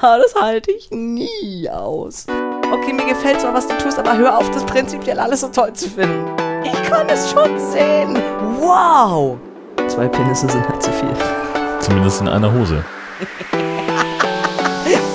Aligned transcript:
Aber 0.00 0.18
das 0.22 0.34
halte 0.40 0.70
ich 0.70 0.90
nie 0.90 1.68
aus. 1.70 2.26
Okay, 2.72 2.92
mir 2.92 3.06
gefällt 3.06 3.40
zwar, 3.40 3.54
was 3.54 3.66
du 3.66 3.76
tust, 3.78 3.98
aber 3.98 4.16
hör 4.16 4.38
auf, 4.38 4.50
das 4.50 4.64
prinzipiell 4.64 5.18
alles 5.18 5.40
so 5.40 5.48
toll 5.48 5.72
zu 5.72 5.88
finden. 5.88 6.26
Ich 6.64 6.90
kann 6.90 7.08
es 7.08 7.30
schon 7.30 7.58
sehen. 7.58 8.18
Wow. 8.60 9.38
Zwei 9.88 10.08
Penisse 10.08 10.48
sind 10.48 10.68
halt 10.68 10.82
zu 10.82 10.90
viel. 10.92 11.08
Zumindest 11.80 12.20
in 12.20 12.28
einer 12.28 12.52
Hose. 12.52 12.84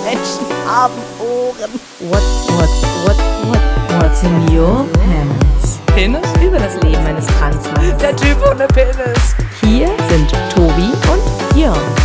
Menschen 0.03 0.45
haben 0.67 0.93
Ohren. 1.19 1.71
What, 1.99 2.21
what, 2.47 2.69
what, 3.05 3.17
what, 3.47 4.01
what's 4.01 4.23
in 4.23 4.57
your 4.57 4.85
pants? 4.93 5.79
Penis? 5.87 6.21
Über 6.43 6.57
das 6.59 6.75
Leben 6.81 7.05
eines 7.05 7.27
Transmanns. 7.27 7.97
Der 8.01 8.15
Typ 8.15 8.37
ohne 8.49 8.67
Penis. 8.67 9.35
Hier 9.61 9.87
sind 10.09 10.31
Tobi 10.53 10.91
und 11.11 11.57
Jörn. 11.59 12.02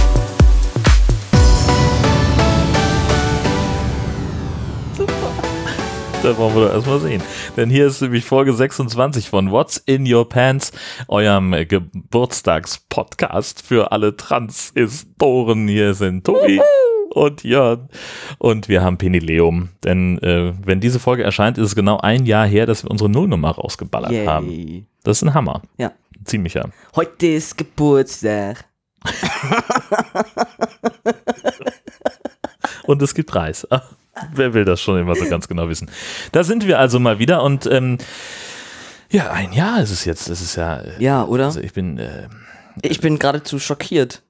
Da 6.23 6.37
wollen 6.37 6.55
wir 6.57 6.67
doch 6.67 6.75
erstmal 6.75 6.99
sehen. 6.99 7.23
Denn 7.57 7.71
hier 7.71 7.87
ist 7.87 8.03
nämlich 8.03 8.25
Folge 8.25 8.53
26 8.53 9.29
von 9.29 9.53
What's 9.53 9.77
in 9.77 10.13
Your 10.13 10.29
Pants, 10.29 10.73
eurem 11.07 11.53
Geburtstagspodcast 11.53 13.63
für 13.63 13.93
alle 13.93 14.17
Transistoren. 14.17 15.69
Hier 15.69 15.95
sind 15.95 16.25
Tobi 16.25 16.61
und 17.11 17.45
Jörn. 17.45 17.89
Und 18.39 18.69
wir 18.69 18.83
haben 18.83 18.99
Penileum. 18.99 19.69
Denn 19.85 20.19
äh, 20.19 20.55
wenn 20.65 20.81
diese 20.81 20.99
Folge 20.99 21.23
erscheint, 21.23 21.57
ist 21.57 21.67
es 21.67 21.77
genau 21.77 21.99
ein 21.99 22.27
Jahr 22.27 22.49
her, 22.49 22.67
dass 22.67 22.83
wir 22.83 22.91
unsere 22.91 23.09
Nullnummer 23.09 23.53
rausgeballert 23.53 24.11
Yay. 24.11 24.27
haben. 24.27 24.89
Das 25.05 25.19
ist 25.19 25.23
ein 25.23 25.35
Hammer. 25.35 25.63
Ja. 25.77 25.93
Ziemlicher. 26.25 26.69
Heute 26.97 27.29
ist 27.29 27.57
Geburtstag. 27.57 28.65
Und 32.89 33.03
es 33.03 33.15
gibt 33.15 33.35
Reis. 33.35 33.67
Ah, 33.71 33.83
Wer 34.33 34.55
will 34.55 34.65
das 34.65 34.81
schon 34.81 34.99
immer 34.99 35.15
so 35.15 35.27
ganz 35.29 35.47
genau 35.47 35.69
wissen? 35.69 35.91
Da 36.33 36.43
sind 36.43 36.67
wir 36.67 36.79
also 36.79 36.99
mal 36.99 37.19
wieder 37.19 37.43
und 37.43 37.67
ähm, 37.67 37.99
ja, 39.11 39.31
ein 39.31 39.53
Jahr 39.53 39.81
ist 39.81 39.91
es 39.91 40.05
jetzt. 40.07 40.29
Das 40.31 40.41
ist 40.41 40.57
ja. 40.57 40.79
äh, 40.81 41.03
Ja, 41.03 41.25
oder? 41.25 41.45
Also 41.47 41.61
ich 41.61 41.73
bin. 41.75 41.99
Äh, 41.99 42.29
Ich 42.83 43.01
bin 43.01 43.19
geradezu 43.19 43.59
schockiert. 43.59 44.23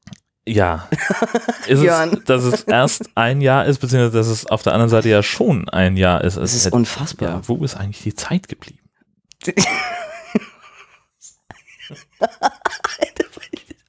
Ja. 0.47 0.89
Ist 1.69 1.83
es, 1.83 2.25
dass 2.25 2.43
es 2.45 2.63
erst 2.63 3.11
ein 3.15 3.41
Jahr 3.43 3.67
ist, 3.67 3.81
beziehungsweise 3.81 4.17
dass 4.17 4.29
es 4.29 4.47
auf 4.47 4.63
der 4.63 4.73
anderen 4.73 4.89
Seite 4.89 5.09
ja 5.11 5.23
schon 5.23 5.69
ein 5.69 5.97
Jahr 5.99 6.25
ist. 6.25 6.37
Das 6.39 6.45
Es 6.45 6.55
ist 6.57 6.65
hätte- 6.67 6.77
unfassbar. 6.77 7.29
ja, 7.29 7.41
wo 7.47 7.63
ist 7.65 7.77
eigentlich 7.77 8.03
die 8.03 8.15
Zeit 8.15 8.49
geblieben? 8.49 8.79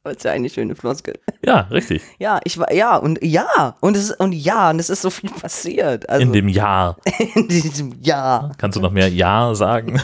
Das 0.03 0.15
ist 0.15 0.23
ja 0.23 0.31
eine 0.31 0.49
schöne 0.49 0.75
Floskel. 0.75 1.19
Ja, 1.45 1.61
richtig. 1.71 2.01
Ja, 2.19 2.39
ich 2.43 2.57
war, 2.57 2.71
ja, 2.73 2.97
und 2.97 3.19
ja, 3.23 3.75
und 3.79 3.95
es 3.95 4.09
ist, 4.09 4.19
und 4.19 4.33
ja, 4.33 4.69
und 4.69 4.79
es 4.79 4.89
ist 4.89 5.01
so 5.01 5.09
viel 5.09 5.29
passiert. 5.29 6.09
Also 6.09 6.21
In 6.21 6.33
dem 6.33 6.49
Jahr. 6.49 6.97
in 7.35 7.47
diesem 7.47 8.01
Jahr. 8.01 8.51
Kannst 8.57 8.77
du 8.77 8.81
noch 8.81 8.91
mehr 8.91 9.09
Ja 9.09 9.53
sagen? 9.55 10.01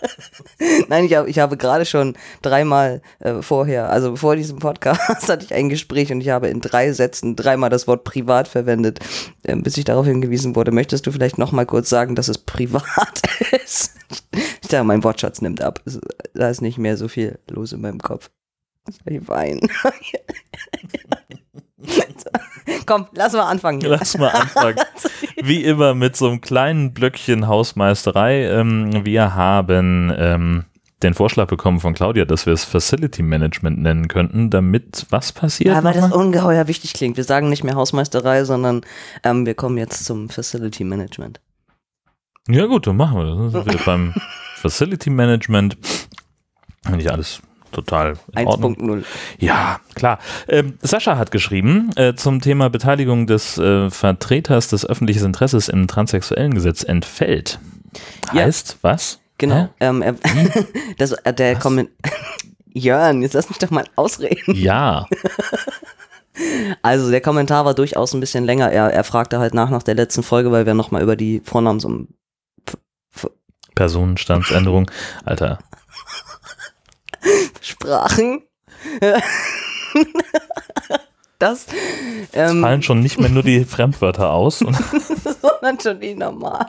Nein, 0.88 1.04
ich 1.04 1.14
habe, 1.14 1.28
ich 1.28 1.38
habe 1.38 1.56
gerade 1.56 1.84
schon 1.84 2.16
dreimal 2.42 3.02
äh, 3.20 3.42
vorher, 3.42 3.90
also 3.90 4.16
vor 4.16 4.36
diesem 4.36 4.58
Podcast, 4.58 5.28
hatte 5.28 5.44
ich 5.44 5.54
ein 5.54 5.68
Gespräch 5.68 6.12
und 6.12 6.20
ich 6.20 6.28
habe 6.28 6.48
in 6.48 6.60
drei 6.60 6.92
Sätzen 6.92 7.34
dreimal 7.36 7.70
das 7.70 7.86
Wort 7.86 8.04
privat 8.04 8.48
verwendet, 8.48 9.00
äh, 9.42 9.56
bis 9.56 9.76
ich 9.76 9.84
darauf 9.84 10.06
hingewiesen 10.06 10.54
wurde. 10.54 10.70
Möchtest 10.70 11.06
du 11.06 11.12
vielleicht 11.12 11.38
noch 11.38 11.52
mal 11.52 11.66
kurz 11.66 11.88
sagen, 11.88 12.14
dass 12.14 12.28
es 12.28 12.38
privat 12.38 13.22
ist? 13.64 13.94
Ich 14.62 14.68
dachte, 14.68 14.84
mein 14.84 15.04
Wortschatz 15.04 15.40
nimmt 15.40 15.62
ab. 15.62 15.80
Da 16.34 16.48
ist 16.48 16.60
nicht 16.62 16.78
mehr 16.78 16.96
so 16.96 17.08
viel 17.08 17.38
los 17.48 17.72
in 17.72 17.80
meinem 17.80 18.00
Kopf. 18.00 18.30
Ich 18.88 19.28
weine. 19.28 19.60
Komm, 22.86 23.06
lass 23.14 23.32
mal 23.32 23.48
anfangen. 23.48 23.80
Lass 23.80 24.16
mal 24.18 24.28
anfangen. 24.28 24.76
Wie 25.42 25.64
immer 25.64 25.94
mit 25.94 26.16
so 26.16 26.28
einem 26.28 26.40
kleinen 26.40 26.92
Blöckchen 26.92 27.46
Hausmeisterei. 27.48 28.44
Ähm, 28.44 29.04
wir 29.04 29.34
haben 29.34 30.12
ähm, 30.16 30.64
den 31.02 31.14
Vorschlag 31.14 31.48
bekommen 31.48 31.80
von 31.80 31.94
Claudia, 31.94 32.24
dass 32.24 32.46
wir 32.46 32.52
es 32.52 32.64
Facility 32.64 33.22
Management 33.22 33.78
nennen 33.80 34.08
könnten, 34.08 34.50
damit 34.50 35.06
was 35.10 35.32
passiert? 35.32 35.74
Ja, 35.74 35.82
weil 35.82 35.94
das 35.94 36.12
ungeheuer 36.12 36.68
wichtig 36.68 36.92
klingt. 36.92 37.16
Wir 37.16 37.24
sagen 37.24 37.48
nicht 37.48 37.64
mehr 37.64 37.74
Hausmeisterei, 37.74 38.44
sondern 38.44 38.82
ähm, 39.24 39.46
wir 39.46 39.54
kommen 39.54 39.78
jetzt 39.78 40.04
zum 40.04 40.28
Facility 40.28 40.84
Management. 40.84 41.40
ja 42.48 42.66
gut, 42.66 42.86
dann 42.86 42.96
machen 42.96 43.18
wir 43.18 43.24
das. 43.24 43.36
Dann 43.36 43.50
sind 43.50 43.72
wir 43.72 43.80
beim 43.84 44.14
Facility 44.56 45.10
Management. 45.10 45.76
Finde 46.84 47.00
ich 47.00 47.10
alles 47.10 47.42
total 47.72 48.14
in 48.36 48.46
Ordnung. 48.46 48.76
1.0. 48.76 49.04
Ja, 49.38 49.80
klar. 49.94 50.18
Ähm, 50.48 50.78
Sascha 50.82 51.16
hat 51.16 51.30
geschrieben 51.30 51.90
äh, 51.96 52.14
zum 52.14 52.40
Thema 52.40 52.70
Beteiligung 52.70 53.26
des 53.26 53.58
äh, 53.58 53.90
Vertreters 53.90 54.68
des 54.68 54.86
öffentlichen 54.86 55.24
Interesses 55.24 55.68
im 55.68 55.86
transsexuellen 55.88 56.54
Gesetz 56.54 56.82
entfällt. 56.82 57.58
Ja. 58.32 58.44
Heißt 58.44 58.78
was? 58.82 59.20
Genau. 59.38 59.68
Ähm, 59.80 60.02
er, 60.02 60.14
das, 60.98 61.12
äh, 61.12 61.34
der? 61.34 61.56
Komment 61.56 61.90
Jörn, 62.74 63.20
jetzt 63.22 63.34
lass 63.34 63.48
mich 63.48 63.58
doch 63.58 63.70
mal 63.70 63.84
ausreden. 63.96 64.54
Ja. 64.54 65.06
Also 66.80 67.10
der 67.10 67.20
Kommentar 67.20 67.66
war 67.66 67.74
durchaus 67.74 68.14
ein 68.14 68.20
bisschen 68.20 68.44
länger. 68.44 68.72
Er, 68.72 68.90
er 68.90 69.04
fragte 69.04 69.38
halt 69.38 69.52
nach 69.52 69.68
nach 69.68 69.82
der 69.82 69.94
letzten 69.94 70.22
Folge, 70.22 70.50
weil 70.50 70.64
wir 70.64 70.72
nochmal 70.72 71.02
über 71.02 71.14
die 71.14 71.42
Vornamens- 71.44 71.84
und 71.84 72.08
Personenstandsänderung. 73.74 74.90
Alter, 75.24 75.58
Sprachen. 77.60 78.42
das, 81.38 81.66
es 82.32 82.50
ähm, 82.50 82.60
fallen 82.62 82.82
schon 82.82 83.00
nicht 83.00 83.18
mehr 83.18 83.30
nur 83.30 83.42
die 83.42 83.64
Fremdwörter 83.64 84.30
aus. 84.32 84.58
Sondern 85.40 85.80
schon 85.80 86.00
wie 86.00 86.14
normal. 86.14 86.66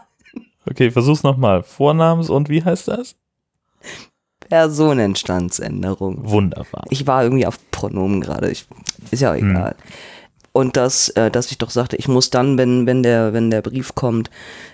okay, 0.69 0.91
versuch's 0.91 1.23
nochmal. 1.23 1.63
Vornamens 1.63 2.29
und 2.29 2.49
wie 2.49 2.63
heißt 2.63 2.87
das? 2.87 3.15
Personenstandsänderung. 4.49 6.29
Wunderbar. 6.29 6.85
Ich 6.89 7.07
war 7.07 7.23
irgendwie 7.23 7.45
auf 7.45 7.57
Pronomen 7.71 8.21
gerade. 8.21 8.47
Ist 8.49 8.67
ja 9.11 9.33
Hm. 9.33 9.51
egal. 9.51 9.75
Und 10.53 10.77
dass, 10.77 11.09
äh, 11.09 11.31
dass 11.31 11.49
ich 11.49 11.57
doch 11.57 11.71
sagte, 11.71 11.95
ich 11.95 12.07
muss 12.07 12.29
dann, 12.29 12.59
wenn, 12.59 12.85
wenn 12.85 13.01
der, 13.01 13.33
wenn 13.33 13.49
der 13.49 13.63
Brief 13.63 13.95
kommt, 13.95 14.29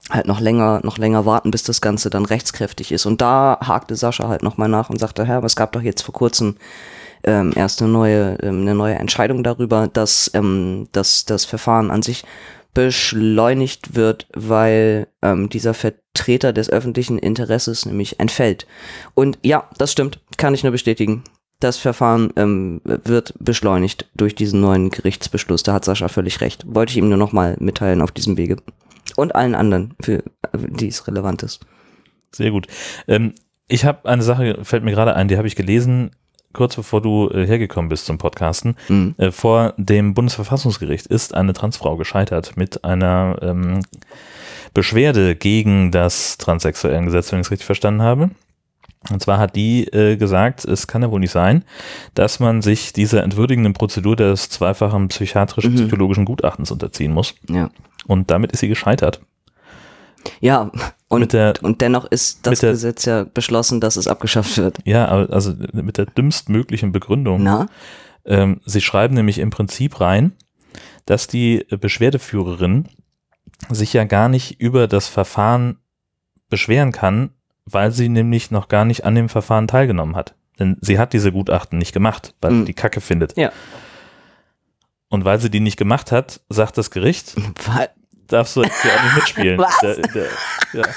halt 0.10 0.28
noch 0.28 0.42
länger, 0.42 0.82
noch 0.84 0.98
länger 0.98 1.26
warten, 1.26 1.52
bis 1.52 1.64
das 1.64 1.80
Ganze 1.80 2.10
dann 2.10 2.26
rechtskräftig 2.26 2.92
ist. 2.92 3.06
Und 3.06 3.22
da 3.22 3.58
hakte 3.62 3.96
Sascha 3.96 4.28
halt 4.28 4.44
nochmal 4.44 4.68
nach 4.68 4.90
und 4.90 5.00
sagte, 5.00 5.26
Herr, 5.26 5.38
aber 5.38 5.48
es 5.48 5.56
gab 5.56 5.72
doch 5.72 5.82
jetzt 5.82 6.02
vor 6.02 6.14
kurzem 6.14 6.58
ähm, 7.24 7.54
erst 7.56 7.82
eine 7.82 7.92
neue, 7.92 8.38
ähm, 8.42 8.62
eine 8.62 8.76
neue 8.76 8.96
Entscheidung 8.96 9.42
darüber, 9.42 9.88
dass, 9.88 10.30
ähm, 10.34 10.90
dass 10.92 11.24
das 11.24 11.46
Verfahren 11.46 11.92
an 11.92 12.02
sich 12.02 12.26
beschleunigt 12.74 13.96
wird, 13.96 14.28
weil 14.34 15.08
ähm, 15.22 15.50
dieser 15.50 15.74
Vertreter 15.74 16.54
des 16.54 16.70
öffentlichen 16.70 17.18
Interesses 17.18 17.86
nämlich 17.86 18.20
entfällt. 18.20 18.68
Und 19.16 19.40
ja, 19.44 19.70
das 19.78 19.92
stimmt, 19.92 20.20
kann 20.38 20.54
ich 20.54 20.64
nur 20.64 20.72
bestätigen. 20.72 21.24
Das 21.60 21.78
Verfahren 21.78 22.32
ähm, 22.38 22.82
wird 22.86 23.34
beschleunigt 23.40 24.10
durch 24.16 24.34
diesen 24.34 24.62
neuen 24.62 24.90
Gerichtsbeschluss. 24.90 25.64
Da 25.64 25.74
hat 25.74 25.84
Sascha 25.84 26.08
völlig 26.08 26.40
recht. 26.40 26.64
Wollte 26.68 26.92
ich 26.92 26.98
ihm 26.98 27.10
nur 27.10 27.18
nochmal 27.18 27.58
mitteilen 27.60 28.02
auf 28.02 28.12
diesem 28.12 28.38
Wege. 28.38 28.58
Und 29.18 29.36
allen 29.36 29.56
anderen, 29.56 29.94
für 30.02 30.24
die 30.54 30.88
es 30.88 31.06
relevant 31.08 31.44
ist. 31.44 31.66
Sehr 32.32 32.52
gut. 32.52 32.68
Ähm, 33.08 33.34
ich 33.68 33.84
habe 33.84 34.08
eine 34.08 34.24
Sache, 34.24 34.60
fällt 34.64 34.84
mir 34.84 34.92
gerade 34.92 35.16
ein, 35.16 35.28
die 35.28 35.38
habe 35.38 35.48
ich 35.48 35.56
gelesen, 35.56 36.12
kurz 36.54 36.76
bevor 36.76 37.02
du 37.02 37.30
äh, 37.30 37.46
hergekommen 37.46 37.90
bist 37.90 38.06
zum 38.06 38.18
Podcasten. 38.18 38.76
Mhm. 38.88 39.16
Äh, 39.18 39.32
vor 39.32 39.74
dem 39.78 40.14
Bundesverfassungsgericht 40.14 41.08
ist 41.08 41.34
eine 41.34 41.54
Transfrau 41.54 41.98
gescheitert 41.98 42.56
mit 42.56 42.84
einer 42.84 43.38
ähm, 43.42 43.82
Beschwerde 44.74 45.36
gegen 45.36 45.92
das 45.92 46.38
transsexuellen 46.38 47.06
Gesetz, 47.06 47.32
wenn 47.32 47.40
ich 47.40 47.48
es 47.48 47.52
richtig 47.52 47.66
verstanden 47.66 48.02
habe. 48.02 48.30
Und 49.10 49.22
zwar 49.24 49.38
hat 49.38 49.56
die 49.56 49.86
äh, 49.94 50.18
gesagt, 50.18 50.66
es 50.66 50.88
kann 50.88 51.02
ja 51.02 51.10
wohl 51.10 51.22
nicht 51.22 51.32
sein, 51.32 51.64
dass 52.16 52.40
man 52.42 52.62
sich 52.62 52.92
dieser 52.92 53.24
entwürdigenden 53.24 53.74
Prozedur 53.74 54.16
des 54.18 54.50
zweifachen 54.50 55.08
psychiatrisch-psychologischen 55.08 56.26
Gutachtens 56.26 56.70
unterziehen 56.70 57.14
muss. 57.14 57.34
Ja. 57.50 57.70
Und 58.08 58.30
damit 58.30 58.52
ist 58.52 58.60
sie 58.60 58.68
gescheitert. 58.68 59.22
Ja, 60.42 60.70
und, 61.08 61.32
der- 61.32 61.54
und 61.62 61.80
dennoch 61.80 62.04
ist 62.06 62.46
das 62.46 62.60
der- 62.60 62.72
Gesetz 62.72 63.06
ja 63.06 63.24
beschlossen, 63.24 63.80
dass 63.80 63.96
es 63.96 64.08
abgeschafft 64.08 64.58
wird. 64.58 64.80
Ja, 64.84 65.06
also 65.08 65.54
mit 65.72 65.98
der 65.98 66.06
dümmstmöglichen 66.06 66.92
Begründung. 66.92 67.42
Na? 67.42 67.68
Ähm, 68.26 68.60
sie 68.66 68.82
schreiben 68.82 69.16
nämlich 69.16 69.40
im 69.40 69.50
Prinzip 69.50 70.02
rein, 70.02 70.34
dass 71.06 71.28
die 71.28 71.66
Beschwerdeführerin 71.70 72.90
sich 73.70 73.94
ja 73.94 74.04
gar 74.04 74.28
nicht 74.28 74.60
über 74.60 74.88
das 74.88 75.08
Verfahren 75.08 75.78
beschweren 76.50 76.92
kann, 76.92 77.32
weil 77.72 77.92
sie 77.92 78.10
nämlich 78.10 78.52
noch 78.52 78.68
gar 78.68 78.86
nicht 78.86 79.06
an 79.06 79.16
dem 79.16 79.30
Verfahren 79.30 79.68
teilgenommen 79.68 80.16
hat. 80.16 80.36
Denn 80.60 80.78
sie 80.82 81.00
hat 81.00 81.14
diese 81.14 81.32
Gutachten 81.32 81.78
nicht 81.80 81.94
gemacht, 81.94 82.36
weil 82.42 82.52
sie 82.52 82.58
Mhm. 82.58 82.66
die 82.66 82.74
Kacke 82.74 83.02
findet. 83.02 83.38
Ja. 83.38 83.52
Und 85.10 85.26
weil 85.26 85.40
sie 85.40 85.50
die 85.50 85.60
nicht 85.62 85.78
gemacht 85.78 86.12
hat, 86.12 86.42
sagt 86.50 86.78
das 86.78 86.92
Gericht, 86.92 87.36
Weil- 87.66 87.90
darfst 88.28 88.56
du 88.56 88.64
jetzt 88.64 88.82
hier 88.82 88.92
auch 88.92 89.04
nicht 89.04 89.16
mitspielen. 89.16 89.58
Was? 89.60 89.80
Der, 89.82 89.96
der, 89.96 90.26
ja. 90.74 90.84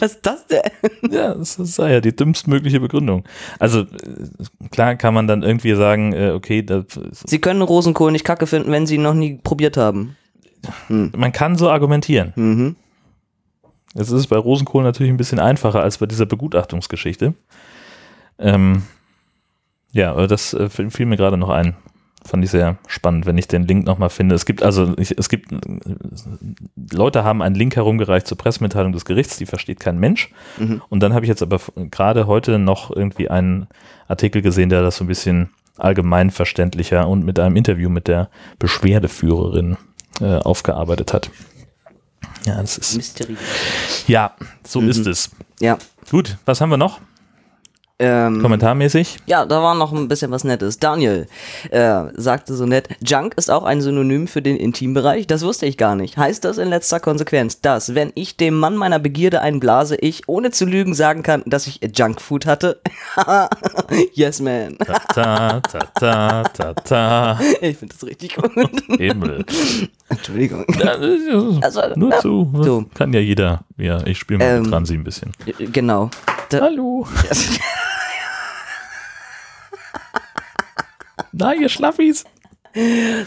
Was 0.00 0.12
ist 0.12 0.24
das 0.26 0.46
denn? 0.46 0.62
Ja, 1.12 1.34
das 1.34 1.54
sei 1.56 1.92
ja 1.92 2.00
die 2.00 2.14
dümmstmögliche 2.14 2.80
Begründung. 2.80 3.24
Also 3.58 3.80
äh, 3.80 3.86
klar 4.70 4.94
kann 4.96 5.12
man 5.14 5.26
dann 5.26 5.42
irgendwie 5.42 5.74
sagen, 5.74 6.12
äh, 6.14 6.30
okay, 6.30 6.62
das, 6.62 6.84
Sie 7.26 7.38
können 7.40 7.60
Rosenkohl 7.60 8.10
nicht 8.10 8.24
kacke 8.24 8.46
finden, 8.46 8.70
wenn 8.72 8.86
Sie 8.86 8.94
ihn 8.94 9.02
noch 9.02 9.14
nie 9.14 9.38
probiert 9.42 9.76
haben. 9.76 10.16
man 10.88 11.32
kann 11.32 11.58
so 11.58 11.68
argumentieren. 11.70 12.32
Mhm. 12.36 12.76
Es 13.94 14.10
ist 14.10 14.26
bei 14.26 14.36
Rosenkohl 14.36 14.82
natürlich 14.82 15.12
ein 15.12 15.16
bisschen 15.16 15.38
einfacher 15.38 15.80
als 15.80 15.98
bei 15.98 16.06
dieser 16.06 16.26
Begutachtungsgeschichte. 16.26 17.34
Ähm, 18.38 18.82
ja, 19.92 20.26
das 20.26 20.52
äh, 20.54 20.68
fiel 20.68 21.06
mir 21.06 21.16
gerade 21.16 21.36
noch 21.36 21.50
ein. 21.50 21.76
Fand 22.26 22.42
ich 22.42 22.50
sehr 22.50 22.78
spannend, 22.86 23.26
wenn 23.26 23.36
ich 23.36 23.48
den 23.48 23.66
Link 23.66 23.84
nochmal 23.84 24.08
finde. 24.08 24.34
Es 24.34 24.46
gibt 24.46 24.62
also, 24.62 24.94
es 24.96 25.28
gibt, 25.28 25.52
äh, 25.52 25.58
Leute 26.92 27.22
haben 27.22 27.42
einen 27.42 27.54
Link 27.54 27.76
herumgereicht 27.76 28.26
zur 28.26 28.38
Pressemitteilung 28.38 28.92
des 28.92 29.04
Gerichts, 29.04 29.36
die 29.36 29.46
versteht 29.46 29.78
kein 29.78 29.98
Mensch. 29.98 30.30
Mhm. 30.58 30.82
Und 30.88 31.00
dann 31.00 31.12
habe 31.12 31.24
ich 31.26 31.28
jetzt 31.28 31.42
aber 31.42 31.60
gerade 31.90 32.26
heute 32.26 32.58
noch 32.58 32.90
irgendwie 32.90 33.28
einen 33.28 33.68
Artikel 34.08 34.42
gesehen, 34.42 34.70
der 34.70 34.82
das 34.82 34.96
so 34.96 35.04
ein 35.04 35.08
bisschen 35.08 35.50
allgemein 35.76 36.30
verständlicher 36.30 37.06
und 37.08 37.24
mit 37.24 37.38
einem 37.38 37.56
Interview 37.56 37.90
mit 37.90 38.08
der 38.08 38.30
Beschwerdeführerin 38.58 39.76
äh, 40.20 40.36
aufgearbeitet 40.38 41.12
hat. 41.12 41.30
Ja, 42.46 42.60
das 42.60 42.78
ist, 42.78 42.96
Mystery. 42.96 43.36
ja, 44.06 44.34
so 44.66 44.80
Mhm. 44.80 44.90
ist 44.90 45.06
es. 45.06 45.30
Ja. 45.60 45.78
Gut, 46.10 46.36
was 46.44 46.60
haben 46.60 46.70
wir 46.70 46.76
noch? 46.76 47.00
Ähm, 48.00 48.42
Kommentarmäßig? 48.42 49.18
Ja, 49.26 49.46
da 49.46 49.62
war 49.62 49.76
noch 49.76 49.92
ein 49.92 50.08
bisschen 50.08 50.32
was 50.32 50.42
Nettes. 50.42 50.80
Daniel 50.80 51.28
äh, 51.70 52.02
sagte 52.14 52.54
so 52.54 52.66
nett, 52.66 52.88
Junk 53.00 53.34
ist 53.36 53.52
auch 53.52 53.62
ein 53.62 53.80
Synonym 53.80 54.26
für 54.26 54.42
den 54.42 54.56
Intimbereich. 54.56 55.28
Das 55.28 55.44
wusste 55.44 55.66
ich 55.66 55.76
gar 55.76 55.94
nicht. 55.94 56.16
Heißt 56.16 56.44
das 56.44 56.58
in 56.58 56.68
letzter 56.68 56.98
Konsequenz, 56.98 57.60
dass, 57.60 57.94
wenn 57.94 58.10
ich 58.16 58.36
dem 58.36 58.58
Mann 58.58 58.76
meiner 58.76 58.98
Begierde 58.98 59.40
einblase, 59.42 59.94
ich 59.94 60.22
ohne 60.28 60.50
zu 60.50 60.64
lügen 60.66 60.92
sagen 60.92 61.22
kann, 61.22 61.44
dass 61.46 61.68
ich 61.68 61.80
Junkfood 61.96 62.46
hatte? 62.46 62.80
yes, 64.12 64.40
man. 64.40 64.76
Ta, 65.14 65.60
ta, 65.60 65.60
ta, 65.94 66.42
ta, 66.42 66.74
ta. 66.74 67.40
Ich 67.60 67.76
finde 67.78 67.94
das 67.94 68.04
richtig 68.08 68.34
gut. 68.34 68.50
Himmel. 68.98 69.44
Entschuldigung. 70.08 70.66
Also, 71.62 71.80
Nur 71.94 72.18
zu. 72.18 72.50
so. 72.60 72.84
Kann 72.94 73.12
ja 73.12 73.20
jeder. 73.20 73.60
Ja, 73.76 74.04
ich 74.04 74.18
spiele 74.18 74.38
mal 74.40 74.44
Ähm. 74.46 74.62
mit 74.62 74.70
Transi 74.72 74.94
ein 74.94 75.04
bisschen. 75.04 75.30
Genau. 75.72 76.10
Da, 76.48 76.60
Hallo. 76.60 77.06
Na, 81.32 81.54
ihr 81.54 81.68
Schlaffis. 81.68 82.24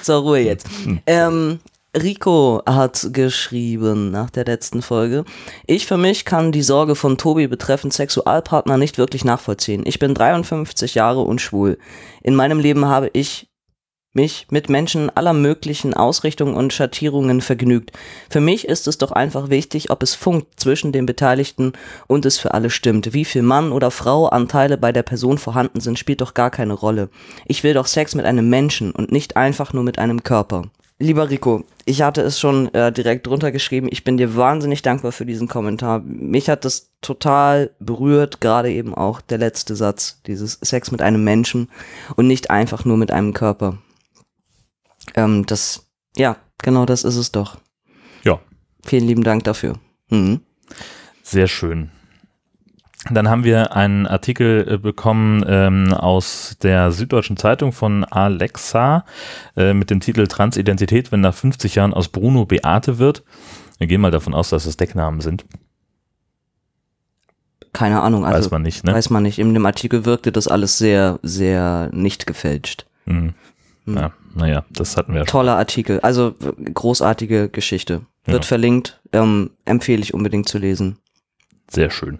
So, 0.01 0.19
Ruhe 0.19 0.39
jetzt. 0.39 0.67
Hm. 0.83 0.99
Ähm, 1.05 1.59
Rico 1.95 2.61
hat 2.65 3.09
geschrieben 3.11 4.11
nach 4.11 4.29
der 4.29 4.45
letzten 4.45 4.81
Folge. 4.81 5.25
Ich 5.65 5.87
für 5.87 5.97
mich 5.97 6.25
kann 6.25 6.51
die 6.51 6.61
Sorge 6.61 6.95
von 6.95 7.17
Tobi 7.17 7.47
betreffend 7.47 7.93
Sexualpartner 7.93 8.77
nicht 8.77 8.97
wirklich 8.97 9.25
nachvollziehen. 9.25 9.83
Ich 9.85 9.99
bin 9.99 10.13
53 10.13 10.95
Jahre 10.95 11.21
und 11.21 11.41
schwul. 11.41 11.77
In 12.23 12.35
meinem 12.35 12.59
Leben 12.59 12.85
habe 12.85 13.09
ich 13.13 13.46
mich 14.17 14.47
mit 14.49 14.67
Menschen 14.67 15.15
aller 15.15 15.33
möglichen 15.33 15.93
Ausrichtungen 15.93 16.55
und 16.55 16.73
Schattierungen 16.73 17.39
vergnügt. 17.39 17.91
Für 18.29 18.41
mich 18.41 18.67
ist 18.67 18.87
es 18.87 18.97
doch 18.97 19.11
einfach 19.11 19.49
wichtig, 19.49 19.91
ob 19.91 20.01
es 20.01 20.15
funkt 20.15 20.59
zwischen 20.59 20.91
den 20.91 21.05
Beteiligten 21.05 21.73
und 22.07 22.25
es 22.25 22.39
für 22.39 22.55
alle 22.55 22.71
stimmt. 22.71 23.13
Wie 23.13 23.25
viel 23.25 23.43
Mann 23.43 23.71
oder 23.71 23.91
Frau 23.91 24.25
Anteile 24.25 24.77
bei 24.77 24.91
der 24.91 25.03
Person 25.03 25.37
vorhanden 25.37 25.79
sind, 25.79 25.99
spielt 25.99 26.21
doch 26.21 26.33
gar 26.33 26.49
keine 26.49 26.73
Rolle. 26.73 27.09
Ich 27.45 27.63
will 27.63 27.75
doch 27.75 27.85
Sex 27.85 28.15
mit 28.15 28.25
einem 28.25 28.49
Menschen 28.49 28.91
und 28.91 29.11
nicht 29.11 29.37
einfach 29.37 29.71
nur 29.71 29.83
mit 29.83 29.99
einem 29.99 30.23
Körper. 30.23 30.63
Lieber 30.99 31.29
Rico, 31.29 31.63
ich 31.85 32.01
hatte 32.01 32.21
es 32.21 32.39
schon 32.39 32.73
äh, 32.73 32.91
direkt 32.91 33.27
drunter 33.27 33.51
geschrieben. 33.51 33.87
Ich 33.91 34.03
bin 34.03 34.17
dir 34.17 34.35
wahnsinnig 34.35 34.81
dankbar 34.81 35.11
für 35.11 35.27
diesen 35.27 35.47
Kommentar. 35.47 35.99
Mich 35.99 36.49
hat 36.49 36.65
das 36.65 36.89
total 37.01 37.69
berührt, 37.79 38.41
gerade 38.41 38.71
eben 38.71 38.95
auch 38.95 39.21
der 39.21 39.37
letzte 39.37 39.75
Satz, 39.75 40.21
dieses 40.25 40.57
Sex 40.63 40.89
mit 40.89 41.03
einem 41.03 41.23
Menschen 41.23 41.69
und 42.15 42.25
nicht 42.25 42.49
einfach 42.49 42.83
nur 42.83 42.97
mit 42.97 43.11
einem 43.11 43.33
Körper. 43.35 43.77
Ähm, 45.15 45.45
das, 45.45 45.87
ja, 46.15 46.37
genau 46.61 46.85
das 46.85 47.03
ist 47.03 47.15
es 47.15 47.31
doch. 47.31 47.57
Ja, 48.23 48.39
Vielen 48.85 49.05
lieben 49.05 49.23
Dank 49.23 49.43
dafür. 49.43 49.75
Mhm. 50.09 50.41
sehr 51.23 51.47
schön. 51.47 51.91
Dann 53.09 53.29
haben 53.29 53.43
wir 53.43 53.73
einen 53.75 54.05
Artikel 54.05 54.65
äh, 54.67 54.77
bekommen 54.77 55.43
ähm, 55.47 55.93
aus 55.93 56.57
der 56.61 56.91
Süddeutschen 56.91 57.37
Zeitung 57.37 57.71
von 57.71 58.03
Alexa 58.03 59.05
äh, 59.55 59.73
mit 59.73 59.89
dem 59.89 59.99
Titel 59.99 60.27
Transidentität, 60.27 61.11
wenn 61.11 61.21
nach 61.21 61.33
50 61.33 61.75
Jahren 61.75 61.93
aus 61.93 62.09
Bruno 62.09 62.45
Beate 62.45 62.97
wird. 62.97 63.23
Wir 63.77 63.87
gehen 63.87 64.01
mal 64.01 64.11
davon 64.11 64.33
aus, 64.33 64.49
dass 64.49 64.65
es 64.65 64.75
Decknamen 64.77 65.21
sind. 65.21 65.45
Keine 67.73 68.01
Ahnung, 68.01 68.25
also 68.25 68.39
Weiß 68.45 68.51
man 68.51 68.61
nicht, 68.63 68.83
ne? 68.83 68.93
weiß 68.93 69.09
man 69.09 69.23
nicht. 69.23 69.39
In 69.39 69.53
dem 69.53 69.65
Artikel 69.65 70.03
wirkte 70.05 70.31
das 70.31 70.47
alles 70.47 70.77
sehr, 70.77 71.19
sehr 71.21 71.89
nicht 71.93 72.25
gefälscht. 72.25 72.87
Hm. 73.05 73.33
Ja, 73.85 74.11
naja, 74.37 74.63
das 74.69 74.95
hatten 74.97 75.13
wir 75.13 75.19
ja 75.21 75.25
schon. 75.25 75.31
Toller 75.31 75.57
Artikel, 75.57 75.99
also 76.01 76.35
großartige 76.73 77.49
Geschichte. 77.49 78.01
Wird 78.25 78.43
Ja. 78.43 78.47
verlinkt, 78.47 78.99
ähm, 79.13 79.51
empfehle 79.65 80.01
ich 80.01 80.13
unbedingt 80.13 80.49
zu 80.49 80.57
lesen. 80.57 80.97
Sehr 81.69 81.89
schön. 81.89 82.19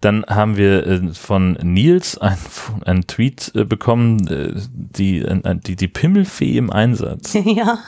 Dann 0.00 0.24
haben 0.26 0.56
wir 0.56 0.84
äh, 0.86 1.14
von 1.14 1.52
Nils 1.62 2.18
einen 2.18 3.06
Tweet 3.06 3.52
äh, 3.54 3.64
bekommen, 3.64 4.26
äh, 4.26 4.54
die, 4.72 5.24
die, 5.66 5.76
die 5.76 5.88
Pimmelfee 5.88 6.56
im 6.56 6.70
Einsatz. 6.70 7.34
ja. 7.44 7.78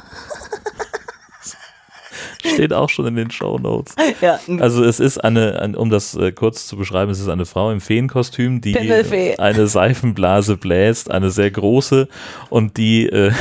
Steht 2.44 2.73
auch 2.73 2.91
schon 2.91 3.06
in 3.06 3.17
den 3.17 3.31
Show 3.31 3.58
Notes. 3.58 3.94
ja. 4.20 4.38
Also 4.58 4.85
es 4.85 5.00
ist 5.00 5.19
eine, 5.19 5.61
ein, 5.61 5.75
um 5.75 5.91
das 5.91 6.14
äh, 6.14 6.32
kurz 6.32 6.67
zu 6.67 6.76
beschreiben, 6.76 7.11
es 7.11 7.20
ist 7.20 7.29
eine 7.29 7.46
Frau 7.46 7.70
im 7.70 7.81
Feenkostüm, 7.81 8.61
die 8.61 8.73
Pimmelfee. 8.73 9.37
eine 9.38 9.67
Seifenblase 9.67 10.56
bläst, 10.56 11.11
eine 11.11 11.31
sehr 11.31 11.50
große 11.50 12.08
und 12.50 12.76
die 12.76 13.06
äh, 13.06 13.32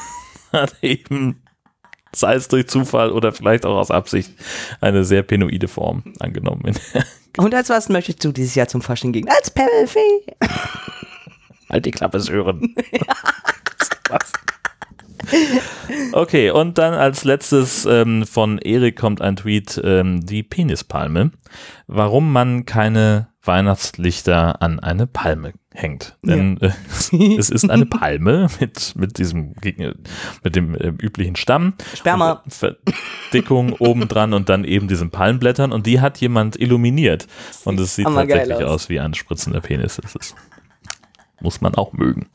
hat 0.52 0.74
eben, 0.82 1.42
sei 2.12 2.34
es 2.34 2.48
durch 2.48 2.68
Zufall 2.68 3.12
oder 3.12 3.32
vielleicht 3.32 3.64
auch 3.64 3.76
aus 3.76 3.90
Absicht, 3.90 4.32
eine 4.80 5.04
sehr 5.04 5.22
penoide 5.22 5.68
Form 5.68 6.02
angenommen. 6.18 6.74
Und 7.36 7.54
als 7.54 7.68
was 7.68 7.88
möchtest 7.88 8.24
du 8.24 8.32
dieses 8.32 8.54
Jahr 8.54 8.68
zum 8.68 8.82
Fasching 8.82 9.12
gehen? 9.12 9.28
Als 9.28 9.50
Pimmelfee. 9.50 10.24
halt 11.70 11.86
die 11.86 11.90
Klappe, 11.90 12.18
Sören. 12.18 12.74
Was? 14.08 14.32
Okay, 16.12 16.50
und 16.50 16.78
dann 16.78 16.94
als 16.94 17.24
letztes 17.24 17.84
ähm, 17.84 18.26
von 18.26 18.58
Erik 18.58 18.96
kommt 18.96 19.20
ein 19.20 19.36
Tweet, 19.36 19.80
ähm, 19.82 20.24
die 20.24 20.42
Penispalme. 20.42 21.32
Warum 21.86 22.32
man 22.32 22.64
keine 22.66 23.28
Weihnachtslichter 23.48 24.60
an 24.62 24.78
eine 24.78 25.06
Palme 25.06 25.54
hängt. 25.72 26.16
Denn 26.22 26.60
äh, 26.60 26.70
es 27.38 27.50
ist 27.50 27.68
eine 27.68 27.86
Palme 27.86 28.48
mit, 28.60 28.94
mit 28.96 29.18
diesem, 29.18 29.54
mit 30.44 30.56
dem 30.56 30.74
äh, 30.74 30.92
üblichen 31.00 31.34
Stamm. 31.34 31.74
Sperma. 31.94 32.44
Verdickung 32.48 33.72
oben 33.72 34.06
dran 34.06 34.34
und 34.34 34.48
dann 34.48 34.64
eben 34.64 34.86
diesen 34.86 35.10
Palmblättern 35.10 35.72
und 35.72 35.86
die 35.86 36.00
hat 36.00 36.20
jemand 36.20 36.60
illuminiert. 36.60 37.26
Und 37.64 37.80
es 37.80 37.96
sieht 37.96 38.06
tatsächlich 38.06 38.58
aus. 38.58 38.64
aus. 38.64 38.88
wie 38.88 39.00
ein 39.00 39.14
spritzender 39.14 39.60
Penis. 39.60 39.98
Das 40.02 40.14
ist, 40.14 40.34
muss 41.40 41.60
man 41.60 41.74
auch 41.74 41.92
mögen. 41.92 42.28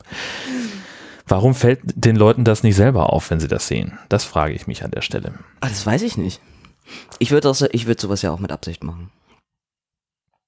Warum 1.26 1.54
fällt 1.54 1.80
den 1.84 2.16
Leuten 2.16 2.44
das 2.44 2.62
nicht 2.62 2.76
selber 2.76 3.12
auf, 3.12 3.30
wenn 3.30 3.40
sie 3.40 3.48
das 3.48 3.66
sehen? 3.66 3.98
Das 4.08 4.24
frage 4.24 4.52
ich 4.54 4.66
mich 4.66 4.84
an 4.84 4.90
der 4.90 5.00
Stelle. 5.00 5.34
Ah, 5.60 5.68
das 5.68 5.86
weiß 5.86 6.02
ich 6.02 6.16
nicht. 6.16 6.40
Ich 7.18 7.30
würde 7.30 7.48
würde 7.48 8.00
sowas 8.00 8.22
ja 8.22 8.30
auch 8.30 8.40
mit 8.40 8.52
Absicht 8.52 8.84
machen. 8.84 9.10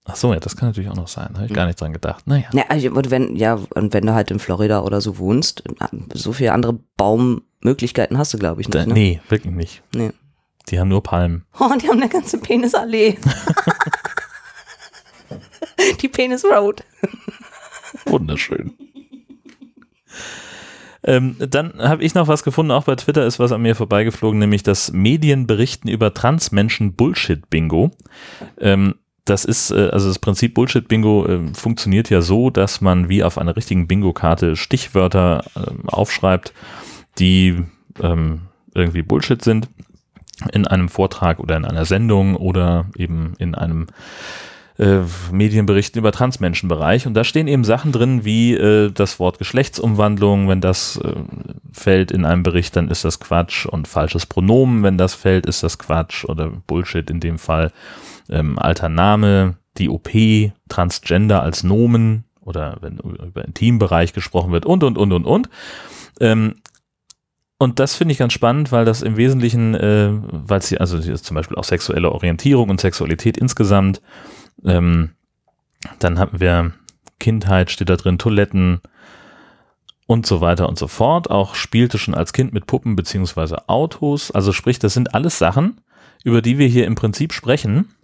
Ach 0.09 0.16
so, 0.16 0.33
ja, 0.33 0.38
das 0.38 0.56
kann 0.56 0.68
natürlich 0.68 0.88
auch 0.90 0.97
noch 0.97 1.09
sein. 1.09 1.30
Habe 1.35 1.47
ich 1.47 1.52
gar 1.52 1.66
nicht 1.66 1.80
dran 1.80 1.92
gedacht. 1.92 2.26
Naja. 2.28 2.49
Ja, 2.52 2.64
also, 2.68 2.90
und 2.90 3.11
wenn, 3.11 3.35
ja, 3.35 3.59
und 3.75 3.92
wenn 3.92 4.06
du 4.06 4.14
halt 4.14 4.30
in 4.30 4.38
Florida 4.38 4.83
oder 4.83 5.00
so 5.00 5.18
wohnst, 5.18 5.64
so 6.12 6.33
viele 6.33 6.52
andere 6.52 6.75
Baummöglichkeiten 6.97 8.16
hast 8.16 8.33
du, 8.33 8.38
glaube 8.38 8.61
ich, 8.61 8.68
Da, 8.68 8.80
nicht. 8.80 8.88
Ne? 8.88 8.95
nee, 8.95 9.21
wirklich 9.28 9.52
nicht. 9.52 9.83
Nee. 9.95 10.12
Die 10.68 10.78
haben 10.78 10.88
nur 10.88 11.02
Palmen. 11.02 11.45
Oh, 11.59 11.73
die 11.80 11.88
haben 11.88 12.00
eine 12.00 12.09
ganze 12.09 12.38
Penisallee. 12.38 13.18
die 16.00 16.09
Penis 16.09 16.45
Road. 16.45 16.85
Wunderschön. 18.04 18.75
Ähm, 21.06 21.36
dann 21.38 21.75
habe 21.78 22.02
ich 22.02 22.14
noch 22.14 22.26
was 22.26 22.42
gefunden, 22.42 22.72
auch 22.72 22.84
bei 22.84 22.96
Twitter 22.96 23.25
ist 23.25 23.38
was 23.38 23.52
an 23.52 23.62
mir 23.62 23.76
vorbeigeflogen, 23.76 24.40
nämlich 24.40 24.64
das 24.64 24.92
Medienberichten 24.92 25.88
über 25.88 26.12
Transmenschen 26.12 26.94
Bullshit-Bingo. 26.94 27.92
Ähm, 28.60 28.96
das 29.25 29.44
ist, 29.44 29.70
äh, 29.70 29.88
also 29.92 30.08
das 30.08 30.18
Prinzip 30.18 30.54
Bullshit-Bingo 30.54 31.26
äh, 31.26 31.54
funktioniert 31.54 32.10
ja 32.10 32.22
so, 32.22 32.50
dass 32.50 32.80
man 32.80 33.08
wie 33.08 33.22
auf 33.22 33.38
einer 33.38 33.54
richtigen 33.54 33.86
Bingo-Karte 33.86 34.56
Stichwörter 34.56 35.44
ähm, 35.56 35.88
aufschreibt, 35.88 36.52
die 37.18 37.62
ähm, 38.02 38.42
irgendwie 38.75 39.02
Bullshit 39.02 39.42
sind 39.42 39.68
in 40.52 40.66
einem 40.66 40.88
Vortrag 40.88 41.38
oder 41.38 41.56
in 41.56 41.64
einer 41.64 41.84
Sendung 41.84 42.36
oder 42.36 42.86
eben 42.96 43.34
in 43.38 43.54
einem 43.54 43.86
äh, 44.78 44.99
Medienberichten 45.33 45.99
über 45.99 46.12
Transmenschenbereich 46.12 47.06
und 47.06 47.14
da 47.14 47.25
stehen 47.25 47.49
eben 47.49 47.64
Sachen 47.64 47.92
drin 47.92 48.25
wie 48.25 48.54
äh, 48.54 48.90
das 48.90 49.18
Wort 49.18 49.38
Geschlechtsumwandlung, 49.38 50.49
wenn 50.49 50.61
das 50.61 50.99
äh, 50.99 51.14
fällt 51.73 52.11
in 52.11 52.25
einem 52.25 52.42
Bericht, 52.42 52.76
dann 52.76 52.88
ist 52.88 53.04
das 53.04 53.21
Quatsch 53.21 53.66
und 53.66 53.88
falsches 53.88 54.26
Pronomen, 54.26 54.83
wenn 54.83 54.99
das 54.99 55.14
fällt, 55.14 55.47
ist 55.47 55.62
das 55.62 55.78
Quatsch 55.78 56.25
oder 56.25 56.50
Bullshit 56.66 57.09
in 57.11 57.21
dem 57.21 57.38
Fall. 57.38 57.73
Ähm, 58.28 58.59
alter 58.59 58.88
Name, 58.88 59.54
die 59.78 59.88
OP, 59.88 60.11
Transgender 60.68 61.42
als 61.42 61.62
Nomen 61.62 62.25
oder 62.40 62.76
wenn 62.80 62.99
über 62.99 63.45
Intimbereich 63.45 64.12
gesprochen 64.12 64.52
wird 64.52 64.66
und 64.66 64.85
und 64.85 64.99
und 64.99 65.12
und 65.12 65.25
und. 65.25 65.49
Ähm, 66.21 66.56
und 67.59 67.78
das 67.80 67.95
finde 67.95 68.12
ich 68.12 68.18
ganz 68.18 68.35
spannend, 68.35 68.71
weil 68.71 68.85
das 68.85 69.02
im 69.02 69.16
Wesentlichen, 69.16 69.75
äh, 69.75 70.11
weil 70.12 70.61
sie, 70.61 70.78
also 70.78 70.99
hier 70.99 71.14
ist 71.14 71.25
zum 71.25 71.35
Beispiel 71.35 71.56
auch 71.56 71.64
sexuelle 71.64 72.12
Orientierung 72.12 72.68
und 72.68 72.80
Sexualität 72.80 73.38
insgesamt, 73.38 74.02
ähm, 74.64 75.10
dann 75.98 76.18
haben 76.18 76.40
wir 76.40 76.72
Kindheit, 77.18 77.70
steht 77.70 77.88
da 77.88 77.96
drin, 77.96 78.18
Toiletten 78.18 78.80
und 80.06 80.26
so 80.26 80.40
weiter 80.40 80.68
und 80.68 80.78
so 80.78 80.88
fort. 80.88 81.30
Auch 81.30 81.54
spielte 81.54 81.98
schon 81.98 82.14
als 82.14 82.32
Kind 82.32 82.52
mit 82.52 82.66
Puppen 82.66 82.96
beziehungsweise 82.96 83.68
Autos. 83.68 84.30
Also 84.30 84.52
sprich, 84.52 84.78
das 84.78 84.94
sind 84.94 85.14
alles 85.14 85.38
Sachen, 85.38 85.80
über 86.25 86.42
die 86.42 86.58
wir 86.58 86.68
hier 86.68 86.86
im 86.86 86.94
Prinzip 86.94 87.32
sprechen, 87.32 87.94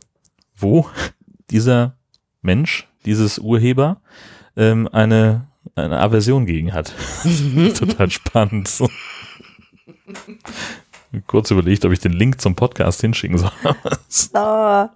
wo 0.55 0.89
dieser 1.51 1.97
Mensch, 2.41 2.89
dieses 3.05 3.39
Urheber, 3.39 4.01
ähm, 4.57 4.89
eine, 4.93 5.49
eine 5.75 6.01
Aversion 6.01 6.47
gegen 6.47 6.73
hat. 6.73 6.93
Total 7.79 8.11
spannend. 8.11 8.83
Kurz 11.27 11.51
überlegt, 11.51 11.85
ob 11.85 11.93
ich 11.93 11.99
den 12.01 12.13
Link 12.13 12.41
zum 12.41 12.55
Podcast 12.57 13.01
hinschicken 13.01 13.39
soll. 13.39 13.51
Ah. 14.35 14.91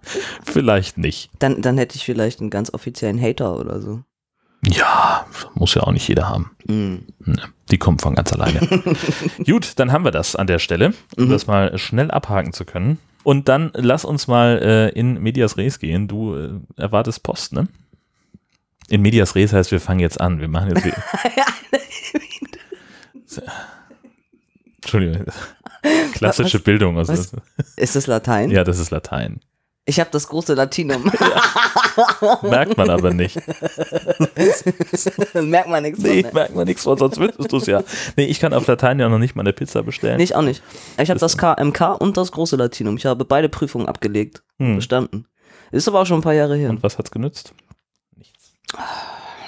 Vielleicht 0.45 0.99
nicht. 0.99 1.31
Dann, 1.39 1.63
dann 1.63 1.79
hätte 1.79 1.97
ich 1.97 2.05
vielleicht 2.05 2.41
einen 2.41 2.51
ganz 2.51 2.73
offiziellen 2.75 3.21
Hater 3.21 3.59
oder 3.59 3.81
so. 3.81 4.03
Ja, 4.67 5.27
muss 5.55 5.75
ja 5.75 5.83
auch 5.83 5.93
nicht 5.93 6.07
jeder 6.09 6.29
haben. 6.29 6.51
Mm. 6.67 6.97
Die 7.71 7.79
kommen 7.79 7.99
von 7.99 8.15
ganz 8.15 8.33
alleine. 8.33 8.61
Gut, 9.47 9.79
dann 9.79 9.93
haben 9.93 10.05
wir 10.05 10.11
das 10.11 10.37
an 10.37 10.47
der 10.47 10.59
Stelle, 10.59 10.93
um 11.17 11.27
Mhm. 11.27 11.31
das 11.31 11.47
mal 11.47 11.79
schnell 11.79 12.11
abhaken 12.11 12.53
zu 12.53 12.65
können. 12.67 12.99
Und 13.23 13.49
dann 13.49 13.71
lass 13.75 14.05
uns 14.05 14.27
mal 14.29 14.59
äh, 14.63 14.89
in 14.99 15.21
Medias 15.23 15.57
Res 15.57 15.79
gehen. 15.79 16.09
Du 16.09 16.35
äh, 16.35 16.51
erwartest 16.77 17.23
Post, 17.23 17.53
ne? 17.53 17.69
In 18.89 19.03
Medias 19.03 19.35
Res 19.35 19.53
heißt, 19.53 19.71
wir 19.73 19.81
fangen 19.81 20.01
jetzt 20.01 20.21
an. 20.21 20.41
Wir 20.41 20.49
machen 20.49 20.75
jetzt. 20.77 20.87
Entschuldigung. 24.83 25.27
Klassische 26.15 26.59
Bildung. 26.61 26.99
Also, 26.99 27.13
Was? 27.13 27.33
Ist 27.77 27.97
das 27.97 28.07
Latein? 28.07 28.51
ja, 28.51 28.65
das 28.65 28.79
ist 28.79 28.91
Latein. 28.91 29.41
Ich 29.89 30.01
habe 30.01 30.11
das 30.11 30.27
große 30.29 30.55
Latinum. 30.55 31.05
Merkt 32.43 32.77
man 32.77 32.91
aber 32.91 33.13
nicht. 33.15 33.37
Merkt 35.35 35.69
man 35.69 35.83
nichts. 35.85 36.01
Nee, 36.01 36.23
von, 36.23 36.31
ne? 36.31 36.35
merkt 36.35 36.55
man 36.57 36.67
nichts 36.67 36.83
von, 36.83 36.99
sonst 36.99 37.21
wüsstest 37.21 37.53
du 37.53 37.57
es 37.59 37.67
ja. 37.67 37.83
Nee, 38.17 38.25
ich 38.25 38.41
kann 38.41 38.53
auf 38.53 38.67
Latein 38.67 38.99
ja 38.99 39.09
noch 39.09 39.19
nicht 39.21 39.37
mal 39.37 39.43
eine 39.43 39.53
Pizza 39.53 39.85
bestellen. 39.85 40.17
Nee, 40.17 40.25
ich 40.25 40.35
auch 40.35 40.43
nicht. 40.43 40.61
Ich 40.99 41.09
habe 41.09 41.21
das 41.21 41.39
KMK 41.39 42.01
und 42.01 42.17
das 42.17 42.33
große 42.33 42.57
Latinum. 42.57 42.97
Ich 42.97 43.07
habe 43.07 43.25
beide 43.25 43.49
Prüfungen 43.49 43.87
abgelegt. 43.87 44.43
Hm. 44.59 44.75
Bestanden. 44.77 45.27
Ist 45.71 45.87
aber 45.87 46.01
auch 46.01 46.07
schon 46.07 46.19
ein 46.19 46.23
paar 46.23 46.35
Jahre 46.35 46.57
her. 46.57 46.71
Und 46.71 46.83
was 46.83 46.99
hat's 46.99 47.11
genützt? 47.13 47.53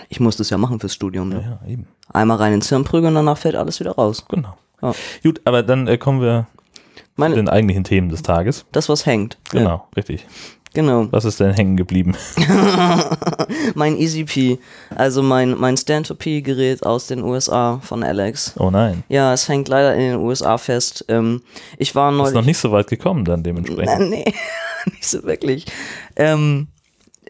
Ich 0.08 0.20
musste 0.20 0.42
es 0.42 0.50
ja 0.50 0.58
machen 0.58 0.80
fürs 0.80 0.94
Studium. 0.94 1.32
Ja, 1.32 1.38
Ne? 1.38 1.58
ja, 1.64 1.68
eben. 1.68 1.86
Einmal 2.12 2.38
rein 2.38 2.52
ins 2.54 2.68
Hirn 2.68 2.84
prügeln, 2.84 3.14
danach 3.14 3.38
fällt 3.38 3.56
alles 3.56 3.80
wieder 3.80 3.92
raus. 3.92 4.24
Genau. 4.28 4.56
Ja. 4.82 4.92
Gut, 5.22 5.40
aber 5.44 5.62
dann 5.62 5.86
äh, 5.88 5.98
kommen 5.98 6.20
wir 6.20 6.46
zu 6.94 7.02
Meine, 7.16 7.34
den 7.34 7.48
eigentlichen 7.48 7.84
Themen 7.84 8.08
des 8.08 8.22
Tages. 8.22 8.64
das, 8.72 8.88
was 8.88 9.06
hängt. 9.06 9.38
Ja, 9.52 9.58
Genau, 9.60 9.88
richtig. 9.96 10.24
genau. 10.72 11.08
Was 11.10 11.24
ist 11.24 11.40
denn 11.40 11.52
hängen 11.52 11.76
geblieben? 11.76 12.14
mein 13.74 13.96
EasyP, 13.98 14.58
also 14.94 15.22
mein, 15.22 15.56
mein 15.58 15.76
Stand-to-P-Gerät 15.76 16.84
aus 16.86 17.06
den 17.08 17.22
USA 17.22 17.80
von 17.82 18.02
Alex. 18.02 18.54
Oh 18.58 18.70
nein. 18.70 19.02
Ja, 19.08 19.32
es 19.32 19.48
hängt 19.48 19.68
leider 19.68 19.94
in 19.94 20.00
den 20.12 20.16
USA 20.20 20.58
fest. 20.58 21.04
Ähm, 21.08 21.42
ich 21.78 21.94
war 21.94 22.10
Ist 22.12 22.16
neulich. 22.18 22.34
noch 22.34 22.44
nicht 22.44 22.58
so 22.58 22.70
weit 22.72 22.86
gekommen 22.88 23.24
dann 23.24 23.42
dementsprechend. 23.42 23.98
Nein, 23.98 24.10
nee, 24.10 24.24
nicht 24.86 25.04
so 25.06 25.22
wirklich. 25.24 25.66
Ähm, 26.16 26.68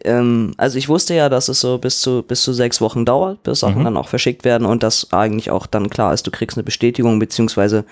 ähm, 0.03 0.53
also 0.57 0.77
ich 0.77 0.89
wusste 0.89 1.13
ja, 1.13 1.29
dass 1.29 1.47
es 1.47 1.59
so 1.59 1.77
bis 1.77 2.01
zu, 2.01 2.23
bis 2.23 2.41
zu 2.41 2.53
sechs 2.53 2.81
Wochen 2.81 3.05
dauert, 3.05 3.43
bis 3.43 3.59
Sachen 3.59 3.83
dann 3.83 3.97
auch 3.97 4.07
verschickt 4.07 4.45
werden 4.45 4.65
und 4.65 4.83
dass 4.83 5.11
eigentlich 5.13 5.51
auch 5.51 5.65
dann 5.65 5.89
klar 5.89 6.13
ist, 6.13 6.27
du 6.27 6.31
kriegst 6.31 6.57
eine 6.57 6.63
Bestätigung, 6.63 7.19
beziehungsweise 7.19 7.85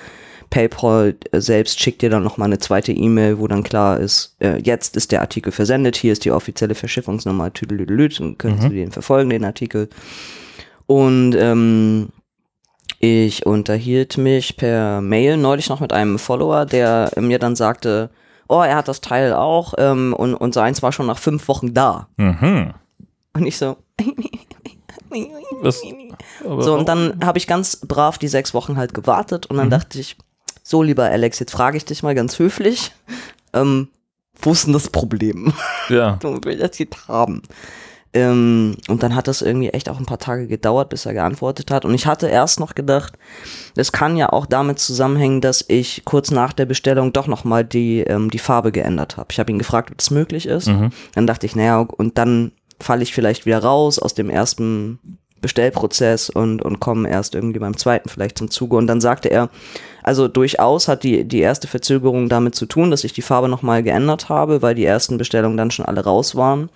PayPal 0.49 1.15
selbst 1.33 1.79
schickt 1.79 2.01
dir 2.01 2.09
dann 2.09 2.23
nochmal 2.23 2.47
eine 2.47 2.59
zweite 2.59 2.91
E-Mail, 2.91 3.39
wo 3.39 3.47
dann 3.47 3.63
klar 3.63 3.99
ist, 3.99 4.35
äh, 4.39 4.61
jetzt 4.61 4.95
ist 4.95 5.11
der 5.11 5.21
Artikel 5.21 5.51
versendet, 5.51 5.95
hier 5.97 6.13
ist 6.13 6.25
die 6.25 6.31
offizielle 6.31 6.75
Verschiffungsnummer, 6.75 7.51
tüdelüdelüt, 7.51 8.19
und 8.21 8.39
können 8.39 8.61
Sie 8.61 8.69
den 8.69 8.91
verfolgen, 8.91 9.29
den 9.29 9.43
Artikel. 9.43 9.89
Und 10.85 11.35
ähm, 11.35 12.09
ich 12.99 13.45
unterhielt 13.45 14.17
mich 14.17 14.57
per 14.57 15.01
Mail 15.01 15.37
neulich 15.37 15.69
noch 15.69 15.81
mit 15.81 15.93
einem 15.93 16.17
Follower, 16.17 16.65
der 16.65 17.11
mir 17.19 17.39
dann 17.39 17.55
sagte, 17.55 18.09
oh, 18.47 18.61
er 18.61 18.75
hat 18.75 18.87
das 18.87 19.01
Teil 19.01 19.33
auch 19.33 19.73
ähm, 19.77 20.13
und, 20.13 20.35
und 20.35 20.53
seins 20.53 20.81
war 20.83 20.91
schon 20.91 21.07
nach 21.07 21.17
fünf 21.17 21.47
Wochen 21.47 21.73
da. 21.73 22.07
Mhm. 22.17 22.73
Und 23.33 23.45
ich 23.45 23.57
so, 23.57 23.77
Was, 25.61 25.81
so 26.41 26.75
und 26.75 26.87
dann 26.87 27.19
habe 27.23 27.37
ich 27.37 27.47
ganz 27.47 27.77
brav 27.77 28.17
die 28.17 28.27
sechs 28.27 28.53
Wochen 28.53 28.77
halt 28.77 28.93
gewartet 28.93 29.45
und 29.47 29.57
dann 29.57 29.69
dachte 29.69 29.99
ich, 29.99 30.17
so 30.63 30.83
lieber 30.83 31.05
Alex, 31.05 31.39
jetzt 31.39 31.51
frage 31.51 31.77
ich 31.77 31.85
dich 31.85 32.03
mal 32.03 32.15
ganz 32.15 32.39
höflich, 32.39 32.91
ähm, 33.53 33.89
wo 34.39 34.51
ist 34.51 34.65
denn 34.65 34.73
das 34.73 34.89
Problem? 34.89 35.53
ja. 35.89 36.17
Du 36.21 36.39
willst 36.43 36.63
das 36.63 36.77
jetzt 36.79 37.07
haben. 37.07 37.41
Ähm, 38.17 38.77
und 38.87 39.03
dann 39.03 39.13
hat 39.13 39.27
das 39.27 39.43
irgendwie 39.43 39.69
echt 39.69 39.89
auch 39.89 39.99
ein 39.99 40.07
paar 40.07 40.17
Tage 40.17 40.47
gedauert, 40.47 40.89
bis 40.89 41.05
er 41.05 41.13
geantwortet 41.13 41.69
hat. 41.69 41.85
Und 41.85 41.93
ich 41.93 42.07
hatte 42.07 42.27
erst 42.27 42.59
noch 42.59 42.73
gedacht, 42.73 43.13
das 43.75 43.91
kann 43.91 44.17
ja 44.17 44.33
auch 44.33 44.47
damit 44.47 44.79
zusammenhängen, 44.79 45.39
dass 45.39 45.63
ich 45.67 46.01
kurz 46.03 46.31
nach 46.31 46.51
der 46.51 46.65
Bestellung 46.65 47.13
doch 47.13 47.27
nochmal 47.27 47.63
die, 47.63 47.99
ähm, 47.99 48.31
die 48.31 48.39
Farbe 48.39 48.71
geändert 48.71 49.17
habe. 49.17 49.27
Ich 49.31 49.39
habe 49.39 49.51
ihn 49.51 49.59
gefragt, 49.59 49.91
ob 49.91 49.97
das 49.97 50.09
möglich 50.09 50.47
ist. 50.47 50.67
Dann 51.13 51.27
dachte 51.27 51.45
ich, 51.45 51.55
naja, 51.55 51.79
und 51.79 52.17
dann 52.17 52.53
falle 52.79 53.03
ich 53.03 53.13
vielleicht 53.13 53.45
wieder 53.45 53.59
raus 53.59 53.99
aus 53.99 54.15
dem 54.15 54.29
ersten 54.31 54.99
Bestellprozess 55.41 56.31
und, 56.31 56.63
und 56.63 56.79
komme 56.79 57.09
erst 57.09 57.35
irgendwie 57.35 57.59
beim 57.59 57.77
zweiten 57.77 58.09
vielleicht 58.09 58.39
zum 58.39 58.49
Zuge. 58.49 58.77
Und 58.77 58.87
dann 58.87 59.01
sagte 59.01 59.29
er, 59.29 59.49
also 60.03 60.27
durchaus 60.27 60.87
hat 60.87 61.03
die, 61.03 61.25
die 61.25 61.39
erste 61.39 61.67
Verzögerung 61.67 62.29
damit 62.29 62.55
zu 62.55 62.65
tun, 62.65 62.89
dass 62.89 63.03
ich 63.03 63.13
die 63.13 63.21
Farbe 63.21 63.47
nochmal 63.47 63.83
geändert 63.83 64.29
habe, 64.29 64.61
weil 64.61 64.73
die 64.73 64.85
ersten 64.85 65.17
Bestellungen 65.17 65.57
dann 65.57 65.69
schon 65.69 65.85
alle 65.85 66.03
raus 66.03 66.35
waren. 66.35 66.69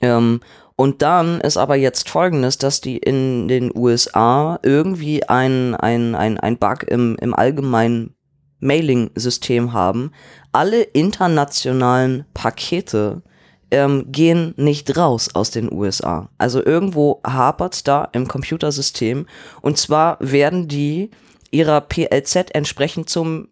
Ähm, 0.00 0.40
und 0.76 1.02
dann 1.02 1.40
ist 1.40 1.56
aber 1.56 1.74
jetzt 1.74 2.08
folgendes, 2.08 2.56
dass 2.56 2.80
die 2.80 2.98
in 2.98 3.48
den 3.48 3.72
USA 3.74 4.60
irgendwie 4.62 5.28
ein, 5.28 5.74
ein, 5.74 6.14
ein, 6.14 6.38
ein 6.38 6.56
Bug 6.56 6.84
im, 6.84 7.16
im 7.20 7.34
allgemeinen 7.34 8.14
Mailing-System 8.60 9.72
haben. 9.72 10.12
Alle 10.52 10.82
internationalen 10.82 12.26
Pakete 12.32 13.22
ähm, 13.70 14.06
gehen 14.12 14.54
nicht 14.56 14.96
raus 14.96 15.30
aus 15.34 15.50
den 15.50 15.72
USA. 15.72 16.28
Also 16.38 16.64
irgendwo 16.64 17.20
hapert 17.26 17.86
da 17.88 18.08
im 18.12 18.28
Computersystem. 18.28 19.26
Und 19.60 19.78
zwar 19.78 20.16
werden 20.20 20.68
die 20.68 21.10
ihrer 21.50 21.80
PLZ 21.80 22.54
entsprechend 22.54 23.08
zum 23.08 23.48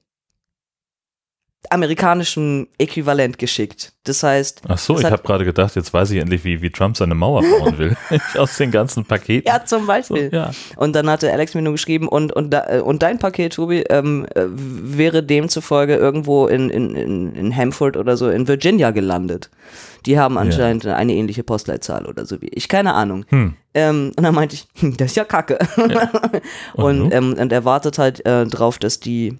amerikanischen 1.70 2.68
Äquivalent 2.78 3.38
geschickt. 3.38 3.92
Das 4.04 4.22
heißt, 4.22 4.62
Ach 4.68 4.78
so, 4.78 4.98
ich 4.98 5.04
habe 5.04 5.22
gerade 5.22 5.44
gedacht, 5.44 5.74
jetzt 5.74 5.92
weiß 5.92 6.12
ich 6.12 6.20
endlich, 6.20 6.44
wie, 6.44 6.62
wie 6.62 6.70
Trump 6.70 6.96
seine 6.96 7.14
Mauer 7.14 7.42
bauen 7.42 7.78
will. 7.78 7.96
Aus 8.36 8.56
den 8.56 8.70
ganzen 8.70 9.04
Paketen. 9.04 9.48
Ja, 9.48 9.64
zum 9.64 9.86
Beispiel. 9.86 10.30
So, 10.30 10.36
ja. 10.36 10.50
Und 10.76 10.94
dann 10.94 11.10
hatte 11.10 11.32
Alex 11.32 11.54
mir 11.54 11.62
nur 11.62 11.72
geschrieben, 11.72 12.08
und, 12.08 12.32
und, 12.32 12.54
äh, 12.54 12.80
und 12.84 13.02
dein 13.02 13.18
Paket, 13.18 13.54
Tobi, 13.54 13.84
ähm, 13.90 14.26
äh, 14.34 14.44
wäre 14.46 15.22
demzufolge 15.22 15.96
irgendwo 15.96 16.46
in, 16.46 16.70
in, 16.70 16.94
in, 16.94 17.34
in 17.34 17.56
Hanford 17.56 17.96
oder 17.96 18.16
so 18.16 18.30
in 18.30 18.46
Virginia 18.46 18.92
gelandet. 18.92 19.50
Die 20.06 20.18
haben 20.18 20.38
anscheinend 20.38 20.86
eine 20.86 21.14
ähnliche 21.14 21.42
Postleitzahl 21.42 22.06
oder 22.06 22.26
so 22.26 22.40
wie 22.40 22.48
ich, 22.48 22.68
keine 22.68 22.94
Ahnung. 22.94 23.24
Hm. 23.28 23.54
Ähm, 23.74 24.12
und 24.16 24.22
dann 24.22 24.34
meinte 24.34 24.54
ich, 24.54 24.68
das 24.96 25.08
ist 25.08 25.16
ja 25.16 25.24
kacke. 25.24 25.58
und, 26.74 26.98
nun? 26.98 27.12
ähm, 27.12 27.34
und 27.36 27.50
er 27.50 27.64
wartet 27.64 27.98
halt 27.98 28.24
äh, 28.24 28.46
drauf, 28.46 28.78
dass 28.78 29.00
die 29.00 29.36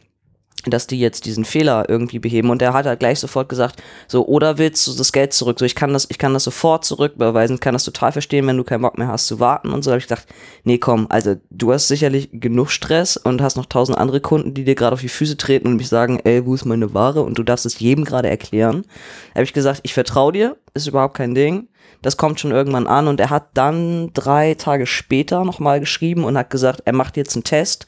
dass 0.71 0.87
die 0.87 0.99
jetzt 0.99 1.27
diesen 1.27 1.45
Fehler 1.45 1.89
irgendwie 1.89 2.19
beheben 2.19 2.51
und 2.51 2.63
er 2.63 2.73
hat 2.73 2.87
halt 2.87 3.01
gleich 3.01 3.21
sofort 3.21 3.49
gesagt, 3.49 3.83
so 4.09 4.27
oder 4.27 4.59
willst 4.59 4.87
du 4.87 4.95
das 4.95 5.13
Geld 5.13 5.33
zurück? 5.33 5.59
So 5.59 5.65
ich 5.65 5.75
kann 5.75 5.93
das, 5.93 6.07
ich 6.11 6.19
kann 6.19 6.35
das 6.35 6.45
sofort 6.45 6.85
zurückbeweisen, 6.85 7.61
kann 7.61 7.75
das 7.75 7.85
total 7.85 8.13
verstehen, 8.13 8.47
wenn 8.47 8.57
du 8.57 8.65
keinen 8.65 8.83
Bock 8.83 8.99
mehr 8.99 9.09
hast 9.09 9.27
zu 9.27 9.41
warten 9.41 9.71
und 9.71 9.83
so. 9.83 9.91
Da 9.91 9.93
habe 9.93 10.01
ich 10.01 10.09
gedacht, 10.09 10.27
nee 10.65 10.79
komm, 10.79 11.07
also 11.09 11.37
du 11.51 11.73
hast 11.73 11.89
sicherlich 11.89 12.29
genug 12.33 12.71
Stress 12.71 13.17
und 13.17 13.41
hast 13.43 13.57
noch 13.57 13.67
tausend 13.67 13.99
andere 13.99 14.21
Kunden, 14.21 14.55
die 14.55 14.65
dir 14.65 14.75
gerade 14.75 14.95
auf 14.95 15.01
die 15.01 15.09
Füße 15.09 15.37
treten 15.37 15.69
und 15.69 15.77
mich 15.77 15.89
sagen, 15.89 16.21
ey, 16.25 16.45
wo 16.45 16.55
ist 16.55 16.65
meine 16.65 16.95
Ware? 16.95 17.23
Und 17.23 17.39
du 17.39 17.43
darfst 17.43 17.67
es 17.67 17.79
jedem 17.79 18.05
gerade 18.05 18.29
erklären. 18.29 18.83
Da 19.29 19.37
habe 19.37 19.45
ich 19.45 19.53
gesagt, 19.53 19.81
ich 19.83 19.95
vertraue 19.95 20.33
dir, 20.33 20.57
ist 20.75 20.87
überhaupt 20.87 21.17
kein 21.17 21.35
Ding. 21.35 21.69
das 22.03 22.17
kommt 22.17 22.41
schon 22.41 22.51
irgendwann 22.53 22.87
an 22.87 23.09
und 23.09 23.21
er 23.21 23.31
hat 23.31 23.49
dann 23.55 24.11
drei 24.13 24.55
Tage 24.55 24.87
später 24.87 25.45
nochmal 25.45 25.81
geschrieben 25.81 26.25
und 26.25 26.37
hat 26.37 26.51
gesagt, 26.51 26.83
er 26.85 26.93
macht 26.93 27.17
jetzt 27.17 27.35
einen 27.35 27.45
Test 27.45 27.87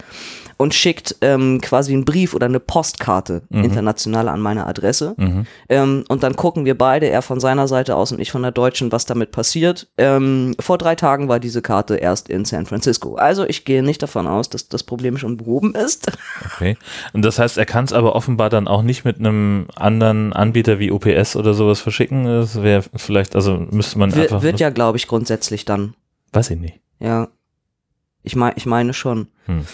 und 0.58 0.74
schickt 0.74 1.16
ähm, 1.20 1.60
quasi 1.62 1.92
einen 1.94 2.04
Brief 2.04 2.34
oder 2.34 2.46
eine 2.46 2.60
Postkarte 2.60 3.42
international 3.50 4.28
an 4.28 4.40
meine 4.40 4.66
Adresse. 4.66 5.14
Ähm, 5.68 6.04
und 6.08 6.22
dann 6.22 6.36
gucken 6.36 6.64
wir 6.64 6.76
beide, 6.76 7.08
er 7.08 7.22
von 7.22 7.38
seiner 7.40 7.68
Seite 7.68 7.94
aus 7.96 8.12
und 8.12 8.20
ich 8.20 8.32
von 8.32 8.42
der 8.42 8.50
deutschen, 8.50 8.90
was 8.92 9.06
damit 9.06 9.30
passiert. 9.30 9.88
Ähm, 9.96 10.56
vor 10.58 10.76
drei 10.76 10.96
Tagen 10.96 11.28
war 11.28 11.38
diese 11.38 11.62
Karte 11.62 11.94
erst 11.96 12.28
in 12.28 12.44
San 12.44 12.66
Francisco. 12.66 13.14
Also 13.14 13.44
ich 13.46 13.64
gehe 13.64 13.84
nicht 13.84 14.02
davon 14.02 14.26
aus, 14.26 14.50
dass 14.50 14.68
das 14.68 14.82
Problem 14.82 15.16
schon 15.16 15.36
behoben 15.38 15.74
ist. 15.74 16.12
Okay. 16.54 16.76
Und 17.12 17.22
das 17.22 17.38
heißt, 17.38 17.56
er 17.58 17.66
kann 17.66 17.84
es 17.84 17.92
aber 17.92 18.16
offenbar 18.16 18.50
dann 18.50 18.66
auch 18.66 18.82
nicht 18.82 19.04
mit 19.04 19.18
einem 19.18 19.66
anderen 19.76 20.32
Anbieter 20.32 20.78
wie 20.78 20.90
UPS 20.90 21.36
oder 21.36 21.54
sowas 21.54 21.80
verschicken. 21.80 22.24
Das 22.24 22.62
wäre 22.62 22.82
vielleicht, 22.96 23.36
also 23.36 23.58
müsste 23.70 23.98
man 23.98 24.14
Wir, 24.14 24.22
einfach. 24.24 24.42
wird 24.42 24.58
ja, 24.58 24.70
glaube 24.70 24.98
ich, 24.98 25.06
grundsätzlich 25.06 25.64
dann. 25.64 25.94
Weiß 26.32 26.50
ich 26.50 26.58
nicht. 26.58 26.80
Ja. 26.98 27.28
Ich, 28.22 28.34
mein, 28.34 28.54
ich 28.56 28.66
meine 28.66 28.92
schon. 28.92 29.28
Hm. 29.46 29.64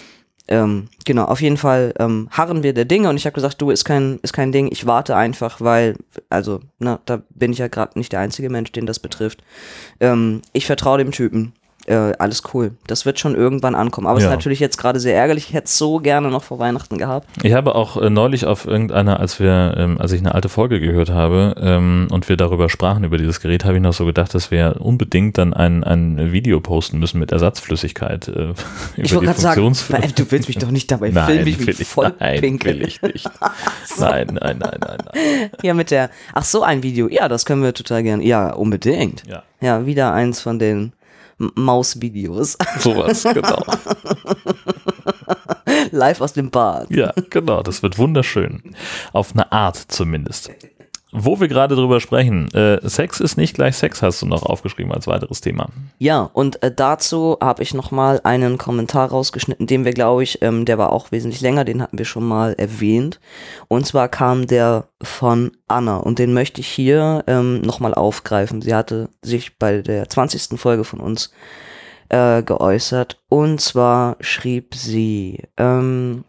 Ähm, 0.47 0.89
genau, 1.05 1.25
auf 1.25 1.41
jeden 1.41 1.57
Fall 1.57 1.93
ähm, 1.99 2.27
harren 2.31 2.61
wir 2.61 2.73
der 2.73 2.85
Dinge 2.85 3.09
und 3.09 3.17
ich 3.17 3.25
habe 3.25 3.33
gesagt, 3.33 3.61
du, 3.61 3.71
ist 3.71 3.83
kein, 3.83 4.19
ist 4.21 4.33
kein 4.33 4.51
Ding, 4.51 4.69
ich 4.71 4.85
warte 4.85 5.15
einfach, 5.15 5.59
weil, 5.59 5.95
also, 6.29 6.59
na, 6.77 6.99
da 7.05 7.23
bin 7.29 7.51
ich 7.51 7.57
ja 7.57 7.67
gerade 7.67 7.97
nicht 7.97 8.11
der 8.11 8.19
einzige 8.19 8.49
Mensch, 8.49 8.71
den 8.71 8.85
das 8.85 8.99
betrifft. 8.99 9.43
Ähm, 9.99 10.41
ich 10.53 10.67
vertraue 10.67 10.99
dem 10.99 11.11
Typen. 11.11 11.53
Äh, 11.87 12.13
alles 12.17 12.41
cool. 12.53 12.71
Das 12.87 13.05
wird 13.05 13.19
schon 13.19 13.35
irgendwann 13.35 13.75
ankommen. 13.75 14.07
Aber 14.07 14.17
es 14.17 14.23
Ja. 14.23 14.29
ist 14.31 14.35
natürlich 14.35 14.59
jetzt 14.59 14.77
gerade 14.77 14.99
sehr 14.99 15.15
ärgerlich. 15.15 15.49
Ich 15.49 15.53
hätte 15.53 15.65
es 15.65 15.77
so 15.77 15.99
gerne 15.99 16.29
noch 16.29 16.41
vor 16.43 16.57
Weihnachten 16.57 16.97
gehabt. 16.97 17.27
Ich 17.43 17.53
habe 17.53 17.75
auch 17.75 18.01
äh, 18.01 18.09
neulich 18.09 18.45
auf 18.47 18.65
irgendeiner, 18.65 19.19
als 19.19 19.39
wir, 19.39 19.75
ähm, 19.77 20.01
als 20.01 20.11
ich 20.11 20.19
eine 20.19 20.33
alte 20.33 20.49
Folge 20.49 20.79
gehört 20.79 21.11
habe 21.11 21.53
ähm, 21.61 22.07
und 22.09 22.27
wir 22.27 22.37
darüber 22.37 22.69
sprachen, 22.69 23.03
über 23.03 23.17
dieses 23.19 23.39
Gerät, 23.39 23.65
habe 23.65 23.75
ich 23.75 23.81
noch 23.83 23.93
so 23.93 24.05
gedacht, 24.05 24.33
dass 24.33 24.49
wir 24.49 24.77
unbedingt 24.79 25.37
dann 25.37 25.53
ein, 25.53 25.83
ein 25.83 26.31
Video 26.31 26.59
posten 26.59 26.97
müssen 26.97 27.19
mit 27.19 27.31
Ersatzflüssigkeit. 27.31 28.29
Äh, 28.29 28.31
über 28.31 28.55
Ich 28.97 29.13
wollte 29.13 29.27
gerade 29.27 29.41
sagen, 29.41 29.71
weil, 29.89 30.11
du 30.11 30.31
willst 30.31 30.47
mich 30.47 30.57
doch 30.57 30.71
nicht 30.71 30.89
dabei 30.91 31.11
Nein, 31.11 31.25
filmen, 31.27 31.47
ich 31.47 31.59
will 31.59 31.65
mich 31.67 31.81
ich, 31.81 31.87
voll 31.87 32.13
nein, 32.19 32.41
pinkel. 32.41 32.79
will 32.79 32.87
ich 32.87 33.01
nicht. 33.03 33.29
Nein, 33.99 34.27
nein, 34.41 34.57
nein, 34.57 34.77
nein, 34.79 34.97
nein. 35.05 35.49
Ja, 35.61 35.73
mit 35.75 35.91
der, 35.91 36.09
ach 36.33 36.43
so, 36.43 36.63
ein 36.63 36.81
Video. 36.83 37.07
Ja, 37.09 37.27
das 37.27 37.45
können 37.45 37.61
wir 37.61 37.73
total 37.73 38.01
gerne. 38.03 38.23
Ja, 38.23 38.53
unbedingt. 38.53 39.23
Ja, 39.27 39.43
Ja, 39.61 39.85
wieder 39.85 40.13
eins 40.13 40.41
von 40.41 40.57
den 40.59 40.93
Mausvideos. 41.37 42.57
sowas, 42.79 43.23
genau. 43.23 43.61
Live 45.91 46.21
aus 46.21 46.33
dem 46.33 46.49
Bad. 46.49 46.89
Ja, 46.91 47.13
genau, 47.29 47.63
das 47.63 47.83
wird 47.83 47.97
wunderschön. 47.97 48.75
Auf 49.13 49.33
eine 49.33 49.51
Art 49.51 49.77
zumindest. 49.77 50.51
Wo 51.17 51.39
wir 51.39 51.47
gerade 51.47 51.75
drüber 51.75 52.01
sprechen, 52.01 52.53
äh, 52.53 52.79
Sex 52.87 53.19
ist 53.19 53.37
nicht 53.37 53.55
gleich 53.55 53.77
Sex, 53.77 54.01
hast 54.01 54.21
du 54.21 54.25
noch 54.25 54.43
aufgeschrieben 54.43 54.91
als 54.91 55.07
weiteres 55.07 55.41
Thema. 55.41 55.69
Ja, 55.97 56.29
und 56.33 56.61
äh, 56.61 56.73
dazu 56.75 57.37
habe 57.41 57.63
ich 57.63 57.73
nochmal 57.73 58.19
einen 58.23 58.57
Kommentar 58.57 59.09
rausgeschnitten, 59.09 59.65
den 59.65 59.85
wir, 59.85 59.93
glaube 59.93 60.23
ich, 60.23 60.41
ähm, 60.41 60.65
der 60.65 60.77
war 60.77 60.91
auch 60.91 61.11
wesentlich 61.11 61.41
länger, 61.41 61.63
den 61.63 61.81
hatten 61.81 61.97
wir 61.97 62.05
schon 62.05 62.27
mal 62.27 62.53
erwähnt. 62.57 63.19
Und 63.69 63.85
zwar 63.85 64.09
kam 64.09 64.45
der 64.47 64.89
von 65.01 65.51
Anna 65.67 65.97
und 65.97 66.19
den 66.19 66.33
möchte 66.33 66.59
ich 66.59 66.67
hier 66.67 67.23
ähm, 67.27 67.61
nochmal 67.61 67.93
aufgreifen. 67.93 68.61
Sie 68.61 68.75
hatte 68.75 69.09
sich 69.21 69.57
bei 69.57 69.81
der 69.81 70.09
20. 70.09 70.59
Folge 70.59 70.83
von 70.83 70.99
uns 70.99 71.31
äh, 72.09 72.43
geäußert. 72.43 73.21
Und 73.29 73.61
zwar 73.61 74.17
schrieb 74.19 74.75
sie, 74.75 75.43
ähm, 75.57 76.25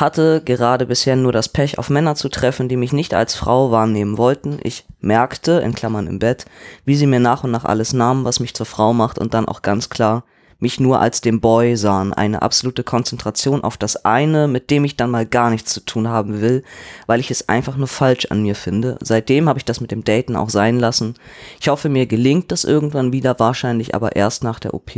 hatte 0.00 0.42
gerade 0.44 0.86
bisher 0.86 1.16
nur 1.16 1.32
das 1.32 1.48
Pech, 1.48 1.78
auf 1.78 1.90
Männer 1.90 2.14
zu 2.14 2.28
treffen, 2.28 2.68
die 2.68 2.76
mich 2.76 2.92
nicht 2.92 3.14
als 3.14 3.34
Frau 3.34 3.70
wahrnehmen 3.70 4.18
wollten. 4.18 4.58
Ich 4.62 4.86
merkte, 5.00 5.52
in 5.64 5.74
Klammern 5.74 6.06
im 6.06 6.18
Bett, 6.18 6.46
wie 6.84 6.96
sie 6.96 7.06
mir 7.06 7.20
nach 7.20 7.44
und 7.44 7.50
nach 7.50 7.64
alles 7.64 7.92
nahmen, 7.92 8.24
was 8.24 8.40
mich 8.40 8.54
zur 8.54 8.66
Frau 8.66 8.92
macht 8.92 9.18
und 9.18 9.34
dann 9.34 9.46
auch 9.46 9.62
ganz 9.62 9.88
klar 9.88 10.24
mich 10.60 10.78
nur 10.78 11.00
als 11.00 11.20
den 11.20 11.40
Boy 11.40 11.76
sahen. 11.76 12.12
Eine 12.12 12.42
absolute 12.42 12.84
Konzentration 12.84 13.64
auf 13.64 13.76
das 13.76 14.04
eine, 14.04 14.46
mit 14.46 14.70
dem 14.70 14.84
ich 14.84 14.96
dann 14.96 15.10
mal 15.10 15.26
gar 15.26 15.50
nichts 15.50 15.72
zu 15.72 15.80
tun 15.80 16.08
haben 16.08 16.40
will, 16.40 16.62
weil 17.06 17.20
ich 17.20 17.30
es 17.30 17.48
einfach 17.48 17.76
nur 17.76 17.88
falsch 17.88 18.26
an 18.26 18.42
mir 18.42 18.54
finde. 18.54 18.98
Seitdem 19.00 19.48
habe 19.48 19.58
ich 19.58 19.64
das 19.64 19.80
mit 19.80 19.90
dem 19.90 20.04
Daten 20.04 20.36
auch 20.36 20.50
sein 20.50 20.78
lassen. 20.78 21.14
Ich 21.60 21.68
hoffe, 21.68 21.88
mir 21.88 22.06
gelingt 22.06 22.52
das 22.52 22.64
irgendwann 22.64 23.12
wieder, 23.12 23.38
wahrscheinlich 23.38 23.94
aber 23.94 24.16
erst 24.16 24.44
nach 24.44 24.60
der 24.60 24.74
OP. 24.74 24.92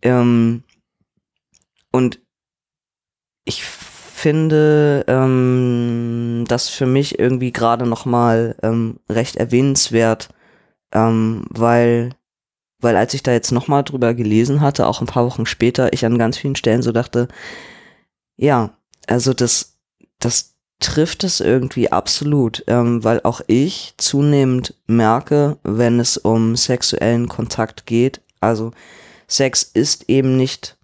Ähm, 0.00 0.64
und 1.92 2.18
ich 3.44 3.62
finde 4.22 5.04
ähm, 5.08 6.44
das 6.46 6.68
für 6.68 6.86
mich 6.86 7.18
irgendwie 7.18 7.50
gerade 7.50 7.86
noch 7.86 8.04
mal 8.04 8.54
ähm, 8.62 9.00
recht 9.08 9.34
erwähnenswert, 9.34 10.28
ähm, 10.92 11.44
weil 11.50 12.10
weil 12.78 12.96
als 12.96 13.14
ich 13.14 13.22
da 13.24 13.32
jetzt 13.32 13.50
noch 13.52 13.68
mal 13.68 13.82
drüber 13.82 14.14
gelesen 14.14 14.60
hatte, 14.60 14.86
auch 14.86 15.00
ein 15.00 15.06
paar 15.06 15.24
Wochen 15.24 15.46
später, 15.46 15.92
ich 15.92 16.04
an 16.04 16.18
ganz 16.18 16.36
vielen 16.38 16.56
Stellen 16.56 16.82
so 16.82 16.92
dachte, 16.92 17.26
ja, 18.36 18.70
also 19.08 19.34
das 19.34 19.78
das 20.20 20.54
trifft 20.78 21.24
es 21.24 21.40
irgendwie 21.40 21.90
absolut, 21.90 22.62
ähm, 22.68 23.02
weil 23.02 23.20
auch 23.24 23.40
ich 23.48 23.94
zunehmend 23.96 24.74
merke, 24.86 25.58
wenn 25.64 25.98
es 25.98 26.16
um 26.16 26.54
sexuellen 26.54 27.28
Kontakt 27.28 27.86
geht, 27.86 28.20
also 28.40 28.70
Sex 29.26 29.64
ist 29.64 30.08
eben 30.08 30.36
nicht 30.36 30.76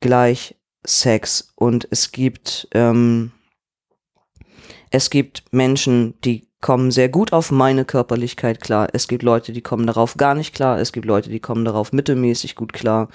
gleich 0.00 0.56
Sex 0.86 1.52
und 1.56 1.86
es 1.90 2.12
gibt 2.12 2.68
ähm, 2.72 3.32
es 4.90 5.10
gibt 5.10 5.44
Menschen, 5.50 6.14
die 6.22 6.46
kommen 6.60 6.90
sehr 6.90 7.08
gut 7.08 7.32
auf 7.32 7.50
meine 7.50 7.84
Körperlichkeit 7.84 8.60
klar. 8.60 8.88
Es 8.92 9.08
gibt 9.08 9.22
Leute, 9.22 9.52
die 9.52 9.60
kommen 9.60 9.86
darauf 9.86 10.16
gar 10.16 10.34
nicht 10.34 10.54
klar. 10.54 10.78
Es 10.78 10.92
gibt 10.92 11.06
Leute, 11.06 11.30
die 11.30 11.40
kommen 11.40 11.64
darauf 11.64 11.92
mittelmäßig 11.92 12.54
gut 12.54 12.72
klar. 12.72 13.08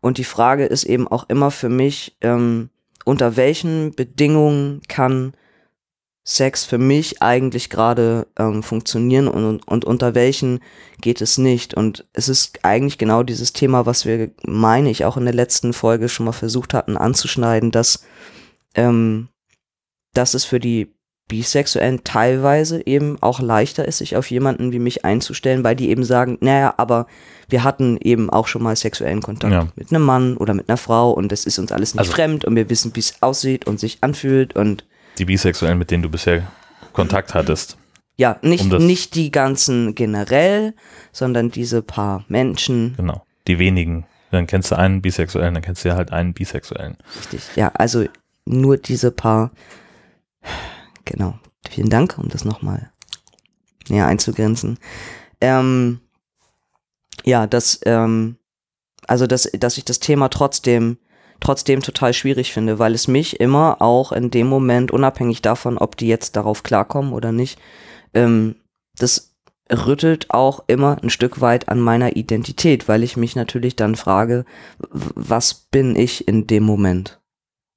Und 0.00 0.18
die 0.18 0.24
Frage 0.24 0.66
ist 0.66 0.84
eben 0.84 1.08
auch 1.08 1.28
immer 1.28 1.50
für 1.50 1.68
mich, 1.68 2.16
ähm, 2.20 2.70
unter 3.04 3.36
welchen 3.36 3.94
Bedingungen 3.94 4.82
kann 4.88 5.32
Sex 6.24 6.64
für 6.64 6.78
mich 6.78 7.20
eigentlich 7.20 7.68
gerade 7.68 8.28
ähm, 8.38 8.62
funktionieren 8.62 9.26
und, 9.26 9.60
und, 9.66 9.84
unter 9.84 10.14
welchen 10.14 10.60
geht 11.00 11.20
es 11.20 11.36
nicht. 11.36 11.74
Und 11.74 12.06
es 12.12 12.28
ist 12.28 12.60
eigentlich 12.62 12.96
genau 12.96 13.24
dieses 13.24 13.52
Thema, 13.52 13.86
was 13.86 14.06
wir, 14.06 14.30
meine 14.46 14.90
ich, 14.90 15.04
auch 15.04 15.16
in 15.16 15.24
der 15.24 15.34
letzten 15.34 15.72
Folge 15.72 16.08
schon 16.08 16.26
mal 16.26 16.32
versucht 16.32 16.74
hatten 16.74 16.96
anzuschneiden, 16.96 17.72
dass, 17.72 18.04
ähm, 18.76 19.28
dass 20.14 20.34
es 20.34 20.44
für 20.44 20.60
die 20.60 20.94
Bisexuellen 21.28 22.04
teilweise 22.04 22.86
eben 22.86 23.16
auch 23.20 23.40
leichter 23.40 23.88
ist, 23.88 23.98
sich 23.98 24.16
auf 24.16 24.30
jemanden 24.30 24.70
wie 24.70 24.78
mich 24.78 25.04
einzustellen, 25.04 25.64
weil 25.64 25.74
die 25.74 25.88
eben 25.88 26.04
sagen, 26.04 26.36
naja, 26.40 26.74
aber 26.76 27.06
wir 27.48 27.64
hatten 27.64 27.96
eben 28.00 28.30
auch 28.30 28.46
schon 28.46 28.62
mal 28.62 28.76
sexuellen 28.76 29.22
Kontakt 29.22 29.52
Ja. 29.52 29.68
mit 29.74 29.90
einem 29.92 30.04
Mann 30.04 30.36
oder 30.36 30.54
mit 30.54 30.68
einer 30.68 30.76
Frau 30.76 31.10
und 31.10 31.32
es 31.32 31.46
ist 31.46 31.58
uns 31.58 31.72
alles 31.72 31.94
nicht 31.94 32.00
Also- 32.00 32.12
fremd 32.12 32.44
und 32.44 32.54
wir 32.54 32.70
wissen, 32.70 32.94
wie 32.94 33.00
es 33.00 33.14
aussieht 33.22 33.66
und 33.66 33.80
sich 33.80 33.98
anfühlt 34.02 34.54
und 34.54 34.84
Die 35.18 35.24
Bisexuellen, 35.24 35.78
mit 35.78 35.90
denen 35.90 36.02
du 36.02 36.10
bisher 36.10 36.46
Kontakt 36.92 37.34
hattest. 37.34 37.76
ja, 38.16 38.38
nicht, 38.42 38.72
Um 38.72 38.86
nicht 38.86 39.14
die 39.14 39.30
ganzen 39.30 39.94
generell, 39.94 40.74
sondern 41.12 41.50
diese 41.50 41.82
paar 41.82 42.24
Menschen. 42.28 42.94
Genau. 42.96 43.24
Die 43.46 43.58
wenigen. 43.58 44.06
Dann 44.30 44.46
kennst 44.46 44.70
du 44.70 44.78
einen 44.78 45.02
Bisexuellen, 45.02 45.54
dann 45.54 45.62
kennst 45.62 45.84
du 45.84 45.88
ja 45.88 45.96
halt 45.96 46.12
einen 46.12 46.32
Bisexuellen. 46.32 46.96
Richtig. 47.18 47.42
Ja, 47.56 47.68
also 47.74 48.06
nur 48.46 48.76
diese 48.78 49.10
paar. 49.10 49.50
Genau. 51.04 51.38
Vielen 51.68 51.90
Dank, 51.90 52.16
um 52.18 52.28
das 52.28 52.44
nochmal 52.44 52.90
näher 53.88 54.06
einzugrenzen. 54.06 54.78
Ähm, 55.40 56.00
ja, 57.24 57.46
das, 57.46 57.80
ähm, 57.84 58.36
also 59.06 59.26
dass, 59.26 59.50
dass 59.52 59.78
ich 59.78 59.84
das 59.84 60.00
Thema 60.00 60.28
trotzdem, 60.28 60.98
trotzdem 61.42 61.82
total 61.82 62.14
schwierig 62.14 62.52
finde, 62.52 62.78
weil 62.78 62.94
es 62.94 63.08
mich 63.08 63.40
immer 63.40 63.82
auch 63.82 64.12
in 64.12 64.30
dem 64.30 64.46
Moment, 64.46 64.90
unabhängig 64.90 65.42
davon, 65.42 65.76
ob 65.76 65.96
die 65.96 66.06
jetzt 66.06 66.36
darauf 66.36 66.62
klarkommen 66.62 67.12
oder 67.12 67.32
nicht, 67.32 67.58
ähm, 68.14 68.56
das 68.96 69.34
rüttelt 69.70 70.30
auch 70.30 70.64
immer 70.66 71.02
ein 71.02 71.10
Stück 71.10 71.40
weit 71.40 71.68
an 71.68 71.80
meiner 71.80 72.16
Identität, 72.16 72.88
weil 72.88 73.02
ich 73.02 73.16
mich 73.16 73.36
natürlich 73.36 73.74
dann 73.74 73.96
frage, 73.96 74.44
was 74.78 75.54
bin 75.54 75.96
ich 75.96 76.28
in 76.28 76.46
dem 76.46 76.62
Moment 76.62 77.20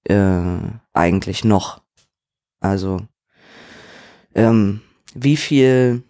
äh, 0.04 0.58
eigentlich 0.94 1.44
noch? 1.44 1.82
Also, 2.60 3.02
ähm, 4.34 4.82
wie 5.14 5.38
viel, 5.38 6.04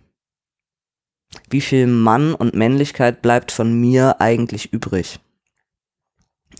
wie 1.49 1.61
viel 1.61 1.87
Mann 1.87 2.33
und 2.33 2.55
Männlichkeit 2.55 3.21
bleibt 3.21 3.51
von 3.51 3.79
mir 3.79 4.19
eigentlich 4.19 4.73
übrig? 4.73 5.19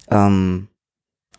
Ähm, 0.09 0.67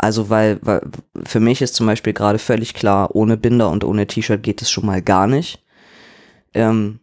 also, 0.07 0.31
weil, 0.31 0.61
weil 0.63 0.83
für 1.25 1.41
mich 1.41 1.61
ist 1.63 1.75
zum 1.75 1.85
Beispiel 1.85 2.13
gerade 2.13 2.39
völlig 2.39 2.75
klar, 2.75 3.17
ohne 3.17 3.37
Binder 3.37 3.71
und 3.71 3.83
ohne 3.83 4.07
T-Shirt 4.07 4.41
geht 4.41 4.63
es 4.63 4.71
schon 4.71 4.87
mal 4.87 5.03
gar 5.03 5.27
nicht. 5.27 5.65
Ähm, 6.55 7.01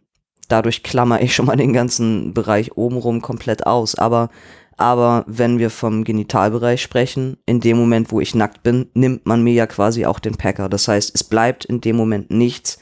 dadurch 0.48 0.82
klammer 0.82 1.20
ich 1.20 1.34
schon 1.34 1.44
mal 1.44 1.56
den 1.56 1.74
ganzen 1.74 2.32
Bereich 2.32 2.78
obenrum 2.78 3.20
komplett 3.20 3.66
aus. 3.66 3.94
Aber, 3.94 4.30
aber 4.78 5.26
wenn 5.26 5.58
wir 5.58 5.68
vom 5.68 6.04
Genitalbereich 6.04 6.80
sprechen, 6.80 7.36
in 7.44 7.60
dem 7.60 7.76
Moment, 7.76 8.10
wo 8.10 8.22
ich 8.22 8.34
nackt 8.34 8.62
bin, 8.62 8.88
nimmt 8.94 9.26
man 9.26 9.42
mir 9.44 9.52
ja 9.52 9.66
quasi 9.66 10.06
auch 10.06 10.18
den 10.18 10.36
Packer. 10.36 10.70
Das 10.70 10.88
heißt, 10.88 11.14
es 11.14 11.24
bleibt 11.24 11.66
in 11.66 11.82
dem 11.82 11.96
Moment 11.96 12.30
nichts, 12.30 12.78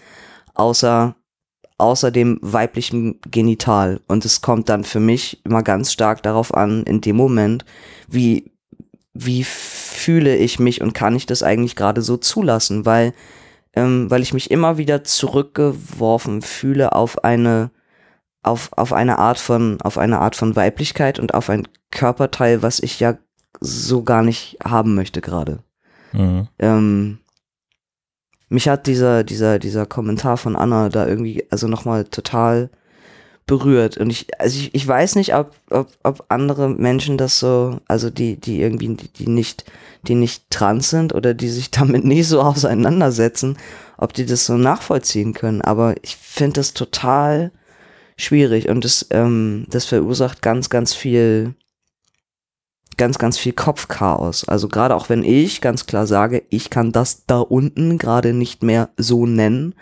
außer 0.55 1.17
außer 1.79 2.13
dem 2.13 2.39
weiblichen 2.43 3.21
Genital. 3.29 3.99
Und 4.07 4.25
es 4.25 4.41
kommt 4.41 4.69
dann 4.69 4.85
für 4.85 5.01
mich 5.01 5.45
immer 5.45 5.65
ganz 5.65 5.91
stark 5.91 6.23
darauf 6.23 6.55
an, 6.55 6.85
in 6.85 7.01
dem 7.01 7.17
Moment, 7.17 7.65
wie, 8.07 8.52
wie 9.15 9.45
fühle 9.45 10.37
ich 10.37 10.59
mich 10.59 10.81
und 10.81 10.95
kann 10.95 11.15
ich 11.15 11.27
das 11.27 11.43
eigentlich 11.43 11.77
gerade 11.77 12.03
so 12.03 12.17
zulassen, 12.17 12.87
weil, 12.87 13.13
ähm, 13.75 14.11
weil 14.11 14.23
ich 14.23 14.33
mich 14.33 14.51
immer 14.51 14.79
wieder 14.79 15.05
zurückgeworfen 15.05 16.43
fühle 16.43 16.93
auf 16.95 17.25
eine, 17.25 17.71
auf, 18.43 18.71
auf 18.73 18.93
eine 18.93 19.19
Art 19.19 19.39
von, 19.39 19.81
auf 19.83 19.99
eine 19.99 20.21
Art 20.21 20.37
von 20.37 20.57
Weiblichkeit 20.57 21.19
und 21.19 21.35
auf 21.35 21.51
ein 21.51 21.69
Körperteil, 21.91 22.63
was 22.63 22.81
ich 22.81 23.01
ja 23.01 23.19
so 23.61 24.03
gar 24.03 24.23
nicht 24.23 24.59
haben 24.65 24.95
möchte 24.95 25.21
gerade. 25.21 25.59
Mhm. 26.13 26.49
Ähm, 26.59 27.19
mich 28.49 28.69
hat 28.69 28.87
dieser, 28.87 29.25
dieser, 29.25 29.59
dieser 29.59 29.87
Kommentar 29.87 30.37
von 30.37 30.57
Anna 30.57 30.89
da 30.89 31.07
irgendwie, 31.07 31.47
also 31.51 31.69
nochmal 31.69 32.05
total 32.05 32.71
berührt. 33.47 33.99
Und 33.99 34.11
ich, 34.11 34.29
also 34.39 34.59
ich, 34.59 34.75
ich 34.75 34.87
weiß 34.87 35.17
nicht, 35.17 35.35
ob, 35.35 35.53
ob, 35.71 35.89
ob 36.03 36.25
andere 36.29 36.69
Menschen 36.69 37.19
das 37.19 37.39
so, 37.39 37.81
also 37.89 38.11
die, 38.11 38.37
die 38.37 38.61
irgendwie, 38.61 38.95
die, 38.95 39.29
nicht, 39.29 39.65
die 40.07 40.15
nicht 40.15 40.51
trans 40.51 40.91
sind 40.91 41.15
oder 41.15 41.35
die 41.35 41.49
sich 41.49 41.71
damit 41.71 42.05
nie 42.05 42.23
so 42.23 42.41
auseinandersetzen, 42.41 43.57
ob 43.99 44.13
die 44.13 44.27
das 44.27 44.47
so 44.47 44.57
nachvollziehen 44.57 45.35
können. 45.35 45.61
Aber 45.63 45.95
ich 46.03 46.17
finde 46.17 46.55
das 46.55 46.75
total 46.75 47.53
schwierig 48.17 48.69
und 48.69 48.85
das, 48.85 49.07
ähm, 49.11 49.67
das 49.69 49.87
verursacht 49.87 50.43
ganz, 50.43 50.71
ganz 50.71 50.95
viel, 50.95 51.55
ganz, 52.97 53.19
ganz 53.19 53.39
viel 53.39 53.53
Kopfchaos. 53.53 54.47
Also 54.49 54.69
gerade 54.69 54.95
auch 54.95 55.09
wenn 55.09 55.25
ich 55.25 55.61
ganz 55.61 55.87
klar 55.87 56.07
sage, 56.07 56.45
ich 56.51 56.71
kann 56.71 56.93
das 56.93 57.27
da 57.27 57.39
unten 57.39 57.99
gerade 57.99 58.33
nicht 58.33 58.63
mehr 58.63 58.91
so 58.97 59.27
nennen 59.27 59.75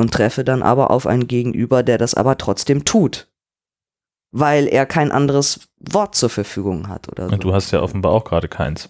und 0.00 0.12
treffe 0.12 0.44
dann 0.44 0.62
aber 0.62 0.90
auf 0.90 1.06
einen 1.06 1.28
Gegenüber, 1.28 1.82
der 1.82 1.98
das 1.98 2.14
aber 2.14 2.38
trotzdem 2.38 2.84
tut. 2.84 3.28
Weil 4.32 4.66
er 4.68 4.86
kein 4.86 5.10
anderes 5.12 5.60
Wort 5.78 6.14
zur 6.14 6.30
Verfügung 6.30 6.88
hat 6.88 7.08
oder 7.08 7.28
so. 7.28 7.34
Und 7.34 7.44
du 7.44 7.52
hast 7.52 7.70
ja 7.72 7.82
offenbar 7.82 8.12
auch 8.12 8.24
gerade 8.24 8.48
keins. 8.48 8.88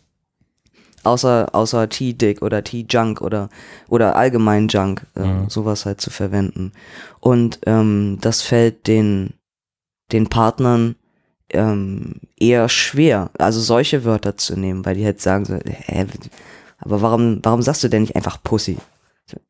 Außer, 1.02 1.48
außer 1.54 1.88
T-Dick 1.88 2.42
oder 2.42 2.62
T-Junk 2.62 3.22
oder, 3.22 3.48
oder 3.88 4.16
allgemein 4.16 4.68
Junk, 4.68 5.06
äh, 5.16 5.20
Mhm. 5.24 5.48
sowas 5.48 5.86
halt 5.86 6.00
zu 6.00 6.10
verwenden. 6.10 6.72
Und 7.20 7.58
ähm, 7.66 8.18
das 8.20 8.42
fällt 8.42 8.86
den, 8.86 9.32
den 10.12 10.28
Partnern 10.28 10.96
ähm, 11.48 12.16
eher 12.38 12.68
schwer, 12.68 13.30
also 13.38 13.60
solche 13.60 14.04
Wörter 14.04 14.36
zu 14.36 14.56
nehmen, 14.58 14.84
weil 14.84 14.94
die 14.94 15.04
halt 15.04 15.20
sagen 15.22 15.46
so, 15.46 15.54
hä, 15.54 16.06
aber 16.78 17.00
warum, 17.02 17.40
warum 17.42 17.62
sagst 17.62 17.82
du 17.82 17.88
denn 17.88 18.02
nicht 18.02 18.14
einfach 18.16 18.42
Pussy? 18.42 18.76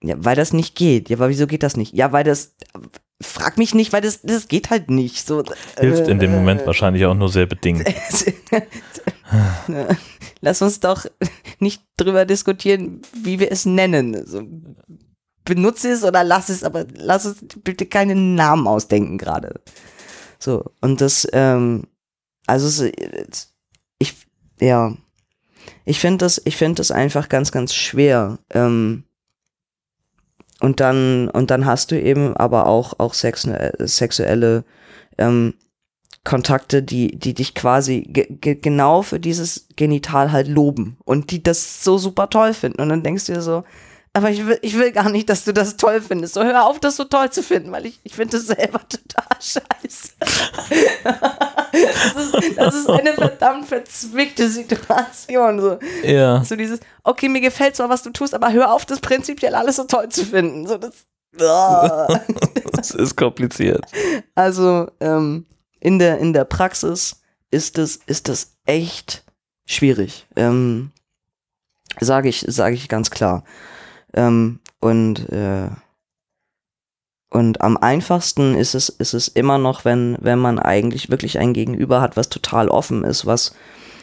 Ja, 0.03 0.17
weil 0.19 0.37
das 0.37 0.53
nicht 0.53 0.75
geht. 0.75 1.09
Ja, 1.09 1.17
aber 1.17 1.29
wieso 1.29 1.47
geht 1.47 1.63
das 1.63 1.77
nicht? 1.77 1.95
Ja, 1.95 2.13
weil 2.13 2.25
das, 2.25 2.55
frag 3.21 3.59
mich 3.59 3.75
nicht, 3.75 3.93
weil 3.93 4.01
das, 4.01 4.23
das 4.23 4.49
geht 4.49 4.71
halt 4.71 4.91
nicht. 4.91 5.27
So, 5.27 5.43
Hilft 5.79 6.09
in 6.09 6.19
dem 6.19 6.33
äh, 6.33 6.37
Moment 6.37 6.67
wahrscheinlich 6.67 7.05
auch 7.05 7.15
nur 7.15 7.29
sehr 7.29 7.47
bedingt. 7.47 7.85
Lass 10.41 10.63
uns 10.63 10.81
doch 10.81 11.07
nicht 11.59 11.83
drüber 11.97 12.25
diskutieren, 12.25 13.03
wie 13.23 13.39
wir 13.39 13.53
es 13.53 13.67
nennen. 13.67 14.27
So, 14.27 14.43
benutze 15.45 15.91
es 15.91 16.05
oder 16.05 16.25
lass 16.25 16.49
es, 16.49 16.65
aber 16.65 16.87
lass 16.95 17.27
uns 17.27 17.45
bitte 17.63 17.87
keinen 17.87 18.35
Namen 18.35 18.67
ausdenken 18.67 19.19
gerade. 19.19 19.61
So, 20.39 20.65
und 20.81 21.01
das, 21.01 21.29
ähm, 21.33 21.85
also 22.47 22.91
ich, 23.99 24.15
ja, 24.61 24.97
ich 25.85 26.01
finde 26.01 26.19
das, 26.25 26.41
ich 26.45 26.57
finde 26.57 26.77
das 26.77 26.91
einfach 26.91 27.29
ganz, 27.29 27.53
ganz 27.53 27.75
schwer. 27.75 28.39
Ähm, 28.51 29.05
und 30.61 30.81
dann, 30.81 31.29
und 31.31 31.51
dann 31.51 31.65
hast 31.65 31.91
du 31.91 32.01
eben 32.01 32.37
aber 32.37 32.67
auch, 32.67 32.95
auch 32.99 33.15
sexu 33.15 33.51
sexuelle 33.79 34.65
ähm, 35.19 35.55
Kontakte, 36.23 36.83
die, 36.83 37.19
die 37.19 37.33
dich 37.33 37.55
quasi 37.55 38.03
ge 38.03 38.27
ge 38.29 38.55
genau 38.55 39.01
für 39.01 39.19
dieses 39.19 39.69
Genital 39.77 40.33
halt 40.33 40.49
loben 40.49 40.99
und 41.05 41.31
die 41.31 41.43
das 41.43 41.83
so 41.83 41.97
super 41.97 42.29
toll 42.29 42.53
finden. 42.53 42.83
Und 42.83 42.91
dann 42.91 43.03
denkst 43.03 43.25
du 43.27 43.33
dir 43.33 43.41
so, 43.41 43.65
aber 44.13 44.31
ich 44.31 44.45
will, 44.45 44.59
ich 44.63 44.77
will 44.77 44.91
gar 44.91 45.09
nicht, 45.09 45.29
dass 45.29 45.45
du 45.45 45.53
das 45.53 45.77
toll 45.77 46.01
findest. 46.01 46.35
So 46.35 46.43
hör 46.43 46.67
auf, 46.67 46.81
das 46.81 46.97
so 46.97 47.05
toll 47.05 47.31
zu 47.31 47.45
finden, 47.45 47.71
weil 47.71 47.87
ich, 47.87 48.01
ich 48.03 48.15
finde 48.15 48.37
das 48.37 48.47
selber 48.47 48.81
total 48.89 49.37
scheiße. 49.41 50.13
das, 51.73 52.45
ist, 52.45 52.59
das 52.59 52.75
ist 52.75 52.91
eine 52.91 53.13
verdammt 53.15 53.69
verzwickte 53.69 54.49
Situation. 54.51 55.61
So. 55.61 55.79
Ja. 56.03 56.45
So 56.45 56.57
dieses, 56.57 56.81
okay, 57.05 57.29
mir 57.29 57.41
gefällt 57.41 57.77
zwar, 57.77 57.89
was 57.89 58.03
du 58.03 58.11
tust, 58.11 58.35
aber 58.35 58.53
hör 58.53 58.73
auf, 58.73 58.85
das 58.85 59.01
prinzipiell 59.01 59.55
alles 59.55 59.77
so 59.77 59.85
toll 59.85 60.09
zu 60.09 60.25
finden. 60.25 60.67
So 60.67 60.77
das, 60.77 61.07
Das 62.73 62.91
ist 62.91 63.17
kompliziert. 63.17 63.85
also 64.35 64.91
ähm, 64.99 65.47
in, 65.79 66.01
der, 66.01 66.19
in 66.19 66.33
der 66.33 66.45
Praxis 66.45 67.21
ist 67.53 67.79
das, 67.79 67.97
ist 68.07 68.29
das 68.29 68.57
echt 68.67 69.25
schwierig. 69.67 70.27
Ähm, 70.35 70.91
sage 72.01 72.29
ich, 72.29 72.45
sage 72.49 72.75
ich 72.75 72.89
ganz 72.89 73.11
klar. 73.11 73.45
Ähm, 74.15 74.61
und 74.81 75.29
äh, 75.31 75.69
und 77.33 77.61
am 77.61 77.77
einfachsten 77.77 78.57
ist 78.57 78.75
es, 78.75 78.89
ist 78.89 79.15
es 79.15 79.29
immer 79.29 79.57
noch, 79.57 79.85
wenn, 79.85 80.17
wenn 80.21 80.41
man 80.41 80.59
eigentlich 80.59 81.11
wirklich 81.11 81.39
ein 81.39 81.53
Gegenüber 81.53 82.01
hat, 82.01 82.17
was 82.17 82.29
total 82.29 82.69
offen 82.69 83.05
ist, 83.05 83.25
was, 83.25 83.55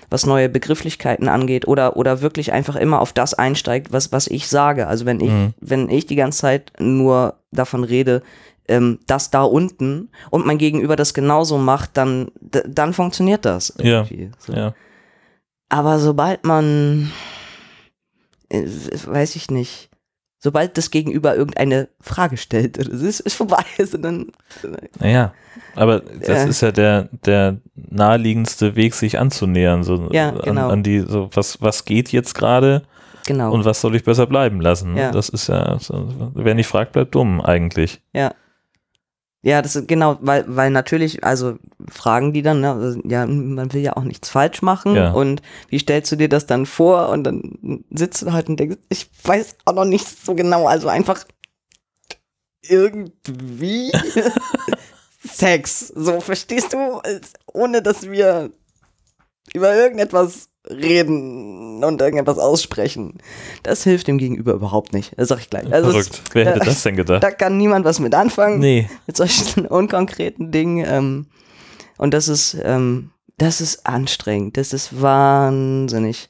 was 0.09 0.25
neue 0.25 0.47
Begrifflichkeiten 0.47 1.27
angeht 1.27 1.67
oder, 1.67 1.97
oder 1.97 2.21
wirklich 2.21 2.53
einfach 2.53 2.77
immer 2.77 3.01
auf 3.01 3.11
das 3.11 3.33
einsteigt, 3.33 3.91
was, 3.91 4.13
was 4.13 4.27
ich 4.27 4.47
sage. 4.47 4.87
Also 4.87 5.05
wenn 5.05 5.19
ich, 5.19 5.29
Mhm. 5.29 5.53
wenn 5.59 5.89
ich 5.89 6.05
die 6.05 6.15
ganze 6.15 6.39
Zeit 6.39 6.71
nur 6.79 7.35
davon 7.51 7.83
rede, 7.83 8.23
ähm, 8.69 8.99
das 9.07 9.29
da 9.29 9.43
unten 9.43 10.09
und 10.29 10.45
mein 10.45 10.57
Gegenüber 10.57 10.95
das 10.95 11.13
genauso 11.13 11.57
macht, 11.57 11.97
dann, 11.97 12.31
dann 12.39 12.93
funktioniert 12.93 13.43
das. 13.43 13.73
Ja. 13.77 14.03
irgendwie. 14.03 14.31
So. 14.39 14.53
Ja. 14.53 14.73
Aber 15.67 15.99
sobald 15.99 16.45
man, 16.45 17.11
äh, 18.47 18.63
weiß 18.63 19.35
ich 19.35 19.51
nicht, 19.51 19.86
sobald 20.47 20.77
das 20.77 20.91
Gegenüber 20.91 21.35
irgendeine 21.35 21.89
Frage 21.99 22.37
stellt, 22.37 22.77
es 22.77 22.87
ist, 23.01 23.19
ist 23.19 23.33
vorbei, 23.33 23.65
ist, 23.77 23.97
dann, 24.01 24.27
Naja, 24.97 25.33
aber 25.75 25.99
das 25.99 26.27
Ja. 26.29 26.43
ist 26.45 26.61
ja 26.61 26.71
der, 26.71 27.09
der 27.25 27.57
naheliegendste 27.75 28.77
Weg, 28.77 28.93
sich 28.93 29.19
anzunähern. 29.19 29.83
So 29.83 30.07
Ja, 30.13 30.31
genau. 30.31 30.67
an, 30.67 30.71
an 30.71 30.83
die, 30.83 30.99
so, 31.01 31.29
was, 31.33 31.61
was 31.61 31.83
geht 31.83 32.13
jetzt 32.13 32.33
gerade 32.33 32.83
genau. 33.25 33.51
und 33.51 33.65
was 33.65 33.81
soll 33.81 33.93
ich 33.97 34.05
besser 34.05 34.25
bleiben 34.25 34.61
lassen? 34.61 34.95
Ja. 34.95 35.11
Das 35.11 35.27
ist 35.27 35.47
ja, 35.47 35.77
wer 36.33 36.55
nicht 36.55 36.67
fragt, 36.67 36.93
bleibt 36.93 37.13
dumm 37.13 37.41
eigentlich. 37.41 37.99
Ja. 38.13 38.31
Ja, 39.47 39.61
das 39.61 39.77
ist 39.77 39.87
genau, 39.87 40.17
weil, 40.19 40.43
weil 40.45 40.69
natürlich, 40.71 41.23
also 41.23 41.57
fragen 41.87 42.33
die 42.33 42.41
dann, 42.41 42.59
ne, 42.59 42.73
also, 42.73 42.99
ja, 43.05 43.25
man 43.25 43.71
will 43.71 43.79
ja 43.79 43.95
auch 43.95 44.03
nichts 44.03 44.27
falsch 44.29 44.61
machen 44.61 44.93
Ja. 44.93 45.11
und 45.13 45.41
wie 45.69 45.79
stellst 45.79 46.11
du 46.11 46.17
dir 46.17 46.27
das 46.27 46.47
dann 46.47 46.65
vor? 46.65 47.07
Und 47.07 47.23
dann 47.23 47.85
sitzt 47.89 48.23
du 48.23 48.33
halt 48.33 48.49
und 48.49 48.59
denkst, 48.59 48.75
ich 48.89 49.09
weiß 49.23 49.55
auch 49.63 49.73
noch 49.73 49.85
nicht 49.85 50.05
so 50.05 50.35
genau, 50.35 50.67
also 50.67 50.89
einfach 50.89 51.23
irgendwie 52.61 53.93
Sex, 55.23 55.93
so 55.95 56.19
verstehst 56.19 56.73
du, 56.73 57.01
ohne 57.53 57.81
dass 57.81 58.09
wir 58.09 58.51
über 59.53 59.73
irgendetwas 59.73 60.46
reden 60.69 61.83
und 61.83 62.01
irgendetwas 62.01 62.37
aussprechen. 62.39 63.17
Das 63.63 63.83
hilft 63.83 64.07
dem 64.07 64.17
Gegenüber 64.17 64.53
überhaupt 64.53 64.93
nicht. 64.93 65.13
Das 65.17 65.29
sag 65.29 65.39
ich 65.39 65.49
gleich. 65.49 65.71
Also 65.71 65.91
Verrückt. 65.91 66.21
Wer 66.33 66.45
hätte 66.45 66.61
äh, 66.61 66.65
das 66.65 66.83
denn 66.83 66.95
gedacht? 66.95 67.23
da 67.23 67.31
kann 67.31 67.57
niemand 67.57 67.85
was 67.85 67.99
mit 67.99 68.13
anfangen 68.15 68.59
Nee. 68.59 68.89
mit 69.05 69.17
solchen 69.17 69.65
unkonkreten 69.67 70.51
Dingen. 70.51 70.85
Ähm, 70.87 71.27
und 71.97 72.13
das 72.13 72.27
ist, 72.27 72.57
ähm, 72.63 73.11
das 73.37 73.61
ist 73.61 73.85
anstrengend. 73.85 74.57
Das 74.57 74.73
ist 74.73 75.01
wahnsinnig 75.01 76.29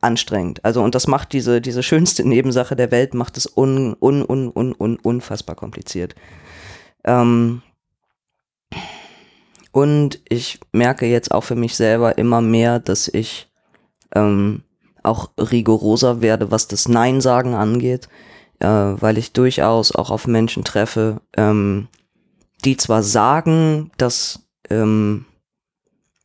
anstrengend. 0.00 0.64
Also, 0.64 0.82
und 0.82 0.94
das 0.94 1.06
macht 1.06 1.32
diese, 1.32 1.60
diese 1.60 1.82
schönste 1.82 2.26
Nebensache 2.26 2.76
der 2.76 2.90
Welt, 2.90 3.14
macht 3.14 3.36
es 3.36 3.46
un, 3.46 3.94
un, 4.00 4.22
un, 4.22 4.50
un, 4.54 4.74
un, 4.78 4.96
unfassbar 4.96 5.56
kompliziert. 5.56 6.14
Ähm, 7.04 7.62
und 9.72 10.20
ich 10.28 10.58
merke 10.72 11.06
jetzt 11.06 11.32
auch 11.32 11.44
für 11.44 11.56
mich 11.56 11.76
selber 11.76 12.18
immer 12.18 12.40
mehr, 12.40 12.78
dass 12.78 13.08
ich 13.08 13.48
ähm, 14.14 14.62
auch 15.02 15.30
rigoroser 15.38 16.20
werde, 16.20 16.50
was 16.50 16.68
das 16.68 16.88
Nein-Sagen 16.88 17.54
angeht, 17.54 18.08
äh, 18.58 18.66
weil 18.66 19.18
ich 19.18 19.32
durchaus 19.32 19.92
auch 19.92 20.10
auf 20.10 20.26
Menschen 20.26 20.64
treffe, 20.64 21.20
ähm, 21.36 21.88
die 22.64 22.76
zwar 22.76 23.02
sagen, 23.02 23.90
dass, 23.98 24.46
ähm, 24.70 25.26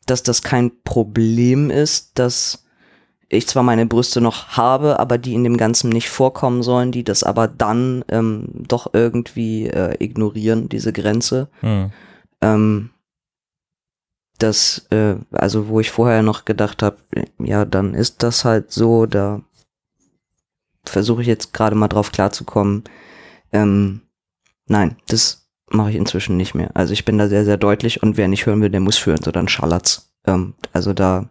dass 0.05 0.23
das 0.23 0.41
kein 0.41 0.71
Problem 0.83 1.69
ist, 1.69 2.17
dass 2.17 2.65
ich 3.29 3.47
zwar 3.47 3.63
meine 3.63 3.85
Brüste 3.85 4.19
noch 4.19 4.49
habe, 4.57 4.99
aber 4.99 5.17
die 5.17 5.33
in 5.33 5.43
dem 5.43 5.55
Ganzen 5.55 5.89
nicht 5.89 6.09
vorkommen 6.09 6.63
sollen, 6.63 6.91
die 6.91 7.03
das 7.03 7.23
aber 7.23 7.47
dann 7.47 8.03
ähm, 8.09 8.49
doch 8.67 8.93
irgendwie 8.93 9.67
äh, 9.67 9.95
ignorieren, 10.03 10.67
diese 10.67 10.91
Grenze. 10.91 11.47
Hm. 11.61 11.91
Ähm, 12.41 12.89
das, 14.41 14.85
äh, 14.89 15.15
also 15.31 15.67
wo 15.67 15.79
ich 15.79 15.91
vorher 15.91 16.21
noch 16.21 16.45
gedacht 16.45 16.83
habe, 16.83 16.97
ja, 17.39 17.65
dann 17.65 17.93
ist 17.93 18.23
das 18.23 18.45
halt 18.45 18.71
so, 18.71 19.05
da 19.05 19.41
versuche 20.85 21.21
ich 21.21 21.27
jetzt 21.27 21.53
gerade 21.53 21.75
mal 21.75 21.87
drauf 21.87 22.11
klarzukommen. 22.11 22.83
Ähm, 23.51 24.01
nein, 24.67 24.97
das 25.07 25.47
mache 25.69 25.91
ich 25.91 25.95
inzwischen 25.95 26.37
nicht 26.37 26.55
mehr. 26.55 26.71
Also 26.73 26.93
ich 26.93 27.05
bin 27.05 27.17
da 27.17 27.27
sehr, 27.27 27.45
sehr 27.45 27.57
deutlich 27.57 28.03
und 28.03 28.17
wer 28.17 28.27
nicht 28.27 28.45
hören 28.45 28.61
will, 28.61 28.69
der 28.69 28.79
muss 28.79 28.97
führen, 28.97 29.21
so 29.23 29.31
dann 29.31 29.47
schallert's. 29.47 30.11
Ähm, 30.25 30.53
also 30.73 30.93
da 30.93 31.29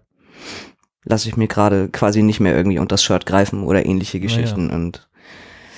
lasse 1.04 1.28
ich 1.28 1.36
mir 1.36 1.48
gerade 1.48 1.88
quasi 1.88 2.22
nicht 2.22 2.40
mehr 2.40 2.56
irgendwie 2.56 2.78
unter 2.78 2.94
das 2.94 3.02
Shirt 3.02 3.26
greifen 3.26 3.64
oder 3.64 3.86
ähnliche 3.86 4.20
Geschichten 4.20 4.70
und 4.70 5.08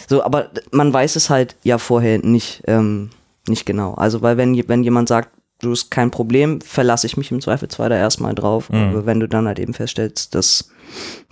so, 0.08 0.22
aber 0.22 0.50
man 0.72 0.92
weiß 0.92 1.16
es 1.16 1.30
halt 1.30 1.56
ja 1.62 1.78
vorher 1.78 2.18
nicht, 2.18 2.64
ähm, 2.66 3.10
nicht 3.48 3.64
genau. 3.64 3.94
Also 3.94 4.20
weil 4.20 4.36
wenn, 4.36 4.68
wenn 4.68 4.84
jemand 4.84 5.08
sagt, 5.08 5.30
du 5.62 5.70
hast 5.70 5.90
kein 5.90 6.11
Problem, 6.11 6.61
verlasse 6.61 7.07
ich 7.07 7.16
mich 7.16 7.31
im 7.31 7.40
Zweifelsfall 7.40 7.88
da 7.88 7.96
erstmal 7.96 8.35
drauf. 8.35 8.68
Mhm. 8.68 8.77
Aber 8.77 9.07
wenn 9.07 9.20
du 9.20 9.29
dann 9.29 9.46
halt 9.46 9.59
eben 9.59 9.72
feststellst, 9.72 10.35
dass 10.35 10.70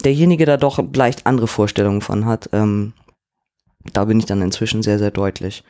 derjenige 0.04 0.46
da 0.46 0.56
doch 0.56 0.82
leicht 0.94 1.26
andere 1.26 1.48
Vorstellungen 1.48 2.00
von 2.00 2.24
hat, 2.24 2.48
ähm, 2.52 2.94
da 3.92 4.04
bin 4.04 4.18
ich 4.18 4.26
dann 4.26 4.40
inzwischen 4.40 4.82
sehr, 4.82 4.98
sehr 4.98 5.10
deutlich. 5.10 5.64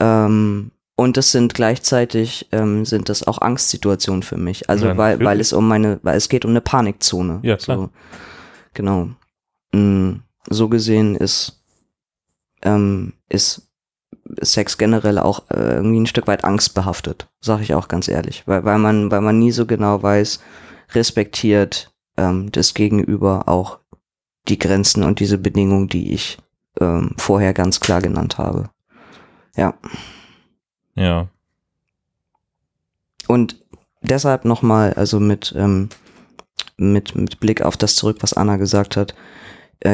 Ähm, 0.00 0.72
und 0.96 1.16
das 1.16 1.30
sind 1.30 1.54
gleichzeitig, 1.54 2.48
ähm, 2.50 2.84
sind 2.84 3.08
das 3.08 3.26
auch 3.26 3.40
Angstsituationen 3.40 4.24
für 4.24 4.36
mich. 4.36 4.68
Also 4.68 4.86
Ja, 4.86 4.96
weil, 4.96 5.20
weil 5.20 5.40
es 5.40 5.52
um 5.52 5.68
meine, 5.68 6.00
weil 6.02 6.16
es 6.16 6.28
geht 6.28 6.44
um 6.44 6.50
eine 6.50 6.60
Panikzone. 6.60 7.38
Ja, 7.42 7.56
klar. 7.56 7.76
So, 7.78 7.90
genau. 8.74 9.10
Mm, 9.72 10.20
so 10.50 10.68
gesehen 10.68 11.14
ist, 11.14 11.62
ähm, 12.62 13.12
ist 13.28 13.67
Sex 14.40 14.78
generell 14.78 15.18
auch 15.18 15.50
äh, 15.50 15.74
irgendwie 15.76 16.00
ein 16.00 16.06
Stück 16.06 16.26
weit 16.26 16.44
angstbehaftet, 16.44 17.28
sage 17.40 17.62
ich 17.62 17.74
auch 17.74 17.88
ganz 17.88 18.08
ehrlich, 18.08 18.44
weil, 18.46 18.64
weil 18.64 18.78
man, 18.78 19.10
weil 19.10 19.20
man 19.20 19.38
nie 19.38 19.52
so 19.52 19.66
genau 19.66 20.02
weiß, 20.02 20.40
respektiert 20.92 21.92
ähm, 22.16 22.50
das 22.52 22.74
Gegenüber 22.74 23.48
auch 23.48 23.78
die 24.48 24.58
Grenzen 24.58 25.02
und 25.02 25.20
diese 25.20 25.38
Bedingungen, 25.38 25.88
die 25.88 26.12
ich 26.12 26.38
ähm, 26.80 27.14
vorher 27.16 27.52
ganz 27.52 27.80
klar 27.80 28.00
genannt 28.00 28.38
habe. 28.38 28.70
Ja. 29.56 29.74
Ja. 30.94 31.28
Und 33.26 33.62
deshalb 34.02 34.44
nochmal, 34.44 34.94
also 34.94 35.20
mit, 35.20 35.54
ähm, 35.56 35.90
mit, 36.76 37.14
mit 37.14 37.40
Blick 37.40 37.62
auf 37.62 37.76
das 37.76 37.96
zurück, 37.96 38.18
was 38.20 38.32
Anna 38.32 38.56
gesagt 38.56 38.96
hat, 38.96 39.14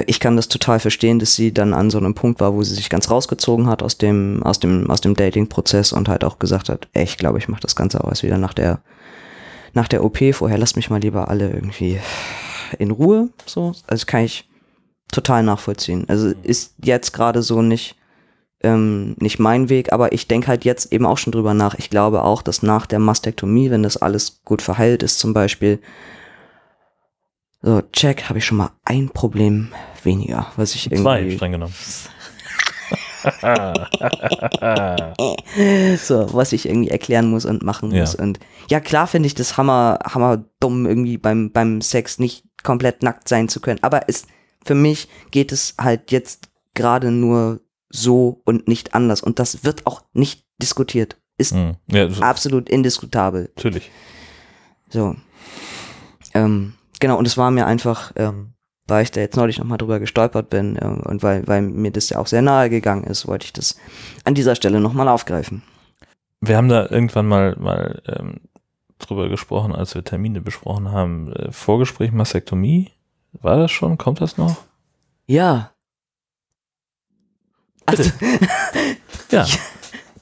ich 0.07 0.19
kann 0.19 0.37
das 0.37 0.49
total 0.49 0.81
verstehen, 0.81 1.19
dass 1.19 1.37
sie 1.37 1.53
dann 1.53 1.75
an 1.75 1.91
so 1.91 1.99
einem 1.99 2.15
Punkt 2.15 2.41
war, 2.41 2.55
wo 2.55 2.63
sie 2.63 2.75
sich 2.75 2.89
ganz 2.89 3.11
rausgezogen 3.11 3.67
hat 3.67 3.83
aus 3.83 3.99
dem, 3.99 4.43
aus 4.43 4.59
dem, 4.59 4.91
aus 4.91 5.03
dem 5.03 5.15
Dating-Prozess 5.15 5.93
und 5.93 6.09
halt 6.09 6.25
auch 6.25 6.39
gesagt 6.39 6.71
hat, 6.71 6.89
ey, 6.95 7.05
ich 7.05 7.19
glaube, 7.19 7.39
ich 7.39 7.49
mache 7.49 7.61
das 7.61 7.77
Ganze 7.77 8.03
auch 8.03 8.09
erst 8.09 8.23
wieder 8.23 8.39
nach 8.39 8.55
der, 8.55 8.81
nach 9.75 9.89
der 9.89 10.03
OP. 10.03 10.19
Vorher 10.33 10.57
lasst 10.57 10.77
mich 10.77 10.89
mal 10.89 11.01
lieber 11.01 11.29
alle 11.29 11.51
irgendwie 11.51 12.01
in 12.79 12.91
Ruhe. 12.91 13.29
So, 13.45 13.73
also 13.87 14.07
kann 14.07 14.25
ich 14.25 14.49
total 15.13 15.43
nachvollziehen. 15.43 16.07
Also 16.09 16.33
ist 16.43 16.75
jetzt 16.83 17.13
gerade 17.13 17.43
so 17.43 17.61
nicht, 17.61 17.97
ähm, 18.63 19.15
nicht 19.19 19.39
mein 19.39 19.69
Weg, 19.69 19.93
aber 19.93 20.13
ich 20.13 20.29
denke 20.29 20.49
halt 20.49 20.65
jetzt 20.65 20.95
eben 20.95 21.05
auch 21.05 21.19
schon 21.19 21.33
drüber 21.33 21.53
nach. 21.53 21.75
Ich 21.75 21.91
glaube 21.91 22.23
auch, 22.23 22.41
dass 22.41 22.63
nach 22.63 22.87
der 22.87 23.01
Mastektomie, 23.01 23.71
wenn 23.71 23.83
das 23.83 23.99
alles 23.99 24.41
gut 24.47 24.63
verheilt 24.63 25.03
ist, 25.03 25.19
zum 25.19 25.35
Beispiel, 25.35 25.79
so, 27.65 27.81
check, 27.93 28.29
habe 28.29 28.39
ich 28.39 28.45
schon 28.45 28.59
mal 28.59 28.71
ein 28.85 29.09
Problem 29.09 29.73
weniger, 30.03 30.53
was 30.57 30.75
ich 30.75 30.91
Zwei, 30.91 31.21
irgendwie, 31.21 31.37
streng 31.37 31.53
genommen. 31.53 31.75
so, 35.97 36.33
was 36.35 36.53
ich 36.53 36.67
irgendwie 36.69 36.91
erklären 36.91 37.31
muss 37.31 37.45
und 37.45 37.63
machen 37.63 37.93
Ja. 37.93 38.01
muss. 38.03 38.15
Und 38.15 38.39
ja, 38.71 38.81
klar 38.81 39.07
finde 39.07 39.27
ich 39.27 39.35
das 39.35 39.57
hammer, 39.57 39.99
hammer 40.05 40.45
dumm, 40.61 40.87
irgendwie 40.87 41.19
beim, 41.19 41.51
beim 41.53 41.81
Sex 41.81 42.19
nicht 42.19 42.45
komplett 42.63 43.03
nackt 43.03 43.29
sein 43.29 43.49
zu 43.49 43.61
können. 43.61 43.79
Aber 43.83 44.09
es, 44.09 44.27
für 44.65 44.75
mich 44.75 45.09
geht 45.31 45.53
es 45.53 45.75
halt 45.81 46.11
jetzt 46.13 46.49
gerade 46.75 47.11
nur 47.11 47.61
so 47.89 48.41
und 48.45 48.69
nicht 48.69 48.95
anders. 48.95 49.23
Und 49.23 49.39
das 49.39 49.65
wird 49.65 49.87
auch 49.87 50.03
nicht 50.13 50.45
diskutiert. 50.61 51.17
Ist 51.39 51.53
Hm. 51.55 51.77
Ja, 51.91 52.09
so, 52.11 52.23
absolut 52.23 52.69
indiskutabel. 52.69 53.51
natürlich. 53.57 53.91
So. 54.91 55.17
Ähm, 56.35 56.75
genau, 57.01 57.19
und 57.19 57.27
es 57.27 57.37
war 57.37 57.51
mir 57.51 57.67
einfach, 57.67 58.13
ähm, 58.17 58.55
weil 58.87 59.03
ich 59.05 59.11
da 59.11 59.21
jetzt 59.21 59.37
neulich 59.37 59.59
nochmal 59.59 59.79
drüber 59.79 59.99
gestolpert 59.99 60.51
bin 60.51 60.79
ähm, 60.81 61.01
und 61.01 61.23
weil, 61.23 61.47
weil 61.47 61.63
mir 61.63 61.91
das 61.91 62.11
ja 62.11 62.19
auch 62.19 62.27
sehr 62.27 62.43
nahe 62.43 62.71
gegangen 62.71 63.05
ist, 63.05 63.27
wollte 63.27 63.47
ich 63.47 63.53
das 63.53 63.79
an 64.25 64.35
dieser 64.35 64.55
Stelle 64.55 64.81
nochmal 64.81 65.09
aufgreifen. 65.09 65.63
Wir 66.41 66.57
haben 66.57 66.69
da 66.69 66.87
irgendwann 66.91 67.27
mal, 67.27 67.57
mal 67.59 68.03
ähm, 68.07 68.41
drüber 68.99 69.29
gesprochen, 69.29 69.75
als 69.75 69.95
wir 69.95 70.05
Termine 70.05 70.41
besprochen 70.41 70.93
haben. 70.93 71.33
Äh, 71.33 71.53
Vorgespräch 71.53 72.13
Mastektomie. 72.13 72.91
War 73.33 73.57
das 73.57 73.71
schon? 73.71 73.99
Kommt 73.99 74.21
das 74.21 74.37
noch? 74.37 74.57
Ja. 75.27 75.73
Also, 77.87 78.11
Ja, 79.31 79.47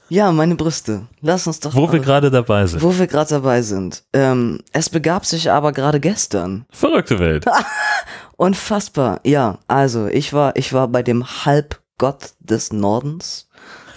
ja, 0.09 0.31
meine 0.31 0.55
Brüste. 0.55 1.07
Lass 1.21 1.47
uns 1.47 1.59
doch. 1.59 1.73
wo 1.73 1.91
wir 1.91 1.99
gerade 1.99 2.29
dabei 2.29 2.65
sind. 2.67 2.81
wo 2.83 2.97
wir 2.97 3.07
gerade 3.07 3.29
dabei 3.29 3.61
sind. 3.61 4.03
Ähm, 4.13 4.59
es 4.71 4.89
begab 4.89 5.25
sich 5.25 5.49
aber 5.51 5.71
gerade 5.71 5.99
gestern. 5.99 6.65
Verrückte 6.71 7.19
Welt. 7.19 7.45
Unfassbar. 8.37 9.19
Ja, 9.23 9.59
also 9.67 10.07
ich 10.07 10.33
war, 10.33 10.55
ich 10.55 10.73
war 10.73 10.87
bei 10.87 11.03
dem 11.03 11.25
Halbgott 11.45 12.33
des 12.39 12.73
Nordens 12.73 13.47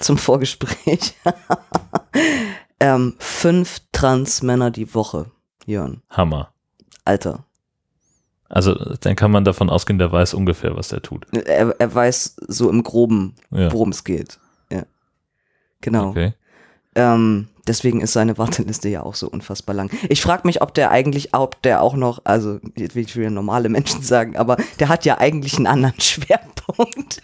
zum 0.01 0.16
Vorgespräch. 0.19 1.14
ähm, 2.81 3.14
fünf 3.19 3.81
Transmänner 3.92 4.71
die 4.71 4.95
Woche. 4.95 5.27
Jörn. 5.66 6.03
Hammer. 6.11 6.53
Alter. 7.05 7.45
Also 8.49 8.75
dann 9.01 9.16
kann 9.16 9.33
man 9.33 9.45
davon 9.45 9.71
ausgehen, 9.71 9.99
der 9.99 10.12
weiß 10.12 10.35
ungefähr, 10.35 10.77
was 10.77 10.88
der 10.88 11.03
tut. 11.03 11.27
Er, 11.35 11.75
er 11.81 11.95
weiß 11.95 12.37
so 12.47 12.71
im 12.71 12.83
Groben, 12.85 13.35
Ja. 13.51 13.73
worum 13.73 13.88
es 13.90 14.05
geht. 14.05 14.38
Genau. 15.81 16.09
Okay. 16.09 16.33
Ähm, 16.95 17.49
deswegen 17.67 18.01
ist 18.01 18.15
seine 18.15 18.39
Warteliste 18.39 18.89
ja 18.89 19.03
auch 19.03 19.15
so 19.15 19.29
unfassbar 19.29 19.75
lang. 19.75 19.91
Ich 20.09 20.23
frage 20.23 20.47
mich, 20.47 20.62
ob 20.62 20.73
der 20.75 20.91
eigentlich, 20.91 21.35
ob 21.35 21.61
der 21.62 21.83
auch 21.83 21.95
noch, 21.95 22.21
also 22.25 22.59
jetzt 22.77 22.95
will 22.95 23.05
ich 23.05 23.15
wieder 23.17 23.29
normale 23.31 23.69
Menschen 23.69 24.03
sagen, 24.03 24.37
aber 24.37 24.57
der 24.81 24.89
hat 24.89 25.05
ja 25.05 25.19
eigentlich 25.19 25.57
einen 25.57 25.67
anderen 25.67 26.01
Schwerpunkt. 26.01 27.21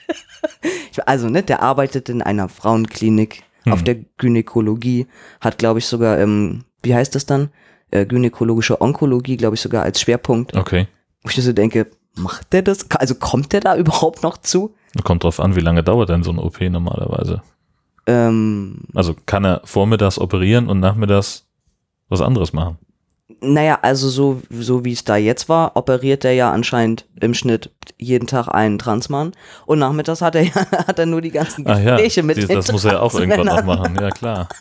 Also, 1.07 1.29
ne, 1.29 1.43
der 1.43 1.63
arbeitet 1.63 2.09
in 2.09 2.21
einer 2.23 2.49
Frauenklinik 2.49 3.43
auf 3.67 3.79
Hm. 3.79 3.85
der 3.85 3.95
Gynäkologie, 4.19 5.07
hat, 5.41 5.57
glaube 5.59 5.79
ich, 5.79 5.87
sogar, 5.87 6.19
ähm, 6.19 6.65
wie 6.83 6.95
heißt 6.95 7.15
das 7.15 7.27
dann? 7.27 7.51
Äh, 7.91 8.07
gynäkologische 8.07 8.81
Onkologie, 8.81 9.37
glaube 9.37 9.55
ich, 9.55 9.61
sogar 9.61 9.85
als 9.85 10.01
Schwerpunkt. 10.01 10.57
Okay. 10.57 10.89
Wo 11.23 11.31
ich 11.31 11.37
so 11.37 11.53
denke, 11.53 11.87
macht 12.17 12.53
der 12.53 12.63
das? 12.63 12.91
Also 12.91 13.15
kommt 13.15 13.53
der 13.53 13.61
da 13.61 13.77
überhaupt 13.79 14.23
noch 14.23 14.37
zu? 14.37 14.75
Kommt 15.05 15.25
drauf 15.25 15.41
an, 15.41 15.57
wie 15.57 15.61
lange 15.61 15.83
dauert 15.83 16.09
denn 16.11 16.23
so 16.23 16.31
ein 16.33 16.39
OP 16.39 16.61
normalerweise? 16.61 17.43
Ähm, 18.07 18.81
Also 18.95 19.15
kann 19.27 19.45
er 19.45 19.61
vormittags 19.65 20.19
operieren 20.19 20.69
und 20.69 20.81
nachmittags 20.81 21.45
was 22.09 22.21
anderes 22.21 22.53
machen? 22.53 22.79
Naja, 23.41 23.79
also 23.83 24.09
so, 24.09 24.43
so 24.51 24.85
wie 24.85 24.93
es 24.93 25.05
da 25.05 25.17
jetzt 25.17 25.49
war, 25.49 25.77
operiert 25.77 26.25
er 26.25 26.33
ja 26.33 26.53
anscheinend 26.53 27.07
im 27.21 27.33
Schnitt 27.35 27.71
jeden 27.99 28.27
Tag 28.27 28.47
einen 28.49 28.79
Transmann 28.79 29.33
und 29.67 29.79
nachmittags 29.79 30.21
hat 30.21 30.35
er 30.35 30.43
ja, 30.43 30.55
hat 30.87 30.99
er 30.99 31.07
nur 31.07 31.21
die 31.23 31.31
ganzen 31.31 31.67
Ah 31.67 31.79
ja, 31.79 31.93
Gespräche 31.97 32.23
mit 32.23 32.37
die- 32.37 32.47
den 32.47 32.57
das 32.57 32.71
muss 32.71 32.85
er 32.85 32.93
ja 32.95 33.01
auch 33.01 33.15
irgendwann 33.15 33.47
noch 33.47 33.65
machen. 33.65 33.97
Ja 34.01 34.11
klar. 34.11 34.49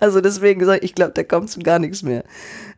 Also 0.00 0.20
deswegen 0.20 0.64
sag 0.64 0.78
ich, 0.78 0.82
ich 0.84 0.94
glaube, 0.94 1.12
der 1.12 1.24
kommt 1.24 1.48
zu 1.50 1.60
gar 1.60 1.78
nichts 1.78 2.02
mehr. 2.02 2.24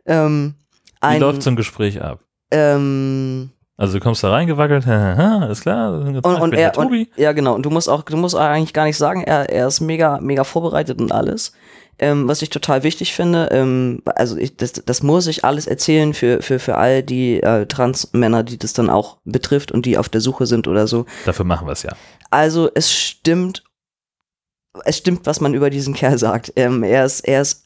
Ähm, 0.04 0.54
Wie 1.00 1.06
ein, 1.06 1.20
läuft 1.20 1.42
so 1.42 1.48
ein 1.50 1.56
Gespräch 1.56 2.02
ab? 2.02 2.20
ähm, 2.50 3.50
Also 3.82 3.94
du 3.98 4.00
kommst 4.00 4.22
da 4.22 4.30
reingewackelt, 4.30 4.86
ist 5.50 5.62
klar. 5.62 5.92
und, 5.92 6.24
und 6.24 6.54
er, 6.54 6.78
und, 6.78 7.08
ja 7.16 7.32
genau, 7.32 7.56
und 7.56 7.66
du 7.66 7.70
musst 7.70 7.88
auch, 7.88 8.02
du 8.02 8.16
musst 8.16 8.36
eigentlich 8.36 8.72
gar 8.72 8.84
nicht 8.84 8.96
sagen, 8.96 9.24
er, 9.24 9.50
er 9.50 9.66
ist 9.66 9.80
mega, 9.80 10.20
mega 10.20 10.44
vorbereitet 10.44 11.00
und 11.00 11.10
alles. 11.10 11.52
Ähm, 11.98 12.28
was 12.28 12.42
ich 12.42 12.50
total 12.50 12.84
wichtig 12.84 13.12
finde, 13.12 13.48
ähm, 13.50 14.00
also 14.04 14.36
ich, 14.36 14.56
das, 14.56 14.74
das 14.74 15.02
muss 15.02 15.26
ich 15.26 15.44
alles 15.44 15.66
erzählen 15.66 16.14
für, 16.14 16.42
für, 16.42 16.60
für 16.60 16.76
all 16.76 17.02
die 17.02 17.42
äh, 17.42 17.66
Transmänner, 17.66 18.44
die 18.44 18.56
das 18.56 18.72
dann 18.72 18.88
auch 18.88 19.16
betrifft 19.24 19.72
und 19.72 19.84
die 19.84 19.98
auf 19.98 20.08
der 20.08 20.20
Suche 20.20 20.46
sind 20.46 20.68
oder 20.68 20.86
so. 20.86 21.04
Dafür 21.24 21.44
machen 21.44 21.66
wir 21.66 21.72
es 21.72 21.82
ja. 21.82 21.90
Also 22.30 22.70
es 22.72 22.92
stimmt, 22.92 23.64
es 24.84 24.98
stimmt, 24.98 25.26
was 25.26 25.40
man 25.40 25.54
über 25.54 25.70
diesen 25.70 25.94
Kerl 25.94 26.18
sagt. 26.18 26.52
Ähm, 26.54 26.84
er 26.84 27.04
ist, 27.04 27.22
er 27.22 27.42
ist, 27.42 27.61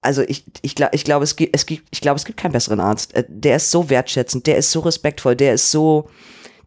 also 0.00 0.22
ich, 0.22 0.44
ich 0.62 0.74
glaube, 0.74 0.94
ich 0.94 1.04
glaube, 1.04 1.24
es 1.24 1.36
gibt, 1.36 1.54
es 1.54 1.66
gibt, 1.66 1.88
ich 1.90 2.00
glaube, 2.00 2.16
es 2.16 2.24
gibt 2.24 2.38
keinen 2.38 2.52
besseren 2.52 2.80
Arzt. 2.80 3.14
Äh, 3.14 3.24
Der 3.28 3.56
ist 3.56 3.70
so 3.70 3.90
wertschätzend, 3.90 4.46
der 4.46 4.56
ist 4.56 4.70
so 4.70 4.80
respektvoll, 4.80 5.36
der 5.36 5.54
ist 5.54 5.70
so, 5.70 6.08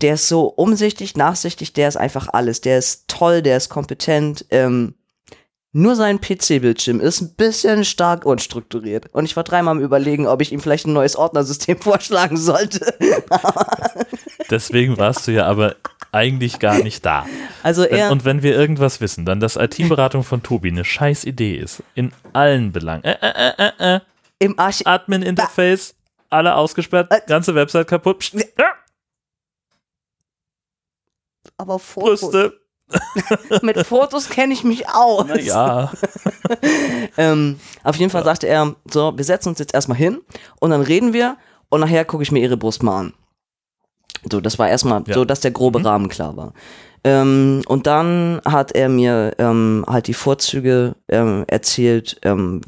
der 0.01 0.15
ist 0.15 0.27
so 0.27 0.47
umsichtig, 0.47 1.15
nachsichtig, 1.15 1.73
der 1.73 1.87
ist 1.87 1.97
einfach 1.97 2.27
alles. 2.31 2.61
Der 2.61 2.77
ist 2.77 3.07
toll, 3.07 3.41
der 3.41 3.57
ist 3.57 3.69
kompetent. 3.69 4.45
Ähm, 4.49 4.95
nur 5.71 5.95
sein 5.95 6.19
PC-Bildschirm 6.19 6.99
ist 6.99 7.21
ein 7.21 7.35
bisschen 7.35 7.85
stark 7.85 8.25
unstrukturiert. 8.25 9.05
Und 9.13 9.25
ich 9.25 9.35
war 9.35 9.43
dreimal 9.43 9.73
am 9.73 9.81
überlegen, 9.81 10.25
ob 10.25 10.41
ich 10.41 10.51
ihm 10.51 10.61
vielleicht 10.61 10.87
ein 10.87 10.93
neues 10.93 11.15
Ordnersystem 11.15 11.77
vorschlagen 11.81 12.37
sollte. 12.37 12.93
Deswegen 14.49 14.97
warst 14.97 15.27
du 15.27 15.31
ja 15.31 15.45
aber 15.45 15.75
eigentlich 16.11 16.59
gar 16.59 16.79
nicht 16.79 17.05
da. 17.05 17.25
Also 17.63 17.83
er. 17.83 18.11
und 18.11 18.25
wenn 18.25 18.41
wir 18.41 18.55
irgendwas 18.55 18.99
wissen, 19.01 19.25
dann 19.25 19.39
dass 19.39 19.55
IT-Beratung 19.55 20.23
von 20.23 20.41
Tobi 20.41 20.69
eine 20.69 20.85
scheiß 20.85 21.25
Idee 21.25 21.55
ist. 21.55 21.83
In 21.95 22.11
allen 22.33 22.71
Belangen. 22.71 23.03
Äh, 23.03 23.17
äh, 23.21 23.53
äh, 23.57 23.71
äh, 23.79 23.95
äh. 23.95 23.99
Im 24.39 24.57
Arch 24.57 24.87
Admin-Interface, 24.87 25.95
alle 26.29 26.55
ausgesperrt, 26.55 27.11
Äh. 27.11 27.19
ganze 27.27 27.53
Website 27.53 27.87
kaputt. 27.87 28.19
Psst, 28.19 28.35
ja, 28.35 28.73
aber 31.57 31.77
vor, 31.77 32.05
Brüste. 32.05 32.59
Mit 33.61 33.85
Fotos 33.85 34.29
kenne 34.29 34.53
ich 34.53 34.63
mich 34.63 34.89
aus. 34.89 35.27
Ja. 35.45 35.91
Ähm, 37.17 37.59
auf 37.83 37.97
jeden 37.97 38.09
Fall 38.09 38.23
sagte 38.23 38.47
er, 38.47 38.75
so, 38.89 39.15
wir 39.15 39.23
setzen 39.23 39.49
uns 39.49 39.59
jetzt 39.59 39.75
erstmal 39.75 39.97
hin 39.99 40.21
und 40.59 40.71
dann 40.71 40.81
reden 40.81 41.13
wir 41.13 41.37
und 41.69 41.81
nachher 41.81 42.05
gucke 42.05 42.23
ich 42.23 42.31
mir 42.31 42.39
ihre 42.39 42.57
Brust 42.57 42.81
mal 42.81 42.99
an. 42.99 43.13
So, 44.31 44.41
das 44.41 44.59
war 44.59 44.69
erstmal 44.69 45.03
Ja. 45.07 45.13
so, 45.13 45.25
dass 45.25 45.39
der 45.39 45.51
grobe 45.51 45.83
Rahmen 45.83 46.09
klar 46.09 46.35
war. 46.35 46.53
Ähm, 47.03 47.61
und 47.67 47.87
dann 47.87 48.41
hat 48.45 48.73
er 48.73 48.89
mir 48.89 49.33
ähm, 49.37 49.85
halt 49.87 50.07
die 50.07 50.13
Vorzüge 50.13 50.95
ähm, 51.07 51.45
erzählt, 51.47 52.17
ähm, 52.23 52.59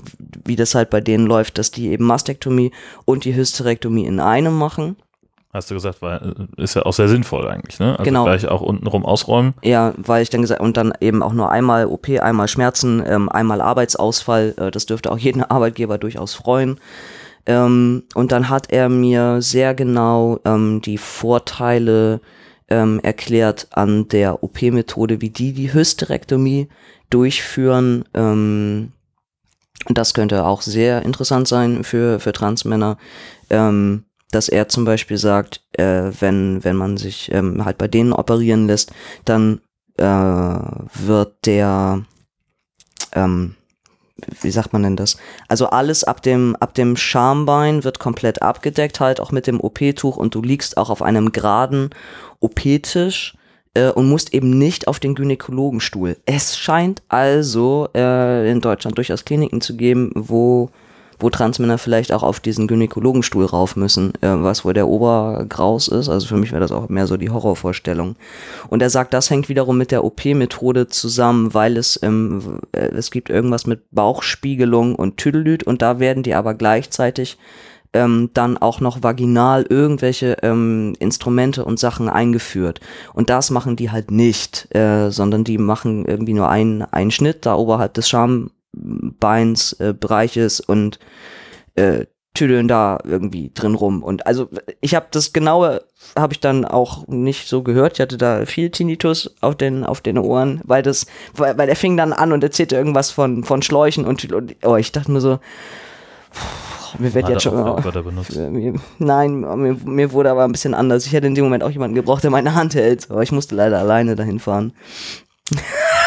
wie 0.46 0.56
das 0.56 0.74
halt 0.74 0.90
bei 0.90 1.02
denen 1.02 1.26
läuft, 1.28 1.58
dass 1.58 1.72
die 1.72 1.90
eben 1.90 2.06
Mastektomie 2.06 2.72
und 3.04 3.26
die 3.26 3.36
Hysterektomie 3.36 4.06
in 4.06 4.22
einem 4.22 4.58
machen. 4.58 4.96
Hast 5.54 5.70
du 5.70 5.76
gesagt, 5.76 6.02
weil, 6.02 6.48
äh, 6.58 6.64
ist 6.64 6.76
ja 6.76 6.84
auch 6.84 6.94
sehr 6.94 7.10
sinnvoll 7.10 7.46
eigentlich, 7.46 7.78
ne? 7.80 7.92
Also 7.92 8.04
Genau. 8.06 8.24
gleich 8.24 8.48
auch 8.48 8.62
untenrum 8.62 9.06
ausräumen. 9.06 9.54
Ja, 9.64 9.94
weil 9.98 10.24
ich 10.24 10.30
dann 10.30 10.40
gesagt, 10.40 10.62
und 10.62 10.78
dann 10.78 10.94
eben 11.02 11.22
auch 11.22 11.34
nur 11.34 11.52
einmal 11.52 11.88
OP, 11.88 12.08
einmal 12.22 12.48
Schmerzen, 12.48 13.04
ähm, 13.06 13.28
einmal 13.28 13.60
Arbeitsausfall, 13.60 14.54
äh, 14.58 14.72
das 14.72 14.86
dürfte 14.86 15.12
auch 15.12 15.18
jeden 15.18 15.44
Arbeitgeber 15.52 15.98
durchaus 15.98 16.34
freuen. 16.34 16.80
Ähm, 17.46 18.04
und 18.14 18.32
dann 18.32 18.50
hat 18.50 18.72
er 18.72 18.90
mir 18.90 19.42
sehr 19.42 19.74
genau 19.74 20.40
ähm, 20.46 20.82
die 20.82 20.98
Vorteile 20.98 22.22
ähm, 22.70 23.00
erklärt 23.04 23.68
an 23.72 24.08
der 24.08 24.44
OP-Methode, 24.44 25.22
wie 25.22 25.30
die 25.30 25.54
die 25.54 25.74
Hysterektomie 25.74 26.70
durchführen. 27.10 28.06
Ähm, 28.14 28.94
das 29.90 30.14
könnte 30.14 30.46
auch 30.46 30.62
sehr 30.62 31.04
interessant 31.04 31.48
sein 31.48 31.84
für, 31.84 32.20
für 32.20 32.32
Transmänner. 32.32 32.98
Ähm, 33.50 34.06
dass 34.32 34.48
er 34.48 34.70
zum 34.70 34.86
Beispiel 34.86 35.18
sagt, 35.18 35.62
äh, 35.74 36.12
wenn, 36.20 36.64
wenn 36.64 36.76
man 36.76 36.98
sich 36.98 37.32
ähm, 37.34 37.66
halt 37.66 37.78
bei 37.78 37.88
denen 37.88 38.14
operieren 38.14 38.66
lässt, 38.66 38.94
dann 39.26 39.60
äh, 39.98 40.04
wird 40.04 41.46
der, 41.46 42.06
ähm, 43.14 43.56
wie 44.42 44.52
sagt 44.52 44.74
man 44.74 44.84
denn 44.84 44.96
das? 44.96 45.18
Also 45.48 45.68
alles 45.68 46.04
ab 46.04 46.22
dem, 46.22 46.56
ab 46.60 46.74
dem 46.74 46.96
Schambein 46.98 47.84
wird 47.84 48.00
komplett 48.00 48.42
abgedeckt, 48.42 49.00
halt 49.00 49.20
auch 49.20 49.32
mit 49.32 49.48
dem 49.48 49.60
OP-Tuch 49.60 50.18
und 50.18 50.36
du 50.36 50.42
liegst 50.42 50.78
auch 50.78 50.90
auf 50.90 51.02
einem 51.02 51.32
geraden 51.32 51.90
OP-Tisch 52.40 53.36
äh, 53.74 53.90
und 53.90 54.10
musst 54.10 54.34
eben 54.34 54.58
nicht 54.58 54.88
auf 54.88 55.00
den 55.00 55.16
Gynäkologenstuhl. 55.16 56.18
Es 56.26 56.58
scheint 56.58 57.02
also 57.10 57.90
äh, 57.96 58.50
in 58.52 58.62
Deutschland 58.62 58.98
durchaus 58.98 59.26
Kliniken 59.26 59.62
zu 59.62 59.76
geben, 59.76 60.12
wo 60.16 60.70
wo 61.22 61.30
Transmänner 61.30 61.78
vielleicht 61.78 62.12
auch 62.12 62.24
auf 62.24 62.40
diesen 62.40 62.68
Gynäkologenstuhl 62.68 63.46
rauf 63.46 63.76
müssen, 63.76 64.14
äh, 64.22 64.30
was 64.30 64.66
wohl 64.66 64.74
der 64.74 64.88
Obergraus 64.88 65.88
ist. 65.88 66.10
Also 66.10 66.28
für 66.28 66.38
mich 66.38 66.52
wäre 66.52 66.62
das 66.62 66.72
auch 66.72 66.90
mehr 66.90 67.08
so 67.08 67.18
die 67.18 67.30
Horrorvorstellung. 67.30 68.16
Und 68.70 68.82
er 68.82 68.90
sagt, 68.90 69.14
das 69.14 69.30
hängt 69.30 69.50
wiederum 69.50 69.78
mit 69.78 69.92
der 69.92 70.04
OP-Methode 70.04 70.88
zusammen, 70.88 71.54
weil 71.54 71.78
es, 71.78 72.00
ähm, 72.04 72.60
äh, 72.72 72.88
es 72.88 73.12
gibt 73.12 73.30
irgendwas 73.30 73.68
mit 73.68 73.84
Bauchspiegelung 73.92 74.96
und 74.96 75.18
Tüdelüt 75.18 75.64
und 75.64 75.82
da 75.82 76.00
werden 76.00 76.24
die 76.24 76.36
aber 76.36 76.54
gleichzeitig 76.54 77.38
ähm, 77.94 78.30
dann 78.34 78.58
auch 78.58 78.80
noch 78.80 79.04
vaginal 79.04 79.66
irgendwelche 79.68 80.38
ähm, 80.44 80.94
Instrumente 81.00 81.66
und 81.66 81.80
Sachen 81.80 82.10
eingeführt. 82.10 82.80
Und 83.14 83.30
das 83.30 83.50
machen 83.52 83.76
die 83.76 83.92
halt 83.92 84.12
nicht, 84.12 84.74
äh, 84.76 85.10
sondern 85.12 85.44
die 85.44 85.58
machen 85.58 86.06
irgendwie 86.06 86.34
nur 86.34 86.50
einen, 86.50 86.84
einen 86.84 87.12
Schnitt 87.12 87.46
da 87.46 87.56
oberhalb 87.56 87.94
des 87.94 88.08
Schambeins 88.76 89.74
äh, 89.74 89.94
Bereiches 89.94 90.60
und 90.60 91.00
äh, 91.76 92.06
tüdeln 92.34 92.70
da 92.70 92.98
irgendwie 93.04 93.52
drin 93.54 93.76
rum. 93.76 94.02
Und 94.04 94.26
also 94.26 94.48
ich 94.80 94.96
habe 94.96 95.08
das 95.12 95.34
genaue, 95.34 95.84
habe 96.18 96.34
ich 96.34 96.40
dann 96.40 96.64
auch 96.64 97.06
nicht 97.08 97.50
so 97.50 97.62
gehört. 97.62 97.94
Ich 97.94 98.00
hatte 98.00 98.18
da 98.18 98.46
viel 98.46 98.70
Tinnitus 98.70 99.36
auf 99.42 99.56
den, 99.56 99.84
auf 99.84 100.00
den 100.00 100.18
Ohren, 100.18 100.62
weil 100.64 100.82
das, 100.82 101.08
weil, 101.34 101.58
weil 101.58 101.68
er 101.68 101.76
fing 101.76 101.98
dann 101.98 102.14
an 102.14 102.32
und 102.32 102.42
erzählte 102.44 102.78
irgendwas 102.78 103.12
von, 103.12 103.44
von 103.44 103.62
Schläuchen 103.62 104.06
und, 104.06 104.32
und 104.32 104.56
oh, 104.64 104.78
ich 104.78 104.94
dachte 104.94 105.12
mir 105.12 105.20
so, 105.20 105.40
pff, 106.34 107.00
mir 107.00 107.14
wird 107.14 107.28
jetzt 107.34 107.44
schon. 107.44 107.58
Äh, 108.38 108.50
mir- 108.50 108.80
Nein, 109.00 109.42
mir, 109.42 109.76
mir 109.84 110.12
wurde 110.14 110.32
aber 110.32 110.46
ein 110.46 110.54
bisschen 110.54 110.74
anders. 110.74 111.06
Ich 111.06 111.12
hätte 111.12 111.28
in 111.28 111.36
dem 111.36 111.44
Moment 111.44 111.64
auch 111.66 111.70
jemanden 111.72 111.96
gebraucht, 111.96 112.24
der 112.24 112.32
meine 112.32 112.56
Hand 112.56 112.76
hält. 112.76 113.12
Aber 113.12 113.24
ich 113.24 113.34
musste 113.34 113.56
leider 113.56 113.78
alleine 113.80 114.16
dahin 114.16 114.40
fahren. 114.40 114.72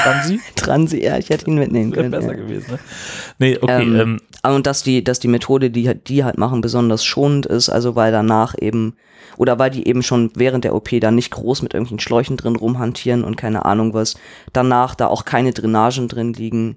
Transi? 0.04 0.40
Transi, 0.56 1.02
ja, 1.02 1.18
ich 1.18 1.30
hätte 1.30 1.46
ihn 1.50 1.54
mitnehmen 1.58 1.90
Wäre 1.92 2.02
können. 2.02 2.10
besser 2.12 2.32
ja. 2.32 2.36
gewesen, 2.42 2.72
ne? 2.72 2.78
Nee, 3.38 3.58
okay, 3.60 3.82
Ähm, 3.82 4.20
ähm, 4.44 4.54
Und 4.54 4.66
dass 4.66 4.82
die, 4.82 5.02
dass 5.02 5.18
die 5.20 5.28
Methode, 5.28 5.70
die 5.70 5.88
halt- 5.88 6.08
die 6.08 6.22
halt 6.24 6.38
machen, 6.38 6.60
besonders 6.60 7.04
schonend 7.04 7.46
ist, 7.46 7.68
also 7.70 7.96
weil 7.96 8.12
danach 8.12 8.54
eben, 8.60 8.94
oder 9.36 9.58
weil 9.58 9.70
die 9.70 9.88
eben 9.88 10.02
schon 10.02 10.30
während 10.36 10.64
der 10.64 10.74
OP 10.74 11.00
da 11.00 11.10
nicht 11.10 11.30
groß 11.32 11.62
mit 11.62 11.72
irgendwelchen 11.74 11.98
Schläuchen 12.00 12.36
drin 12.36 12.54
rumhantieren 12.56 13.24
und 13.24 13.36
keine 13.36 13.64
Ahnung 13.64 13.94
was, 13.94 14.16
danach 14.52 14.94
da 14.94 15.06
auch 15.08 15.24
keine 15.24 15.52
Drainagen 15.52 16.08
drin 16.08 16.32
liegen, 16.34 16.76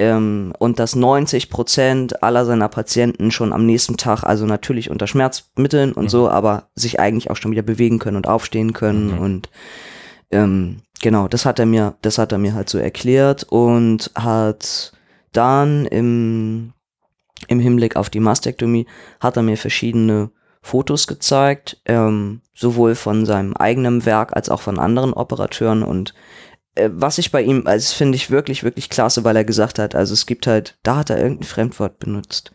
ähm, 0.00 0.52
und 0.60 0.78
dass 0.78 0.94
90 0.94 1.50
Prozent 1.50 2.22
aller 2.22 2.44
seiner 2.46 2.68
Patienten 2.68 3.32
schon 3.32 3.52
am 3.52 3.66
nächsten 3.66 3.96
Tag, 3.96 4.22
also 4.22 4.46
natürlich 4.46 4.90
unter 4.90 5.08
Schmerzmitteln 5.08 5.90
und 5.92 6.08
so, 6.08 6.28
aber 6.30 6.68
sich 6.76 7.00
eigentlich 7.00 7.30
auch 7.32 7.36
schon 7.36 7.50
wieder 7.50 7.62
bewegen 7.62 7.98
können 7.98 8.16
und 8.16 8.28
aufstehen 8.28 8.72
können 8.74 9.14
Mhm. 9.16 9.18
und 9.18 9.48
ähm, 10.30 10.76
genau, 11.00 11.28
das 11.28 11.44
hat 11.44 11.58
er 11.58 11.66
mir, 11.66 11.96
das 12.02 12.18
hat 12.18 12.32
er 12.32 12.38
mir 12.38 12.54
halt 12.54 12.68
so 12.68 12.78
erklärt 12.78 13.44
und 13.44 14.10
hat 14.14 14.92
dann 15.32 15.86
im, 15.86 16.72
im 17.48 17.60
Hinblick 17.60 17.96
auf 17.96 18.10
die 18.10 18.20
Mastektomie 18.20 18.86
hat 19.20 19.36
er 19.36 19.42
mir 19.42 19.56
verschiedene 19.56 20.30
Fotos 20.62 21.06
gezeigt, 21.06 21.80
ähm, 21.84 22.40
sowohl 22.54 22.94
von 22.94 23.26
seinem 23.26 23.54
eigenen 23.54 24.04
Werk 24.04 24.34
als 24.34 24.48
auch 24.50 24.60
von 24.60 24.78
anderen 24.78 25.12
Operateuren 25.12 25.82
und 25.82 26.14
äh, 26.74 26.90
was 26.92 27.18
ich 27.18 27.30
bei 27.30 27.42
ihm, 27.42 27.62
also 27.66 27.94
finde 27.94 28.16
ich 28.16 28.30
wirklich, 28.30 28.64
wirklich 28.64 28.90
klasse, 28.90 29.24
weil 29.24 29.36
er 29.36 29.44
gesagt 29.44 29.78
hat, 29.78 29.94
also 29.94 30.14
es 30.14 30.26
gibt 30.26 30.46
halt, 30.46 30.78
da 30.82 30.96
hat 30.96 31.10
er 31.10 31.18
irgendein 31.18 31.46
Fremdwort 31.46 31.98
benutzt. 31.98 32.52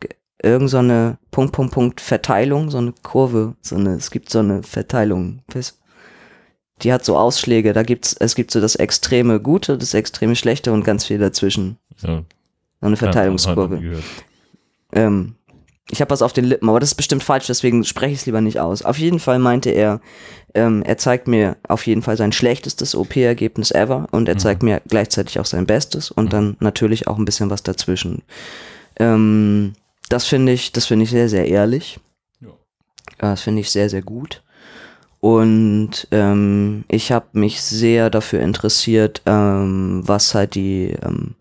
Ge- 0.00 0.10
Irgend 0.42 0.70
so 0.70 0.78
eine 0.78 1.18
Punkt, 1.30 1.52
Punkt, 1.52 1.72
Punkt 1.72 2.00
Verteilung, 2.00 2.70
so 2.70 2.78
eine 2.78 2.92
Kurve, 3.02 3.56
so 3.62 3.76
eine, 3.76 3.94
es 3.94 4.10
gibt 4.10 4.30
so 4.30 4.40
eine 4.40 4.62
Verteilung. 4.62 5.42
Die 6.82 6.92
hat 6.92 7.04
so 7.04 7.16
Ausschläge, 7.16 7.72
da 7.72 7.82
gibt's, 7.82 8.14
es 8.18 8.34
gibt 8.34 8.50
so 8.50 8.60
das 8.60 8.76
extreme 8.76 9.40
Gute, 9.40 9.78
das 9.78 9.94
extreme 9.94 10.36
Schlechte 10.36 10.72
und 10.72 10.84
ganz 10.84 11.04
viel 11.06 11.18
dazwischen. 11.18 11.78
so, 11.96 12.06
So 12.80 12.86
eine 12.86 12.96
ja, 12.96 12.96
Verteilungskurve. 12.96 14.02
Ähm, 14.92 15.36
ich 15.90 16.00
habe 16.00 16.10
was 16.10 16.22
auf 16.22 16.32
den 16.32 16.44
Lippen, 16.44 16.68
aber 16.68 16.80
das 16.80 16.90
ist 16.90 16.96
bestimmt 16.96 17.22
falsch, 17.22 17.46
deswegen 17.46 17.84
spreche 17.84 18.12
ich 18.12 18.20
es 18.20 18.26
lieber 18.26 18.40
nicht 18.40 18.58
aus. 18.58 18.82
Auf 18.82 18.98
jeden 18.98 19.20
Fall 19.20 19.38
meinte 19.38 19.70
er, 19.70 20.00
ähm, 20.54 20.82
er 20.82 20.98
zeigt 20.98 21.28
mir 21.28 21.56
auf 21.68 21.86
jeden 21.86 22.02
Fall 22.02 22.16
sein 22.16 22.32
schlechtestes 22.32 22.94
OP-Ergebnis 22.94 23.70
ever 23.70 24.08
und 24.10 24.28
er 24.28 24.36
zeigt 24.36 24.62
mir 24.62 24.82
gleichzeitig 24.88 25.38
auch 25.38 25.46
sein 25.46 25.66
Bestes 25.66 26.10
und 26.10 26.32
dann 26.32 26.56
natürlich 26.58 27.06
auch 27.06 27.18
ein 27.18 27.24
bisschen 27.24 27.50
was 27.50 27.62
dazwischen. 27.62 28.22
Ähm, 28.98 29.74
das 30.08 30.26
finde 30.26 30.52
ich, 30.52 30.72
das 30.72 30.86
finde 30.86 31.04
ich 31.04 31.10
sehr, 31.10 31.28
sehr 31.28 31.46
ehrlich. 31.46 32.00
Ja. 32.40 32.48
Das 33.18 33.42
finde 33.42 33.60
ich 33.60 33.70
sehr, 33.70 33.88
sehr 33.88 34.02
gut. 34.02 34.42
Und 35.20 36.08
ähm, 36.10 36.84
ich 36.88 37.10
habe 37.10 37.26
mich 37.32 37.62
sehr 37.62 38.10
dafür 38.10 38.40
interessiert, 38.40 39.22
ähm, 39.26 40.02
was 40.04 40.34
halt 40.34 40.54
die, 40.54 40.94
ähm, 41.02 41.34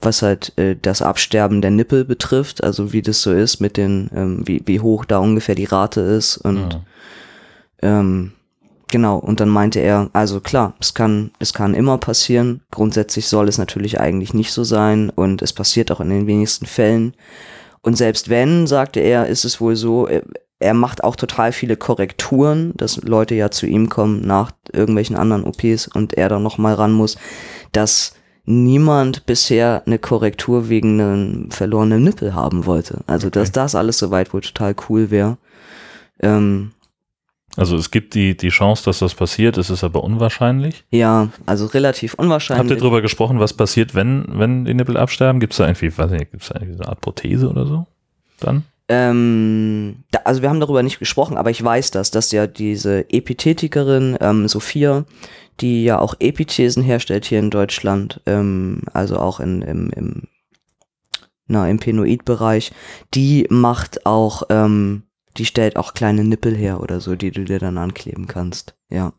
was 0.00 0.22
halt 0.22 0.56
äh, 0.56 0.76
das 0.80 1.02
Absterben 1.02 1.60
der 1.60 1.72
Nippel 1.72 2.04
betrifft, 2.04 2.62
also 2.62 2.92
wie 2.92 3.02
das 3.02 3.20
so 3.20 3.32
ist 3.32 3.60
mit 3.60 3.76
den, 3.76 4.08
ähm, 4.14 4.42
wie, 4.46 4.62
wie 4.66 4.80
hoch 4.80 5.04
da 5.04 5.18
ungefähr 5.18 5.56
die 5.56 5.64
Rate 5.64 6.00
ist 6.00 6.36
und 6.38 6.74
Ja. 7.82 8.00
ähm, 8.00 8.32
genau, 8.90 9.18
und 9.18 9.40
dann 9.40 9.48
meinte 9.48 9.80
er, 9.80 10.08
also 10.12 10.40
klar, 10.40 10.74
es 10.80 10.94
kann, 10.94 11.32
es 11.40 11.52
kann 11.52 11.74
immer 11.74 11.98
passieren. 11.98 12.62
Grundsätzlich 12.70 13.26
soll 13.26 13.48
es 13.48 13.58
natürlich 13.58 14.00
eigentlich 14.00 14.32
nicht 14.32 14.52
so 14.52 14.62
sein 14.62 15.10
und 15.10 15.42
es 15.42 15.52
passiert 15.52 15.90
auch 15.90 16.00
in 16.00 16.10
den 16.10 16.26
wenigsten 16.28 16.66
Fällen. 16.66 17.14
Und 17.82 17.96
selbst 17.96 18.28
wenn, 18.28 18.66
sagte 18.66 19.00
er, 19.00 19.26
ist 19.26 19.44
es 19.44 19.60
wohl 19.60 19.74
so, 19.76 20.08
er, 20.60 20.74
macht 20.74 21.04
auch 21.04 21.16
total 21.16 21.52
viele 21.52 21.76
Korrekturen, 21.76 22.72
dass 22.76 23.02
Leute 23.02 23.34
ja 23.34 23.50
zu 23.50 23.66
ihm 23.66 23.88
kommen 23.88 24.26
nach 24.26 24.50
irgendwelchen 24.72 25.16
anderen 25.16 25.44
OPs 25.44 25.88
und 25.88 26.14
er 26.14 26.28
dann 26.28 26.42
nochmal 26.42 26.74
ran 26.74 26.92
muss, 26.92 27.16
dass 27.72 28.14
niemand 28.44 29.26
bisher 29.26 29.82
eine 29.86 29.98
Korrektur 29.98 30.68
wegen 30.68 31.00
einem 31.00 31.50
verlorenen 31.50 32.02
Nippel 32.02 32.34
haben 32.34 32.66
wollte. 32.66 33.00
Also, 33.06 33.30
dass 33.30 33.52
das 33.52 33.74
alles 33.74 33.98
soweit 33.98 34.32
wohl 34.32 34.40
total 34.40 34.74
cool 34.88 35.10
wäre. 35.10 35.36
Ähm, 36.20 36.72
Also 37.56 37.76
es 37.76 37.90
gibt 37.90 38.14
die, 38.14 38.36
die 38.36 38.48
Chance, 38.48 38.84
dass 38.84 39.00
das 39.00 39.14
passiert, 39.14 39.58
es 39.58 39.68
ist 39.70 39.84
aber 39.84 40.02
unwahrscheinlich. 40.02 40.84
Ja, 40.90 41.28
also 41.44 41.66
relativ 41.66 42.12
Habt 42.12 42.20
ihr 42.20 42.24
unwahrscheinlich. 42.24 42.78
drüber 42.78 43.02
gesprochen, 43.02 43.38
was 43.38 43.52
passiert, 43.52 43.94
wenn, 43.94 44.24
wenn 44.28 44.64
die 44.64 44.74
Nippel 44.74 44.96
absterben? 44.96 45.40
Gibt 45.40 45.52
es 45.52 45.58
da 45.58 45.66
irgendwie, 45.66 45.96
weiß 45.96 46.10
nicht, 46.10 46.30
gibt 46.30 46.42
es 46.42 46.48
da 46.48 46.56
irgendwie 46.56 46.76
so 46.78 46.82
eine 46.82 46.88
Art 46.90 47.00
Prothese 47.00 47.48
oder 47.48 47.66
so? 47.66 47.86
Dann? 48.40 48.64
Ähm, 48.88 50.04
da, 50.10 50.20
also 50.24 50.40
wir 50.40 50.48
haben 50.48 50.60
darüber 50.60 50.82
nicht 50.82 50.98
gesprochen, 50.98 51.36
aber 51.36 51.50
ich 51.50 51.62
weiß 51.62 51.90
das, 51.90 52.10
dass 52.10 52.32
ja 52.32 52.46
diese 52.46 53.10
Epithetikerin 53.10 54.16
ähm, 54.20 54.48
Sophia, 54.48 55.04
die 55.60 55.84
ja 55.84 55.98
auch 55.98 56.14
Epithesen 56.20 56.82
herstellt 56.82 57.26
hier 57.26 57.38
in 57.38 57.50
Deutschland, 57.50 58.22
ähm, 58.26 58.82
also 58.94 59.18
auch 59.18 59.40
in, 59.40 59.60
im, 59.62 59.90
im, 59.90 60.22
na, 61.46 61.68
im 61.68 61.78
Penoid-Bereich, 61.78 62.72
die 63.14 63.46
macht 63.50 64.06
auch, 64.06 64.44
ähm, 64.48 65.02
die 65.36 65.44
stellt 65.44 65.76
auch 65.76 65.92
kleine 65.92 66.24
Nippel 66.24 66.56
her 66.56 66.80
oder 66.80 67.00
so, 67.00 67.14
die 67.14 67.30
du 67.30 67.44
dir 67.44 67.58
dann 67.58 67.76
ankleben 67.76 68.26
kannst. 68.26 68.74
Ja, 68.88 69.12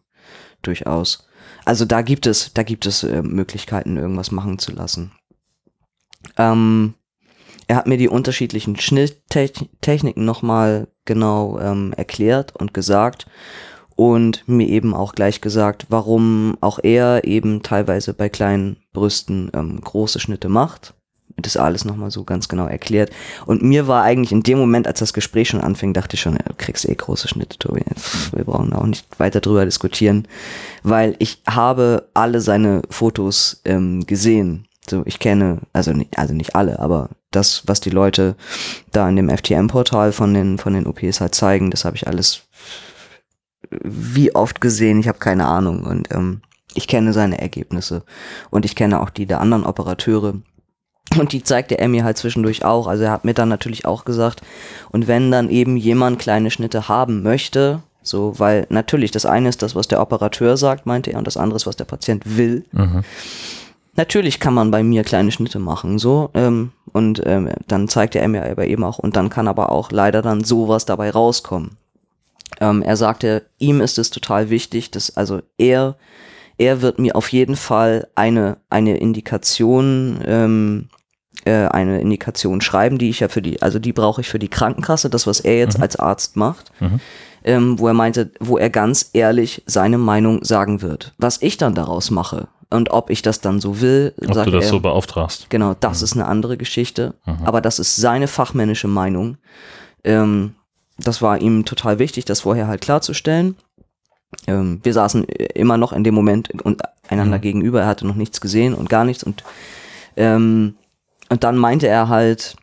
durchaus. 0.63 1.27
Also 1.65 1.85
da 1.85 2.01
gibt 2.01 2.25
es, 2.25 2.53
da 2.53 2.63
gibt 2.63 2.87
es 2.87 3.03
äh, 3.03 3.21
Möglichkeiten, 3.21 3.97
irgendwas 3.97 4.31
machen 4.31 4.57
zu 4.57 4.71
lassen. 4.71 5.11
Ähm, 6.37 6.95
er 7.69 7.75
hat 7.75 7.87
mir 7.87 7.97
die 7.97 8.09
unterschiedlichen 8.09 8.77
Schnitttechniken 8.79 10.25
nochmal 10.25 10.87
genau 11.05 11.59
ähm, 11.59 11.93
erklärt 11.95 12.55
und 12.55 12.73
gesagt 12.73 13.27
und 13.95 14.43
mir 14.47 14.67
eben 14.67 14.95
auch 14.95 15.13
gleich 15.13 15.39
gesagt, 15.39 15.85
warum 15.87 16.57
auch 16.61 16.79
er 16.81 17.25
eben 17.25 17.61
teilweise 17.61 18.15
bei 18.15 18.27
kleinen 18.27 18.77
Brüsten 18.91 19.51
ähm, 19.53 19.79
große 19.81 20.19
Schnitte 20.19 20.49
macht. 20.49 20.95
Das 21.37 21.57
alles 21.57 21.85
nochmal 21.85 22.09
so 22.09 22.23
ganz 22.23 22.49
genau 22.49 22.65
erklärt. 22.65 23.11
Und 23.45 23.61
mir 23.61 23.87
war 23.87 24.01
eigentlich 24.01 24.31
in 24.31 24.41
dem 24.41 24.57
Moment, 24.57 24.87
als 24.87 24.99
das 24.99 25.13
Gespräch 25.13 25.49
schon 25.49 25.61
anfing, 25.61 25.93
dachte 25.93 26.15
ich 26.15 26.21
schon, 26.21 26.33
ja, 26.33 26.43
du 26.47 26.55
kriegst 26.57 26.89
eh 26.89 26.95
große 26.95 27.27
Schnitte, 27.27 27.59
Tobi. 27.59 27.83
Wir 28.33 28.45
brauchen 28.45 28.73
auch 28.73 28.87
nicht 28.87 29.19
weiter 29.19 29.41
drüber 29.41 29.63
diskutieren, 29.63 30.27
weil 30.81 31.15
ich 31.19 31.43
habe 31.47 32.09
alle 32.15 32.41
seine 32.41 32.81
Fotos 32.89 33.61
ähm, 33.63 34.07
gesehen. 34.07 34.68
So, 34.89 35.03
ich 35.05 35.19
kenne, 35.19 35.59
also 35.73 35.91
nicht, 35.91 36.17
also 36.17 36.33
nicht 36.33 36.55
alle, 36.55 36.79
aber 36.79 37.09
das, 37.31 37.63
was 37.67 37.79
die 37.79 37.89
Leute 37.89 38.35
da 38.91 39.07
in 39.07 39.15
dem 39.15 39.29
FTM-Portal 39.29 40.11
von 40.11 40.33
den, 40.33 40.57
von 40.57 40.73
den 40.73 40.87
OPs 40.87 41.21
halt 41.21 41.35
zeigen, 41.35 41.71
das 41.71 41.85
habe 41.85 41.95
ich 41.95 42.07
alles 42.07 42.43
wie 43.69 44.33
oft 44.35 44.61
gesehen, 44.61 44.99
ich 44.99 45.07
habe 45.07 45.19
keine 45.19 45.47
Ahnung. 45.47 45.83
Und 45.83 46.11
ähm, 46.11 46.41
ich 46.73 46.87
kenne 46.87 47.13
seine 47.13 47.39
Ergebnisse. 47.39 48.03
Und 48.49 48.65
ich 48.65 48.75
kenne 48.75 49.01
auch 49.01 49.09
die 49.09 49.25
der 49.25 49.41
anderen 49.41 49.65
Operateure. 49.65 50.35
Und 51.17 51.33
die 51.33 51.43
zeigte 51.43 51.77
er 51.77 51.87
mir 51.87 52.03
halt 52.03 52.17
zwischendurch 52.17 52.63
auch. 52.63 52.87
Also 52.87 53.03
er 53.03 53.11
hat 53.11 53.25
mir 53.25 53.33
dann 53.33 53.49
natürlich 53.49 53.85
auch 53.85 54.05
gesagt, 54.05 54.41
und 54.91 55.07
wenn 55.07 55.31
dann 55.31 55.49
eben 55.49 55.75
jemand 55.75 56.19
kleine 56.19 56.51
Schnitte 56.51 56.87
haben 56.87 57.23
möchte, 57.23 57.81
so, 58.01 58.37
weil 58.37 58.65
natürlich 58.69 59.11
das 59.11 59.25
eine 59.25 59.49
ist 59.49 59.61
das, 59.61 59.75
was 59.75 59.87
der 59.87 60.01
Operateur 60.01 60.55
sagt, 60.55 60.85
meinte 60.85 61.11
er, 61.11 61.17
und 61.17 61.27
das 61.27 61.37
andere 61.37 61.57
ist, 61.57 61.67
was 61.67 61.75
der 61.75 61.85
Patient 61.85 62.37
will. 62.37 62.63
Mhm. 62.71 63.03
Natürlich 63.95 64.39
kann 64.39 64.53
man 64.53 64.71
bei 64.71 64.83
mir 64.83 65.03
kleine 65.03 65.31
Schnitte 65.31 65.59
machen, 65.59 65.99
so. 65.99 66.29
Ähm, 66.33 66.71
und 66.93 67.21
ähm, 67.25 67.49
dann 67.67 67.87
zeigte 67.87 68.19
er 68.19 68.27
mir 68.27 68.49
aber 68.49 68.67
eben 68.67 68.83
auch, 68.83 68.99
und 68.99 69.15
dann 69.15 69.29
kann 69.29 69.47
aber 69.47 69.71
auch 69.71 69.91
leider 69.91 70.21
dann 70.21 70.43
sowas 70.43 70.85
dabei 70.85 71.09
rauskommen. 71.09 71.77
Ähm, 72.59 72.81
er 72.81 72.97
sagte, 72.97 73.43
ihm 73.57 73.81
ist 73.81 73.97
es 73.97 74.09
total 74.09 74.49
wichtig, 74.49 74.91
dass 74.91 75.15
also 75.17 75.41
er, 75.57 75.95
er 76.57 76.81
wird 76.81 76.99
mir 76.99 77.15
auf 77.15 77.31
jeden 77.31 77.55
Fall 77.55 78.07
eine, 78.15 78.57
eine 78.69 78.97
Indikation, 78.97 80.19
ähm, 80.25 80.89
äh, 81.45 81.67
eine 81.67 82.01
Indikation 82.01 82.61
schreiben, 82.61 82.97
die 82.97 83.09
ich 83.09 83.19
ja 83.19 83.27
für 83.27 83.41
die, 83.41 83.61
also 83.61 83.79
die 83.79 83.93
brauche 83.93 84.21
ich 84.21 84.29
für 84.29 84.39
die 84.39 84.49
Krankenkasse, 84.49 85.09
das, 85.09 85.27
was 85.27 85.39
er 85.39 85.57
jetzt 85.57 85.79
als 85.79 85.95
Arzt 85.97 86.35
macht. 86.35 86.71
Mhm. 86.79 86.99
Ähm, 87.41 87.79
wo 87.79 87.87
er 87.87 87.93
meinte, 87.93 88.31
wo 88.41 88.57
er 88.57 88.69
ganz 88.69 89.11
ehrlich 89.13 89.63
seine 89.65 89.97
Meinung 89.97 90.43
sagen 90.43 90.81
wird. 90.81 91.13
Was 91.17 91.41
ich 91.41 91.55
dann 91.55 91.73
daraus 91.73 92.11
mache 92.11 92.49
und 92.69 92.91
ob 92.91 93.09
ich 93.09 93.21
das 93.21 93.41
dann 93.41 93.59
so 93.59 93.81
will, 93.81 94.13
Ob 94.27 94.33
sagt 94.33 94.47
du 94.47 94.51
das 94.51 94.65
er, 94.65 94.69
so 94.71 94.79
beauftragst. 94.79 95.49
Genau, 95.49 95.75
das 95.79 96.01
ist 96.01 96.13
eine 96.13 96.25
andere 96.27 96.55
Geschichte. 96.57 97.15
Mhm. 97.25 97.39
Aber 97.45 97.61
das 97.61 97.79
ist 97.79 97.95
seine 97.95 98.27
fachmännische 98.27 98.87
Meinung. 98.87 99.37
Ähm, 100.03 100.55
das 100.97 101.21
war 101.21 101.39
ihm 101.41 101.65
total 101.65 101.97
wichtig, 101.99 102.25
das 102.25 102.41
vorher 102.41 102.67
halt 102.67 102.81
klarzustellen. 102.81 103.55
Ähm, 104.47 104.79
wir 104.83 104.93
saßen 104.93 105.23
immer 105.23 105.77
noch 105.77 105.93
in 105.93 106.03
dem 106.03 106.13
Moment 106.13 106.49
und 106.63 106.81
einander 107.07 107.37
Mhm. 107.37 107.41
gegenüber. 107.41 107.81
Er 107.81 107.87
hatte 107.87 108.05
noch 108.05 108.15
nichts 108.15 108.39
gesehen 108.41 108.75
und 108.75 108.87
gar 108.89 109.03
nichts. 109.03 109.23
Und, 109.23 109.43
ähm, 110.15 110.75
und 111.29 111.43
dann 111.43 111.57
meinte 111.57 111.87
er 111.87 112.07
halt, 112.09 112.55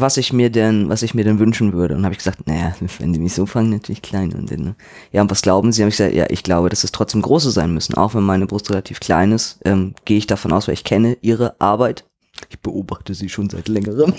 was 0.00 0.16
ich 0.16 0.32
mir 0.32 0.50
denn, 0.50 0.88
was 0.88 1.02
ich 1.02 1.14
mir 1.14 1.24
denn 1.24 1.38
wünschen 1.38 1.72
würde. 1.72 1.94
Und 1.94 2.04
habe 2.04 2.12
ich 2.12 2.18
gesagt, 2.18 2.46
naja, 2.46 2.74
wenn 2.98 3.12
die 3.12 3.18
mich 3.18 3.34
so 3.34 3.46
fangen, 3.46 3.70
natürlich 3.70 4.02
klein. 4.02 4.32
Und 4.32 4.50
dann, 4.50 4.74
ja, 5.12 5.22
und 5.22 5.30
was 5.30 5.42
glauben 5.42 5.72
Sie? 5.72 5.82
Habe 5.82 5.90
ich 5.90 5.96
gesagt, 5.96 6.14
ja, 6.14 6.26
ich 6.28 6.42
glaube, 6.42 6.68
dass 6.68 6.84
es 6.84 6.92
trotzdem 6.92 7.22
große 7.22 7.50
sein 7.50 7.72
müssen. 7.72 7.94
Auch 7.94 8.14
wenn 8.14 8.22
meine 8.22 8.46
Brust 8.46 8.70
relativ 8.70 9.00
klein 9.00 9.32
ist, 9.32 9.58
ähm, 9.64 9.94
gehe 10.04 10.18
ich 10.18 10.26
davon 10.26 10.52
aus, 10.52 10.68
weil 10.68 10.74
ich 10.74 10.84
kenne 10.84 11.16
Ihre 11.20 11.60
Arbeit. 11.60 12.04
Ich 12.50 12.60
beobachte 12.60 13.14
sie 13.14 13.28
schon 13.28 13.48
seit 13.48 13.68
längerem. 13.68 14.14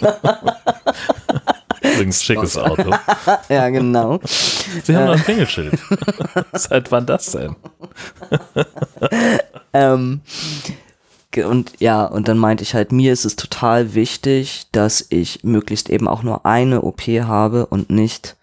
Übrigens 1.82 2.24
schickes 2.24 2.58
Auto. 2.58 2.92
ja, 3.50 3.70
genau. 3.70 4.20
Sie 4.84 4.96
haben 4.96 5.06
noch 5.06 5.14
ein 5.14 5.24
Klingelschild. 5.24 5.80
Seit 6.54 6.92
wann 6.92 7.06
das 7.06 7.32
denn? 7.32 7.56
Ähm, 9.74 10.22
und 11.46 11.74
ja, 11.80 12.06
und 12.06 12.28
dann 12.28 12.38
meinte 12.38 12.64
ich 12.64 12.74
halt, 12.74 12.92
mir 12.92 13.14
ist 13.14 13.26
es 13.26 13.36
total 13.36 13.94
wichtig, 13.94 14.68
dass 14.72 15.06
ich 15.10 15.44
möglichst 15.44 15.90
eben 15.90 16.08
auch 16.08 16.24
nur 16.24 16.46
eine 16.46 16.82
OP 16.82 17.02
habe 17.02 17.66
und 17.66 17.90
nicht 17.90 18.36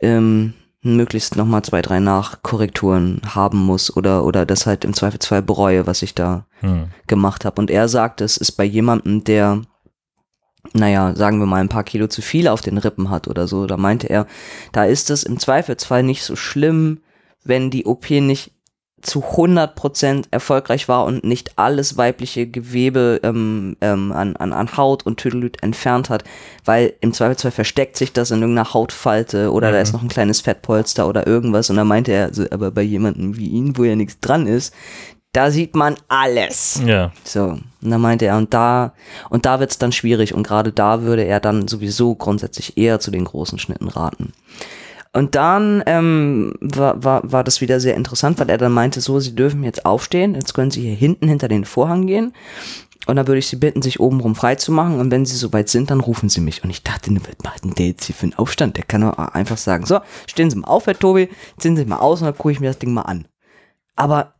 ähm, 0.00 0.54
möglichst 0.82 1.36
nochmal 1.36 1.62
zwei, 1.62 1.82
drei 1.82 2.00
Nachkorrekturen 2.00 3.22
haben 3.26 3.58
muss 3.58 3.96
oder, 3.96 4.24
oder 4.24 4.44
das 4.44 4.66
halt 4.66 4.84
im 4.84 4.92
Zweifelsfall 4.92 5.42
bereue, 5.42 5.86
was 5.86 6.02
ich 6.02 6.14
da 6.14 6.44
Hm. 6.64 6.88
gemacht 7.06 7.44
habe. 7.44 7.60
Und 7.60 7.70
er 7.70 7.88
sagt, 7.88 8.22
es 8.22 8.38
ist 8.38 8.52
bei 8.52 8.64
jemandem, 8.64 9.22
der, 9.22 9.60
naja, 10.72 11.14
sagen 11.14 11.38
wir 11.38 11.46
mal 11.46 11.60
ein 11.60 11.68
paar 11.68 11.84
Kilo 11.84 12.06
zu 12.06 12.22
viel 12.22 12.48
auf 12.48 12.62
den 12.62 12.78
Rippen 12.78 13.10
hat 13.10 13.28
oder 13.28 13.46
so, 13.46 13.66
da 13.66 13.76
meinte 13.76 14.08
er, 14.08 14.26
da 14.72 14.84
ist 14.84 15.10
es 15.10 15.24
im 15.24 15.38
Zweifelsfall 15.38 16.02
nicht 16.02 16.24
so 16.24 16.36
schlimm, 16.36 17.00
wenn 17.44 17.70
die 17.70 17.84
OP 17.84 18.08
nicht 18.10 18.52
zu 19.04 19.20
100% 19.20 20.24
erfolgreich 20.30 20.88
war 20.88 21.04
und 21.04 21.24
nicht 21.24 21.58
alles 21.58 21.96
weibliche 21.96 22.46
Gewebe 22.46 23.20
ähm, 23.22 23.76
ähm, 23.80 24.12
an, 24.12 24.34
an, 24.36 24.52
an 24.52 24.76
Haut 24.76 25.04
und 25.04 25.18
Tüdelüt 25.18 25.62
entfernt 25.62 26.08
hat, 26.08 26.24
weil 26.64 26.94
im 27.00 27.12
Zweifelsfall 27.12 27.50
versteckt 27.50 27.96
sich 27.96 28.12
das 28.12 28.30
in 28.30 28.40
irgendeiner 28.40 28.72
Hautfalte 28.72 29.52
oder 29.52 29.70
da 29.72 29.80
ist 29.80 29.92
noch 29.92 30.02
ein 30.02 30.08
kleines 30.08 30.40
Fettpolster 30.40 31.06
oder 31.06 31.26
irgendwas 31.26 31.68
und 31.68 31.76
da 31.76 31.84
meinte 31.84 32.12
er, 32.12 32.32
so, 32.32 32.44
aber 32.50 32.70
bei 32.70 32.82
jemandem 32.82 33.36
wie 33.36 33.48
ihn, 33.48 33.76
wo 33.76 33.84
ja 33.84 33.94
nichts 33.94 34.20
dran 34.20 34.46
ist, 34.46 34.74
da 35.34 35.50
sieht 35.50 35.74
man 35.74 35.96
alles. 36.08 36.80
Ja. 36.86 37.12
So, 37.24 37.58
und 37.82 37.90
dann 37.90 38.00
meinte 38.00 38.24
er, 38.24 38.38
und 38.38 38.54
da, 38.54 38.94
und 39.28 39.44
da 39.44 39.60
wird's 39.60 39.78
dann 39.78 39.92
schwierig 39.92 40.32
und 40.32 40.44
gerade 40.44 40.72
da 40.72 41.02
würde 41.02 41.24
er 41.24 41.40
dann 41.40 41.68
sowieso 41.68 42.14
grundsätzlich 42.14 42.78
eher 42.78 43.00
zu 43.00 43.10
den 43.10 43.24
großen 43.24 43.58
Schnitten 43.58 43.88
raten. 43.88 44.32
Und 45.14 45.36
dann 45.36 45.82
ähm, 45.86 46.54
war, 46.60 47.02
war, 47.02 47.22
war 47.30 47.44
das 47.44 47.60
wieder 47.60 47.78
sehr 47.78 47.94
interessant, 47.94 48.40
weil 48.40 48.50
er 48.50 48.58
dann 48.58 48.72
meinte, 48.72 49.00
so, 49.00 49.20
sie 49.20 49.34
dürfen 49.34 49.62
jetzt 49.62 49.86
aufstehen, 49.86 50.34
jetzt 50.34 50.54
können 50.54 50.72
sie 50.72 50.82
hier 50.82 50.96
hinten 50.96 51.28
hinter 51.28 51.46
den 51.46 51.64
Vorhang 51.64 52.06
gehen. 52.06 52.32
Und 53.06 53.16
dann 53.16 53.26
würde 53.28 53.38
ich 53.38 53.46
sie 53.46 53.56
bitten, 53.56 53.80
sich 53.80 54.00
obenrum 54.00 54.34
frei 54.34 54.56
zu 54.56 54.72
machen. 54.72 54.98
Und 54.98 55.12
wenn 55.12 55.24
sie 55.24 55.36
soweit 55.36 55.68
sind, 55.68 55.90
dann 55.90 56.00
rufen 56.00 56.28
sie 56.28 56.40
mich. 56.40 56.64
Und 56.64 56.70
ich 56.70 56.82
dachte, 56.82 57.14
was 57.14 57.44
macht 57.44 57.64
denn 57.64 57.74
der 57.74 57.88
jetzt 57.88 58.06
hier 58.06 58.14
für 58.14 58.24
einen 58.24 58.34
Aufstand? 58.34 58.76
Der 58.76 58.84
kann 58.84 59.02
doch 59.02 59.16
einfach 59.16 59.58
sagen, 59.58 59.86
so, 59.86 60.00
stehen 60.26 60.50
Sie 60.50 60.56
mal 60.56 60.68
auf, 60.68 60.86
Herr 60.86 60.98
Tobi, 60.98 61.28
ziehen 61.58 61.76
Sie 61.76 61.84
mal 61.84 61.98
aus 61.98 62.20
und 62.20 62.26
dann 62.26 62.36
gucke 62.36 62.52
ich 62.52 62.60
mir 62.60 62.68
das 62.68 62.78
Ding 62.78 62.92
mal 62.92 63.02
an. 63.02 63.28
Aber 63.94 64.34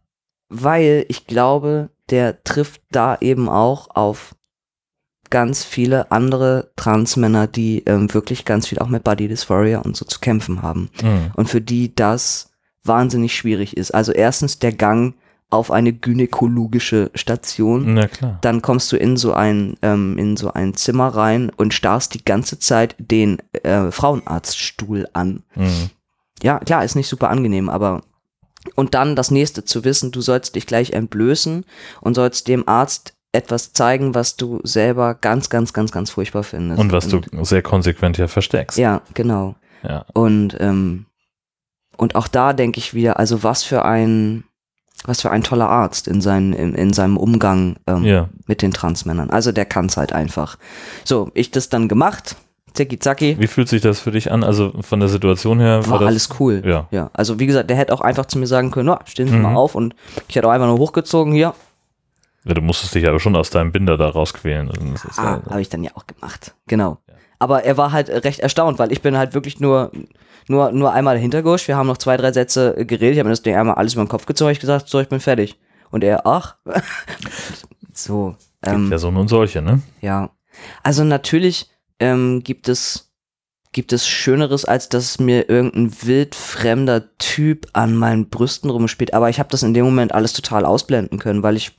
weil 0.48 1.04
ich 1.08 1.26
glaube, 1.26 1.90
der 2.10 2.42
trifft 2.42 2.82
da 2.90 3.16
eben 3.20 3.48
auch 3.48 3.88
auf 3.94 4.34
ganz 5.34 5.64
viele 5.64 6.12
andere 6.12 6.70
Transmänner, 6.76 7.48
die 7.48 7.82
ähm, 7.86 8.14
wirklich 8.14 8.44
ganz 8.44 8.68
viel 8.68 8.78
auch 8.78 8.86
mit 8.86 9.02
Body 9.02 9.26
Dysphoria 9.26 9.80
und 9.80 9.96
so 9.96 10.04
zu 10.04 10.20
kämpfen 10.20 10.62
haben. 10.62 10.90
Hm. 11.00 11.32
Und 11.34 11.50
für 11.50 11.60
die 11.60 11.92
das 11.92 12.52
wahnsinnig 12.84 13.34
schwierig 13.34 13.76
ist. 13.76 13.90
Also 13.90 14.12
erstens 14.12 14.60
der 14.60 14.70
Gang 14.70 15.16
auf 15.50 15.72
eine 15.72 15.92
gynäkologische 15.92 17.10
Station. 17.16 17.94
Na 17.94 18.06
klar. 18.06 18.38
Dann 18.42 18.62
kommst 18.62 18.92
du 18.92 18.96
in 18.96 19.16
so 19.16 19.32
ein 19.32 19.76
ähm, 19.82 20.16
in 20.18 20.36
so 20.36 20.52
ein 20.52 20.74
Zimmer 20.74 21.08
rein 21.08 21.50
und 21.50 21.74
starrst 21.74 22.14
die 22.14 22.24
ganze 22.24 22.60
Zeit 22.60 22.94
den 22.98 23.38
äh, 23.64 23.90
Frauenarztstuhl 23.90 25.08
an. 25.14 25.42
Hm. 25.54 25.90
Ja, 26.44 26.60
klar, 26.60 26.84
ist 26.84 26.94
nicht 26.94 27.08
super 27.08 27.28
angenehm, 27.28 27.68
aber 27.68 28.02
und 28.76 28.94
dann 28.94 29.16
das 29.16 29.32
nächste 29.32 29.64
zu 29.64 29.82
wissen, 29.82 30.12
du 30.12 30.20
sollst 30.20 30.54
dich 30.54 30.68
gleich 30.68 30.92
entblößen 30.92 31.64
und 32.02 32.14
sollst 32.14 32.46
dem 32.46 32.68
Arzt 32.68 33.13
etwas 33.34 33.72
zeigen, 33.72 34.14
was 34.14 34.36
du 34.36 34.60
selber 34.62 35.14
ganz, 35.14 35.50
ganz, 35.50 35.72
ganz, 35.72 35.92
ganz 35.92 36.10
furchtbar 36.10 36.42
findest. 36.44 36.80
Und 36.80 36.92
was 36.92 37.08
du 37.08 37.20
sehr 37.42 37.62
konsequent 37.62 38.16
ja 38.18 38.28
versteckst. 38.28 38.78
Ja, 38.78 39.02
genau. 39.14 39.56
Ja. 39.82 40.04
Und, 40.14 40.56
ähm, 40.60 41.06
und 41.96 42.14
auch 42.16 42.28
da 42.28 42.52
denke 42.52 42.78
ich 42.78 42.94
wieder, 42.94 43.18
also 43.18 43.42
was 43.42 43.62
für 43.64 43.84
ein, 43.84 44.44
was 45.04 45.20
für 45.20 45.30
ein 45.30 45.42
toller 45.42 45.68
Arzt 45.68 46.08
in, 46.08 46.20
seinen, 46.20 46.52
in, 46.54 46.74
in 46.74 46.92
seinem 46.92 47.16
Umgang 47.16 47.76
ähm, 47.86 48.04
Ja. 48.04 48.28
mit 48.46 48.62
den 48.62 48.72
Transmännern. 48.72 49.30
Also 49.30 49.52
der 49.52 49.66
kann 49.66 49.86
es 49.86 49.96
halt 49.96 50.12
einfach. 50.12 50.56
So, 51.04 51.30
ich 51.34 51.50
das 51.50 51.68
dann 51.68 51.88
gemacht, 51.88 52.36
zicki 52.72 52.98
zacki, 52.98 53.36
Wie 53.38 53.46
fühlt 53.46 53.68
sich 53.68 53.82
das 53.82 54.00
für 54.00 54.10
dich 54.10 54.32
an? 54.32 54.42
Also 54.42 54.72
von 54.80 55.00
der 55.00 55.08
Situation 55.08 55.60
her 55.60 55.86
war 55.88 55.98
das, 55.98 56.08
alles 56.08 56.28
cool. 56.40 56.62
Ja. 56.64 56.88
Ja, 56.90 57.10
also 57.12 57.38
wie 57.38 57.46
gesagt, 57.46 57.68
der 57.70 57.76
hätte 57.76 57.92
auch 57.92 58.00
einfach 58.00 58.26
zu 58.26 58.38
mir 58.38 58.46
sagen 58.46 58.70
können, 58.70 58.86
na, 58.86 59.00
stehen 59.04 59.28
Sie 59.28 59.34
Mhm. 59.36 59.42
mal 59.42 59.54
auf 59.56 59.74
und 59.74 59.94
ich 60.28 60.34
hätte 60.36 60.48
auch 60.48 60.52
einfach 60.52 60.66
nur 60.68 60.78
hochgezogen 60.78 61.32
hier. 61.34 61.54
Ja, 62.44 62.54
du 62.54 62.60
musstest 62.60 62.94
dich 62.94 63.08
aber 63.08 63.20
schon 63.20 63.36
aus 63.36 63.50
deinem 63.50 63.72
Binder 63.72 63.96
da 63.96 64.08
rausquälen. 64.08 64.70
Also 64.70 65.08
Ah, 65.16 65.40
ja, 65.44 65.50
habe 65.50 65.60
ich 65.62 65.68
dann 65.68 65.82
ja 65.82 65.92
auch 65.94 66.06
gemacht. 66.06 66.54
Genau. 66.66 66.98
Aber 67.38 67.64
er 67.64 67.76
war 67.76 67.92
halt 67.92 68.08
recht 68.08 68.40
erstaunt, 68.40 68.78
weil 68.78 68.92
ich 68.92 69.02
bin 69.02 69.16
halt 69.16 69.34
wirklich 69.34 69.60
nur, 69.60 69.90
nur, 70.48 70.72
nur 70.72 70.92
einmal 70.92 71.14
dahinter 71.14 71.42
gehuscht. 71.42 71.68
Wir 71.68 71.76
haben 71.76 71.86
noch 71.86 71.98
zwei, 71.98 72.16
drei 72.16 72.32
Sätze 72.32 72.76
äh, 72.76 72.84
geredet. 72.84 73.14
Ich 73.14 73.18
habe 73.18 73.28
mir 73.28 73.32
das 73.32 73.42
Ding 73.42 73.56
einmal 73.56 73.76
alles 73.76 73.94
über 73.94 74.04
den 74.04 74.08
Kopf 74.08 74.26
gezogen. 74.26 74.50
Ich 74.50 74.60
gesagt, 74.60 74.88
so, 74.88 75.00
ich 75.00 75.08
bin 75.08 75.20
fertig. 75.20 75.58
Und 75.90 76.04
er, 76.04 76.26
ach. 76.26 76.56
so. 77.92 78.36
gibt 78.62 78.74
Ähm, 78.74 78.90
ja 78.90 78.98
so 78.98 79.08
und 79.08 79.28
solche, 79.28 79.62
ne? 79.62 79.80
ja. 80.00 80.30
Also 80.82 81.02
natürlich 81.02 81.68
ähm, 81.98 82.42
gibt 82.44 82.68
es 82.68 83.12
gibt 83.72 83.92
es 83.92 84.06
Schöneres, 84.06 84.64
als 84.64 84.88
dass 84.88 85.18
mir 85.18 85.50
irgendein 85.50 85.92
wildfremder 86.02 87.18
Typ 87.18 87.66
an 87.72 87.96
meinen 87.96 88.30
Brüsten 88.30 88.70
rumspielt. 88.70 89.12
Aber 89.12 89.28
ich 89.28 89.38
habe 89.38 89.50
das 89.50 89.62
in 89.62 89.74
dem 89.74 89.84
Moment 89.84 90.12
alles 90.12 90.32
total 90.32 90.64
ausblenden 90.64 91.18
können, 91.18 91.42
weil 91.42 91.56
ich 91.56 91.72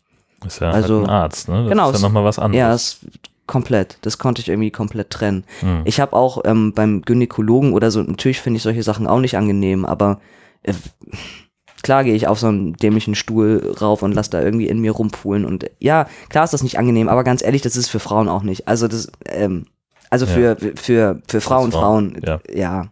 Ist 0.46 0.60
ja 0.60 0.72
Also- 0.72 1.00
halt 1.00 1.08
ein 1.08 1.10
Arzt, 1.10 1.50
ne? 1.50 1.62
Das 1.64 1.70
Genau, 1.70 1.90
ist 1.92 2.02
ja 2.02 2.08
nochmal 2.08 2.24
was 2.24 2.38
Ja, 2.38 2.44
anderes. 2.44 3.00
das 3.02 3.12
komplett. 3.48 3.98
Das 4.02 4.18
konnte 4.18 4.42
ich 4.42 4.50
irgendwie 4.50 4.72
komplett 4.72 5.10
trennen. 5.12 5.44
Hm. 5.62 5.82
Ich 5.86 6.00
habe 6.00 6.14
auch 6.14 6.42
ähm, 6.46 6.74
beim 6.74 7.02
Gynäkologen 7.04 7.74
oder 7.74 7.92
so, 7.92 8.02
natürlich 8.02 8.42
finde 8.42 8.58
ich 8.58 8.64
solche 8.64 8.84
Sachen 8.84 9.08
auch 9.08 9.20
nicht 9.20 9.38
angenehm, 9.38 9.86
aber 9.86 10.20
äh, 10.64 10.74
klar 11.84 12.04
gehe 12.04 12.16
ich 12.16 12.28
auf 12.28 12.40
so 12.40 12.48
einen 12.48 12.74
dämlichen 12.74 13.14
Stuhl 13.14 13.76
rauf 13.80 14.02
und 14.02 14.14
lass 14.14 14.30
da 14.32 14.42
irgendwie 14.42 14.68
in 14.68 14.80
mir 14.80 14.92
rumpulen 14.92 15.46
und 15.46 15.70
ja, 15.80 16.08
klar 16.30 16.44
ist 16.44 16.54
das 16.54 16.64
nicht 16.64 16.80
angenehm, 16.80 17.08
aber 17.08 17.24
ganz 17.24 17.44
ehrlich, 17.44 17.62
das 17.62 17.76
ist 17.76 17.90
für 17.90 18.00
Frauen 18.00 18.28
auch 18.30 18.42
nicht. 18.42 18.68
Also 18.68 18.88
das, 18.88 19.10
ähm, 19.28 19.66
also 20.10 20.26
für, 20.26 20.56
für, 20.76 21.22
für 21.28 21.42
Frauen, 21.42 21.72
Frauen, 21.72 22.16
Frauen, 22.22 22.22
ja. 22.26 22.40
ja. 22.54 22.88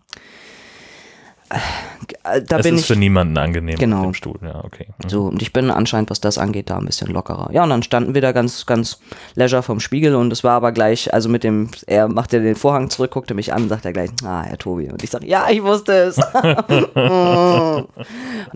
Äh, 2.23 2.41
Da 2.41 2.57
es 2.57 2.63
bin 2.63 2.75
ist 2.75 2.81
ich 2.81 2.87
für 2.87 2.95
niemanden 2.95 3.37
angenehm 3.37 3.77
Genau. 3.77 3.97
auf 3.99 4.03
dem 4.05 4.13
Stuhl. 4.13 4.37
Ja, 4.41 4.63
okay. 4.63 4.87
Mhm. 5.03 5.09
so, 5.09 5.23
und 5.27 5.41
ich 5.41 5.53
bin 5.53 5.69
anscheinend, 5.69 6.09
was 6.09 6.19
das 6.21 6.37
angeht, 6.37 6.69
da 6.69 6.77
ein 6.77 6.85
bisschen 6.85 7.11
lockerer. 7.11 7.49
Ja, 7.53 7.63
und 7.63 7.69
dann 7.69 7.83
standen 7.83 8.13
wir 8.13 8.21
da 8.21 8.31
ganz, 8.31 8.65
ganz 8.65 8.99
leisure 9.35 9.63
vom 9.63 9.79
Spiegel 9.79 10.15
und 10.15 10.31
es 10.33 10.43
war 10.43 10.53
aber 10.53 10.71
gleich, 10.71 11.13
also 11.13 11.29
mit 11.29 11.43
dem, 11.43 11.69
er 11.87 12.07
machte 12.07 12.41
den 12.41 12.55
Vorhang 12.55 12.89
zurück, 12.89 13.11
guckte 13.11 13.33
mich 13.33 13.53
an 13.53 13.63
und 13.63 13.69
sagte 13.69 13.93
gleich, 13.93 14.09
ah, 14.25 14.43
Herr 14.43 14.57
Tobi. 14.57 14.89
Und 14.91 15.03
ich 15.03 15.09
sage, 15.11 15.27
ja, 15.27 15.47
ich 15.49 15.63
wusste 15.63 15.93
es. 15.93 16.17
und 16.97 17.87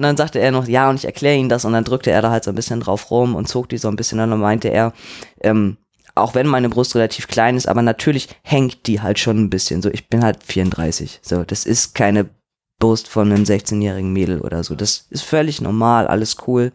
dann 0.03 0.17
sagte 0.17 0.39
er 0.39 0.51
noch, 0.51 0.67
ja, 0.67 0.89
und 0.89 0.95
ich 0.95 1.05
erkläre 1.05 1.37
Ihnen 1.37 1.49
das 1.49 1.65
und 1.65 1.73
dann 1.73 1.83
drückte 1.83 2.11
er 2.11 2.21
da 2.21 2.31
halt 2.31 2.43
so 2.43 2.51
ein 2.51 2.55
bisschen 2.55 2.79
drauf 2.79 3.11
rum 3.11 3.35
und 3.35 3.47
zog 3.47 3.69
die 3.69 3.77
so 3.77 3.87
ein 3.87 3.95
bisschen 3.95 4.19
an 4.19 4.31
und 4.33 4.39
meinte 4.39 4.69
er, 4.69 4.93
ähm, 5.41 5.77
auch 6.15 6.33
wenn 6.33 6.47
meine 6.47 6.69
Brust 6.69 6.95
relativ 6.95 7.27
klein 7.27 7.57
ist, 7.57 7.67
aber 7.67 7.81
natürlich 7.83 8.27
hängt 8.41 8.87
die 8.87 9.01
halt 9.01 9.19
schon 9.19 9.37
ein 9.37 9.49
bisschen. 9.51 9.81
So, 9.83 9.89
ich 9.91 10.09
bin 10.09 10.23
halt 10.23 10.43
34. 10.43 11.19
So, 11.21 11.43
das 11.43 11.65
ist 11.65 11.93
keine 11.93 12.25
Brust 12.79 13.07
von 13.07 13.31
einem 13.31 13.43
16-jährigen 13.43 14.13
Mädel 14.13 14.39
oder 14.39 14.63
so. 14.63 14.75
Das 14.75 15.07
ist 15.09 15.23
völlig 15.23 15.61
normal, 15.61 16.05
alles 16.05 16.35
cool. 16.47 16.71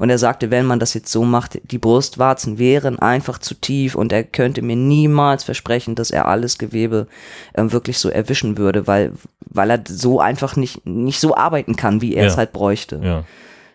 Und 0.00 0.10
er 0.10 0.18
sagte, 0.18 0.50
wenn 0.50 0.66
man 0.66 0.80
das 0.80 0.94
jetzt 0.94 1.12
so 1.12 1.22
macht, 1.24 1.60
die 1.70 1.78
Brustwarzen 1.78 2.58
wären 2.58 2.98
einfach 2.98 3.38
zu 3.38 3.54
tief 3.54 3.94
und 3.94 4.12
er 4.12 4.24
könnte 4.24 4.62
mir 4.62 4.74
niemals 4.74 5.44
versprechen, 5.44 5.94
dass 5.94 6.10
er 6.10 6.26
alles 6.26 6.58
Gewebe 6.58 7.06
ähm, 7.54 7.70
wirklich 7.70 7.98
so 7.98 8.08
erwischen 8.08 8.58
würde, 8.58 8.88
weil, 8.88 9.12
weil 9.48 9.70
er 9.70 9.84
so 9.88 10.18
einfach 10.18 10.56
nicht, 10.56 10.84
nicht 10.86 11.20
so 11.20 11.36
arbeiten 11.36 11.76
kann, 11.76 12.00
wie 12.00 12.16
er 12.16 12.26
es 12.26 12.32
Ja. 12.32 12.38
halt 12.38 12.52
bräuchte 12.52 13.00
Ja. 13.04 13.24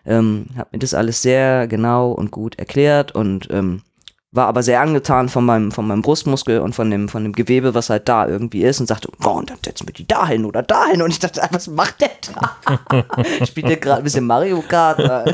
ähm, 0.04 0.48
hat 0.58 0.72
mir 0.74 0.80
das 0.80 0.92
alles 0.92 1.22
sehr 1.22 1.66
genau 1.66 2.12
und 2.12 2.30
gut 2.30 2.58
erklärt 2.58 3.12
und 3.14 3.48
ähm, 3.50 3.80
war 4.32 4.46
aber 4.46 4.62
sehr 4.62 4.80
angetan 4.80 5.28
von 5.28 5.44
meinem, 5.44 5.72
von 5.72 5.88
meinem 5.88 6.02
Brustmuskel 6.02 6.60
und 6.60 6.72
von 6.72 6.88
dem, 6.90 7.08
von 7.08 7.24
dem 7.24 7.32
Gewebe, 7.32 7.74
was 7.74 7.90
halt 7.90 8.08
da 8.08 8.28
irgendwie 8.28 8.62
ist 8.62 8.78
und 8.78 8.86
sagte, 8.86 9.08
oh, 9.24 9.30
und 9.30 9.50
dann 9.50 9.58
setzen 9.64 9.88
wir 9.88 9.92
die 9.92 10.06
dahin 10.06 10.44
oder 10.44 10.62
dahin 10.62 11.02
und 11.02 11.10
ich 11.10 11.18
dachte, 11.18 11.42
was 11.50 11.66
macht 11.66 12.00
der 12.00 12.10
da? 12.32 13.04
Spielt 13.46 13.68
der 13.68 13.78
gerade 13.78 14.02
ein 14.02 14.04
bisschen 14.04 14.26
Mario 14.26 14.62
Kart? 14.62 15.00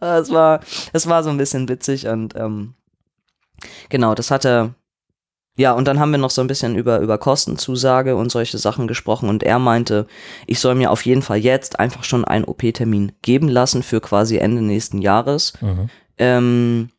das 0.00 0.30
war, 0.30 0.58
das 0.92 1.08
war 1.08 1.22
so 1.22 1.30
ein 1.30 1.38
bisschen 1.38 1.68
witzig 1.68 2.08
und 2.08 2.34
ähm, 2.34 2.74
genau, 3.88 4.16
das 4.16 4.32
hatte 4.32 4.74
ja, 5.56 5.72
und 5.72 5.86
dann 5.88 5.98
haben 5.98 6.12
wir 6.12 6.18
noch 6.18 6.30
so 6.30 6.40
ein 6.40 6.46
bisschen 6.46 6.76
über, 6.76 7.00
über 7.00 7.18
Kostenzusage 7.18 8.14
und 8.14 8.30
solche 8.30 8.58
Sachen 8.58 8.86
gesprochen 8.86 9.28
und 9.28 9.42
er 9.42 9.58
meinte, 9.58 10.06
ich 10.46 10.60
soll 10.60 10.76
mir 10.76 10.92
auf 10.92 11.04
jeden 11.04 11.22
Fall 11.22 11.38
jetzt 11.38 11.80
einfach 11.80 12.04
schon 12.04 12.24
einen 12.24 12.44
OP-Termin 12.44 13.10
geben 13.22 13.48
lassen 13.48 13.82
für 13.82 14.00
quasi 14.00 14.38
Ende 14.38 14.62
nächsten 14.62 15.02
Jahres. 15.02 15.54
Mhm. 15.60 15.90
Ähm, 16.18 16.90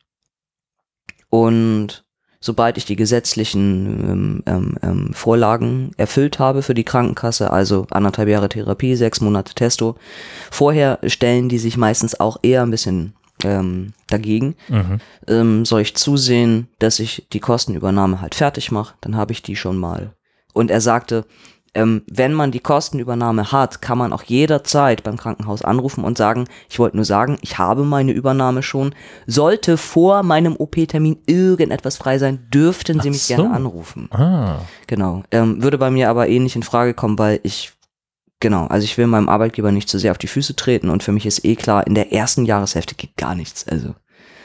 und 1.29 2.03
sobald 2.39 2.77
ich 2.77 2.85
die 2.85 2.95
gesetzlichen 2.95 3.85
ähm, 4.09 4.43
ähm, 4.45 4.75
ähm, 4.81 5.13
Vorlagen 5.13 5.91
erfüllt 5.97 6.39
habe 6.39 6.61
für 6.61 6.73
die 6.73 6.85
Krankenkasse, 6.85 7.51
also 7.51 7.85
anderthalb 7.91 8.29
Jahre 8.29 8.49
Therapie, 8.49 8.95
sechs 8.95 9.21
Monate 9.21 9.53
Testo, 9.53 9.95
vorher 10.49 10.99
stellen 11.05 11.49
die 11.49 11.59
sich 11.59 11.77
meistens 11.77 12.19
auch 12.19 12.37
eher 12.41 12.63
ein 12.63 12.71
bisschen 12.71 13.13
ähm, 13.43 13.93
dagegen 14.07 14.55
Mhm. 14.67 14.99
ähm, 15.27 15.65
soll 15.65 15.81
ich 15.81 15.95
zusehen, 15.95 16.67
dass 16.79 16.99
ich 16.99 17.27
die 17.31 17.39
Kostenübernahme 17.39 18.19
halt 18.21 18.35
fertig 18.35 18.71
mache, 18.71 18.95
dann 19.01 19.15
habe 19.15 19.31
ich 19.31 19.41
die 19.41 19.55
schon 19.55 19.77
mal. 19.77 20.13
Und 20.53 20.71
er 20.71 20.81
sagte, 20.81 21.25
ähm, 21.73 22.01
wenn 22.09 22.33
man 22.33 22.51
die 22.51 22.59
Kostenübernahme 22.59 23.51
hat, 23.51 23.81
kann 23.81 23.97
man 23.97 24.13
auch 24.13 24.23
jederzeit 24.23 25.03
beim 25.03 25.17
Krankenhaus 25.17 25.61
anrufen 25.61 26.03
und 26.03 26.17
sagen, 26.17 26.45
ich 26.69 26.79
wollte 26.79 26.97
nur 26.97 27.05
sagen, 27.05 27.37
ich 27.41 27.57
habe 27.57 27.83
meine 27.83 28.11
Übernahme 28.11 28.63
schon. 28.63 28.95
Sollte 29.27 29.77
vor 29.77 30.23
meinem 30.23 30.55
OP-Termin 30.55 31.17
irgendetwas 31.25 31.97
frei 31.97 32.17
sein, 32.17 32.47
dürften 32.53 32.99
Sie 32.99 33.09
Ach 33.09 33.13
mich 33.13 33.23
so. 33.23 33.35
gerne 33.35 33.51
anrufen. 33.51 34.09
Ah. 34.11 34.61
Genau. 34.87 35.23
Ähm, 35.31 35.61
würde 35.61 35.77
bei 35.77 35.91
mir 35.91 36.09
aber 36.09 36.27
eh 36.27 36.39
nicht 36.39 36.55
in 36.55 36.63
Frage 36.63 36.93
kommen, 36.93 37.19
weil 37.19 37.39
ich, 37.43 37.73
genau, 38.39 38.65
also 38.67 38.83
ich 38.83 38.97
will 38.97 39.07
meinem 39.07 39.29
Arbeitgeber 39.29 39.71
nicht 39.71 39.89
zu 39.89 39.99
sehr 39.99 40.11
auf 40.11 40.17
die 40.17 40.27
Füße 40.27 40.55
treten 40.55 40.89
und 40.89 41.03
für 41.03 41.11
mich 41.11 41.25
ist 41.25 41.45
eh 41.45 41.55
klar, 41.55 41.85
in 41.85 41.95
der 41.95 42.11
ersten 42.11 42.45
Jahreshälfte 42.45 42.95
geht 42.95 43.15
gar 43.15 43.35
nichts. 43.35 43.67
Also, 43.67 43.93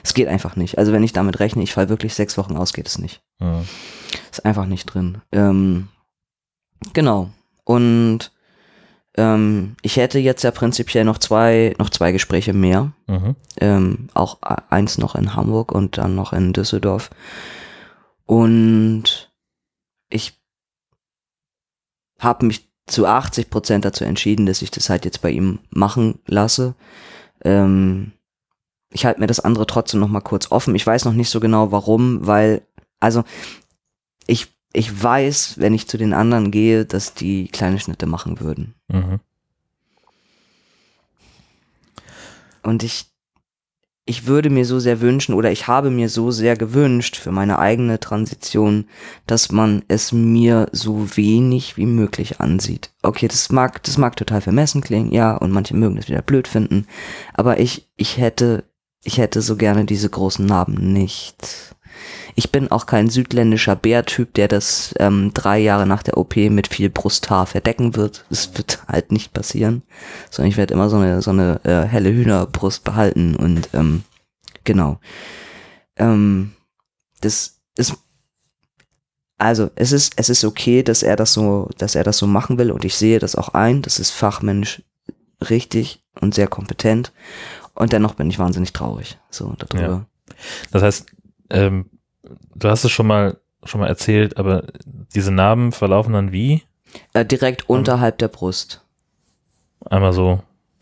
es 0.03 0.13
geht 0.13 0.29
einfach 0.29 0.57
nicht. 0.57 0.77
Also, 0.77 0.93
wenn 0.93 1.03
ich 1.03 1.15
damit 1.15 1.41
rechne, 1.41 1.63
ich 1.63 1.73
fall 1.73 1.89
wirklich 1.89 2.13
sechs 2.15 2.37
Wochen 2.37 2.59
aus, 2.59 2.75
geht 2.75 2.87
es 2.87 2.99
nicht. 2.99 3.23
Ja. 3.41 3.63
Ist 4.31 4.45
einfach 4.45 4.67
nicht 4.67 4.85
drin. 4.85 5.23
Ähm, 5.33 5.89
genau. 6.93 7.31
Und 7.65 8.33
ähm, 9.17 9.77
ich 9.83 9.97
hätte 9.97 10.19
jetzt 10.19 10.43
ja 10.43 10.51
prinzipiell 10.51 11.05
noch 11.05 11.19
zwei, 11.19 11.75
noch 11.79 11.91
zwei 11.91 12.13
Gespräche 12.13 12.53
mehr. 12.53 12.93
Mhm. 13.07 13.37
Ähm, 13.61 14.09
auch 14.15 14.39
e- 14.43 14.63
eins 14.71 14.99
noch 14.99 15.15
in 15.15 15.35
Hamburg 15.37 15.73
und 15.73 15.99
dann 15.99 16.15
noch 16.15 16.33
in 16.33 16.53
Düsseldorf. 16.53 17.11
Und 18.27 19.33
ich 20.09 20.39
habe 22.19 22.47
mich 22.47 22.69
zu 22.87 23.07
80 23.07 23.51
Prozent 23.51 23.85
dazu 23.85 24.05
entschieden, 24.05 24.47
dass 24.47 24.63
ich 24.63 24.71
das 24.71 24.91
halt 24.91 25.05
jetzt 25.05 25.23
bei 25.23 25.31
ihm 25.31 25.61
machen 25.71 26.19
lasse. 26.27 26.75
Ähm, 27.43 28.13
ich 28.91 29.05
halte 29.07 29.21
mir 29.21 29.27
das 29.27 29.41
andere 29.41 29.67
trotzdem 29.67 30.01
noch 30.01 30.09
mal 30.09 30.21
kurz 30.21 30.51
offen. 30.51 30.75
Ich 30.75 30.87
weiß 30.87 31.05
noch 31.05 31.13
nicht 31.13 31.31
so 31.31 31.41
genau 31.41 31.73
warum, 31.73 32.27
weil, 32.27 32.63
also 33.01 33.25
ich, 34.27 34.54
ich 34.75 35.03
weiß, 35.03 35.55
wenn 35.59 35.73
ich 35.73 35.89
zu 35.89 35.97
den 35.97 36.13
anderen 36.13 36.51
gehe, 36.51 36.85
dass 36.85 37.15
die 37.15 37.49
kleine 37.49 37.79
Schnitte 37.79 38.07
machen 38.07 38.41
würden. 38.41 38.75
Mhm. 38.89 39.21
Und 42.63 42.83
ich, 42.83 43.07
ich 44.05 44.27
würde 44.27 44.51
mir 44.51 44.65
so 44.65 44.81
sehr 44.81 45.01
wünschen 45.01 45.35
oder 45.35 45.53
ich 45.53 45.69
habe 45.69 45.91
mir 45.91 46.09
so 46.09 46.33
sehr 46.33 46.57
gewünscht 46.57 47.17
für 47.17 47.31
meine 47.31 47.61
eigene 47.61 48.01
Transition, 48.01 48.87
dass 49.27 49.53
man 49.53 49.85
es 49.87 50.13
mir 50.13 50.69
so 50.73 51.17
wenig 51.17 51.77
wie 51.77 51.87
möglich 51.87 52.41
ansieht. 52.41 52.91
Okay, 53.03 53.29
das 53.29 53.53
mag, 53.53 53.83
das 53.85 53.97
mag 53.97 54.17
total 54.17 54.41
vermessen 54.41 54.81
klingen, 54.81 55.13
ja, 55.13 55.37
und 55.37 55.53
manche 55.53 55.77
mögen 55.77 55.97
das 55.97 56.09
wieder 56.09 56.23
blöd 56.23 56.49
finden, 56.49 56.87
aber 57.33 57.61
ich, 57.61 57.89
ich 57.97 58.19
hätte, 58.19 58.65
ich 59.05 59.19
hätte 59.19 59.41
so 59.41 59.57
gerne 59.57 59.85
diese 59.85 60.11
großen 60.11 60.45
Narben 60.45 60.93
nicht. 60.93 61.75
Ich 62.37 62.51
bin 62.51 62.71
auch 62.71 62.87
kein 62.87 63.11
südländischer 63.11 63.77
Bärtyp, 63.77 64.35
der 64.35 64.49
das 64.49 64.95
ähm, 64.99 65.33
drei 65.35 65.59
Jahre 65.59 65.87
nach 65.87 66.03
der 66.03 66.17
OP 66.17 66.37
mit 66.37 66.67
viel 66.67 66.91
Brusthaar 66.91 67.47
verdecken 67.47 67.95
wird. 67.95 68.25
Das 68.29 68.57
wird 68.57 68.83
halt 68.89 69.13
nicht 69.13 69.33
passieren. 69.33 69.83
Sondern 70.31 70.51
ich 70.51 70.57
werde 70.57 70.75
immer 70.75 70.91
so 70.91 70.97
eine, 70.97 71.23
so 71.23 71.31
eine 71.31 71.61
äh, 71.65 71.87
helle 71.87 72.11
Hühnerbrust 72.11 72.83
behalten 72.83 73.37
und 73.37 73.69
ähm, 73.73 74.03
genau. 74.65 74.99
Ähm, 75.97 76.53
das 77.21 77.61
ist 77.77 77.95
also 79.37 79.71
es 79.75 79.93
ist 79.93 80.15
es 80.17 80.29
ist 80.29 80.45
okay, 80.45 80.83
dass 80.83 81.03
er 81.03 81.17
das 81.17 81.33
so, 81.33 81.69
dass 81.77 81.95
er 81.95 82.05
das 82.05 82.19
so 82.19 82.27
machen 82.27 82.57
will 82.57 82.71
und 82.71 82.85
ich 82.85 82.97
sehe 82.97 83.19
das 83.19 83.37
auch 83.37 83.51
ein. 83.51 83.83
Das 83.83 83.99
ist 83.99 84.11
fachmännisch 84.11 84.83
richtig 85.51 86.03
und 86.21 86.35
sehr 86.35 86.47
kompetent. 86.49 87.13
Und 87.75 87.93
dennoch 87.93 88.15
bin 88.15 88.31
ich 88.31 88.39
wahnsinnig 88.39 88.73
traurig 88.73 89.19
so 89.31 89.55
darüber. 89.59 90.07
Das 90.71 90.83
heißt, 90.83 91.07
ähm, 91.51 91.91
du 92.55 92.69
hast 92.69 92.85
es 92.85 92.91
schon 92.91 93.07
mal 93.07 93.37
schon 93.65 93.81
mal 93.81 93.89
erzählt, 93.89 94.37
aber 94.37 94.65
diese 95.15 95.31
Narben 95.33 95.73
verlaufen 95.73 96.13
dann 96.13 96.33
wie? 96.33 96.63
Äh, 97.15 97.25
direkt 97.25 97.69
unterhalb 97.69 98.19
der 98.19 98.29
Brust. 98.29 98.83
Einmal 99.89 100.13
so 100.13 100.41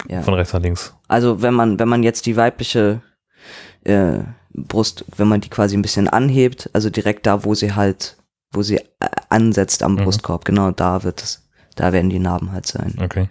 Ja. 0.08 0.22
von 0.22 0.34
rechts 0.34 0.52
nach 0.52 0.60
links. 0.60 0.94
Also 1.06 1.42
wenn 1.42 1.54
man, 1.54 1.78
wenn 1.78 1.88
man 1.88 2.02
jetzt 2.02 2.26
die 2.26 2.36
weibliche 2.36 3.00
äh, 3.84 4.18
Brust, 4.52 5.04
wenn 5.16 5.28
man 5.28 5.40
die 5.40 5.48
quasi 5.48 5.76
ein 5.76 5.82
bisschen 5.82 6.08
anhebt, 6.08 6.68
also 6.72 6.90
direkt 6.90 7.24
da, 7.26 7.44
wo 7.44 7.54
sie 7.54 7.74
halt, 7.74 8.16
wo 8.52 8.62
sie 8.62 8.78
äh, 8.78 8.84
ansetzt 9.28 9.82
am 9.84 9.94
Mhm. 9.94 10.04
Brustkorb, 10.04 10.44
genau 10.44 10.72
da 10.72 11.04
wird 11.04 11.22
es, 11.22 11.48
da 11.76 11.92
werden 11.92 12.10
die 12.10 12.18
Narben 12.18 12.50
halt 12.52 12.66
sein. 12.66 12.96
Okay. 13.00 13.28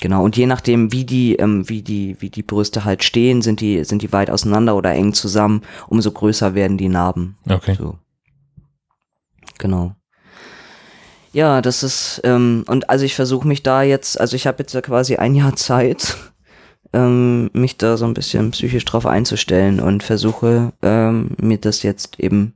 Genau. 0.00 0.22
Und 0.22 0.36
je 0.36 0.46
nachdem, 0.46 0.92
wie 0.92 1.04
die, 1.04 1.36
ähm, 1.36 1.68
wie 1.68 1.82
die, 1.82 2.16
wie 2.20 2.30
die 2.30 2.42
Brüste 2.42 2.84
halt 2.84 3.02
stehen, 3.02 3.42
sind 3.42 3.60
die, 3.60 3.82
sind 3.84 4.02
die 4.02 4.12
weit 4.12 4.30
auseinander 4.30 4.76
oder 4.76 4.92
eng 4.92 5.12
zusammen, 5.12 5.62
umso 5.88 6.12
größer 6.12 6.54
werden 6.54 6.78
die 6.78 6.88
Narben. 6.88 7.36
Okay. 7.48 7.76
So. 7.78 7.98
Genau. 9.58 9.94
Ja, 11.32 11.60
das 11.60 11.82
ist, 11.82 12.20
ähm, 12.24 12.64
und 12.68 12.88
also 12.90 13.04
ich 13.04 13.14
versuche 13.14 13.46
mich 13.46 13.62
da 13.62 13.82
jetzt, 13.82 14.20
also 14.20 14.36
ich 14.36 14.46
habe 14.46 14.58
jetzt 14.60 14.72
ja 14.72 14.80
quasi 14.80 15.16
ein 15.16 15.34
Jahr 15.34 15.56
Zeit, 15.56 16.16
ähm, 16.92 17.50
mich 17.52 17.76
da 17.76 17.96
so 17.96 18.06
ein 18.06 18.14
bisschen 18.14 18.52
psychisch 18.52 18.84
drauf 18.84 19.04
einzustellen 19.04 19.80
und 19.80 20.02
versuche 20.02 20.72
ähm, 20.82 21.32
mir 21.40 21.58
das 21.58 21.82
jetzt 21.82 22.18
eben 22.20 22.54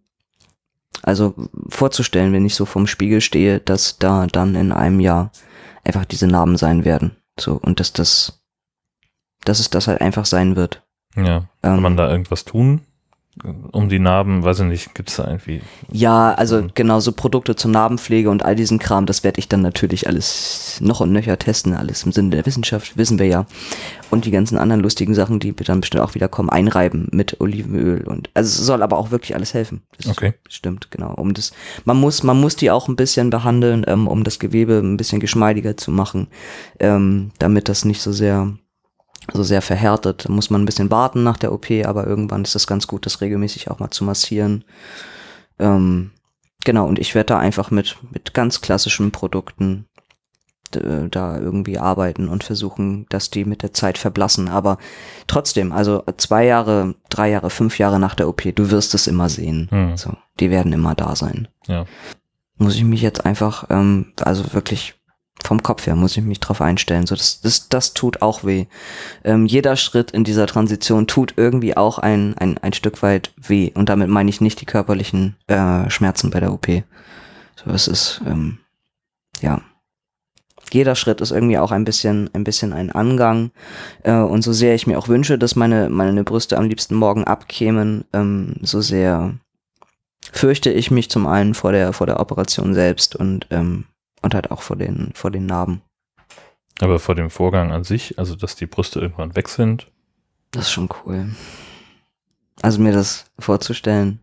Also 1.02 1.34
vorzustellen, 1.68 2.32
wenn 2.32 2.46
ich 2.46 2.54
so 2.54 2.64
vorm 2.64 2.86
Spiegel 2.86 3.20
stehe, 3.20 3.60
dass 3.60 3.98
da 3.98 4.26
dann 4.26 4.54
in 4.54 4.72
einem 4.72 5.00
Jahr 5.00 5.32
einfach 5.84 6.04
diese 6.04 6.28
Narben 6.28 6.56
sein 6.56 6.84
werden. 6.84 7.16
So, 7.38 7.54
und 7.54 7.80
dass 7.80 7.92
das, 7.92 8.42
dass 9.44 9.58
es 9.58 9.70
das 9.70 9.88
halt 9.88 10.00
einfach 10.00 10.26
sein 10.26 10.56
wird. 10.56 10.82
Ja. 11.16 11.48
Kann 11.62 11.76
Ähm, 11.76 11.82
man 11.82 11.96
da 11.96 12.10
irgendwas 12.10 12.44
tun? 12.44 12.82
Um 13.72 13.88
die 13.88 13.98
Narben, 13.98 14.44
weiß 14.44 14.60
ich 14.60 14.66
nicht, 14.66 14.94
gibt 14.94 15.08
es 15.08 15.16
da 15.16 15.26
irgendwie. 15.26 15.62
Ja, 15.90 16.34
also 16.34 16.66
genau, 16.74 17.00
so 17.00 17.12
Produkte 17.12 17.56
zur 17.56 17.70
Narbenpflege 17.70 18.28
und 18.28 18.44
all 18.44 18.54
diesen 18.54 18.78
Kram, 18.78 19.06
das 19.06 19.24
werde 19.24 19.38
ich 19.38 19.48
dann 19.48 19.62
natürlich 19.62 20.06
alles 20.06 20.78
noch 20.82 21.00
und 21.00 21.12
nöcher 21.12 21.38
testen, 21.38 21.72
alles 21.72 22.02
im 22.02 22.12
Sinne 22.12 22.28
der 22.28 22.44
Wissenschaft, 22.44 22.98
wissen 22.98 23.18
wir 23.18 23.26
ja. 23.26 23.46
Und 24.10 24.26
die 24.26 24.30
ganzen 24.32 24.58
anderen 24.58 24.82
lustigen 24.82 25.14
Sachen, 25.14 25.40
die 25.40 25.54
dann 25.56 25.80
bestimmt 25.80 26.02
auch 26.02 26.14
wieder 26.14 26.28
kommen, 26.28 26.50
einreiben 26.50 27.08
mit 27.10 27.40
Olivenöl 27.40 28.02
und 28.06 28.28
also 28.34 28.48
es 28.48 28.66
soll 28.66 28.82
aber 28.82 28.98
auch 28.98 29.10
wirklich 29.10 29.34
alles 29.34 29.54
helfen. 29.54 29.80
Das 29.96 30.08
Okay. 30.08 30.34
Stimmt, 30.50 30.90
genau. 30.90 31.14
Um 31.14 31.32
das, 31.32 31.52
man 31.86 31.96
muss, 31.96 32.22
man 32.22 32.38
muss 32.38 32.56
die 32.56 32.70
auch 32.70 32.88
ein 32.88 32.96
bisschen 32.96 33.30
behandeln, 33.30 33.84
ähm, 33.88 34.08
um 34.08 34.24
das 34.24 34.40
Gewebe 34.40 34.78
ein 34.78 34.98
bisschen 34.98 35.20
geschmeidiger 35.20 35.78
zu 35.78 35.90
machen, 35.90 36.28
ähm, 36.80 37.30
damit 37.38 37.70
das 37.70 37.86
nicht 37.86 38.02
so 38.02 38.12
sehr 38.12 38.52
so 39.32 39.42
sehr 39.42 39.62
verhärtet. 39.62 40.24
Da 40.26 40.32
muss 40.32 40.50
man 40.50 40.62
ein 40.62 40.66
bisschen 40.66 40.90
warten 40.90 41.22
nach 41.22 41.36
der 41.36 41.52
OP, 41.52 41.70
aber 41.84 42.06
irgendwann 42.06 42.42
ist 42.42 42.54
das 42.54 42.66
ganz 42.66 42.86
gut, 42.86 43.06
das 43.06 43.20
regelmäßig 43.20 43.70
auch 43.70 43.78
mal 43.78 43.90
zu 43.90 44.04
massieren. 44.04 44.64
Ähm, 45.58 46.10
genau, 46.64 46.86
und 46.86 46.98
ich 46.98 47.14
werde 47.14 47.26
da 47.34 47.38
einfach 47.38 47.70
mit, 47.70 47.96
mit 48.10 48.34
ganz 48.34 48.60
klassischen 48.60 49.12
Produkten 49.12 49.86
d- 50.74 51.08
da 51.10 51.38
irgendwie 51.38 51.78
arbeiten 51.78 52.28
und 52.28 52.42
versuchen, 52.44 53.06
dass 53.10 53.30
die 53.30 53.44
mit 53.44 53.62
der 53.62 53.72
Zeit 53.72 53.98
verblassen. 53.98 54.48
Aber 54.48 54.78
trotzdem, 55.26 55.72
also 55.72 56.02
zwei 56.16 56.44
Jahre, 56.46 56.94
drei 57.10 57.30
Jahre, 57.30 57.50
fünf 57.50 57.78
Jahre 57.78 58.00
nach 58.00 58.14
der 58.14 58.28
OP, 58.28 58.42
du 58.54 58.70
wirst 58.70 58.94
es 58.94 59.06
immer 59.06 59.28
sehen. 59.28 59.68
Hm. 59.70 59.96
So, 59.96 60.14
die 60.40 60.50
werden 60.50 60.72
immer 60.72 60.94
da 60.94 61.14
sein. 61.14 61.48
Ja. 61.66 61.84
Muss 62.58 62.74
ich 62.74 62.84
mich 62.84 63.02
jetzt 63.02 63.24
einfach, 63.24 63.66
ähm, 63.70 64.12
also 64.20 64.52
wirklich 64.52 64.94
vom 65.40 65.62
Kopf 65.62 65.86
her 65.86 65.96
muss 65.96 66.16
ich 66.16 66.22
mich 66.22 66.40
drauf 66.40 66.60
einstellen. 66.60 67.06
So, 67.06 67.14
das, 67.14 67.40
das, 67.40 67.68
das 67.68 67.94
tut 67.94 68.22
auch 68.22 68.44
weh. 68.44 68.66
Ähm, 69.24 69.46
jeder 69.46 69.76
Schritt 69.76 70.10
in 70.10 70.24
dieser 70.24 70.46
Transition 70.46 71.06
tut 71.06 71.34
irgendwie 71.36 71.76
auch 71.76 71.98
ein, 71.98 72.36
ein, 72.38 72.58
ein 72.58 72.72
Stück 72.72 73.02
weit 73.02 73.32
weh. 73.36 73.70
Und 73.74 73.88
damit 73.88 74.08
meine 74.08 74.30
ich 74.30 74.40
nicht 74.40 74.60
die 74.60 74.66
körperlichen 74.66 75.36
äh, 75.46 75.88
Schmerzen 75.90 76.30
bei 76.30 76.40
der 76.40 76.52
OP. 76.52 76.66
So, 77.56 77.70
es 77.70 77.88
ist, 77.88 78.20
ähm, 78.26 78.58
ja. 79.40 79.62
Jeder 80.70 80.94
Schritt 80.94 81.20
ist 81.20 81.32
irgendwie 81.32 81.58
auch 81.58 81.70
ein 81.70 81.84
bisschen, 81.84 82.30
ein 82.34 82.44
bisschen 82.44 82.72
ein 82.72 82.90
Angang. 82.90 83.50
Äh, 84.04 84.14
und 84.14 84.42
so 84.42 84.52
sehr 84.52 84.74
ich 84.74 84.86
mir 84.86 84.98
auch 84.98 85.08
wünsche, 85.08 85.38
dass 85.38 85.56
meine, 85.56 85.88
meine 85.88 86.24
Brüste 86.24 86.56
am 86.56 86.64
liebsten 86.64 86.94
morgen 86.94 87.24
abkämen, 87.24 88.04
ähm, 88.12 88.56
so 88.62 88.80
sehr 88.80 89.34
fürchte 90.30 90.70
ich 90.70 90.90
mich 90.90 91.10
zum 91.10 91.26
einen 91.26 91.54
vor 91.54 91.72
der, 91.72 91.92
vor 91.92 92.06
der 92.06 92.20
Operation 92.20 92.74
selbst 92.74 93.16
und, 93.16 93.46
ähm, 93.50 93.86
und 94.22 94.34
halt 94.34 94.50
auch 94.50 94.62
vor 94.62 94.76
den, 94.76 95.10
vor 95.14 95.30
den 95.30 95.46
Narben. 95.46 95.82
Aber 96.80 96.98
vor 96.98 97.14
dem 97.14 97.30
Vorgang 97.30 97.70
an 97.72 97.84
sich, 97.84 98.18
also 98.18 98.34
dass 98.34 98.56
die 98.56 98.66
Brüste 98.66 99.00
irgendwann 99.00 99.36
weg 99.36 99.48
sind, 99.48 99.90
Das 100.52 100.64
ist 100.64 100.72
schon 100.72 100.88
cool. 101.04 101.30
Also 102.60 102.80
mir 102.80 102.92
das 102.92 103.26
vorzustellen, 103.38 104.20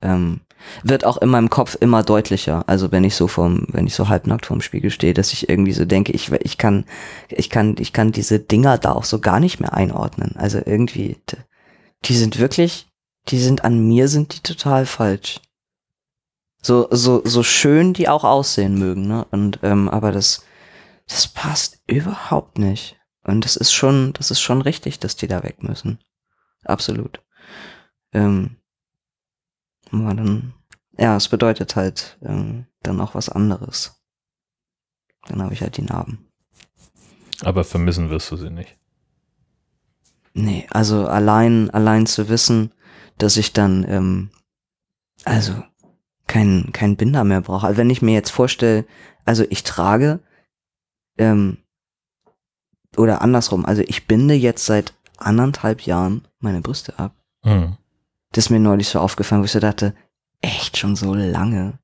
ähm, 0.00 0.40
wird 0.82 1.04
auch 1.04 1.18
in 1.18 1.28
meinem 1.28 1.50
Kopf 1.50 1.76
immer 1.80 2.02
deutlicher. 2.02 2.64
Also 2.66 2.92
wenn 2.92 3.04
ich 3.04 3.14
so 3.14 3.28
vom, 3.28 3.66
wenn 3.68 3.86
ich 3.86 3.94
so 3.94 4.08
halbnackt 4.08 4.46
vorm 4.46 4.60
Spiegel 4.60 4.90
stehe, 4.90 5.14
dass 5.14 5.32
ich 5.32 5.48
irgendwie 5.48 5.72
so 5.72 5.84
denke, 5.84 6.12
ich, 6.12 6.30
ich 6.32 6.58
kann, 6.58 6.84
ich 7.28 7.50
kann, 7.50 7.76
ich 7.78 7.92
kann 7.92 8.12
diese 8.12 8.38
Dinger 8.38 8.78
da 8.78 8.92
auch 8.92 9.04
so 9.04 9.20
gar 9.20 9.40
nicht 9.40 9.60
mehr 9.60 9.74
einordnen. 9.74 10.34
Also 10.36 10.60
irgendwie, 10.64 11.16
die 12.04 12.16
sind 12.16 12.38
wirklich, 12.38 12.88
die 13.28 13.38
sind 13.38 13.64
an 13.64 13.86
mir, 13.86 14.08
sind 14.08 14.34
die 14.34 14.42
total 14.42 14.86
falsch. 14.86 15.40
So, 16.60 16.88
so, 16.90 17.22
so 17.24 17.42
schön 17.42 17.92
die 17.94 18.08
auch 18.08 18.24
aussehen 18.24 18.78
mögen, 18.78 19.06
ne? 19.06 19.26
Und, 19.30 19.60
ähm, 19.62 19.88
aber 19.88 20.12
das, 20.12 20.44
das 21.06 21.28
passt 21.28 21.80
überhaupt 21.86 22.58
nicht. 22.58 22.96
Und 23.24 23.44
das 23.44 23.56
ist 23.56 23.72
schon, 23.72 24.12
das 24.14 24.30
ist 24.30 24.40
schon 24.40 24.62
richtig, 24.62 24.98
dass 24.98 25.16
die 25.16 25.28
da 25.28 25.42
weg 25.42 25.62
müssen. 25.62 25.98
Absolut. 26.64 27.22
Ähm, 28.12 28.56
aber 29.92 30.14
dann, 30.14 30.54
ja, 30.98 31.16
es 31.16 31.28
bedeutet 31.28 31.76
halt 31.76 32.18
ähm, 32.22 32.66
dann 32.82 33.00
auch 33.00 33.14
was 33.14 33.28
anderes. 33.28 34.02
Dann 35.26 35.42
habe 35.42 35.54
ich 35.54 35.62
halt 35.62 35.76
die 35.76 35.82
Narben. 35.82 36.30
aber 37.42 37.64
vermissen 37.64 38.10
wirst 38.10 38.30
du 38.30 38.36
sie 38.36 38.50
nicht. 38.50 38.76
Nee, 40.34 40.66
also 40.70 41.06
allein, 41.06 41.70
allein 41.70 42.06
zu 42.06 42.28
wissen, 42.28 42.72
dass 43.18 43.36
ich 43.36 43.52
dann, 43.52 43.84
ähm, 43.88 44.30
also 45.24 45.62
kein, 46.28 46.68
kein 46.72 46.96
Binder 46.96 47.24
mehr 47.24 47.40
brauche. 47.40 47.66
Also 47.66 47.78
wenn 47.78 47.90
ich 47.90 48.02
mir 48.02 48.14
jetzt 48.14 48.30
vorstelle, 48.30 48.84
also 49.24 49.44
ich 49.50 49.64
trage, 49.64 50.20
ähm, 51.18 51.58
oder 52.96 53.22
andersrum, 53.22 53.66
also 53.66 53.82
ich 53.86 54.06
binde 54.06 54.34
jetzt 54.34 54.64
seit 54.64 54.94
anderthalb 55.16 55.82
Jahren 55.82 56.26
meine 56.38 56.60
Brüste 56.60 56.98
ab. 56.98 57.12
Hm. 57.42 57.76
Das 58.32 58.46
ist 58.46 58.50
mir 58.50 58.60
neulich 58.60 58.88
so 58.88 59.00
aufgefallen, 59.00 59.40
wo 59.40 59.46
ich 59.46 59.52
so 59.52 59.60
dachte, 59.60 59.94
echt 60.40 60.76
schon 60.76 60.96
so 60.96 61.14
lange. 61.14 61.78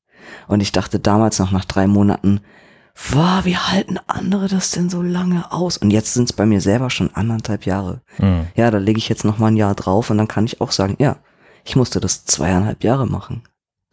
Und 0.47 0.61
ich 0.61 0.73
dachte 0.73 1.01
damals 1.01 1.39
noch 1.39 1.51
nach 1.51 1.65
drei 1.65 1.87
Monaten, 1.87 2.41
wow, 3.11 3.45
wie 3.45 3.57
halten 3.57 3.99
andere 4.07 4.49
das 4.49 4.71
denn 4.71 4.89
so 4.89 5.03
lange 5.03 5.51
aus? 5.53 5.77
Und 5.77 5.91
jetzt 5.91 6.15
sind 6.15 6.31
es 6.31 6.33
bei 6.33 6.47
mir 6.47 6.61
selber 6.61 6.91
schon 6.91 7.15
anderthalb 7.15 7.67
Jahre. 7.67 8.03
Hm. 8.17 8.47
Ja, 8.55 8.71
da 8.71 8.79
lege 8.79 8.99
ich 8.99 9.09
jetzt 9.09 9.25
noch 9.25 9.39
mal 9.39 9.49
ein 9.49 9.57
Jahr 9.57 9.75
drauf 9.75 10.11
und 10.11 10.19
dann 10.19 10.29
kann 10.29 10.47
ich 10.47 10.61
auch 10.61 10.71
sagen, 10.71 10.97
ja, 10.99 11.17
ich 11.65 11.77
musste 11.77 12.01
das 12.01 12.25
zweieinhalb 12.25 12.85
Jahre 12.85 13.07
machen, 13.07 13.43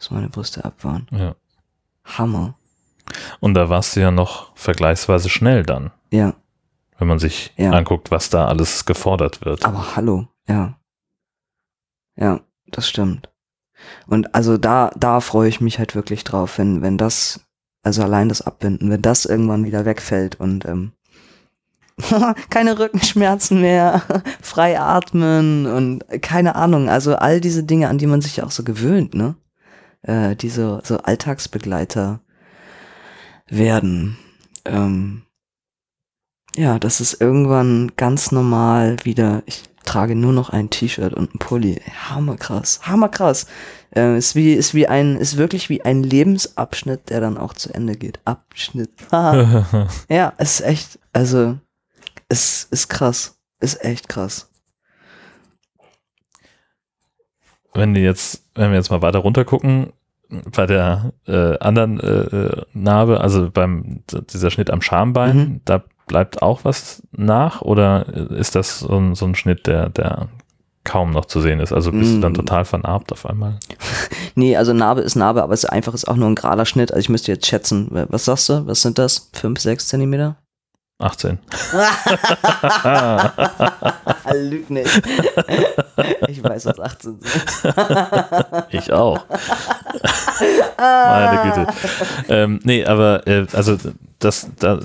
bis 0.02 0.10
meine 0.10 0.30
Brüste 0.30 0.66
ab 0.66 0.84
waren. 0.84 1.06
Ja. 1.12 1.36
Hammer. 2.06 2.56
Und 3.40 3.54
da 3.54 3.70
warst 3.70 3.96
du 3.96 4.00
ja 4.00 4.10
noch 4.10 4.52
vergleichsweise 4.56 5.30
schnell 5.30 5.62
dann, 5.64 5.92
Ja, 6.12 6.34
wenn 6.98 7.08
man 7.08 7.20
sich 7.20 7.54
Ja. 7.56 7.70
anguckt, 7.72 8.10
was 8.10 8.32
da 8.32 8.48
alles 8.48 8.86
gefordert 8.86 9.46
wird. 9.46 9.64
aber 9.64 9.96
hallo, 9.96 10.28
ja. 10.48 10.80
Ja, 12.16 12.40
das 12.72 12.90
stimmt. 12.90 13.30
Und 14.08 14.34
also 14.34 14.58
da, 14.58 14.90
da 14.98 15.20
freue 15.22 15.50
ich 15.50 15.62
mich 15.62 15.78
halt 15.78 15.94
wirklich 15.94 16.24
drauf, 16.24 16.58
wenn, 16.58 16.82
wenn 16.82 16.98
das, 16.98 17.42
also 17.84 18.02
allein 18.02 18.28
das 18.30 18.42
Abbinden, 18.42 18.90
wenn 18.90 19.02
das 19.04 19.26
irgendwann 19.26 19.66
wieder 19.66 19.86
wegfällt 19.86 20.40
und 20.40 20.66
ähm, 20.66 20.94
keine 22.50 22.80
Rückenschmerzen 22.80 23.62
mehr, 23.62 24.02
frei 24.42 24.80
atmen 24.80 25.68
und 25.68 26.04
keine 26.24 26.56
Ahnung, 26.56 26.90
also 26.90 27.16
all 27.16 27.40
diese 27.40 27.64
Dinge, 27.64 27.88
an 27.90 28.00
die 28.00 28.08
man 28.08 28.22
sich 28.22 28.38
ja 28.38 28.46
auch 28.46 28.52
so 28.52 28.64
gewöhnt, 28.64 29.14
ne? 29.14 29.36
Äh, 30.04 30.36
diese 30.36 30.82
so 30.84 30.98
Alltagsbegleiter 30.98 32.22
werden. 33.48 34.18
Ähm, 34.66 35.24
ja, 36.56 36.80
das 36.80 37.02
ist 37.02 37.22
irgendwann 37.22 37.92
ganz 37.96 38.32
normal 38.32 38.98
wieder. 39.04 39.44
Ich 39.46 39.64
trage 39.86 40.16
nur 40.16 40.34
noch 40.34 40.50
ein 40.50 40.70
T-Shirt 40.70 41.14
und 41.14 41.34
ein 41.34 41.40
Pulli. 41.40 41.82
Hammerkrass, 42.10 42.82
hammerkrass. 42.84 43.48
Äh, 43.96 44.18
ist 44.18 44.36
wie, 44.36 44.54
ist 44.54 44.74
wie 44.74 44.88
ein, 44.88 45.18
ist 45.18 45.38
wirklich 45.38 45.70
wie 45.70 45.84
ein 45.84 46.04
Lebensabschnitt, 46.04 47.10
der 47.10 47.22
dann 47.22 47.38
auch 47.38 47.54
zu 47.54 47.74
Ende 47.74 47.96
geht. 47.96 48.20
Abschnitt. 48.26 48.92
Ja, 50.10 50.30
ist 50.38 50.62
echt, 50.62 51.00
also, 51.14 51.58
es 52.30 52.68
ist 52.72 52.90
krass. 52.90 53.38
Ist 53.60 53.84
echt 53.84 54.10
krass. 54.10 54.51
Wenn 57.74 57.94
die 57.94 58.02
jetzt, 58.02 58.44
wenn 58.56 58.72
wir 58.72 58.78
jetzt 58.78 58.92
mal 58.92 59.02
weiter 59.02 59.20
runter 59.20 59.46
gucken, 59.46 59.94
bei 60.56 60.66
der 60.66 61.12
äh, 61.28 61.58
anderen 61.60 62.00
äh, 62.00 62.06
äh, 62.08 62.62
Narbe, 62.74 63.20
also 63.22 63.50
beim 63.52 64.02
dieser 64.32 64.50
Schnitt 64.52 64.70
am 64.70 64.82
Schambein, 64.82 65.36
Mhm. 65.38 65.62
da 65.66 65.84
bleibt 66.08 66.42
auch 66.42 66.64
was 66.64 67.04
nach 67.12 67.62
oder 67.62 68.08
ist 68.32 68.56
das 68.56 68.80
so 68.80 68.98
ein, 68.98 69.16
so 69.16 69.26
ein 69.26 69.36
Schnitt, 69.36 69.68
der, 69.68 69.90
der 69.90 70.28
kaum 70.84 71.12
noch 71.12 71.26
zu 71.26 71.42
sehen 71.42 71.60
ist? 71.60 71.72
Also 71.74 71.92
bist 71.92 72.16
du 72.16 72.20
dann 72.22 72.32
Mm. 72.32 72.36
total 72.36 72.66
vernarbt 72.66 73.12
auf 73.12 73.26
einmal? 73.26 73.60
Nee, 74.36 74.56
also 74.56 74.72
Narbe 74.74 75.02
ist 75.02 75.16
Narbe, 75.16 75.44
aber 75.44 75.54
es 75.54 75.66
ist 75.66 75.70
einfach 75.70 75.94
ist 75.94 76.08
auch 76.08 76.16
nur 76.16 76.30
ein 76.30 76.36
gerader 76.36 76.66
Schnitt. 76.66 76.92
Also 76.92 77.02
ich 77.02 77.10
müsste 77.10 77.34
jetzt 77.34 77.46
schätzen, 77.48 77.90
was 78.10 78.24
sagst 78.26 78.48
du? 78.48 78.66
Was 78.66 78.82
sind 78.82 78.98
das? 78.98 79.30
Fünf, 79.34 79.60
sechs 79.60 79.88
Zentimeter? 79.90 80.38
18. 81.02 81.40
Lüg 84.34 84.70
nicht. 84.70 85.02
Ich 86.28 86.44
weiß, 86.44 86.66
was 86.68 86.80
18 86.80 87.20
sind. 87.20 87.46
Ich 88.70 88.92
auch. 88.92 89.26
Meine 90.78 91.42
Güte. 91.44 91.68
Ähm, 92.30 92.60
nee, 92.64 92.86
aber 92.86 93.28
äh, 93.28 93.46
also 93.54 93.78
das, 94.20 94.48
da 94.60 94.80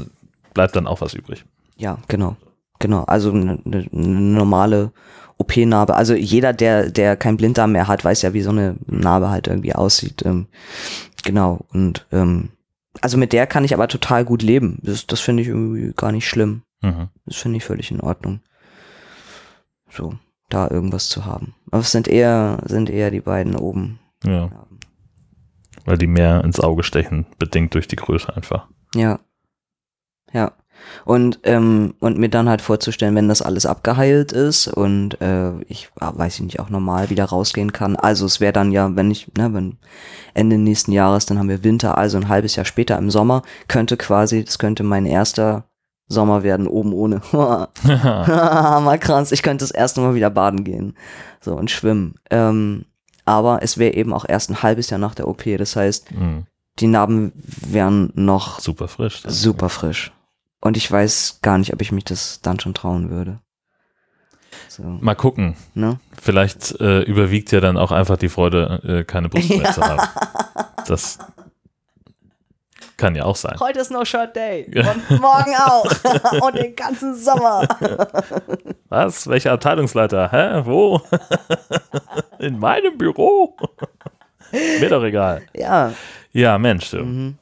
bleibt 0.54 0.76
dann 0.76 0.86
auch 0.86 1.00
was 1.00 1.14
übrig. 1.14 1.44
Ja, 1.76 1.98
genau. 2.08 2.36
Genau. 2.78 3.04
Also 3.04 3.30
eine, 3.30 3.58
eine 3.64 3.90
normale 3.92 4.92
OP-Narbe. 5.38 5.94
Also 5.94 6.14
jeder, 6.14 6.52
der, 6.52 6.90
der 6.90 7.16
kein 7.16 7.36
Blinddarm 7.36 7.72
mehr 7.72 7.88
hat, 7.88 8.04
weiß 8.04 8.22
ja, 8.22 8.32
wie 8.32 8.42
so 8.42 8.50
eine 8.50 8.76
Narbe 8.86 9.30
halt 9.30 9.46
irgendwie 9.46 9.74
aussieht. 9.74 10.22
Ähm, 10.24 10.46
genau. 11.22 11.60
Und 11.72 12.06
ähm, 12.12 12.50
also 13.02 13.18
mit 13.18 13.32
der 13.32 13.46
kann 13.46 13.64
ich 13.64 13.74
aber 13.74 13.88
total 13.88 14.24
gut 14.24 14.42
leben. 14.42 14.78
Das, 14.82 15.06
das 15.06 15.20
finde 15.20 15.42
ich 15.42 15.48
irgendwie 15.48 15.92
gar 15.94 16.12
nicht 16.12 16.28
schlimm. 16.28 16.62
Mhm. 16.82 17.08
Das 17.24 17.36
finde 17.36 17.58
ich 17.58 17.64
völlig 17.64 17.90
in 17.90 18.00
Ordnung. 18.00 18.40
So, 19.88 20.14
da 20.48 20.68
irgendwas 20.70 21.08
zu 21.08 21.24
haben. 21.24 21.54
Aber 21.70 21.80
es 21.80 21.92
sind 21.92 22.08
eher, 22.08 22.58
sind 22.64 22.90
eher 22.90 23.10
die 23.10 23.20
beiden 23.20 23.56
oben. 23.56 23.98
Ja. 24.24 24.66
Weil 25.84 25.98
die 25.98 26.06
mehr 26.06 26.42
ins 26.44 26.60
Auge 26.60 26.82
stechen, 26.82 27.26
bedingt 27.38 27.74
durch 27.74 27.88
die 27.88 27.96
Größe 27.96 28.34
einfach. 28.34 28.68
Ja. 28.94 29.20
Ja. 30.32 30.52
Und, 31.04 31.40
ähm, 31.44 31.94
und 32.00 32.18
mir 32.18 32.28
dann 32.28 32.48
halt 32.48 32.62
vorzustellen, 32.62 33.14
wenn 33.14 33.28
das 33.28 33.42
alles 33.42 33.64
abgeheilt 33.66 34.32
ist 34.32 34.66
und 34.68 35.20
äh, 35.20 35.52
ich 35.68 35.88
ah, 36.00 36.12
weiß 36.14 36.34
ich 36.36 36.42
nicht, 36.42 36.60
auch 36.60 36.68
normal 36.70 37.10
wieder 37.10 37.24
rausgehen 37.26 37.72
kann. 37.72 37.96
Also 37.96 38.26
es 38.26 38.40
wäre 38.40 38.52
dann 38.52 38.72
ja, 38.72 38.94
wenn 38.96 39.10
ich, 39.10 39.28
ne, 39.36 39.52
wenn 39.54 39.76
Ende 40.34 40.58
nächsten 40.58 40.92
Jahres, 40.92 41.26
dann 41.26 41.38
haben 41.38 41.48
wir 41.48 41.62
Winter, 41.64 41.96
also 41.98 42.16
ein 42.16 42.28
halbes 42.28 42.56
Jahr 42.56 42.64
später 42.66 42.98
im 42.98 43.10
Sommer, 43.10 43.42
könnte 43.68 43.96
quasi, 43.96 44.44
das 44.44 44.58
könnte 44.58 44.82
mein 44.82 45.06
erster 45.06 45.64
Sommer 46.08 46.42
werden, 46.42 46.66
oben 46.66 46.92
ohne. 46.92 47.20
Mal 47.32 48.98
krass, 48.98 49.32
ich 49.32 49.42
könnte 49.42 49.64
das 49.64 49.70
erste 49.70 50.00
Mal 50.00 50.14
wieder 50.14 50.30
baden 50.30 50.64
gehen. 50.64 50.94
So 51.40 51.54
und 51.54 51.70
schwimmen. 51.70 52.14
Ähm, 52.30 52.84
aber 53.24 53.62
es 53.62 53.78
wäre 53.78 53.94
eben 53.94 54.12
auch 54.12 54.24
erst 54.28 54.50
ein 54.50 54.62
halbes 54.62 54.90
Jahr 54.90 54.98
nach 55.00 55.14
der 55.14 55.28
OP. 55.28 55.44
Das 55.58 55.76
heißt, 55.76 56.10
Mhm. 56.12 56.46
die 56.78 56.86
Narben 56.86 57.32
wären 57.44 58.12
noch 58.14 58.60
Super 58.60 58.88
frisch. 58.88 59.22
super 59.26 59.68
frisch. 59.68 60.12
Und 60.60 60.76
ich 60.76 60.90
weiß 60.90 61.40
gar 61.42 61.58
nicht, 61.58 61.72
ob 61.72 61.80
ich 61.82 61.92
mich 61.92 62.04
das 62.04 62.40
dann 62.42 62.58
schon 62.60 62.74
trauen 62.74 63.10
würde. 63.10 63.40
So, 64.68 64.82
Mal 64.82 65.14
gucken. 65.14 65.56
ne? 65.74 65.98
Vielleicht 66.20 66.80
äh, 66.80 67.02
überwiegt 67.02 67.52
ja 67.52 67.60
dann 67.60 67.76
auch 67.76 67.92
einfach 67.92 68.16
die 68.16 68.28
Freude, 68.28 68.80
äh, 68.84 69.04
keine 69.04 69.28
Brust 69.28 69.50
mehr 69.50 69.72
zu 69.72 69.82
haben. 69.82 70.00
Das 70.86 71.18
kann 72.96 73.14
ja 73.14 73.24
auch 73.24 73.36
sein. 73.36 73.56
Heute 73.60 73.80
ist 73.80 73.90
No 73.90 74.04
Short 74.04 74.34
Day. 74.34 74.64
Und 75.10 75.20
morgen 75.20 75.54
auch. 75.56 75.84
Und 76.46 76.56
den 76.56 76.74
ganzen 76.74 77.14
Sommer. 77.14 77.66
Was? 78.88 79.26
Welcher 79.28 79.52
Abteilungsleiter? 79.52 80.30
Hä? 80.32 80.62
Wo? 80.64 81.00
In 82.38 82.58
meinem 82.58 82.96
Büro? 82.96 83.56
Mir 84.52 84.88
doch 84.88 85.02
egal. 85.04 85.42
Ja. 85.54 85.92
Ja, 86.32 86.56
Mensch, 86.58 86.90
du. 86.90 86.98
Mhm. 87.04 87.38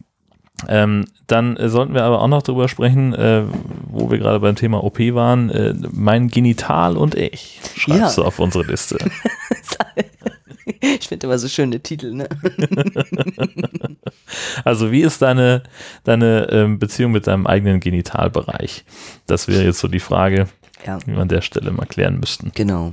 Ähm, 0.69 1.05
dann 1.27 1.57
äh, 1.57 1.69
sollten 1.69 1.95
wir 1.95 2.05
aber 2.05 2.21
auch 2.23 2.29
noch 2.29 2.43
drüber 2.43 2.69
sprechen, 2.69 3.15
äh, 3.15 3.43
wo 3.89 4.11
wir 4.11 4.19
gerade 4.19 4.41
beim 4.41 4.57
Thema 4.57 4.83
OP 4.85 4.99
waren. 4.99 5.51
Äh, 5.51 5.75
mein 5.93 6.29
Genital 6.29 6.97
und 6.97 7.15
ich. 7.15 7.61
Schreibst 7.77 8.17
Ja. 8.17 8.23
du 8.23 8.27
auf 8.29 8.39
unsere 8.39 8.65
Liste. 8.65 8.99
Ich 10.81 11.09
finde 11.09 11.27
immer 11.27 11.39
so 11.39 11.47
schöne 11.49 11.81
Titel, 11.81 12.15
ne? 12.15 12.29
Also, 14.65 14.91
wie 14.91 15.03
ist 15.03 15.21
deine, 15.23 15.63
deine 16.05 16.49
ähm, 16.51 16.79
Beziehung 16.79 17.13
mit 17.13 17.27
deinem 17.27 17.47
eigenen 17.47 17.81
Genitalbereich? 17.81 18.85
Das 19.27 19.47
wäre 19.49 19.63
jetzt 19.65 19.79
so 19.79 19.89
die 19.89 20.01
Frage, 20.01 20.47
Ja. 20.87 20.99
die 20.99 21.09
wir 21.13 21.19
an 21.19 21.29
der 21.29 21.41
Stelle 21.43 21.71
mal 21.71 21.87
klären 21.87 22.19
müssten. 22.19 22.51
Genau. 22.55 22.91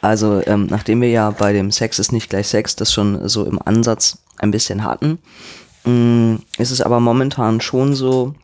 Also, 0.00 0.42
ähm, 0.46 0.66
nachdem 0.70 1.00
wir 1.00 1.10
ja 1.10 1.30
bei 1.30 1.52
dem 1.52 1.70
Sex 1.70 1.98
ist 1.98 2.12
nicht 2.12 2.30
gleich 2.30 2.48
Sex 2.48 2.76
das 2.76 2.92
schon 2.92 3.28
so 3.28 3.44
im 3.44 3.60
Ansatz 3.64 4.22
ein 4.38 4.50
bisschen 4.50 4.84
hatten, 4.84 5.18
mh, 5.88 6.38
ist 6.58 6.70
es 6.70 6.80
aber 6.80 7.00
momentan 7.00 7.60
schon 7.60 7.94
so, 7.94 8.34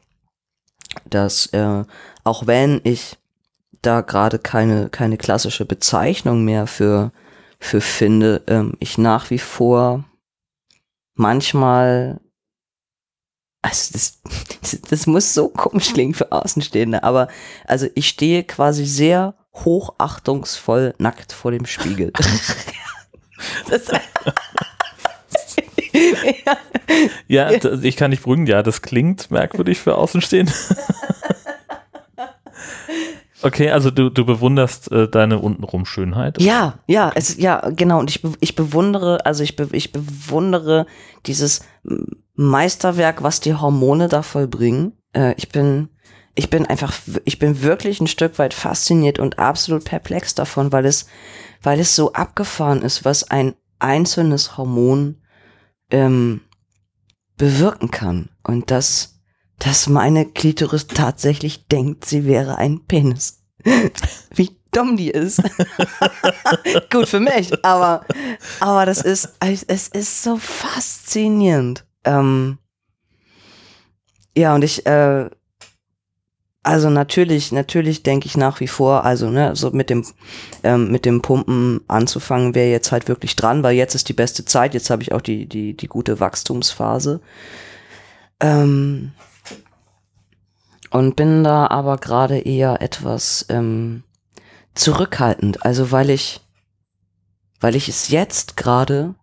dass 1.09 1.47
äh, 1.47 1.85
auch 2.25 2.47
wenn 2.47 2.81
ich 2.85 3.17
da 3.83 4.01
gerade 4.01 4.39
keine, 4.39 4.89
keine 4.89 5.19
klassische 5.19 5.67
Bezeichnung 5.67 6.45
mehr 6.45 6.67
für, 6.67 7.13
für 7.59 7.81
finde, 7.81 8.43
ähm, 8.47 8.75
ich 8.81 8.99
nach 8.99 9.31
wie 9.31 9.39
vor 9.39 10.05
manchmal 11.15 12.21
also 13.63 13.93
das, 13.93 14.21
das 14.91 15.07
muss 15.07 15.35
so 15.35 15.49
komisch 15.49 15.93
klingen 15.93 16.15
für 16.15 16.33
Außenstehende, 16.33 17.03
aber 17.03 17.29
also 17.67 17.87
ich 17.95 18.09
stehe 18.09 18.45
quasi 18.45 18.85
sehr 18.85 19.35
hochachtungsvoll 19.55 20.95
nackt 20.99 21.33
vor 21.33 21.51
dem 21.51 21.67
Spiegel. 21.67 22.13
das, 23.69 23.83
ja, 27.29 27.51
ich 27.83 27.97
kann 27.97 28.11
dich 28.11 28.23
beruhigen, 28.23 28.47
ja, 28.47 28.63
das 28.63 28.83
klingt 28.83 29.31
merkwürdig 29.31 29.79
für 29.81 29.97
Außenstehende. 29.97 30.53
Okay, 33.45 33.71
also 33.71 33.91
du, 33.91 34.09
du 34.09 34.25
bewunderst 34.25 34.91
äh, 34.91 35.07
deine 35.07 35.39
untenrum 35.39 35.85
Schönheit. 35.85 36.41
ja, 36.41 36.79
ja, 36.87 37.13
es, 37.15 37.37
ja, 37.37 37.69
genau. 37.77 37.99
Und 37.99 38.09
ich, 38.09 38.23
ich 38.41 38.57
bewundere, 38.57 39.27
also 39.27 39.43
ich, 39.43 39.55
be, 39.55 39.69
ich 39.73 39.93
bewundere 39.93 40.87
dieses 41.27 41.61
Meisterwerk, 42.35 43.23
was 43.23 43.41
die 43.41 43.53
Hormone 43.53 44.09
da 44.09 44.23
vollbringen. 44.23 44.93
Äh, 45.13 45.35
ich 45.37 45.51
bin, 45.51 45.91
ich 46.35 46.49
bin 46.49 46.65
einfach, 46.65 46.95
ich 47.27 47.39
bin 47.39 47.63
wirklich 47.63 48.01
ein 48.01 48.07
Stück 48.07 48.39
weit 48.39 48.55
fasziniert 48.55 49.19
und 49.19 49.39
absolut 49.39 49.85
perplex 49.85 50.35
davon, 50.35 50.73
weil 50.73 50.87
es, 50.87 51.07
weil 51.63 51.81
es 51.81 51.95
so 51.95 52.15
abgefahren 52.15 52.81
ist, 52.81 53.05
was 53.05 53.31
ein 53.31 53.55
einzelnes 53.79 54.57
Hormon 54.57 55.21
ähm, 55.95 56.41
bewirken 57.37 57.91
kann. 57.91 58.29
Und 58.43 58.71
dass, 58.71 59.21
dass 59.59 59.89
meine 59.89 60.27
Klitoris 60.27 60.89
tatsächlich 60.89 61.69
denkt, 61.69 62.05
sie 62.05 62.27
wäre 62.27 62.57
ein 62.59 62.85
Penis. 62.87 63.45
Wie 64.35 64.51
dumm 64.73 64.97
die 64.97 65.11
ist. 65.11 65.41
Gut 66.91 67.09
für 67.09 67.21
mich, 67.21 67.65
aber, 67.65 68.05
aber 68.59 68.87
das 68.87 69.03
ist, 69.03 69.35
es 69.41 69.89
ist 69.89 70.23
so 70.23 70.37
faszinierend. 70.37 71.87
Ähm, 72.05 72.59
ja, 74.37 74.55
und 74.57 74.65
ich, 74.65 74.85
äh, 74.85 75.31
also 76.65 76.89
natürlich, 76.89 77.53
natürlich 77.53 78.03
denke 78.03 78.27
ich 78.27 78.39
nach 78.39 78.59
wie 78.59 78.69
vor, 78.69 79.05
also 79.05 79.29
ne, 79.31 79.55
so 79.55 79.71
mit 79.71 79.91
dem, 79.91 80.05
ähm, 80.63 80.91
mit 80.91 81.05
dem 81.05 81.21
Pumpen 81.21 81.83
anzufangen 81.89 82.55
wäre 82.55 82.71
jetzt 82.71 82.91
halt 82.91 83.07
wirklich 83.07 83.37
dran, 83.37 83.63
weil 83.63 83.77
jetzt 83.77 83.95
ist 83.95 84.09
die 84.09 84.15
beste 84.15 84.47
Zeit, 84.47 84.73
jetzt 84.73 84.89
habe 84.89 85.03
ich 85.03 85.13
auch 85.13 85.21
die, 85.21 85.47
die, 85.47 85.77
die 85.77 85.87
gute 85.87 86.21
Wachstumsphase. 86.21 87.21
Ähm, 88.41 89.13
und 90.91 91.17
bin 91.17 91.45
da 91.45 91.67
aber 91.67 91.99
gerade 91.99 92.39
eher 92.39 92.81
etwas 92.81 93.45
ähm, 93.51 94.03
zurückhaltend, 94.75 95.67
also 95.67 95.93
weil 95.93 96.09
ich, 96.09 96.41
weil 97.61 97.77
ich 97.77 97.91
es 97.91 98.09
jetzt 98.09 98.57
gerade, 98.57 99.15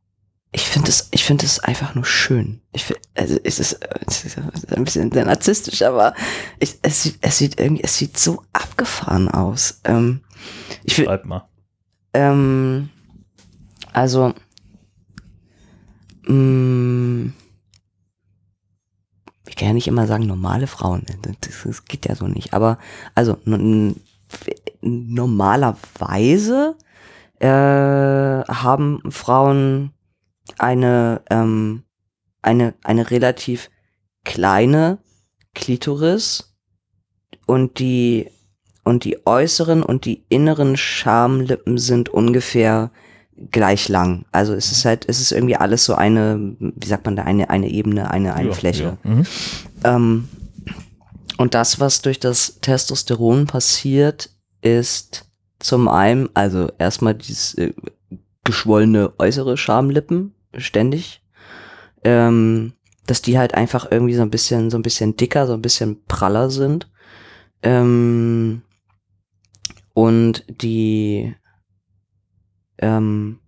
ich 0.54 0.64
finde 0.64 0.90
es, 0.90 1.08
ich 1.12 1.24
finde 1.24 1.46
es 1.46 1.60
einfach 1.60 1.96
nur 1.96 2.04
schön. 2.04 2.62
Ich 2.74 2.84
finde, 2.84 3.02
also 3.16 3.40
es 3.44 3.60
ist, 3.60 3.80
es 4.08 4.26
ist 4.26 4.38
ein 4.74 4.84
bisschen 4.84 5.10
sehr 5.12 5.26
narzisstisch, 5.26 5.82
aber 5.82 6.14
ich, 6.60 6.78
es 6.82 7.04
sieht, 7.04 7.20
es 7.22 7.38
sieht 7.38 7.58
irgendwie, 7.60 7.84
es 7.84 7.98
sieht 7.98 8.18
so 8.18 8.44
abgefahren 8.52 9.30
aus. 9.30 9.80
Ähm, 9.86 10.22
ich 10.84 10.98
will, 10.98 11.06
Schreib 11.06 11.24
mal. 11.26 11.48
ähm, 12.14 12.90
also, 13.94 14.34
mh, 16.24 17.32
ich 19.48 19.56
kann 19.56 19.70
ja 19.70 19.74
nicht 19.74 19.88
immer 19.88 20.06
sagen 20.08 20.26
normale 20.28 20.68
Frauen, 20.68 21.06
das, 21.40 21.64
das 21.66 21.86
geht 21.86 22.08
ja 22.08 22.16
so 22.16 22.28
nicht, 22.28 22.54
aber 22.54 22.78
also 23.16 23.38
normalerweise 24.82 26.76
äh, 27.40 27.48
haben 27.48 29.02
Frauen 29.10 29.94
eine, 30.60 31.22
ähm, 31.30 31.84
eine, 32.42 32.74
eine 32.84 33.12
relativ 33.12 33.70
kleine 34.24 35.00
Klitoris 35.54 36.54
und 37.46 37.80
die 37.80 38.30
und 38.84 39.04
die 39.04 39.26
äußeren 39.28 39.84
und 39.84 40.06
die 40.06 40.24
inneren 40.30 40.76
Schamlippen 40.76 41.78
sind 41.78 42.10
ungefähr 42.10 42.92
gleich 43.52 43.90
lang. 43.90 44.26
Also 44.32 44.54
es 44.54 44.72
ist 44.72 44.86
halt, 44.86 45.06
es 45.08 45.20
ist 45.20 45.32
irgendwie 45.32 45.56
alles 45.56 45.86
so 45.86 45.96
eine, 45.96 46.56
wie 46.60 46.88
sagt 46.88 47.06
man 47.06 47.16
da, 47.16 47.24
eine, 47.24 47.50
eine 47.50 47.70
Ebene, 47.70 48.10
eine, 48.12 48.34
eine 48.34 48.50
Ja, 48.50 48.56
Fläche. 48.56 48.98
Ja. 49.04 49.10
Mhm. 49.10 49.26
Ähm, 49.84 50.30
und 51.38 51.54
das, 51.54 51.80
was 51.80 52.02
durch 52.02 52.20
das 52.20 52.60
Testosteron 52.62 53.48
passiert, 53.48 54.30
ist 54.62 55.26
zum 55.60 55.88
einen, 55.88 56.30
also 56.34 56.70
erstmal 56.78 57.16
dieses 57.16 57.56
äh, 57.56 57.74
geschwollene 58.44 59.14
äußere 59.20 59.58
Schamlippen, 59.58 60.34
ständig, 60.58 61.22
ähm, 62.04 62.74
dass 63.08 63.22
die 63.22 63.38
halt 63.38 63.54
einfach 63.54 63.92
irgendwie 63.92 64.14
so 64.14 64.22
ein 64.22 64.30
bisschen, 64.30 64.70
so 64.70 64.78
ein 64.78 64.84
bisschen 64.84 65.18
dicker, 65.18 65.48
so 65.48 65.54
ein 65.54 65.62
bisschen 65.62 66.04
praller 66.06 66.50
sind. 66.50 66.90
Ähm, 67.64 68.64
und 69.94 70.46
die, 70.48 71.36
ähm, 72.78 73.40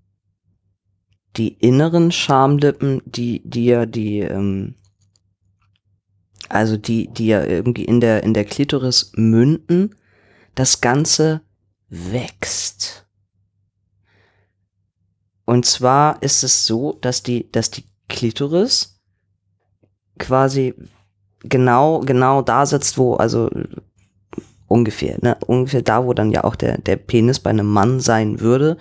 die 1.38 1.54
inneren 1.54 2.12
Schamlippen, 2.12 3.01
die, 3.06 3.41
die 3.43 3.66
ja 3.66 3.86
die, 3.86 4.20
ähm, 4.20 4.76
also 6.49 6.78
die, 6.78 7.08
die 7.08 7.28
ja 7.28 7.43
irgendwie 7.43 7.86
in 7.86 7.99
der, 7.99 8.24
in 8.24 8.34
der 8.34 8.45
Klitoris 8.45 9.12
münden, 9.16 9.95
das 10.56 10.82
Ganze 10.82 11.41
wächst. 11.89 13.03
Und 15.46 15.66
zwar 15.66 16.22
ist 16.22 16.44
es 16.44 16.66
so, 16.66 16.98
dass 17.02 17.24
die, 17.24 17.52
dass 17.52 17.72
die 17.72 17.86
Klitoris 18.08 19.00
quasi 20.20 20.74
genau, 21.44 22.00
genau 22.00 22.41
da 22.41 22.66
sitzt, 22.66 22.98
wo, 22.98 23.16
also 23.16 23.50
ungefähr, 24.68 25.18
ne, 25.22 25.38
ungefähr 25.46 25.82
da, 25.82 26.06
wo 26.06 26.14
dann 26.14 26.32
ja 26.32 26.44
auch 26.44 26.56
der, 26.56 26.78
der 26.80 26.96
Penis 26.96 27.39
bei 27.39 27.50
einem 27.50 27.68
Mann 27.68 28.00
sein 28.00 28.39
würde. 28.39 28.78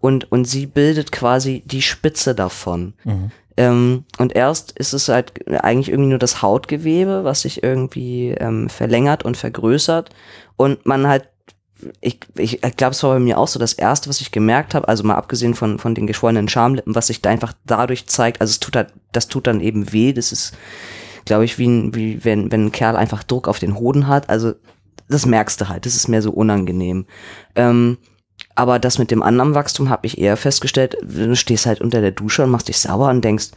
Und, 0.00 0.30
und 0.32 0.46
sie 0.46 0.66
bildet 0.66 1.12
quasi 1.12 1.62
die 1.66 1.82
Spitze 1.82 2.34
davon. 2.34 2.94
Mhm. 3.04 3.30
Ähm, 3.56 4.04
und 4.18 4.34
erst 4.34 4.72
ist 4.72 4.92
es 4.92 5.08
halt 5.08 5.32
eigentlich 5.62 5.88
irgendwie 5.88 6.10
nur 6.10 6.18
das 6.18 6.42
Hautgewebe, 6.42 7.24
was 7.24 7.42
sich 7.42 7.62
irgendwie 7.62 8.30
ähm, 8.30 8.68
verlängert 8.68 9.24
und 9.24 9.36
vergrößert. 9.36 10.10
Und 10.56 10.84
man 10.84 11.06
halt, 11.06 11.28
ich, 12.00 12.18
ich 12.36 12.60
glaube, 12.76 12.92
es 12.92 13.02
war 13.02 13.14
bei 13.14 13.20
mir 13.20 13.38
auch 13.38 13.48
so 13.48 13.58
das 13.58 13.74
Erste, 13.74 14.08
was 14.08 14.20
ich 14.20 14.32
gemerkt 14.32 14.74
habe, 14.74 14.88
also 14.88 15.04
mal 15.04 15.14
abgesehen 15.14 15.54
von, 15.54 15.78
von 15.78 15.94
den 15.94 16.06
geschwollenen 16.06 16.48
Schamlippen, 16.48 16.94
was 16.94 17.08
sich 17.08 17.20
da 17.22 17.30
einfach 17.30 17.52
dadurch 17.64 18.06
zeigt, 18.06 18.40
also 18.40 18.50
es 18.50 18.60
tut 18.60 18.76
halt, 18.76 18.92
das 19.12 19.28
tut 19.28 19.46
dann 19.46 19.60
eben 19.60 19.92
weh, 19.92 20.12
das 20.12 20.32
ist, 20.32 20.56
glaube 21.24 21.44
ich, 21.44 21.58
wie, 21.58 21.66
ein, 21.66 21.94
wie 21.94 22.24
wenn, 22.24 22.50
wenn 22.50 22.66
ein 22.66 22.72
Kerl 22.72 22.96
einfach 22.96 23.22
Druck 23.22 23.48
auf 23.48 23.58
den 23.58 23.78
Hoden 23.78 24.06
hat. 24.06 24.30
Also 24.30 24.54
das 25.08 25.26
merkst 25.26 25.60
du 25.60 25.68
halt, 25.68 25.86
das 25.86 25.94
ist 25.94 26.08
mir 26.08 26.22
so 26.22 26.30
unangenehm. 26.30 27.06
Ähm, 27.54 27.98
aber 28.54 28.78
das 28.78 28.98
mit 28.98 29.10
dem 29.10 29.22
anderen 29.22 29.54
Wachstum 29.54 29.90
habe 29.90 30.06
ich 30.06 30.18
eher 30.18 30.36
festgestellt, 30.36 30.96
du 31.02 31.36
stehst 31.36 31.66
halt 31.66 31.80
unter 31.80 32.00
der 32.00 32.10
Dusche 32.10 32.42
und 32.42 32.50
machst 32.50 32.68
dich 32.68 32.78
sauber 32.78 33.10
und 33.10 33.22
denkst, 33.22 33.50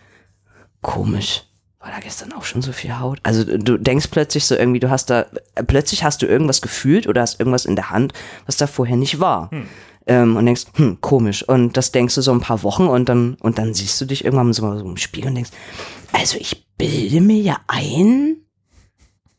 komisch, 0.82 1.46
war 1.80 1.92
da 1.92 2.00
gestern 2.00 2.34
auch 2.34 2.44
schon 2.44 2.62
so 2.62 2.74
viel 2.74 3.00
Haut? 3.00 3.20
Also 3.24 3.44
du 3.46 3.78
denkst 3.78 4.08
plötzlich 4.12 4.46
so 4.46 4.56
irgendwie, 4.56 4.82
du 4.82 4.90
hast 4.90 5.10
da, 5.10 5.26
plötzlich 5.66 6.04
hast 6.04 6.22
du 6.22 6.26
irgendwas 6.26 6.62
gefühlt 6.62 7.08
oder 7.08 7.22
hast 7.22 7.40
irgendwas 7.40 7.66
in 7.66 7.76
der 7.76 7.90
Hand, 7.90 8.14
was 8.46 8.58
da 8.58 8.68
vorher 8.68 8.98
nicht 8.98 9.20
war. 9.20 9.50
Hm. 9.52 9.68
Ähm, 10.06 10.36
und 10.36 10.46
denkst, 10.46 10.66
hm, 10.76 11.00
komisch. 11.02 11.48
Und 11.48 11.78
das 11.78 11.92
denkst 11.92 12.16
du 12.16 12.22
so 12.22 12.32
ein 12.32 12.42
paar 12.42 12.64
Wochen 12.64 12.88
und 12.88 13.08
dann, 13.08 13.36
und 13.36 13.60
dann 13.60 13.74
siehst 13.74 14.00
du 14.02 14.06
dich 14.06 14.26
irgendwann 14.26 14.52
so, 14.54 14.78
so 14.78 14.86
im 14.86 14.98
Spiegel 14.98 15.30
und 15.30 15.36
denkst, 15.36 15.52
also 16.12 16.38
ich 16.38 16.68
bilde 16.78 17.22
mir 17.22 17.40
ja 17.42 17.58
ein, 17.68 18.38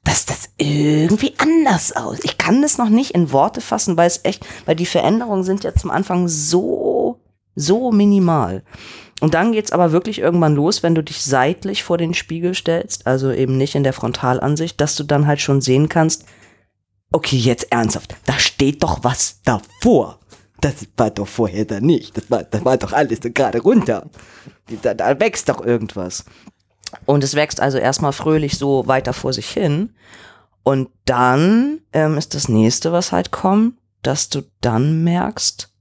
dass 0.05 0.25
das 0.25 0.51
irgendwie 0.57 1.35
anders 1.39 1.95
aus. 1.95 2.21
Ich 2.23 2.39
kann 2.39 2.63
das 2.63 2.79
noch 2.79 2.89
nicht 2.89 3.11
in 3.11 3.33
Worte 3.33 3.61
fassen, 3.61 3.97
weil 3.97 4.07
es 4.07 4.21
echt, 4.25 4.47
weil 4.65 4.77
die 4.77 4.87
Veränderungen 4.87 5.45
sind 5.45 5.65
ja 5.65 5.75
zum 5.75 5.91
Anfang 5.91 6.29
so, 6.29 7.21
so 7.55 7.91
minimal. 7.93 8.63
Und 9.21 9.35
dann 9.35 9.53
geht's 9.53 9.73
aber 9.73 9.93
wirklich 9.93 10.19
irgendwann 10.19 10.55
los, 10.55 10.83
wenn 10.83 10.95
du 10.95 11.03
dich 11.03 11.23
seitlich 11.23 11.85
vor 11.85 11.99
den 11.99 12.15
Spiegel 12.15 12.55
stellst, 12.55 13.07
also 13.07 13.31
eben 13.31 13.57
nicht 13.59 13.75
in 13.75 13.83
der 13.85 13.93
Frontalansicht, 13.93 14.81
dass 14.81 14.97
du 14.97 15.05
dann 15.05 15.27
halt 15.27 15.41
schon 15.41 15.61
sehen 15.61 15.89
kannst, 15.91 16.25
okay, 17.13 17.37
jetzt 17.37 17.71
ernsthaft, 17.71 18.17
da 18.25 18.39
steht 18.39 18.83
doch 18.83 19.05
was 19.05 19.41
davor. 19.45 20.19
Das 20.61 20.75
war 20.97 21.11
doch 21.11 21.29
vorher 21.29 21.65
da 21.65 21.81
nicht. 21.81 22.17
Das 22.17 22.31
war, 22.31 22.43
das 22.45 22.65
war 22.65 22.77
doch 22.77 22.93
alles 22.93 23.21
gerade 23.23 23.61
runter. 23.61 24.11
Da, 24.83 24.95
da 24.95 25.19
wächst 25.19 25.49
doch 25.49 25.65
irgendwas. 25.65 26.25
Und 27.07 27.25
es 27.25 27.35
wächst 27.35 27.61
also 27.61 27.79
erstmal 27.79 28.13
fröhlich 28.13 28.59
so 28.59 28.87
weiter 28.87 29.13
vor 29.13 29.33
sich 29.33 29.49
hin. 29.49 29.95
Und 30.63 30.91
dann 31.07 31.81
ähm, 31.93 32.19
ist 32.19 32.35
das 32.35 32.49
nächste, 32.49 32.93
was 32.93 33.13
halt 33.13 33.31
kommt, 33.31 33.75
dass 34.03 34.29
du 34.29 34.43
dann 34.61 35.03
merkst, 35.03 35.73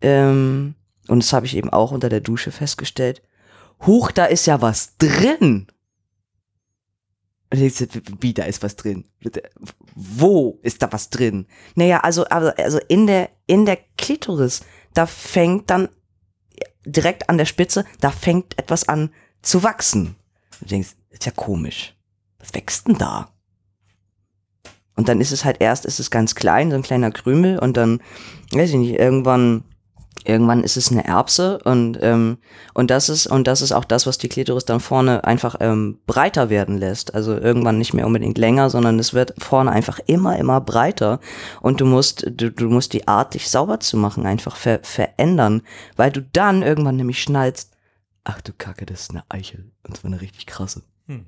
ähm, 0.00 0.74
und 1.08 1.22
das 1.22 1.32
habe 1.32 1.46
ich 1.46 1.56
eben 1.56 1.70
auch 1.70 1.92
unter 1.92 2.08
der 2.08 2.20
Dusche 2.20 2.50
festgestellt, 2.50 3.22
huch, 3.86 4.10
da 4.10 4.24
ist 4.24 4.46
ja 4.46 4.60
was 4.62 4.96
drin. 4.96 5.66
Und 7.52 7.60
ich 7.60 7.76
so, 7.76 7.86
wie, 8.20 8.34
da 8.34 8.44
ist 8.44 8.62
was 8.62 8.76
drin? 8.76 9.04
Wo 9.94 10.58
ist 10.62 10.82
da 10.82 10.92
was 10.92 11.10
drin? 11.10 11.46
Naja, 11.74 12.00
also, 12.00 12.24
also, 12.24 12.80
in 12.88 13.06
der, 13.06 13.30
in 13.46 13.64
der 13.64 13.78
Klitoris, 13.96 14.62
da 14.92 15.06
fängt 15.06 15.70
dann 15.70 15.88
direkt 16.84 17.28
an 17.28 17.38
der 17.38 17.44
Spitze, 17.44 17.84
da 18.00 18.10
fängt 18.10 18.58
etwas 18.58 18.88
an 18.88 19.10
zu 19.42 19.62
wachsen. 19.62 20.16
Du 20.60 20.66
denkst, 20.66 20.96
ist 21.10 21.26
ja 21.26 21.32
komisch. 21.32 21.94
Was 22.38 22.54
wächst 22.54 22.88
denn 22.88 22.98
da? 22.98 23.30
Und 24.96 25.08
dann 25.08 25.20
ist 25.20 25.32
es 25.32 25.44
halt 25.44 25.60
erst, 25.60 25.86
ist 25.86 25.98
es 25.98 26.10
ganz 26.10 26.34
klein, 26.34 26.70
so 26.70 26.76
ein 26.76 26.82
kleiner 26.82 27.10
Krümel 27.10 27.58
und 27.58 27.76
dann, 27.76 28.00
weiß 28.52 28.70
ich 28.70 28.76
nicht, 28.76 28.98
irgendwann, 28.98 29.64
irgendwann 30.24 30.64
ist 30.64 30.76
es 30.76 30.90
eine 30.90 31.04
Erbse 31.04 31.58
und, 31.64 31.98
ähm, 32.00 32.38
und 32.72 32.90
das 32.90 33.08
ist, 33.08 33.26
und 33.26 33.46
das 33.46 33.62
ist 33.62 33.72
auch 33.72 33.84
das, 33.84 34.06
was 34.06 34.18
die 34.18 34.28
Klitoris 34.28 34.64
dann 34.64 34.80
vorne 34.80 35.24
einfach 35.24 35.56
ähm, 35.60 35.98
breiter 36.06 36.50
werden 36.50 36.78
lässt. 36.78 37.14
Also 37.14 37.36
irgendwann 37.36 37.78
nicht 37.78 37.94
mehr 37.94 38.06
unbedingt 38.06 38.38
länger, 38.38 38.70
sondern 38.70 38.98
es 38.98 39.14
wird 39.14 39.34
vorne 39.38 39.70
einfach 39.70 40.00
immer, 40.06 40.38
immer 40.38 40.60
breiter 40.60 41.20
und 41.60 41.80
du 41.80 41.86
musst, 41.86 42.26
du, 42.28 42.50
du 42.50 42.68
musst 42.68 42.92
die 42.92 43.06
Art, 43.06 43.34
dich 43.34 43.50
sauber 43.50 43.80
zu 43.80 43.96
machen, 43.96 44.26
einfach 44.26 44.56
ver 44.56 44.80
verändern, 44.82 45.62
weil 45.96 46.10
du 46.10 46.22
dann 46.22 46.62
irgendwann 46.62 46.96
nämlich 46.96 47.22
schnallst, 47.22 47.74
ach 48.24 48.40
du 48.40 48.52
Kacke, 48.52 48.86
das 48.86 49.02
ist 49.02 49.10
eine 49.10 49.24
Eichel. 49.28 49.70
Und 49.86 49.96
zwar 49.96 50.10
eine 50.10 50.20
richtig 50.20 50.46
krasse. 50.46 50.82
Hm. 51.06 51.26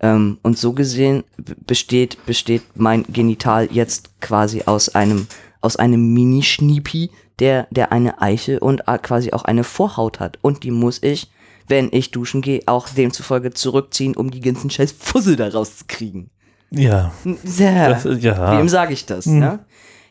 Ähm, 0.00 0.38
und 0.42 0.58
so 0.58 0.72
gesehen 0.72 1.24
besteht, 1.36 2.24
besteht 2.26 2.62
mein 2.74 3.04
Genital 3.04 3.68
jetzt 3.70 4.20
quasi 4.20 4.62
aus 4.66 4.88
einem, 4.90 5.26
aus 5.62 5.76
einem 5.76 6.12
Mini-Schniepi, 6.12 7.10
der, 7.38 7.66
der 7.70 7.92
eine 7.92 8.20
Eichel 8.20 8.58
und 8.58 8.82
quasi 9.02 9.32
auch 9.32 9.44
eine 9.44 9.64
Vorhaut 9.64 10.20
hat. 10.20 10.38
Und 10.42 10.64
die 10.64 10.70
muss 10.70 11.02
ich, 11.02 11.30
wenn 11.68 11.88
ich 11.92 12.10
duschen 12.10 12.42
gehe, 12.42 12.62
auch 12.66 12.88
demzufolge 12.88 13.52
zurückziehen, 13.52 14.16
um 14.16 14.30
die 14.30 14.40
ganzen 14.40 14.70
scheiß 14.70 14.92
Fussel 14.92 15.36
da 15.36 15.48
rauszukriegen. 15.48 16.30
Ja. 16.70 17.12
Ja. 17.24 17.88
Das, 17.88 18.04
ja. 18.22 18.58
Wem 18.58 18.68
sage 18.68 18.92
ich 18.92 19.06
das? 19.06 19.26
Hm. 19.26 19.38
Ne? 19.38 19.58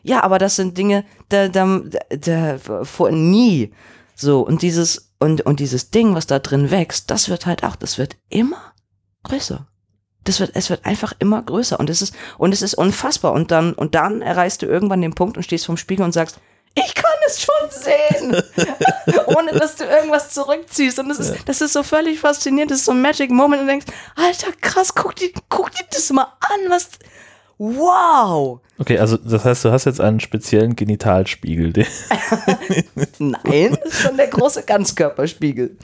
Ja, 0.02 0.24
aber 0.24 0.38
das 0.38 0.56
sind 0.56 0.76
Dinge, 0.76 1.04
da, 1.28 1.48
da, 1.48 1.80
da, 2.08 2.58
vor 2.58 3.10
nie. 3.10 3.72
So, 4.14 4.40
und 4.40 4.62
dieses, 4.62 5.12
und, 5.20 5.42
und 5.42 5.60
dieses 5.60 5.90
Ding, 5.90 6.14
was 6.14 6.26
da 6.26 6.38
drin 6.38 6.70
wächst, 6.70 7.10
das 7.10 7.28
wird 7.28 7.46
halt 7.46 7.64
auch, 7.64 7.76
das 7.76 7.98
wird 7.98 8.16
immer 8.28 8.72
größer. 9.22 9.66
Das 10.24 10.40
wird, 10.40 10.52
es 10.54 10.70
wird 10.70 10.84
einfach 10.84 11.12
immer 11.18 11.42
größer 11.42 11.80
und 11.80 11.90
es 11.90 12.00
ist, 12.00 12.14
und 12.38 12.52
es 12.52 12.62
ist 12.62 12.74
unfassbar. 12.74 13.32
Und 13.32 13.50
dann, 13.50 13.72
und 13.72 13.94
dann 13.94 14.22
erreichst 14.22 14.62
du 14.62 14.66
irgendwann 14.66 15.02
den 15.02 15.14
Punkt 15.14 15.36
und 15.36 15.42
stehst 15.42 15.66
vorm 15.66 15.76
Spiegel 15.76 16.04
und 16.04 16.12
sagst, 16.12 16.38
ich 16.74 16.94
kann 16.94 17.04
es 17.26 17.42
schon 17.42 17.70
sehen, 17.70 18.42
ohne 19.26 19.52
dass 19.52 19.76
du 19.76 19.84
irgendwas 19.84 20.30
zurückziehst. 20.30 20.98
Und 20.98 21.08
das 21.08 21.18
ist, 21.18 21.36
das 21.46 21.60
ist 21.60 21.72
so 21.72 21.82
völlig 21.82 22.20
faszinierend. 22.20 22.70
Das 22.70 22.78
ist 22.78 22.84
so 22.86 22.92
ein 22.92 23.02
Magic 23.02 23.30
Moment 23.30 23.62
und 23.62 23.66
du 23.66 23.72
denkst, 23.72 23.86
Alter, 24.16 24.52
krass, 24.60 24.94
guck 24.94 25.16
dir, 25.16 25.30
guck 25.48 25.70
dir 25.72 25.84
das 25.90 26.10
mal 26.10 26.32
an, 26.40 26.70
was, 26.70 26.88
wow. 27.58 28.60
Okay, 28.78 28.98
also 28.98 29.16
das 29.16 29.44
heißt, 29.44 29.64
du 29.64 29.70
hast 29.70 29.84
jetzt 29.84 30.00
einen 30.00 30.20
speziellen 30.20 30.74
Genitalspiegel. 30.74 31.72
Nein, 33.18 33.78
das 33.84 33.92
ist 33.92 34.02
schon 34.02 34.16
der 34.16 34.28
große 34.28 34.62
Ganzkörperspiegel. 34.64 35.76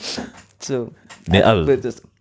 So. 0.59 0.91
Nee, 1.27 1.43
also, 1.43 1.71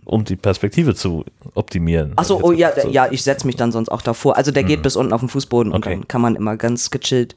um 0.08 0.24
die 0.24 0.36
Perspektive 0.36 0.96
zu 0.96 1.26
optimieren. 1.54 2.14
Achso, 2.16 2.40
oh 2.42 2.52
ja, 2.52 2.72
so. 2.80 2.90
ja, 2.90 3.12
ich 3.12 3.24
setze 3.24 3.46
mich 3.46 3.58
dann 3.58 3.72
sonst 3.72 3.90
auch 3.90 4.02
davor. 4.02 4.38
Also 4.38 4.52
der 4.52 4.64
geht 4.64 4.80
mhm. 4.80 4.84
bis 4.84 4.96
unten 4.96 5.14
auf 5.14 5.20
den 5.20 5.30
Fußboden 5.30 5.74
okay. 5.74 5.76
und 5.76 5.86
dann 5.86 6.08
kann 6.08 6.22
man 6.22 6.36
immer 6.36 6.56
ganz 6.56 6.90
gechillt 6.90 7.36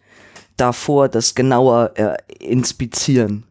davor 0.56 1.08
das 1.08 1.34
genauer 1.34 1.92
äh, 1.94 2.16
inspizieren. 2.38 3.44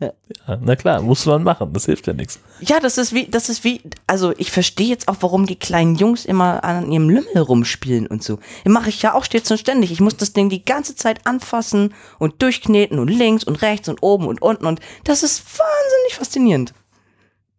Ja, 0.00 0.12
na 0.60 0.74
klar, 0.74 1.00
muss 1.00 1.26
man 1.26 1.44
machen, 1.44 1.72
das 1.72 1.84
hilft 1.84 2.08
ja 2.08 2.12
nichts. 2.12 2.40
Ja, 2.60 2.80
das 2.80 2.98
ist 2.98 3.14
wie, 3.14 3.26
das 3.26 3.48
ist 3.48 3.62
wie, 3.62 3.80
also 4.08 4.32
ich 4.36 4.50
verstehe 4.50 4.88
jetzt 4.88 5.06
auch, 5.06 5.16
warum 5.20 5.46
die 5.46 5.54
kleinen 5.54 5.94
Jungs 5.94 6.24
immer 6.24 6.64
an 6.64 6.90
ihrem 6.90 7.08
Lümmel 7.08 7.38
rumspielen 7.38 8.08
und 8.08 8.24
so. 8.24 8.40
Mache 8.64 8.88
ich 8.88 9.00
ja 9.02 9.14
auch 9.14 9.24
stets 9.24 9.48
und 9.52 9.58
ständig. 9.58 9.92
Ich 9.92 10.00
muss 10.00 10.16
das 10.16 10.32
Ding 10.32 10.48
die 10.48 10.64
ganze 10.64 10.96
Zeit 10.96 11.24
anfassen 11.24 11.94
und 12.18 12.42
durchkneten 12.42 12.98
und 12.98 13.08
links 13.08 13.44
und 13.44 13.62
rechts 13.62 13.88
und 13.88 14.02
oben 14.02 14.26
und 14.26 14.42
unten 14.42 14.66
und 14.66 14.80
das 15.04 15.22
ist 15.22 15.44
wahnsinnig 15.56 16.14
faszinierend. 16.16 16.74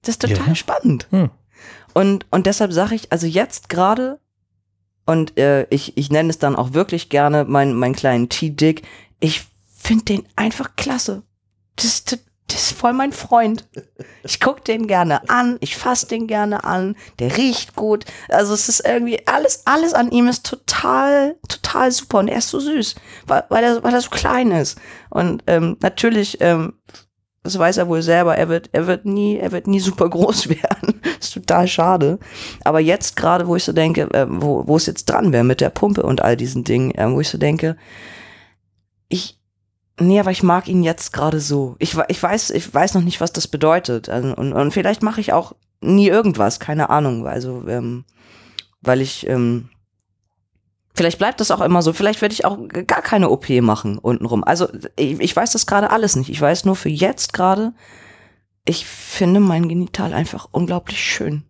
Das 0.03 0.15
ist 0.15 0.21
total 0.21 0.49
ja. 0.49 0.55
spannend. 0.55 1.07
Hm. 1.09 1.31
Und, 1.93 2.25
und 2.31 2.45
deshalb 2.45 2.71
sage 2.73 2.95
ich, 2.95 3.11
also 3.11 3.27
jetzt 3.27 3.69
gerade, 3.69 4.19
und 5.05 5.37
äh, 5.37 5.65
ich, 5.69 5.97
ich 5.97 6.11
nenne 6.11 6.29
es 6.29 6.39
dann 6.39 6.55
auch 6.55 6.73
wirklich 6.73 7.09
gerne 7.09 7.45
meinen 7.45 7.73
mein 7.73 7.93
kleinen 7.93 8.29
T-Dick, 8.29 8.83
ich 9.19 9.43
finde 9.75 10.05
den 10.05 10.23
einfach 10.35 10.75
klasse. 10.75 11.23
Das 11.75 11.85
ist 11.85 12.19
das 12.47 12.71
ist 12.71 12.77
voll 12.77 12.93
mein 12.93 13.13
Freund. 13.13 13.67
Ich 14.23 14.39
guck 14.39 14.63
den 14.63 14.87
gerne 14.87 15.27
an, 15.29 15.57
ich 15.59 15.75
fass 15.75 16.07
den 16.07 16.27
gerne 16.27 16.63
an, 16.63 16.95
der 17.19 17.35
riecht 17.37 17.75
gut. 17.75 18.05
Also 18.29 18.53
es 18.53 18.69
ist 18.69 18.85
irgendwie 18.85 19.25
alles, 19.27 19.65
alles 19.65 19.93
an 19.93 20.11
ihm 20.11 20.27
ist 20.27 20.45
total, 20.45 21.37
total 21.47 21.91
super 21.91 22.19
und 22.19 22.27
er 22.27 22.37
ist 22.37 22.49
so 22.49 22.59
süß, 22.59 22.95
weil, 23.27 23.43
weil, 23.49 23.63
er, 23.63 23.83
weil 23.83 23.93
er 23.93 24.01
so 24.01 24.09
klein 24.09 24.51
ist. 24.51 24.77
Und 25.09 25.43
ähm, 25.47 25.77
natürlich, 25.81 26.39
ähm, 26.41 26.73
das 27.43 27.59
weiß 27.59 27.77
er 27.77 27.89
wohl 27.89 28.01
selber, 28.01 28.37
er 28.37 28.47
wird, 28.47 28.69
er 28.71 28.87
wird 28.87 29.05
nie, 29.05 29.37
er 29.37 29.51
wird 29.51 29.67
nie 29.67 29.81
super 29.81 30.09
groß 30.09 30.49
werden. 30.49 31.01
das 31.03 31.27
ist 31.27 31.33
total 31.33 31.67
schade. 31.67 32.19
Aber 32.63 32.79
jetzt 32.79 33.15
gerade, 33.15 33.47
wo 33.47 33.55
ich 33.55 33.63
so 33.63 33.73
denke, 33.73 34.03
äh, 34.13 34.25
wo, 34.29 34.65
wo 34.65 34.77
es 34.77 34.85
jetzt 34.85 35.05
dran 35.05 35.33
wäre 35.33 35.43
mit 35.43 35.61
der 35.61 35.69
Pumpe 35.69 36.03
und 36.03 36.21
all 36.21 36.37
diesen 36.37 36.63
Dingen, 36.63 36.91
äh, 36.95 37.11
wo 37.11 37.19
ich 37.19 37.29
so 37.29 37.37
denke, 37.37 37.75
ich, 39.09 39.37
Nee, 39.99 40.19
aber 40.19 40.31
ich 40.31 40.41
mag 40.41 40.67
ihn 40.67 40.81
jetzt 40.81 41.13
gerade 41.13 41.39
so. 41.39 41.75
Ich, 41.77 41.95
ich, 42.07 42.23
weiß, 42.23 42.49
ich 42.49 42.73
weiß 42.73 42.95
noch 42.95 43.03
nicht, 43.03 43.21
was 43.21 43.31
das 43.31 43.47
bedeutet. 43.47 44.09
Also, 44.09 44.35
und, 44.35 44.51
und 44.51 44.71
vielleicht 44.71 45.03
mache 45.03 45.21
ich 45.21 45.33
auch 45.33 45.53
nie 45.81 46.07
irgendwas, 46.07 46.59
keine 46.59 46.89
Ahnung. 46.89 47.27
Also, 47.27 47.63
ähm, 47.67 48.03
weil 48.81 49.01
ich, 49.01 49.27
ähm, 49.27 49.69
vielleicht 50.93 51.17
bleibt 51.19 51.39
das 51.39 51.51
auch 51.51 51.61
immer 51.61 51.81
so. 51.81 51.93
Vielleicht 51.93 52.21
werde 52.21 52.33
ich 52.33 52.45
auch 52.45 52.57
gar 52.69 53.01
keine 53.01 53.29
OP 53.29 53.49
machen 53.61 53.97
untenrum. 53.97 54.43
Also, 54.43 54.67
ich, 54.95 55.19
ich 55.19 55.35
weiß 55.35 55.51
das 55.51 55.65
gerade 55.65 55.89
alles 55.91 56.15
nicht. 56.15 56.29
Ich 56.29 56.39
weiß 56.41 56.65
nur 56.65 56.75
für 56.75 56.89
jetzt 56.89 57.33
gerade, 57.33 57.73
ich 58.65 58.85
finde 58.85 59.39
mein 59.39 59.67
Genital 59.67 60.13
einfach 60.13 60.47
unglaublich 60.51 61.03
schön. 61.03 61.43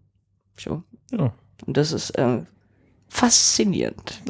So. 0.57 0.83
Ja. 1.11 1.33
Und 1.65 1.77
das 1.77 1.91
ist 1.91 2.11
äh, 2.11 2.39
faszinierend. 3.07 4.21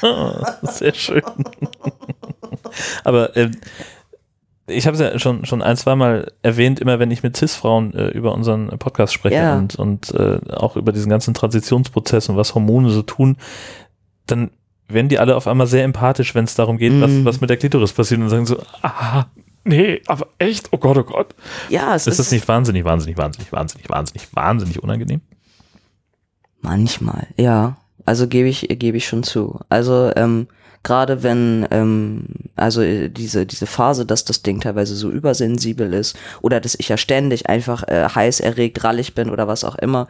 Sehr 0.62 0.94
schön. 0.94 1.22
Aber 3.04 3.36
ähm, 3.36 3.52
ich 4.66 4.86
habe 4.86 4.94
es 4.96 5.00
ja 5.00 5.18
schon, 5.18 5.44
schon 5.44 5.62
ein, 5.62 5.76
zweimal 5.76 6.32
erwähnt, 6.42 6.80
immer 6.80 6.98
wenn 6.98 7.10
ich 7.10 7.22
mit 7.22 7.36
CIS-Frauen 7.36 7.94
äh, 7.94 8.08
über 8.08 8.32
unseren 8.34 8.68
Podcast 8.78 9.12
spreche 9.12 9.36
Ja. 9.36 9.56
und, 9.56 9.76
und 9.76 10.12
äh, 10.12 10.40
auch 10.52 10.76
über 10.76 10.92
diesen 10.92 11.08
ganzen 11.08 11.34
Transitionsprozess 11.34 12.28
und 12.28 12.36
was 12.36 12.54
Hormone 12.54 12.90
so 12.90 13.02
tun, 13.02 13.36
dann 14.26 14.50
werden 14.88 15.08
die 15.08 15.18
alle 15.18 15.36
auf 15.36 15.46
einmal 15.48 15.66
sehr 15.66 15.84
empathisch, 15.84 16.34
wenn 16.34 16.44
es 16.44 16.54
darum 16.54 16.78
geht, 16.78 17.00
was, 17.00 17.10
Mhm. 17.10 17.24
was 17.24 17.40
mit 17.40 17.50
der 17.50 17.56
Klitoris 17.56 17.92
passiert 17.92 18.20
und 18.20 18.28
sagen 18.28 18.46
so, 18.46 18.62
ah, 18.82 19.26
nee, 19.64 20.00
aber 20.06 20.28
echt, 20.38 20.68
oh 20.72 20.78
Gott, 20.78 20.96
oh 20.98 21.02
Gott. 21.02 21.34
Ja, 21.68 21.94
es 21.94 22.02
Ist 22.06 22.12
ist, 22.14 22.18
das 22.20 22.30
nicht 22.32 22.46
wahnsinnig, 22.46 22.84
wahnsinnig, 22.84 23.16
wahnsinnig, 23.18 23.50
wahnsinnig, 23.52 23.88
wahnsinnig, 23.90 24.28
wahnsinnig 24.34 24.82
unangenehm? 24.82 25.20
manchmal, 26.60 27.26
ja. 27.36 27.76
Also 28.04 28.28
gebe 28.28 28.48
ich, 28.48 28.66
gebe 28.78 28.96
ich 28.96 29.06
schon 29.06 29.22
zu. 29.24 29.58
Also, 29.68 30.12
ähm, 30.14 30.46
gerade 30.86 31.24
wenn, 31.24 31.66
ähm, 31.72 32.26
also 32.54 32.80
äh, 32.80 33.08
diese, 33.08 33.44
diese 33.44 33.66
Phase, 33.66 34.06
dass 34.06 34.24
das 34.24 34.42
Ding 34.42 34.60
teilweise 34.60 34.94
so 34.94 35.10
übersensibel 35.10 35.92
ist 35.92 36.16
oder 36.42 36.60
dass 36.60 36.76
ich 36.78 36.88
ja 36.88 36.96
ständig 36.96 37.48
einfach 37.48 37.82
äh, 37.88 38.08
heiß 38.08 38.38
erregt, 38.38 38.84
rallig 38.84 39.16
bin 39.16 39.28
oder 39.28 39.48
was 39.48 39.64
auch 39.64 39.74
immer, 39.74 40.06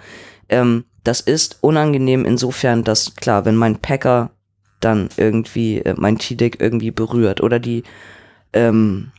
ähm, 0.50 0.84
das 1.02 1.22
ist 1.22 1.56
unangenehm 1.62 2.26
insofern, 2.26 2.84
dass 2.84 3.14
klar, 3.14 3.46
wenn 3.46 3.56
mein 3.56 3.76
Packer 3.76 4.32
dann 4.80 5.08
irgendwie 5.16 5.78
äh, 5.78 5.94
mein 5.96 6.18
T-Deck 6.18 6.60
irgendwie 6.60 6.90
berührt 6.90 7.40
oder 7.40 7.58
die, 7.58 7.82
ähm, 8.52 9.12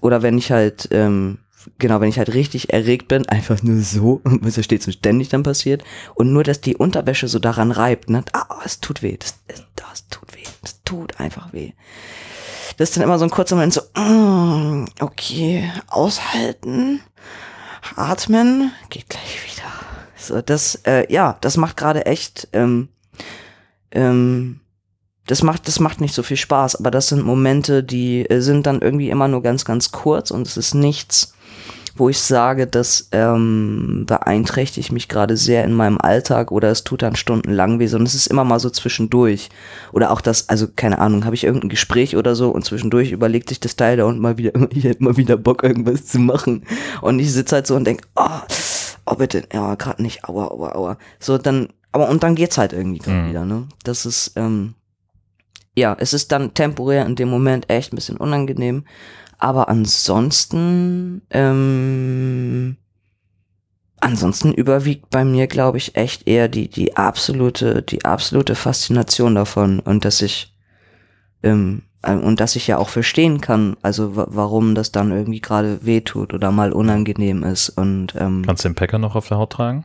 oder 0.00 0.22
wenn 0.22 0.38
ich 0.38 0.50
halt, 0.50 0.88
ähm, 0.92 1.40
genau, 1.78 2.00
wenn 2.00 2.08
ich 2.08 2.18
halt 2.18 2.34
richtig 2.34 2.72
erregt 2.72 3.08
bin, 3.08 3.28
einfach 3.28 3.62
nur 3.62 3.80
so, 3.80 4.20
was 4.24 4.56
ja 4.56 4.62
stets 4.62 4.86
und 4.86 4.94
ständig 4.94 5.28
dann 5.28 5.42
passiert, 5.42 5.84
und 6.14 6.32
nur, 6.32 6.44
dass 6.44 6.60
die 6.60 6.76
Unterwäsche 6.76 7.28
so 7.28 7.38
daran 7.38 7.70
reibt, 7.70 8.10
ne, 8.10 8.24
ah, 8.32 8.60
es 8.64 8.80
tut 8.80 9.02
weh, 9.02 9.16
das, 9.16 9.36
das, 9.46 9.64
das 9.76 10.08
tut 10.08 10.34
weh, 10.34 10.44
das 10.62 10.82
tut 10.84 11.20
einfach 11.20 11.52
weh. 11.52 11.72
Das 12.76 12.90
ist 12.90 12.96
dann 12.96 13.04
immer 13.04 13.18
so 13.18 13.24
ein 13.24 13.30
kurzer 13.30 13.56
Moment 13.56 13.74
so, 13.74 13.82
mm, 13.94 14.86
okay, 15.00 15.70
aushalten, 15.88 17.00
atmen, 17.96 18.72
geht 18.90 19.08
gleich 19.08 19.44
wieder. 19.44 19.70
So, 20.16 20.40
das, 20.40 20.76
äh, 20.86 21.12
ja, 21.12 21.36
das 21.40 21.56
macht 21.56 21.76
gerade 21.76 22.06
echt, 22.06 22.48
ähm, 22.52 22.88
ähm, 23.90 24.60
das 25.26 25.42
macht, 25.42 25.68
das 25.68 25.80
macht 25.80 26.00
nicht 26.00 26.14
so 26.14 26.22
viel 26.22 26.36
Spaß, 26.36 26.76
aber 26.76 26.90
das 26.90 27.08
sind 27.08 27.24
Momente, 27.24 27.84
die 27.84 28.28
äh, 28.28 28.40
sind 28.40 28.66
dann 28.66 28.80
irgendwie 28.80 29.10
immer 29.10 29.28
nur 29.28 29.42
ganz, 29.42 29.64
ganz 29.64 29.92
kurz 29.92 30.30
und 30.30 30.46
es 30.46 30.56
ist 30.56 30.74
nichts, 30.74 31.34
wo 31.96 32.08
ich 32.08 32.18
sage, 32.20 32.66
das 32.66 33.08
ähm, 33.12 34.04
beeinträchtigt 34.06 34.92
mich 34.92 35.08
gerade 35.08 35.36
sehr 35.36 35.64
in 35.64 35.72
meinem 35.74 35.98
Alltag 35.98 36.50
oder 36.50 36.70
es 36.70 36.84
tut 36.84 37.02
dann 37.02 37.16
stundenlang 37.16 37.78
weh, 37.78 37.86
sondern 37.86 38.06
es 38.06 38.14
ist 38.14 38.26
immer 38.28 38.44
mal 38.44 38.58
so 38.60 38.70
zwischendurch. 38.70 39.50
Oder 39.92 40.10
auch 40.10 40.20
das, 40.20 40.48
also 40.48 40.66
keine 40.74 40.98
Ahnung, 40.98 41.24
habe 41.24 41.34
ich 41.34 41.44
irgendein 41.44 41.68
Gespräch 41.68 42.16
oder 42.16 42.34
so 42.34 42.50
und 42.50 42.64
zwischendurch 42.64 43.12
überlegt 43.12 43.48
sich 43.50 43.60
das 43.60 43.76
Teil 43.76 43.96
da 43.96 44.04
und 44.04 44.20
mal 44.20 44.38
wieder, 44.38 44.52
ich 44.70 44.84
hätte 44.84 45.04
mal 45.04 45.16
wieder 45.16 45.36
Bock, 45.36 45.62
irgendwas 45.62 46.06
zu 46.06 46.18
machen. 46.18 46.64
Und 47.00 47.18
ich 47.18 47.32
sitze 47.32 47.56
halt 47.56 47.66
so 47.66 47.76
und 47.76 47.84
denk, 47.84 48.02
oh, 48.16 48.26
oh 49.06 49.14
bitte, 49.14 49.44
ja, 49.52 49.74
gerade 49.74 50.02
nicht, 50.02 50.24
aua, 50.24 50.48
aua, 50.48 50.74
aua. 50.74 50.98
So, 51.18 51.38
dann, 51.38 51.68
aber 51.92 52.08
und 52.08 52.22
dann 52.22 52.34
geht's 52.34 52.58
halt 52.58 52.72
irgendwie 52.72 52.98
grad 53.00 53.14
Mhm. 53.14 53.28
wieder, 53.28 53.44
ne? 53.44 53.68
Das 53.84 54.06
ist, 54.06 54.32
ähm, 54.36 54.74
ja, 55.76 55.96
es 55.98 56.12
ist 56.12 56.32
dann 56.32 56.54
temporär 56.54 57.06
in 57.06 57.16
dem 57.16 57.28
Moment 57.28 57.70
echt 57.70 57.92
ein 57.92 57.96
bisschen 57.96 58.16
unangenehm. 58.16 58.84
Aber 59.38 59.68
ansonsten, 59.68 61.22
ähm, 61.30 62.76
ansonsten 64.00 64.52
überwiegt 64.52 65.10
bei 65.10 65.24
mir, 65.24 65.46
glaube 65.46 65.78
ich, 65.78 65.96
echt 65.96 66.26
eher 66.26 66.48
die, 66.48 66.68
die 66.68 66.96
absolute, 66.96 67.82
die 67.82 68.04
absolute 68.04 68.54
Faszination 68.54 69.34
davon 69.34 69.80
und 69.80 70.04
dass 70.04 70.22
ich, 70.22 70.54
ähm, 71.42 71.82
äh, 72.02 72.14
und 72.14 72.40
dass 72.40 72.56
ich 72.56 72.66
ja 72.66 72.78
auch 72.78 72.88
verstehen 72.88 73.40
kann, 73.40 73.76
also 73.82 74.16
wa- 74.16 74.26
warum 74.28 74.74
das 74.74 74.92
dann 74.92 75.12
irgendwie 75.12 75.40
gerade 75.40 75.84
wehtut 75.84 76.34
oder 76.34 76.50
mal 76.50 76.72
unangenehm 76.72 77.42
ist 77.44 77.70
und 77.70 78.14
ähm, 78.18 78.42
Kannst 78.44 78.64
du 78.64 78.68
den 78.68 78.74
Packer 78.74 78.98
noch 78.98 79.14
auf 79.16 79.28
der 79.28 79.38
Haut 79.38 79.50
tragen? 79.52 79.84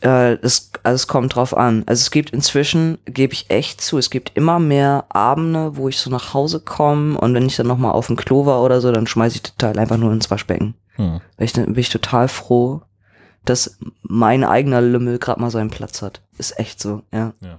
Äh, 0.00 0.34
es, 0.34 0.70
also 0.82 0.94
es 0.94 1.06
kommt 1.06 1.34
drauf 1.34 1.56
an. 1.56 1.82
Also 1.86 2.00
es 2.00 2.10
gibt 2.10 2.30
inzwischen, 2.30 2.98
gebe 3.04 3.32
ich 3.32 3.50
echt 3.50 3.80
zu, 3.80 3.98
es 3.98 4.10
gibt 4.10 4.32
immer 4.34 4.58
mehr 4.58 5.06
Abende, 5.08 5.76
wo 5.76 5.88
ich 5.88 5.98
so 5.98 6.10
nach 6.10 6.34
Hause 6.34 6.60
komme 6.60 7.18
und 7.18 7.34
wenn 7.34 7.46
ich 7.46 7.56
dann 7.56 7.66
nochmal 7.66 7.92
auf 7.92 8.06
dem 8.06 8.16
Klo 8.16 8.46
war 8.46 8.62
oder 8.62 8.80
so, 8.80 8.92
dann 8.92 9.06
schmeiße 9.06 9.36
ich 9.36 9.42
das 9.42 9.56
Teil 9.56 9.78
einfach 9.78 9.96
nur 9.96 10.12
ins 10.12 10.30
Waschbecken. 10.30 10.74
Hm. 10.96 11.20
Weil 11.36 11.44
ich, 11.44 11.52
dann 11.52 11.66
bin 11.66 11.78
ich 11.78 11.90
total 11.90 12.28
froh, 12.28 12.82
dass 13.44 13.78
mein 14.02 14.44
eigener 14.44 14.80
Lümmel 14.80 15.18
gerade 15.18 15.40
mal 15.40 15.50
seinen 15.50 15.70
Platz 15.70 16.02
hat. 16.02 16.20
Ist 16.38 16.58
echt 16.58 16.80
so, 16.80 17.02
ja. 17.12 17.32
Ja. 17.40 17.58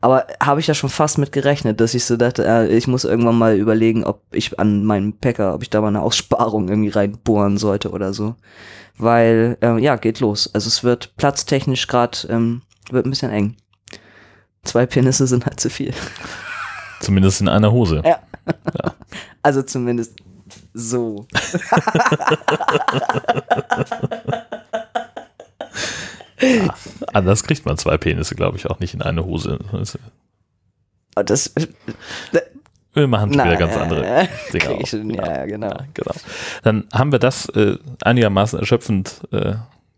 Aber 0.00 0.26
habe 0.42 0.60
ich 0.60 0.66
ja 0.66 0.74
schon 0.74 0.90
fast 0.90 1.16
mit 1.16 1.32
gerechnet, 1.32 1.80
dass 1.80 1.94
ich 1.94 2.04
so 2.04 2.18
dachte, 2.18 2.44
äh, 2.44 2.76
ich 2.76 2.86
muss 2.86 3.04
irgendwann 3.04 3.38
mal 3.38 3.56
überlegen, 3.56 4.04
ob 4.04 4.20
ich 4.32 4.58
an 4.58 4.84
meinen 4.84 5.18
Packer, 5.18 5.54
ob 5.54 5.62
ich 5.62 5.70
da 5.70 5.80
mal 5.80 5.88
eine 5.88 6.02
Aussparung 6.02 6.68
irgendwie 6.68 6.90
reinbohren 6.90 7.56
sollte 7.56 7.90
oder 7.90 8.12
so. 8.12 8.34
Weil, 8.96 9.58
äh, 9.60 9.78
ja, 9.78 9.96
geht 9.96 10.20
los. 10.20 10.50
Also 10.54 10.68
es 10.68 10.84
wird 10.84 11.16
platztechnisch 11.16 11.86
gerade, 11.88 12.18
ähm, 12.28 12.62
wird 12.90 13.06
ein 13.06 13.10
bisschen 13.10 13.30
eng. 13.30 13.56
Zwei 14.62 14.86
Penisse 14.86 15.26
sind 15.26 15.46
halt 15.46 15.60
zu 15.60 15.68
viel. 15.68 15.92
Zumindest 17.00 17.40
in 17.40 17.48
einer 17.48 17.72
Hose. 17.72 18.02
Ja. 18.04 18.20
Also 19.42 19.62
zumindest 19.62 20.16
so. 20.72 21.26
Anders 27.12 27.42
kriegt 27.44 27.66
man 27.66 27.76
zwei 27.76 27.98
Penisse, 27.98 28.34
glaube 28.34 28.56
ich, 28.56 28.66
auch 28.66 28.80
nicht 28.80 28.94
in 28.94 29.02
eine 29.02 29.26
Hose. 29.26 29.58
Und 31.14 31.30
das, 31.30 31.52
Wir 32.94 33.08
machen 33.08 33.32
schon 33.34 33.44
wieder 33.44 33.56
ganz 33.56 33.76
andere 33.76 34.28
Dinge. 34.52 34.86
schon, 34.86 35.10
ja, 35.10 35.26
ja, 35.38 35.46
genau. 35.46 35.68
Ja, 35.68 35.84
genau. 35.92 36.12
Dann 36.62 36.84
haben 36.92 37.10
wir 37.12 37.18
das 37.18 37.48
äh, 37.50 37.76
einigermaßen 38.02 38.58
erschöpfend 38.60 39.20
äh, 39.32 39.54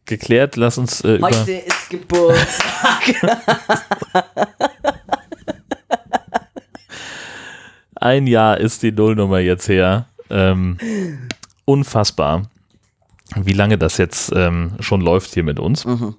geklärt. 0.06 0.56
Lass 0.56 0.78
uns 0.78 1.02
äh, 1.02 1.16
über. 1.16 1.28
Heute 1.28 1.52
ist 1.52 1.90
Geburtstag. 1.90 3.14
Ein 7.94 8.26
Jahr 8.26 8.58
ist 8.58 8.82
die 8.82 8.92
Nullnummer 8.92 9.38
jetzt 9.40 9.68
her. 9.68 10.06
Ähm, 10.28 10.76
unfassbar, 11.64 12.42
wie 13.36 13.52
lange 13.52 13.78
das 13.78 13.96
jetzt 13.96 14.32
ähm, 14.34 14.72
schon 14.80 15.00
läuft 15.00 15.34
hier 15.34 15.42
mit 15.44 15.58
uns 15.58 15.84
Mhm. 15.84 16.16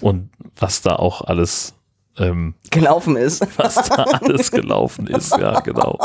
und 0.00 0.30
was 0.56 0.82
da 0.82 0.96
auch 0.96 1.22
alles, 1.22 1.74
ähm, 2.18 2.54
gelaufen 2.70 3.16
ist. 3.16 3.46
was 3.58 3.74
da 3.88 4.04
alles 4.04 4.50
gelaufen 4.50 5.06
ist. 5.06 5.36
Ja, 5.36 5.60
genau. 5.60 5.98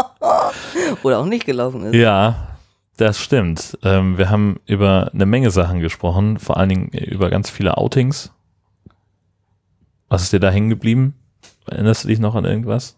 Oder 1.03 1.19
auch 1.19 1.25
nicht 1.25 1.45
gelaufen 1.45 1.83
ist. 1.85 1.95
Ja, 1.95 2.57
das 2.97 3.19
stimmt. 3.19 3.77
Ähm, 3.83 4.17
wir 4.17 4.29
haben 4.29 4.59
über 4.65 5.11
eine 5.13 5.25
Menge 5.25 5.51
Sachen 5.51 5.79
gesprochen, 5.79 6.37
vor 6.39 6.57
allen 6.57 6.69
Dingen 6.69 6.87
über 6.89 7.29
ganz 7.29 7.49
viele 7.49 7.77
Outings. 7.77 8.31
Was 10.09 10.23
ist 10.23 10.33
dir 10.33 10.39
da 10.39 10.51
hängen 10.51 10.69
geblieben? 10.69 11.15
Erinnerst 11.67 12.03
du 12.03 12.07
dich 12.07 12.19
noch 12.19 12.35
an 12.35 12.45
irgendwas? 12.45 12.97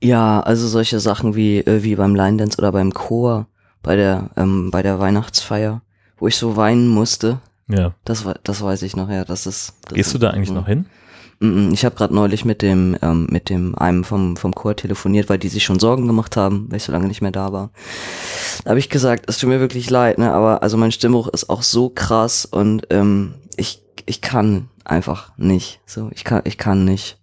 Ja, 0.00 0.40
also 0.40 0.68
solche 0.68 1.00
Sachen 1.00 1.34
wie, 1.34 1.58
äh, 1.58 1.82
wie 1.82 1.96
beim 1.96 2.14
Line 2.14 2.36
Dance 2.36 2.58
oder 2.58 2.72
beim 2.72 2.92
Chor, 2.92 3.46
bei 3.82 3.96
der, 3.96 4.30
ähm, 4.36 4.70
bei 4.70 4.82
der 4.82 5.00
Weihnachtsfeier, 5.00 5.82
wo 6.18 6.28
ich 6.28 6.36
so 6.36 6.56
weinen 6.56 6.88
musste. 6.88 7.38
Ja. 7.68 7.94
Das, 8.04 8.24
das 8.42 8.62
weiß 8.62 8.82
ich 8.82 8.96
noch, 8.96 9.08
ja. 9.08 9.24
Das 9.24 9.46
ist. 9.46 9.74
Das 9.86 9.94
Gehst 9.94 10.14
du 10.14 10.18
da 10.18 10.30
eigentlich 10.30 10.50
noch 10.50 10.66
hin? 10.66 10.86
Ich 11.72 11.84
habe 11.84 11.94
gerade 11.96 12.14
neulich 12.14 12.44
mit 12.44 12.62
dem, 12.62 12.96
ähm, 13.02 13.26
mit 13.30 13.50
dem 13.50 13.76
einem 13.76 14.04
vom, 14.04 14.36
vom 14.36 14.54
Chor 14.54 14.76
telefoniert, 14.76 15.28
weil 15.28 15.38
die 15.38 15.48
sich 15.48 15.64
schon 15.64 15.78
Sorgen 15.78 16.06
gemacht 16.06 16.36
haben, 16.36 16.66
weil 16.70 16.76
ich 16.78 16.84
so 16.84 16.92
lange 16.92 17.08
nicht 17.08 17.22
mehr 17.22 17.32
da 17.32 17.52
war. 17.52 17.70
Da 18.64 18.70
habe 18.70 18.78
ich 18.78 18.88
gesagt, 18.90 19.24
es 19.28 19.38
tut 19.38 19.48
mir 19.48 19.60
wirklich 19.60 19.90
leid, 19.90 20.18
ne? 20.18 20.32
Aber 20.32 20.62
also 20.62 20.76
mein 20.76 20.92
Stimmbruch 20.92 21.28
ist 21.28 21.50
auch 21.50 21.62
so 21.62 21.90
krass 21.90 22.44
und 22.44 22.86
ähm, 22.90 23.34
ich, 23.56 23.82
ich 24.06 24.20
kann 24.20 24.68
einfach 24.84 25.32
nicht. 25.36 25.80
So, 25.86 26.10
ich 26.14 26.24
kann, 26.24 26.42
ich 26.44 26.58
kann 26.58 26.84
nicht. 26.84 27.18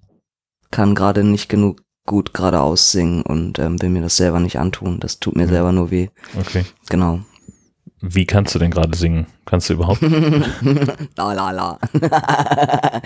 Kann 0.72 0.96
gerade 0.96 1.24
nicht 1.24 1.50
genug 1.50 1.82
gut 2.08 2.34
geradeaus 2.34 2.92
singen 2.92 3.22
und 3.22 3.60
ähm, 3.60 3.82
will 3.82 3.90
mir 3.90 4.02
das 4.02 4.18
selber 4.18 4.40
nicht 4.40 4.58
antun. 4.58 5.00
Das 5.00 5.20
tut 5.20 5.36
mir 5.36 5.46
Mhm. 5.46 5.50
selber 5.52 5.72
nur 5.72 5.92
weh. 5.92 6.10
Okay. 6.40 6.66
Genau. 6.90 7.20
Wie 8.02 8.26
kannst 8.26 8.56
du 8.56 8.60
denn 8.60 8.72
gerade 8.72 8.98
singen? 8.98 9.28
Kannst 9.46 9.70
du 9.70 9.74
überhaupt? 9.74 10.02
la 11.18 11.34
la 11.34 11.52
la. 11.52 11.80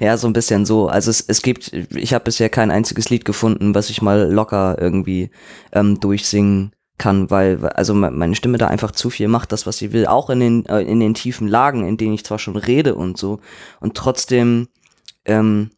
ja, 0.00 0.16
so 0.16 0.26
ein 0.26 0.32
bisschen 0.34 0.66
so. 0.66 0.88
Also 0.88 1.10
es, 1.10 1.20
es 1.22 1.40
gibt, 1.42 1.72
ich 1.72 2.12
habe 2.12 2.24
bisher 2.24 2.48
kein 2.50 2.70
einziges 2.70 3.08
Lied 3.08 3.24
gefunden, 3.24 3.74
was 3.74 3.88
ich 3.90 4.02
mal 4.02 4.30
locker 4.30 4.76
irgendwie 4.78 5.30
ähm, 5.72 6.00
durchsingen 6.00 6.72
kann, 6.98 7.30
weil 7.30 7.66
also 7.68 7.94
me- 7.94 8.10
meine 8.10 8.34
Stimme 8.34 8.58
da 8.58 8.68
einfach 8.68 8.90
zu 8.90 9.10
viel 9.10 9.28
macht, 9.28 9.52
das 9.52 9.66
was 9.66 9.78
sie 9.78 9.92
will, 9.92 10.06
auch 10.06 10.30
in 10.30 10.40
den 10.40 10.66
äh, 10.66 10.80
in 10.80 11.00
den 11.00 11.14
tiefen 11.14 11.48
Lagen, 11.48 11.86
in 11.86 11.96
denen 11.96 12.14
ich 12.14 12.24
zwar 12.24 12.38
schon 12.38 12.56
rede 12.56 12.94
und 12.94 13.18
so 13.18 13.40
und 13.80 13.96
trotzdem 13.96 14.68
ähm, 15.26 15.70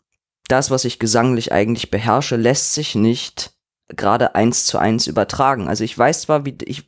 das, 0.48 0.70
was 0.70 0.84
ich 0.84 0.98
gesanglich 0.98 1.52
eigentlich 1.52 1.90
beherrsche, 1.90 2.36
lässt 2.36 2.74
sich 2.74 2.94
nicht 2.94 3.50
gerade 3.88 4.34
eins 4.34 4.64
zu 4.66 4.78
eins 4.78 5.06
übertragen. 5.06 5.68
Also 5.68 5.82
ich 5.84 5.96
weiß 5.96 6.22
zwar, 6.22 6.44
wie 6.44 6.56
ich 6.64 6.84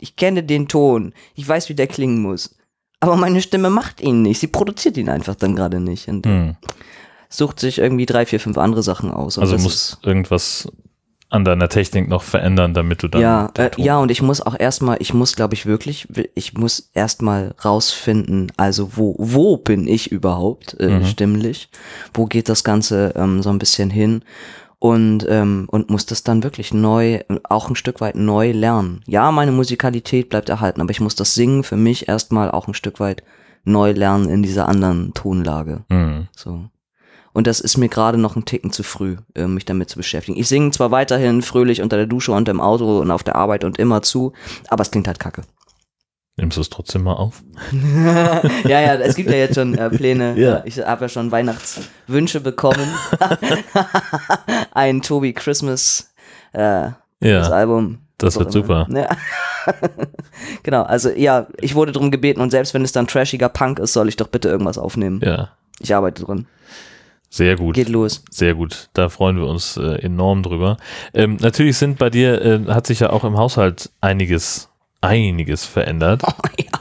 ich 0.00 0.16
kenne 0.16 0.42
den 0.42 0.68
Ton, 0.68 1.12
ich 1.34 1.48
weiß, 1.48 1.68
wie 1.68 1.74
der 1.74 1.86
klingen 1.86 2.20
muss. 2.22 2.56
Aber 3.00 3.16
meine 3.16 3.42
Stimme 3.42 3.70
macht 3.70 4.00
ihn 4.00 4.22
nicht. 4.22 4.40
Sie 4.40 4.46
produziert 4.46 4.96
ihn 4.96 5.08
einfach 5.10 5.34
dann 5.34 5.54
gerade 5.56 5.78
nicht. 5.80 6.08
Und 6.08 6.24
Hm. 6.26 6.56
sucht 7.28 7.60
sich 7.60 7.78
irgendwie 7.78 8.06
drei, 8.06 8.24
vier, 8.26 8.40
fünf 8.40 8.56
andere 8.58 8.82
Sachen 8.82 9.10
aus. 9.10 9.38
Also 9.38 9.58
muss 9.58 9.98
irgendwas 10.02 10.68
an 11.30 11.44
deiner 11.44 11.68
Technik 11.68 12.08
noch 12.08 12.22
verändern, 12.22 12.74
damit 12.74 13.02
du 13.02 13.08
dann. 13.08 13.20
ja, 13.20 13.50
äh, 13.58 13.70
ja, 13.76 13.98
und 13.98 14.10
ich 14.12 14.22
muss 14.22 14.40
auch 14.40 14.56
erstmal, 14.58 14.98
ich 15.00 15.12
muss, 15.14 15.34
glaube 15.34 15.54
ich, 15.54 15.66
wirklich, 15.66 16.06
ich 16.36 16.54
muss 16.54 16.90
erstmal 16.94 17.54
rausfinden, 17.64 18.52
also 18.56 18.96
wo, 18.96 19.16
wo 19.18 19.56
bin 19.56 19.88
ich 19.88 20.12
überhaupt 20.12 20.76
äh, 20.78 20.88
Mhm. 21.00 21.04
stimmlich? 21.06 21.70
Wo 22.12 22.26
geht 22.26 22.48
das 22.48 22.62
Ganze 22.62 23.14
ähm, 23.16 23.42
so 23.42 23.50
ein 23.50 23.58
bisschen 23.58 23.90
hin? 23.90 24.22
Und, 24.84 25.24
ähm, 25.30 25.64
und 25.68 25.88
muss 25.88 26.04
das 26.04 26.24
dann 26.24 26.42
wirklich 26.42 26.74
neu, 26.74 27.20
auch 27.44 27.70
ein 27.70 27.74
Stück 27.74 28.02
weit 28.02 28.16
neu 28.16 28.52
lernen. 28.52 29.00
Ja, 29.06 29.32
meine 29.32 29.50
Musikalität 29.50 30.28
bleibt 30.28 30.50
erhalten, 30.50 30.82
aber 30.82 30.90
ich 30.90 31.00
muss 31.00 31.14
das 31.14 31.34
Singen 31.34 31.64
für 31.64 31.78
mich 31.78 32.06
erstmal 32.06 32.50
auch 32.50 32.68
ein 32.68 32.74
Stück 32.74 33.00
weit 33.00 33.22
neu 33.64 33.92
lernen 33.92 34.28
in 34.28 34.42
dieser 34.42 34.68
anderen 34.68 35.14
Tonlage. 35.14 35.84
Mhm. 35.88 36.28
So. 36.36 36.66
Und 37.32 37.46
das 37.46 37.60
ist 37.60 37.78
mir 37.78 37.88
gerade 37.88 38.18
noch 38.18 38.36
ein 38.36 38.44
Ticken 38.44 38.72
zu 38.72 38.82
früh, 38.82 39.16
äh, 39.34 39.46
mich 39.46 39.64
damit 39.64 39.88
zu 39.88 39.96
beschäftigen. 39.96 40.38
Ich 40.38 40.48
singe 40.48 40.70
zwar 40.72 40.90
weiterhin 40.90 41.40
fröhlich 41.40 41.80
unter 41.80 41.96
der 41.96 42.06
Dusche 42.06 42.32
und 42.32 42.46
im 42.50 42.60
Auto 42.60 43.00
und 43.00 43.10
auf 43.10 43.22
der 43.22 43.36
Arbeit 43.36 43.64
und 43.64 43.78
immer 43.78 44.02
zu, 44.02 44.34
aber 44.68 44.82
es 44.82 44.90
klingt 44.90 45.06
halt 45.06 45.18
kacke. 45.18 45.44
Nimmst 46.36 46.56
du 46.56 46.60
es 46.62 46.68
trotzdem 46.70 47.04
mal 47.04 47.12
auf? 47.14 47.42
ja, 48.64 48.80
ja, 48.80 48.94
es 48.96 49.14
gibt 49.14 49.30
ja 49.30 49.36
jetzt 49.36 49.54
schon 49.54 49.74
äh, 49.78 49.88
Pläne. 49.90 50.36
Ja. 50.36 50.62
Ich 50.64 50.78
habe 50.84 51.04
ja 51.04 51.08
schon 51.08 51.30
Weihnachtswünsche 51.30 52.40
bekommen. 52.40 52.88
Ein 54.72 55.00
Tobi 55.02 55.32
Christmas 55.32 56.12
äh, 56.52 56.88
das 56.90 56.94
Ja, 57.20 57.42
Album. 57.50 57.98
das 58.18 58.36
wird 58.38 58.50
super. 58.52 58.86
Ja. 58.90 59.08
genau, 60.62 60.82
also 60.82 61.10
ja, 61.10 61.46
ich 61.60 61.74
wurde 61.74 61.92
darum 61.92 62.10
gebeten 62.10 62.40
und 62.40 62.50
selbst 62.50 62.74
wenn 62.74 62.82
es 62.82 62.92
dann 62.92 63.06
trashiger 63.06 63.48
Punk 63.48 63.78
ist, 63.78 63.92
soll 63.92 64.08
ich 64.08 64.16
doch 64.16 64.28
bitte 64.28 64.48
irgendwas 64.48 64.78
aufnehmen. 64.78 65.20
ja. 65.24 65.50
Ich 65.80 65.92
arbeite 65.92 66.22
dran. 66.24 66.46
Sehr 67.30 67.56
gut. 67.56 67.74
Geht 67.74 67.88
los. 67.88 68.22
Sehr 68.30 68.54
gut, 68.54 68.90
da 68.92 69.08
freuen 69.08 69.36
wir 69.36 69.46
uns 69.46 69.76
äh, 69.76 69.96
enorm 70.02 70.44
drüber. 70.44 70.76
Ähm, 71.12 71.36
natürlich 71.40 71.76
sind 71.78 71.98
bei 71.98 72.10
dir, 72.10 72.40
äh, 72.40 72.60
hat 72.72 72.86
sich 72.86 73.00
ja 73.00 73.10
auch 73.10 73.24
im 73.24 73.36
Haushalt 73.36 73.90
einiges, 74.00 74.68
einiges 75.04 75.64
verändert. 75.64 76.22
Oh, 76.26 76.32
ja. 76.58 76.80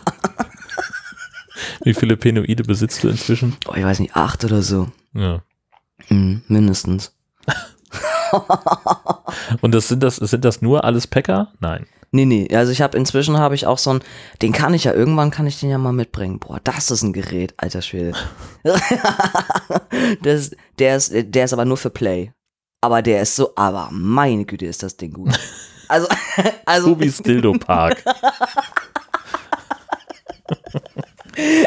Wie 1.83 1.93
viele 1.93 2.17
Penoide 2.17 2.63
besitzt 2.63 3.03
du 3.03 3.09
inzwischen? 3.09 3.57
Oh, 3.67 3.73
ich 3.75 3.83
weiß 3.83 3.99
nicht, 3.99 4.15
acht 4.15 4.43
oder 4.45 4.61
so. 4.61 4.87
Ja. 5.13 5.43
Mhm, 6.09 6.41
mindestens. 6.47 7.15
Und 9.61 9.73
das 9.73 9.87
sind 9.87 10.01
das, 10.01 10.15
sind 10.15 10.45
das 10.45 10.61
nur 10.61 10.83
alles 10.83 11.07
Packer? 11.07 11.53
Nein. 11.59 11.85
Nee, 12.15 12.25
nee, 12.25 12.47
also 12.55 12.71
ich 12.71 12.81
habe 12.81 12.95
inzwischen 12.95 13.39
habe 13.39 13.55
ich 13.55 13.65
auch 13.65 13.79
so 13.79 13.89
ein, 13.89 14.03
den 14.43 14.51
kann 14.51 14.75
ich 14.75 14.83
ja, 14.83 14.93
irgendwann 14.93 15.31
kann 15.31 15.47
ich 15.47 15.59
den 15.59 15.71
ja 15.71 15.79
mal 15.79 15.93
mitbringen. 15.93 16.37
Boah, 16.37 16.59
das 16.63 16.91
ist 16.91 17.01
ein 17.01 17.11
Gerät, 17.11 17.55
alter 17.57 17.81
Schwede. 17.81 18.13
das, 20.21 20.51
der, 20.77 20.95
ist, 20.95 21.11
der 21.11 21.45
ist 21.45 21.53
aber 21.53 21.65
nur 21.65 21.77
für 21.77 21.89
Play. 21.89 22.31
Aber 22.81 23.01
der 23.01 23.21
ist 23.21 23.35
so, 23.35 23.53
aber 23.55 23.89
meine 23.91 24.45
Güte, 24.45 24.67
ist 24.67 24.83
das 24.83 24.95
Ding 24.97 25.13
gut. 25.13 25.39
Also, 25.93 26.07
also, 26.65 26.87
Tobis 26.89 27.17
Dildo 27.21 27.53
Park. 27.53 28.03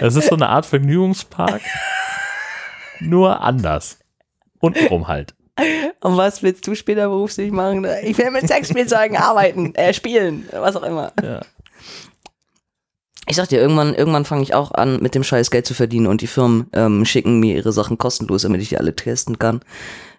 Es 0.01 0.17
ist 0.17 0.27
so 0.27 0.35
eine 0.35 0.49
Art 0.49 0.67
Vergnügungspark, 0.67 1.61
nur 2.99 3.41
anders. 3.41 4.01
Untenrum 4.59 5.07
halt. 5.07 5.37
und 6.01 6.17
was 6.17 6.43
willst 6.43 6.67
du 6.67 6.75
später 6.75 7.09
beruflich 7.09 7.53
machen? 7.53 7.87
Ich 8.03 8.19
will 8.19 8.33
mit 8.33 8.49
Sexspielzeugen 8.49 9.17
arbeiten, 9.17 9.77
äh, 9.77 9.95
spielen, 9.95 10.49
was 10.51 10.75
auch 10.75 10.83
immer. 10.83 11.13
Ja. 11.23 11.43
Ich 13.29 13.37
sag 13.37 13.49
dir, 13.49 13.61
irgendwann, 13.61 13.95
irgendwann 13.95 14.25
fange 14.25 14.43
ich 14.43 14.55
auch 14.55 14.73
an, 14.73 15.01
mit 15.01 15.15
dem 15.15 15.23
Scheiß 15.23 15.53
Geld 15.53 15.67
zu 15.67 15.75
verdienen 15.75 16.09
und 16.09 16.21
die 16.21 16.27
Firmen 16.27 16.69
ähm, 16.73 17.05
schicken 17.05 17.39
mir 17.39 17.55
ihre 17.55 17.73
Sachen 17.73 17.97
kostenlos, 17.97 18.43
damit 18.43 18.61
ich 18.61 18.71
die 18.71 18.79
alle 18.79 18.97
testen 18.97 19.39
kann. 19.39 19.61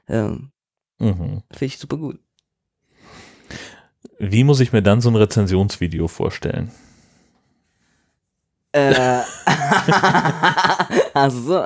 Ähm, 0.08 0.52
Mhm. 1.00 1.44
Finde 1.52 1.66
ich 1.66 1.78
super 1.78 1.98
gut. 1.98 2.20
Wie 4.20 4.44
muss 4.44 4.60
ich 4.60 4.74
mir 4.74 4.82
dann 4.82 5.02
so 5.02 5.10
ein 5.10 5.16
Rezensionsvideo 5.16 6.08
vorstellen? 6.08 6.72
Äh, 8.74 9.22
also 11.14 11.40
so. 11.40 11.64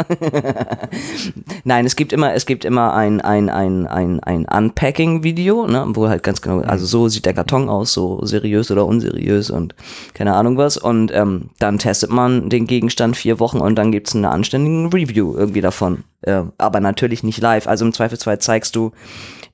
Nein, 1.64 1.86
es 1.86 1.95
gibt 1.95 2.14
immer, 2.14 2.34
es 2.34 2.45
gibt 2.45 2.64
immer 2.64 2.93
ein, 2.93 3.22
ein, 3.22 3.49
ein, 3.49 3.88
ein, 3.88 4.20
ein 4.22 4.45
Unpacking-Video, 4.45 5.68
ne, 5.68 5.86
wo 5.89 6.08
halt 6.08 6.24
ganz 6.24 6.41
genau, 6.41 6.62
also 6.62 6.86
so 6.86 7.08
sieht 7.08 7.26
der 7.26 7.34
Karton 7.34 7.70
aus, 7.70 7.93
so 7.93 8.24
seriös 8.24 8.72
oder 8.72 8.86
unseriös 8.86 9.49
und 9.49 9.76
keine 10.14 10.36
Ahnung 10.36 10.58
was. 10.58 10.78
Und 10.78 11.12
ähm, 11.14 11.49
dann 11.60 11.80
testet 11.80 12.12
man 12.12 12.49
den 12.49 12.68
Gegenstand 12.68 13.18
vier 13.18 13.39
Wochen 13.39 13.60
und 13.60 13.76
dann 13.76 13.91
gibt's 13.91 14.16
eine 14.16 14.30
anständige 14.30 14.95
Review 14.95 15.36
irgendwie 15.36 15.62
davon. 15.62 16.04
Äh, 16.22 16.43
aber 16.58 16.80
natürlich 16.80 17.24
nicht 17.24 17.41
live. 17.41 17.68
Also 17.68 17.86
im 17.86 17.93
Zweifelsfall 17.93 18.39
zeigst 18.39 18.76
du, 18.76 18.91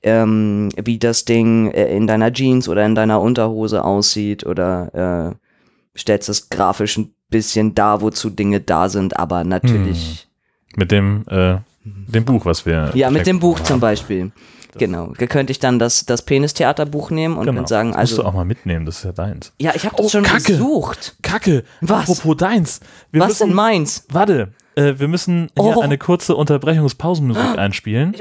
ähm, 0.02 0.68
wie 0.82 0.98
das 0.98 1.24
Ding 1.24 1.70
äh, 1.70 1.94
in 1.96 2.06
deiner 2.06 2.32
Jeans 2.32 2.68
oder 2.68 2.84
in 2.86 2.94
deiner 2.94 3.20
Unterhose 3.20 3.84
aussieht 3.84 4.44
oder 4.46 5.34
äh, 5.34 5.98
stellst 5.98 6.28
das 6.28 6.48
grafisch 6.50 6.96
ein 6.98 7.12
bisschen 7.30 7.74
dar, 7.74 8.00
wozu 8.00 8.30
Dinge 8.30 8.60
da 8.60 8.88
sind, 8.88 9.18
aber 9.18 9.44
natürlich. 9.44 10.28
Mit 10.76 10.90
dem, 10.92 11.24
äh, 11.28 11.56
dem 11.84 12.24
Buch, 12.24 12.44
was 12.46 12.64
wir. 12.66 12.90
Ja, 12.94 13.10
mit 13.10 13.26
dem 13.26 13.40
Buch 13.40 13.58
haben. 13.58 13.64
zum 13.66 13.80
Beispiel. 13.80 14.30
Genau. 14.76 15.12
Da 15.18 15.26
könnte 15.26 15.50
ich 15.50 15.58
dann 15.58 15.78
das, 15.78 16.06
das 16.06 16.22
Penis-Theaterbuch 16.22 17.10
nehmen 17.10 17.36
und 17.36 17.46
Genau. 17.46 17.66
sagen, 17.66 17.90
das 17.92 17.98
musst 18.00 18.12
also. 18.12 18.22
du 18.22 18.28
auch 18.28 18.34
mal 18.34 18.44
mitnehmen, 18.44 18.86
das 18.86 18.98
ist 18.98 19.04
ja 19.04 19.12
deins. 19.12 19.52
Ja, 19.58 19.72
ich 19.74 19.84
habe 19.84 19.96
das 19.96 20.06
Oh, 20.06 20.08
schon 20.08 20.22
Kacke. 20.24 20.52
gesucht. 20.52 21.16
Kacke! 21.22 21.64
Was? 21.80 22.02
Apropos 22.08 22.36
deins. 22.36 22.80
Wir 23.10 23.22
Was 23.22 23.28
müssen, 23.28 23.48
denn 23.48 23.56
meins? 23.56 24.04
Warte, 24.10 24.52
äh, 24.76 24.94
wir 24.98 25.08
müssen 25.08 25.48
hier 25.58 25.76
Oh. 25.76 25.80
eine 25.80 25.98
kurze 25.98 26.36
Unterbrechungspausenmusik 26.36 27.58
einspielen. 27.58 28.14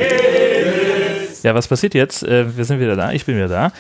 Ja, 1.44 1.56
was 1.56 1.68
passiert 1.68 1.94
jetzt? 1.94 2.24
Äh, 2.24 2.56
wir 2.58 2.66
sind 2.66 2.80
wieder 2.80 2.96
da, 2.96 3.12
ich 3.12 3.26
bin 3.26 3.36
wieder 3.36 3.48
da. 3.48 3.72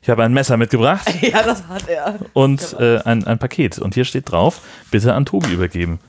Ich 0.00 0.10
habe 0.10 0.24
ein 0.24 0.32
Messer 0.32 0.56
mitgebracht 0.56 1.08
Ja, 1.22 1.42
das 1.44 1.66
hat 1.68 1.88
er. 1.88 2.18
und 2.32 2.74
äh, 2.80 2.98
ein, 3.04 3.24
ein 3.24 3.38
Paket. 3.38 3.78
Und 3.78 3.94
hier 3.94 4.04
steht 4.04 4.30
drauf, 4.30 4.60
bitte 4.90 5.14
an 5.14 5.24
Tobi 5.24 5.52
übergeben. 5.52 6.00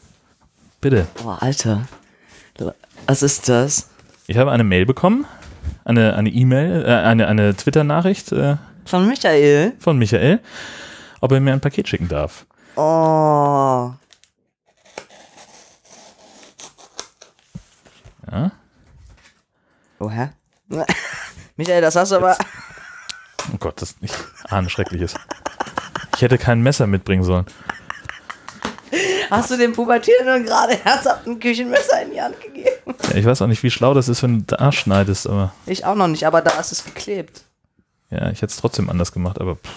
Bitte. 0.81 1.07
Boah, 1.21 1.37
Alter. 1.41 1.87
Was 3.07 3.21
ist 3.23 3.47
das? 3.49 3.89
Ich 4.27 4.37
habe 4.37 4.51
eine 4.51 4.63
Mail 4.63 4.85
bekommen, 4.85 5.25
eine 5.85 6.15
eine 6.15 6.29
E-Mail, 6.29 6.83
äh, 6.85 6.89
eine, 6.89 7.27
eine 7.27 7.55
Twitter-Nachricht 7.55 8.31
äh, 8.31 8.55
Von 8.85 9.07
Michael? 9.07 9.73
von 9.79 9.97
Michael, 9.97 10.39
ob 11.21 11.31
er 11.31 11.39
mir 11.39 11.53
ein 11.53 11.59
Paket 11.61 11.87
schicken 11.89 12.07
darf. 12.07 12.45
Oh. 12.75 13.91
Ja? 18.31 18.51
Oh, 19.99 20.09
hä? 20.09 20.29
Michael, 21.57 21.81
das 21.81 21.95
hast 21.95 22.11
du 22.11 22.15
aber. 22.15 22.37
Oh 23.53 23.57
Gott, 23.59 23.81
das 23.81 23.95
ich 24.01 24.11
ahne 24.49 24.69
Schreckliches. 24.69 25.13
Ich 26.15 26.21
hätte 26.21 26.37
kein 26.37 26.61
Messer 26.61 26.87
mitbringen 26.87 27.23
sollen. 27.23 27.45
Hast 29.29 29.49
du 29.49 29.57
dem 29.57 29.73
Pubertierenden 29.73 30.45
gerade 30.45 30.75
herzhaft 30.75 31.25
ein 31.25 31.39
Küchenmesser 31.39 32.03
in 32.03 32.11
die 32.11 32.21
Hand 32.21 32.39
gegeben? 32.39 32.93
Ja, 33.09 33.15
ich 33.15 33.25
weiß 33.25 33.41
auch 33.41 33.47
nicht, 33.47 33.63
wie 33.63 33.71
schlau 33.71 33.93
das 33.95 34.07
ist, 34.07 34.21
wenn 34.21 34.45
du 34.45 34.55
da 34.55 34.71
schneidest, 34.71 35.27
aber 35.27 35.53
Ich 35.65 35.85
auch 35.85 35.95
noch 35.95 36.07
nicht, 36.07 36.27
aber 36.27 36.41
da 36.41 36.51
ist 36.59 36.71
es 36.71 36.85
geklebt. 36.85 37.41
ja, 38.11 38.29
ich 38.29 38.41
hätte 38.43 38.51
es 38.51 38.57
trotzdem 38.57 38.89
anders 38.89 39.11
gemacht, 39.11 39.41
aber 39.41 39.55
pff, 39.55 39.69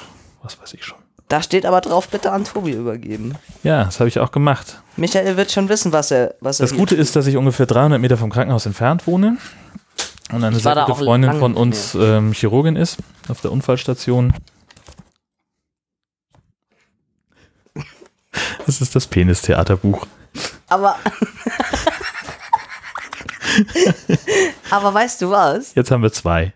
was 0.42 0.60
weiß 0.60 0.74
ich 0.74 0.84
schon. 0.84 0.98
Da 1.28 1.42
steht 1.42 1.64
aber 1.66 1.80
drauf, 1.80 2.08
bitte 2.08 2.30
an 2.32 2.44
Tobi 2.44 2.72
übergeben. 2.72 3.34
Ja, 3.62 3.84
das 3.84 3.98
habe 3.98 4.08
ich 4.08 4.20
auch 4.20 4.30
gemacht. 4.30 4.80
Michael 4.96 5.36
wird 5.36 5.50
schon 5.50 5.68
wissen, 5.68 5.90
was 5.92 6.10
er. 6.10 6.34
Was 6.40 6.58
Das 6.58 6.70
er 6.72 6.78
Gute 6.78 6.94
ist, 6.94 7.16
dass 7.16 7.26
ich 7.26 7.36
ungefähr 7.36 7.66
300 7.66 8.00
Meter 8.00 8.16
vom 8.16 8.30
Krankenhaus 8.30 8.66
entfernt 8.66 9.06
wohne 9.06 9.38
und 10.32 10.42
eine 10.42 10.58
sehr 10.58 10.74
gute 10.86 11.04
Freundin 11.04 11.38
von 11.38 11.54
uns 11.54 11.94
ähm, 11.94 12.32
Chirurgin 12.32 12.76
ist 12.76 12.98
auf 13.28 13.40
der 13.40 13.52
Unfallstation. 13.52 14.32
Das 18.66 18.80
ist 18.82 18.94
das 18.94 19.06
Penis-Theaterbuch. 19.06 20.06
Aber. 20.68 20.96
aber 24.70 24.92
weißt 24.92 25.22
du 25.22 25.30
was? 25.30 25.74
Jetzt 25.74 25.90
haben 25.90 26.02
wir 26.02 26.12
zwei. 26.12 26.52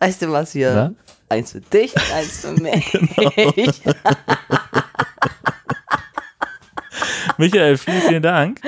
Weißt 0.00 0.22
du 0.22 0.32
was 0.32 0.50
hier? 0.52 0.72
Na? 0.74 0.92
Eins 1.28 1.52
für 1.52 1.60
dich, 1.60 1.94
eins 2.12 2.40
für 2.40 2.52
mich. 2.60 2.92
Michael, 7.42 7.76
vielen, 7.76 8.00
vielen 8.02 8.22
Dank. 8.22 8.60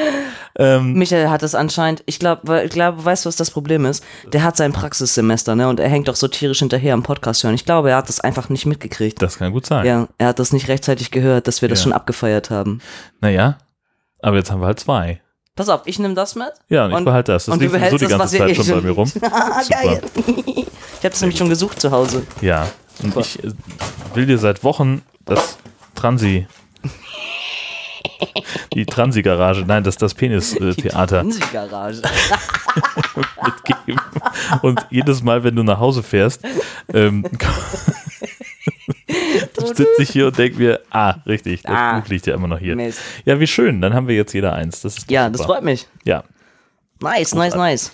Ähm, 0.56 0.94
Michael 0.94 1.30
hat 1.30 1.42
es 1.42 1.54
anscheinend, 1.54 2.02
ich 2.06 2.18
glaube, 2.18 2.62
ich 2.64 2.70
glaub, 2.70 3.04
weißt 3.04 3.24
du, 3.24 3.28
was 3.28 3.36
das 3.36 3.50
Problem 3.50 3.84
ist? 3.86 4.04
Der 4.32 4.42
hat 4.42 4.56
sein 4.56 4.72
Praxissemester, 4.72 5.54
ne? 5.54 5.68
Und 5.68 5.78
er 5.80 5.88
hängt 5.88 6.08
doch 6.08 6.16
so 6.16 6.26
tierisch 6.28 6.58
hinterher 6.58 6.94
am 6.94 7.02
Podcast 7.04 7.44
hören. 7.44 7.54
Ich 7.54 7.64
glaube, 7.64 7.90
er 7.90 7.96
hat 7.96 8.08
das 8.08 8.20
einfach 8.20 8.48
nicht 8.48 8.66
mitgekriegt. 8.66 9.22
das 9.22 9.38
kann 9.38 9.52
gut 9.52 9.66
sein. 9.66 9.86
Ja, 9.86 10.08
er 10.18 10.28
hat 10.28 10.38
das 10.38 10.52
nicht 10.52 10.68
rechtzeitig 10.68 11.10
gehört, 11.10 11.46
dass 11.46 11.62
wir 11.62 11.68
das 11.68 11.78
Ja. 11.80 11.82
schon 11.84 11.92
abgefeiert 11.92 12.50
haben. 12.50 12.80
Naja, 13.20 13.58
aber 14.20 14.36
jetzt 14.36 14.50
haben 14.50 14.60
wir 14.60 14.66
halt 14.66 14.80
zwei. 14.80 15.20
Pass 15.56 15.68
auf, 15.68 15.82
ich 15.84 16.00
nehme 16.00 16.14
das 16.14 16.34
mit. 16.34 16.52
Ja, 16.68 16.86
und 16.86 16.98
ich 16.98 17.04
behalte 17.04 17.30
das. 17.32 17.44
Das 17.44 17.52
und 17.52 17.60
du 17.60 17.66
liegt 17.66 17.74
sowieso 17.74 17.84
behältst 17.98 18.02
die 18.02 18.08
das, 18.08 18.18
was 18.18 18.32
ganze 18.32 18.38
Zeit 18.38 18.50
eh 18.50 18.54
schon 18.70 18.82
bei 18.82 18.88
mir 18.88 18.94
rum. 18.94 19.12
Ah, 19.22 19.62
geil. 19.68 20.00
ich 20.46 20.56
habe 20.56 21.10
das 21.10 21.20
nämlich 21.20 21.38
schon 21.38 21.48
gesucht 21.48 21.80
zu 21.80 21.92
Hause. 21.92 22.24
Ja, 22.40 22.62
und 23.02 23.14
Super. 23.14 23.20
ich 23.20 23.44
äh, 23.44 23.52
will 24.14 24.26
dir 24.26 24.38
seit 24.38 24.64
Wochen 24.64 25.02
das 25.24 25.58
Transi. 25.94 26.46
Die 28.72 28.86
Transi-Garage, 28.86 29.64
nein, 29.66 29.84
das, 29.84 29.96
das 29.96 30.14
Penis-Theater 30.14 31.20
In 31.20 31.30
die 31.30 31.40
Garage. 31.52 32.02
mitgeben. 33.44 34.00
Und 34.62 34.86
jedes 34.90 35.22
Mal, 35.22 35.44
wenn 35.44 35.56
du 35.56 35.62
nach 35.62 35.78
Hause 35.78 36.02
fährst, 36.02 36.42
ähm, 36.92 37.24
sitze 39.74 39.86
ich 39.98 40.10
hier 40.10 40.26
und 40.28 40.38
denke 40.38 40.58
mir, 40.58 40.80
ah, 40.90 41.16
richtig, 41.26 41.62
das 41.62 41.72
Ah. 41.74 42.00
Buch 42.00 42.08
liegt 42.08 42.26
ja 42.26 42.34
immer 42.34 42.48
noch 42.48 42.58
hier. 42.58 42.76
Mist. 42.76 43.00
Ja, 43.24 43.38
wie 43.40 43.46
schön, 43.46 43.80
dann 43.80 43.94
haben 43.94 44.08
wir 44.08 44.14
jetzt 44.16 44.32
jeder 44.32 44.52
eins. 44.54 44.80
Das 44.82 44.98
ist 44.98 45.10
Ja, 45.10 45.26
super. 45.26 45.36
das 45.38 45.46
freut 45.46 45.62
mich. 45.62 45.86
Ja. 46.04 46.24
Nice, 47.00 47.34
nice, 47.34 47.54
nice. 47.54 47.92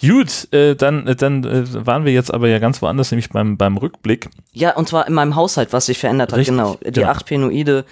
Gut, 0.00 0.52
äh, 0.52 0.76
dann, 0.76 1.06
äh, 1.08 1.16
dann 1.16 1.42
äh, 1.44 1.86
waren 1.86 2.04
wir 2.04 2.12
jetzt 2.12 2.32
aber 2.32 2.48
ja 2.48 2.58
ganz 2.60 2.80
woanders, 2.82 3.10
nämlich 3.10 3.30
beim, 3.30 3.56
beim 3.56 3.76
Rückblick. 3.76 4.28
Ja, 4.52 4.76
und 4.76 4.88
zwar 4.88 5.08
in 5.08 5.14
meinem 5.14 5.34
Haushalt, 5.34 5.72
was 5.72 5.86
sich 5.86 5.98
verändert 5.98 6.30
hat, 6.32 6.38
Richtig, 6.38 6.56
genau. 6.56 6.78
Die 6.84 6.92
genau. 6.92 7.08
acht 7.08 7.26
Penoide. 7.26 7.84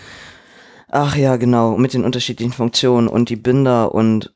Ach 0.89 1.17
ja, 1.17 1.37
genau, 1.37 1.77
mit 1.77 1.95
den 1.95 2.05
unterschiedlichen 2.05 2.53
Funktionen 2.53 3.09
und 3.09 3.29
die 3.29 3.37
Binder 3.37 3.95
und 3.95 4.33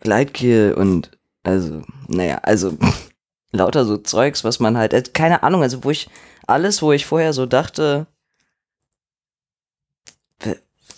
Gleitgel 0.00 0.74
und 0.74 1.10
also, 1.42 1.82
naja, 2.06 2.38
also 2.42 2.76
lauter 3.52 3.84
so 3.84 3.96
Zeugs, 3.96 4.44
was 4.44 4.60
man 4.60 4.76
halt, 4.76 4.92
äh, 4.92 5.02
keine 5.02 5.42
Ahnung, 5.42 5.62
also 5.62 5.84
wo 5.84 5.90
ich 5.90 6.08
alles, 6.46 6.82
wo 6.82 6.92
ich 6.92 7.06
vorher 7.06 7.32
so 7.32 7.46
dachte, 7.46 8.06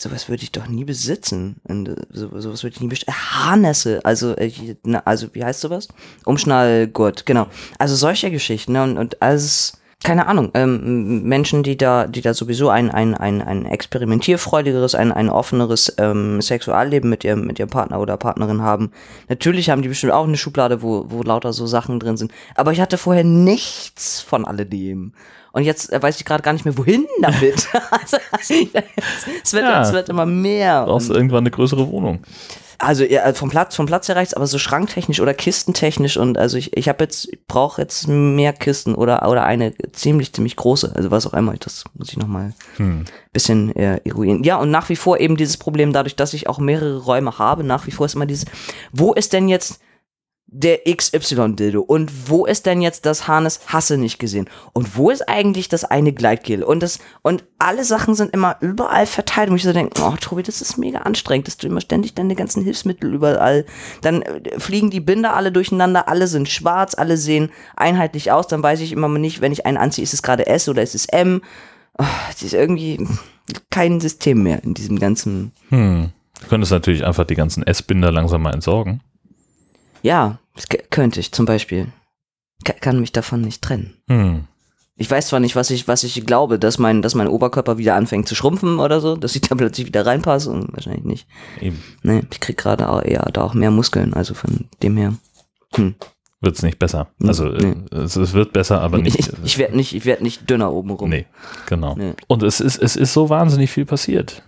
sowas 0.00 0.28
würde 0.28 0.42
ich 0.42 0.52
doch 0.52 0.66
nie 0.66 0.84
besitzen. 0.84 1.56
Und 1.64 1.88
äh, 1.88 1.96
so, 2.10 2.28
sowas 2.40 2.62
würde 2.62 2.74
ich 2.74 2.80
nie 2.80 2.88
bestellen. 2.88 3.16
Harnesse, 3.16 4.00
also, 4.04 4.34
äh, 4.36 4.76
also 5.04 5.34
wie 5.34 5.44
heißt 5.44 5.60
sowas? 5.60 5.88
Umschnallgurt, 6.24 7.26
genau. 7.26 7.46
Also 7.78 7.96
solche 7.96 8.30
Geschichten, 8.30 8.72
ne? 8.72 8.82
Und, 8.82 8.98
und 8.98 9.22
alles, 9.22 9.79
keine 10.02 10.26
Ahnung, 10.26 10.50
ähm, 10.54 11.24
Menschen, 11.24 11.62
die 11.62 11.76
da, 11.76 12.06
die 12.06 12.22
da 12.22 12.32
sowieso 12.32 12.70
ein, 12.70 12.90
ein, 12.90 13.14
ein, 13.14 13.42
ein 13.42 13.66
experimentierfreudigeres, 13.66 14.94
ein, 14.94 15.12
ein 15.12 15.28
offeneres 15.28 15.94
ähm, 15.98 16.40
Sexualleben 16.40 17.10
mit 17.10 17.22
ihrem, 17.22 17.46
mit 17.46 17.58
ihrem 17.58 17.68
Partner 17.68 18.00
oder 18.00 18.16
Partnerin 18.16 18.62
haben. 18.62 18.92
Natürlich 19.28 19.68
haben 19.68 19.82
die 19.82 19.88
bestimmt 19.88 20.12
auch 20.12 20.26
eine 20.26 20.38
Schublade, 20.38 20.82
wo, 20.82 21.04
wo 21.08 21.22
lauter 21.22 21.52
so 21.52 21.66
Sachen 21.66 22.00
drin 22.00 22.16
sind. 22.16 22.32
Aber 22.54 22.72
ich 22.72 22.80
hatte 22.80 22.96
vorher 22.96 23.24
nichts 23.24 24.22
von 24.22 24.46
alledem. 24.46 25.12
Und 25.52 25.64
jetzt 25.64 25.92
äh, 25.92 26.02
weiß 26.02 26.18
ich 26.18 26.24
gerade 26.24 26.42
gar 26.42 26.54
nicht 26.54 26.64
mehr, 26.64 26.78
wohin 26.78 27.06
damit. 27.20 27.68
also, 27.90 28.16
also, 28.30 28.54
es, 29.44 29.52
wird, 29.52 29.64
Ja. 29.64 29.82
es 29.82 29.92
wird 29.92 30.08
immer 30.08 30.24
mehr. 30.24 30.80
Du 30.86 30.92
brauchst 30.92 31.10
irgendwann 31.10 31.40
eine 31.40 31.50
größere 31.50 31.88
Wohnung. 31.88 32.20
Also 32.80 33.04
ja, 33.04 33.32
vom 33.34 33.50
Platz, 33.50 33.76
vom 33.76 33.86
Platz 33.86 34.08
her 34.08 34.16
reicht's, 34.16 34.34
aber 34.34 34.46
so 34.46 34.58
schranktechnisch 34.58 35.20
oder 35.20 35.34
kistentechnisch 35.34 36.16
und 36.16 36.38
also 36.38 36.56
ich, 36.56 36.76
ich 36.76 36.88
habe 36.88 37.04
jetzt, 37.04 37.28
ich 37.30 37.46
brauche 37.46 37.82
jetzt 37.82 38.08
mehr 38.08 38.52
Kisten 38.52 38.94
oder 38.94 39.28
oder 39.28 39.44
eine 39.44 39.74
ziemlich, 39.92 40.32
ziemlich 40.32 40.56
große, 40.56 40.92
also 40.94 41.10
was 41.10 41.26
auch 41.26 41.34
immer, 41.34 41.54
das 41.58 41.84
muss 41.94 42.08
ich 42.08 42.16
nochmal 42.16 42.54
Hm. 42.76 43.04
bisschen 43.32 43.74
äh, 43.76 44.00
eruieren. 44.04 44.42
Ja, 44.44 44.56
und 44.56 44.70
nach 44.70 44.88
wie 44.88 44.96
vor 44.96 45.20
eben 45.20 45.36
dieses 45.36 45.58
Problem, 45.58 45.92
dadurch, 45.92 46.16
dass 46.16 46.32
ich 46.32 46.48
auch 46.48 46.58
mehrere 46.58 46.98
Räume 46.98 47.38
habe, 47.38 47.64
nach 47.64 47.86
wie 47.86 47.90
vor 47.90 48.06
ist 48.06 48.14
immer 48.14 48.26
dieses, 48.26 48.46
wo 48.92 49.12
ist 49.12 49.32
denn 49.32 49.48
jetzt 49.48 49.80
der 50.52 50.80
XY-Dildo 50.84 51.80
und 51.80 52.28
wo 52.28 52.44
ist 52.44 52.66
denn 52.66 52.82
jetzt 52.82 53.06
das 53.06 53.28
Harness? 53.28 53.60
Hasse 53.66 53.96
nicht 53.96 54.18
gesehen. 54.18 54.50
Und 54.72 54.96
wo 54.96 55.10
ist 55.10 55.28
eigentlich 55.28 55.68
das 55.68 55.84
eine 55.84 56.12
Gleitgel? 56.12 56.64
Und 56.64 56.82
das 56.82 56.98
und 57.22 57.44
alle 57.58 57.84
Sachen 57.84 58.16
sind 58.16 58.32
immer 58.34 58.56
überall 58.60 59.06
verteilt. 59.06 59.50
Und 59.50 59.56
ich 59.56 59.62
so 59.62 59.72
denke, 59.72 60.02
oh 60.02 60.16
Tobi, 60.20 60.42
das 60.42 60.60
ist 60.60 60.76
mega 60.76 61.00
anstrengend, 61.00 61.46
dass 61.46 61.56
du 61.56 61.68
immer 61.68 61.80
ständig 61.80 62.14
deine 62.14 62.34
ganzen 62.34 62.64
Hilfsmittel 62.64 63.14
überall, 63.14 63.64
dann 64.02 64.22
äh, 64.22 64.58
fliegen 64.58 64.90
die 64.90 65.00
Binder 65.00 65.36
alle 65.36 65.52
durcheinander, 65.52 66.08
alle 66.08 66.26
sind 66.26 66.48
schwarz, 66.48 66.94
alle 66.96 67.16
sehen 67.16 67.50
einheitlich 67.76 68.32
aus, 68.32 68.48
dann 68.48 68.62
weiß 68.62 68.80
ich 68.80 68.92
immer 68.92 69.08
nicht, 69.08 69.40
wenn 69.40 69.52
ich 69.52 69.66
einen 69.66 69.76
anziehe, 69.76 70.02
ist 70.02 70.14
es 70.14 70.22
gerade 70.22 70.46
S 70.46 70.68
oder 70.68 70.82
ist 70.82 70.96
es 70.96 71.06
M, 71.06 71.42
oh, 71.98 72.04
es 72.30 72.42
ist 72.42 72.54
irgendwie 72.54 73.06
kein 73.70 74.00
System 74.00 74.42
mehr 74.42 74.64
in 74.64 74.74
diesem 74.74 74.98
ganzen, 74.98 75.52
Hm. 75.68 76.10
Du 76.40 76.48
könntest 76.48 76.72
natürlich 76.72 77.04
einfach 77.04 77.26
die 77.26 77.34
ganzen 77.34 77.62
S-Binder 77.66 78.10
langsam 78.10 78.40
mal 78.42 78.54
entsorgen. 78.54 79.02
Ja, 80.02 80.38
k- 80.68 80.82
könnte 80.90 81.20
ich 81.20 81.32
zum 81.32 81.46
Beispiel, 81.46 81.86
Ka- 82.64 82.74
kann 82.74 83.00
mich 83.00 83.12
davon 83.12 83.40
nicht 83.40 83.62
trennen. 83.62 83.94
Hm. 84.08 84.44
Ich 84.96 85.10
weiß 85.10 85.28
zwar 85.28 85.40
nicht, 85.40 85.56
was 85.56 85.70
ich, 85.70 85.88
was 85.88 86.04
ich 86.04 86.26
glaube, 86.26 86.58
dass 86.58 86.78
mein, 86.78 87.00
dass 87.00 87.14
mein 87.14 87.26
Oberkörper 87.28 87.78
wieder 87.78 87.94
anfängt 87.94 88.28
zu 88.28 88.34
schrumpfen 88.34 88.78
oder 88.78 89.00
so, 89.00 89.16
dass 89.16 89.34
ich 89.34 89.40
da 89.40 89.54
plötzlich 89.54 89.86
wieder 89.86 90.04
reinpasse 90.04 90.50
und 90.50 90.72
wahrscheinlich 90.74 91.04
nicht. 91.04 91.26
Eben. 91.60 91.82
Nee, 92.02 92.22
ich 92.30 92.40
krieg 92.40 92.58
gerade 92.58 92.86
auch 92.90 93.02
eher 93.02 93.22
da 93.32 93.42
auch 93.44 93.54
mehr 93.54 93.70
Muskeln, 93.70 94.12
also 94.12 94.34
von 94.34 94.68
dem 94.82 94.98
her. 94.98 95.14
Hm. 95.74 95.94
Wird 96.42 96.56
es 96.56 96.62
nicht 96.62 96.78
besser. 96.78 97.08
Nee, 97.18 97.28
Also 97.28 97.44
nee. 97.46 97.74
äh, 97.92 97.96
es, 97.96 98.16
es 98.16 98.32
wird 98.34 98.52
besser, 98.52 98.80
aber 98.82 98.98
nicht. 98.98 99.18
Ich, 99.18 99.30
ich 99.44 99.58
werde 99.58 99.74
nicht, 99.76 99.94
ich 99.94 100.04
werd 100.04 100.20
nicht 100.22 100.48
dünner 100.50 100.70
oben 100.72 100.90
rum. 100.90 101.08
Nee, 101.08 101.24
genau. 101.66 101.94
Nee. 101.96 102.12
Und 102.26 102.42
es 102.42 102.60
ist, 102.60 102.76
es 102.76 102.96
ist 102.96 103.12
so 103.14 103.28
wahnsinnig 103.30 103.70
viel 103.70 103.86
passiert. 103.86 104.42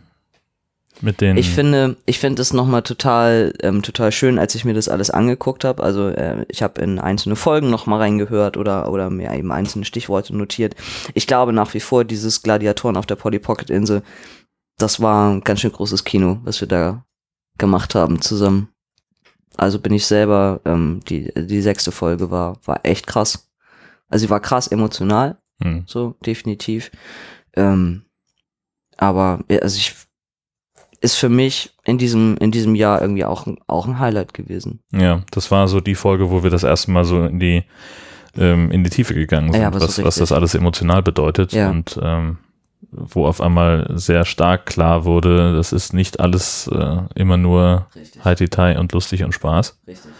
Mit 1.02 1.20
den. 1.20 1.36
Ich 1.36 1.50
finde, 1.50 1.96
ich 2.06 2.20
finde 2.20 2.40
es 2.40 2.52
nochmal 2.52 2.82
total, 2.82 3.52
ähm, 3.60 3.82
total 3.82 4.12
schön, 4.12 4.38
als 4.38 4.54
ich 4.54 4.64
mir 4.64 4.72
das 4.72 4.88
alles 4.88 5.10
angeguckt 5.10 5.64
habe. 5.64 5.82
Also 5.82 6.08
äh, 6.08 6.46
ich 6.48 6.62
habe 6.62 6.80
in 6.80 7.00
einzelne 7.00 7.34
Folgen 7.34 7.70
nochmal 7.70 7.98
reingehört 7.98 8.56
oder 8.56 8.90
oder 8.90 9.10
mir 9.10 9.32
eben 9.34 9.50
einzelne 9.50 9.84
Stichworte 9.84 10.34
notiert. 10.36 10.76
Ich 11.14 11.26
glaube 11.26 11.52
nach 11.52 11.74
wie 11.74 11.80
vor, 11.80 12.04
dieses 12.04 12.42
Gladiatoren 12.42 12.96
auf 12.96 13.06
der 13.06 13.16
Polly 13.16 13.40
Pocket 13.40 13.68
Insel, 13.68 14.02
das 14.78 15.00
war 15.00 15.32
ein 15.32 15.40
ganz 15.40 15.60
schön 15.60 15.72
großes 15.72 16.04
Kino, 16.04 16.38
was 16.44 16.60
wir 16.60 16.68
da 16.68 17.04
gemacht 17.58 17.96
haben 17.96 18.20
zusammen. 18.20 18.68
Also 19.56 19.80
bin 19.80 19.92
ich 19.92 20.06
selber, 20.06 20.60
ähm, 20.64 21.00
die 21.08 21.32
die 21.34 21.62
sechste 21.62 21.90
Folge 21.90 22.30
war 22.30 22.58
war 22.64 22.80
echt 22.84 23.08
krass. 23.08 23.50
Also 24.08 24.26
sie 24.26 24.30
war 24.30 24.40
krass 24.40 24.68
emotional, 24.68 25.36
hm. 25.60 25.82
so 25.86 26.14
definitiv. 26.24 26.92
Ähm, 27.54 28.04
aber 28.96 29.40
also 29.48 29.76
ich 29.76 29.96
ist 31.02 31.16
für 31.16 31.28
mich 31.28 31.70
in 31.84 31.98
diesem 31.98 32.36
in 32.38 32.50
diesem 32.50 32.74
Jahr 32.74 33.02
irgendwie 33.02 33.24
auch 33.24 33.46
ein- 33.46 33.58
auch 33.66 33.86
ein 33.86 33.98
Highlight 33.98 34.34
gewesen. 34.34 34.80
Ja, 34.92 35.22
das 35.32 35.50
war 35.50 35.68
so 35.68 35.80
die 35.80 35.94
Folge, 35.96 36.30
wo 36.30 36.42
wir 36.42 36.50
das 36.50 36.62
erste 36.62 36.90
Mal 36.90 37.04
so 37.04 37.24
in 37.24 37.38
die 37.40 37.64
ähm, 38.38 38.70
in 38.70 38.82
die 38.82 38.90
Tiefe 38.90 39.12
gegangen 39.14 39.52
sind, 39.52 39.60
Ja, 39.60 39.66
aber 39.68 39.80
so 39.80 39.86
was, 39.88 40.02
was 40.04 40.14
das 40.16 40.32
alles 40.32 40.54
emotional 40.54 41.02
bedeutet 41.02 41.52
Ja. 41.52 41.68
und 41.70 41.98
ähm, 42.02 42.38
wo 42.90 43.26
auf 43.26 43.40
einmal 43.40 43.90
sehr 43.94 44.24
stark 44.24 44.66
klar 44.66 45.04
wurde, 45.04 45.54
das 45.54 45.72
ist 45.72 45.92
nicht 45.92 46.18
alles 46.20 46.66
äh, 46.68 46.96
immer 47.14 47.36
nur 47.36 47.86
Richtig, 47.94 48.24
Haiti 48.24 48.48
und 48.78 48.92
lustig 48.92 49.22
und 49.24 49.32
Spaß, 49.32 49.78
richtig. 49.86 50.10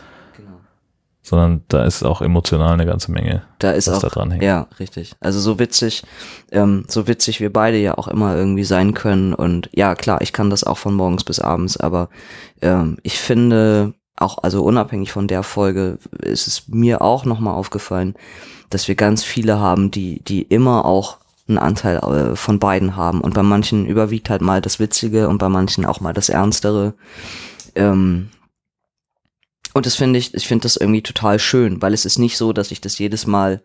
Sondern 1.22 1.62
da 1.68 1.84
ist 1.84 2.02
auch 2.02 2.20
emotional 2.20 2.72
eine 2.72 2.84
ganze 2.84 3.12
Menge, 3.12 3.42
Da 3.60 3.70
ist 3.70 3.86
was 3.86 3.98
auch 3.98 4.02
da 4.02 4.08
dran 4.08 4.32
hängt. 4.32 4.42
ja 4.42 4.66
richtig. 4.80 5.12
Also 5.20 5.38
so 5.38 5.58
witzig, 5.58 6.02
ähm, 6.50 6.84
so 6.88 7.06
witzig 7.06 7.40
wir 7.40 7.52
beide 7.52 7.78
ja 7.78 7.96
auch 7.96 8.08
immer 8.08 8.34
irgendwie 8.36 8.64
sein 8.64 8.92
können 8.92 9.32
und 9.32 9.70
ja 9.72 9.94
klar, 9.94 10.20
ich 10.20 10.32
kann 10.32 10.50
das 10.50 10.64
auch 10.64 10.78
von 10.78 10.94
morgens 10.94 11.22
bis 11.24 11.38
abends, 11.38 11.76
aber 11.76 12.08
ähm, 12.60 12.98
ich 13.02 13.18
finde 13.18 13.94
auch 14.16 14.38
also 14.42 14.62
unabhängig 14.64 15.12
von 15.12 15.28
der 15.28 15.42
Folge 15.44 15.98
ist 16.20 16.46
es 16.46 16.68
mir 16.68 17.02
auch 17.02 17.24
noch 17.24 17.38
mal 17.40 17.54
aufgefallen, 17.54 18.14
dass 18.70 18.88
wir 18.88 18.94
ganz 18.96 19.22
viele 19.22 19.60
haben, 19.60 19.90
die 19.90 20.20
die 20.24 20.42
immer 20.42 20.84
auch 20.84 21.18
einen 21.48 21.58
Anteil 21.58 21.98
äh, 21.98 22.36
von 22.36 22.58
beiden 22.58 22.96
haben 22.96 23.20
und 23.20 23.34
bei 23.34 23.42
manchen 23.42 23.86
überwiegt 23.86 24.28
halt 24.28 24.42
mal 24.42 24.60
das 24.60 24.80
Witzige 24.80 25.28
und 25.28 25.38
bei 25.38 25.48
manchen 25.48 25.86
auch 25.86 26.00
mal 26.00 26.12
das 26.12 26.28
Ernstere. 26.28 26.94
Ähm, 27.74 28.28
und 29.74 29.86
das 29.86 29.94
finde 29.96 30.18
ich, 30.18 30.34
ich 30.34 30.46
finde 30.46 30.62
das 30.64 30.76
irgendwie 30.76 31.02
total 31.02 31.38
schön, 31.38 31.80
weil 31.82 31.94
es 31.94 32.04
ist 32.04 32.18
nicht 32.18 32.36
so, 32.36 32.52
dass 32.52 32.70
ich 32.70 32.80
das 32.80 32.98
jedes 32.98 33.26
Mal, 33.26 33.62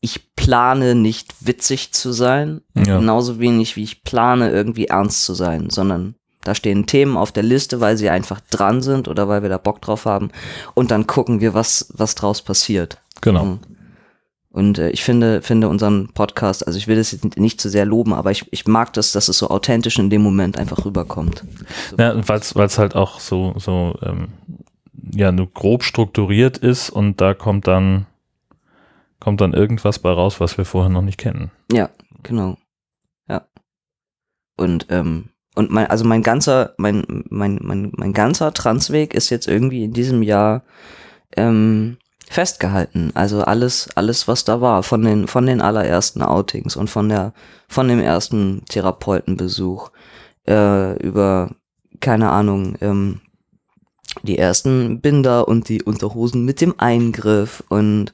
ich 0.00 0.34
plane 0.34 0.94
nicht 0.94 1.34
witzig 1.40 1.92
zu 1.92 2.12
sein, 2.12 2.62
Ja. 2.74 2.98
genauso 2.98 3.38
wenig 3.38 3.76
wie 3.76 3.82
ich 3.84 4.02
plane 4.02 4.50
irgendwie 4.50 4.86
ernst 4.86 5.24
zu 5.24 5.34
sein, 5.34 5.68
sondern 5.70 6.14
da 6.42 6.54
stehen 6.54 6.86
Themen 6.86 7.18
auf 7.18 7.32
der 7.32 7.42
Liste, 7.42 7.80
weil 7.80 7.98
sie 7.98 8.08
einfach 8.08 8.40
dran 8.50 8.80
sind 8.80 9.08
oder 9.08 9.28
weil 9.28 9.42
wir 9.42 9.50
da 9.50 9.58
Bock 9.58 9.82
drauf 9.82 10.06
haben 10.06 10.30
und 10.74 10.90
dann 10.90 11.06
gucken 11.06 11.40
wir, 11.40 11.52
was, 11.52 11.92
was 11.94 12.14
draus 12.14 12.40
passiert. 12.40 12.98
Genau. 13.20 13.44
Mhm. 13.44 13.58
Und 14.52 14.78
äh, 14.78 14.90
ich 14.90 15.04
finde, 15.04 15.42
finde 15.42 15.68
unseren 15.68 16.08
Podcast, 16.12 16.66
also 16.66 16.76
ich 16.76 16.88
will 16.88 16.96
das 16.96 17.12
jetzt 17.12 17.36
nicht 17.38 17.60
zu 17.60 17.68
sehr 17.68 17.84
loben, 17.84 18.12
aber 18.14 18.30
ich, 18.32 18.46
ich 18.52 18.66
mag 18.66 18.92
das, 18.94 19.12
dass 19.12 19.28
es 19.28 19.38
so 19.38 19.48
authentisch 19.48 19.98
in 19.98 20.10
dem 20.10 20.22
Moment 20.22 20.58
einfach 20.58 20.84
rüberkommt. 20.84 21.44
Ja, 21.98 22.14
weil 22.26 22.38
es 22.40 22.78
halt 22.78 22.96
auch 22.96 23.20
so, 23.20 23.54
so 23.58 23.96
ähm, 24.02 24.28
ja, 25.12 25.32
nur 25.32 25.50
grob 25.52 25.82
strukturiert 25.82 26.58
ist 26.58 26.90
und 26.90 27.20
da 27.20 27.34
kommt 27.34 27.66
dann, 27.66 28.06
kommt 29.18 29.40
dann 29.40 29.52
irgendwas 29.52 29.98
bei 29.98 30.10
raus, 30.10 30.40
was 30.40 30.58
wir 30.58 30.64
vorher 30.64 30.90
noch 30.90 31.02
nicht 31.02 31.18
kennen. 31.18 31.50
Ja, 31.72 31.90
genau. 32.22 32.56
Ja. 33.28 33.46
Und, 34.56 34.86
ähm, 34.90 35.30
und 35.54 35.70
mein, 35.70 35.86
also 35.88 36.04
mein 36.04 36.22
ganzer, 36.22 36.74
mein, 36.76 37.24
mein, 37.28 37.58
mein, 37.62 37.92
mein 37.96 38.12
ganzer 38.12 38.52
Transweg 38.52 39.14
ist 39.14 39.30
jetzt 39.30 39.48
irgendwie 39.48 39.84
in 39.84 39.92
diesem 39.92 40.22
Jahr 40.22 40.62
ähm, 41.36 41.98
festgehalten. 42.28 43.10
Also 43.14 43.42
alles, 43.42 43.88
alles, 43.96 44.28
was 44.28 44.44
da 44.44 44.60
war, 44.60 44.82
von 44.82 45.02
den, 45.02 45.26
von 45.26 45.46
den 45.46 45.60
allerersten 45.60 46.22
Outings 46.22 46.76
und 46.76 46.88
von 46.88 47.08
der, 47.08 47.32
von 47.68 47.88
dem 47.88 48.00
ersten 48.00 48.64
Therapeutenbesuch, 48.66 49.90
äh, 50.46 50.96
über, 51.02 51.50
keine 52.00 52.30
Ahnung, 52.30 52.76
ähm, 52.80 53.20
die 54.22 54.38
ersten 54.38 55.00
Binder 55.00 55.48
und 55.48 55.68
die 55.68 55.82
Unterhosen 55.82 56.44
mit 56.44 56.60
dem 56.60 56.74
Eingriff 56.78 57.62
und 57.68 58.12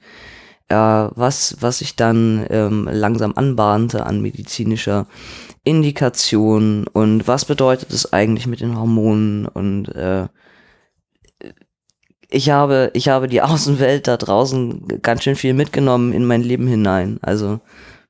äh, 0.68 0.74
was, 0.74 1.56
was 1.60 1.78
sich 1.78 1.96
dann 1.96 2.46
ähm, 2.50 2.88
langsam 2.90 3.32
anbahnte 3.36 4.06
an 4.06 4.20
medizinischer 4.20 5.06
Indikation 5.64 6.86
und 6.86 7.28
was 7.28 7.44
bedeutet 7.44 7.92
es 7.92 8.12
eigentlich 8.12 8.46
mit 8.46 8.60
den 8.60 8.78
Hormonen 8.78 9.46
und 9.46 9.88
äh, 9.94 10.28
ich 12.28 12.50
habe, 12.50 12.90
ich 12.94 13.08
habe 13.08 13.28
die 13.28 13.42
Außenwelt 13.42 14.06
da 14.08 14.16
draußen 14.16 14.86
ganz 15.02 15.24
schön 15.24 15.36
viel 15.36 15.54
mitgenommen 15.54 16.12
in 16.12 16.24
mein 16.24 16.42
Leben 16.42 16.66
hinein. 16.66 17.18
Also 17.22 17.60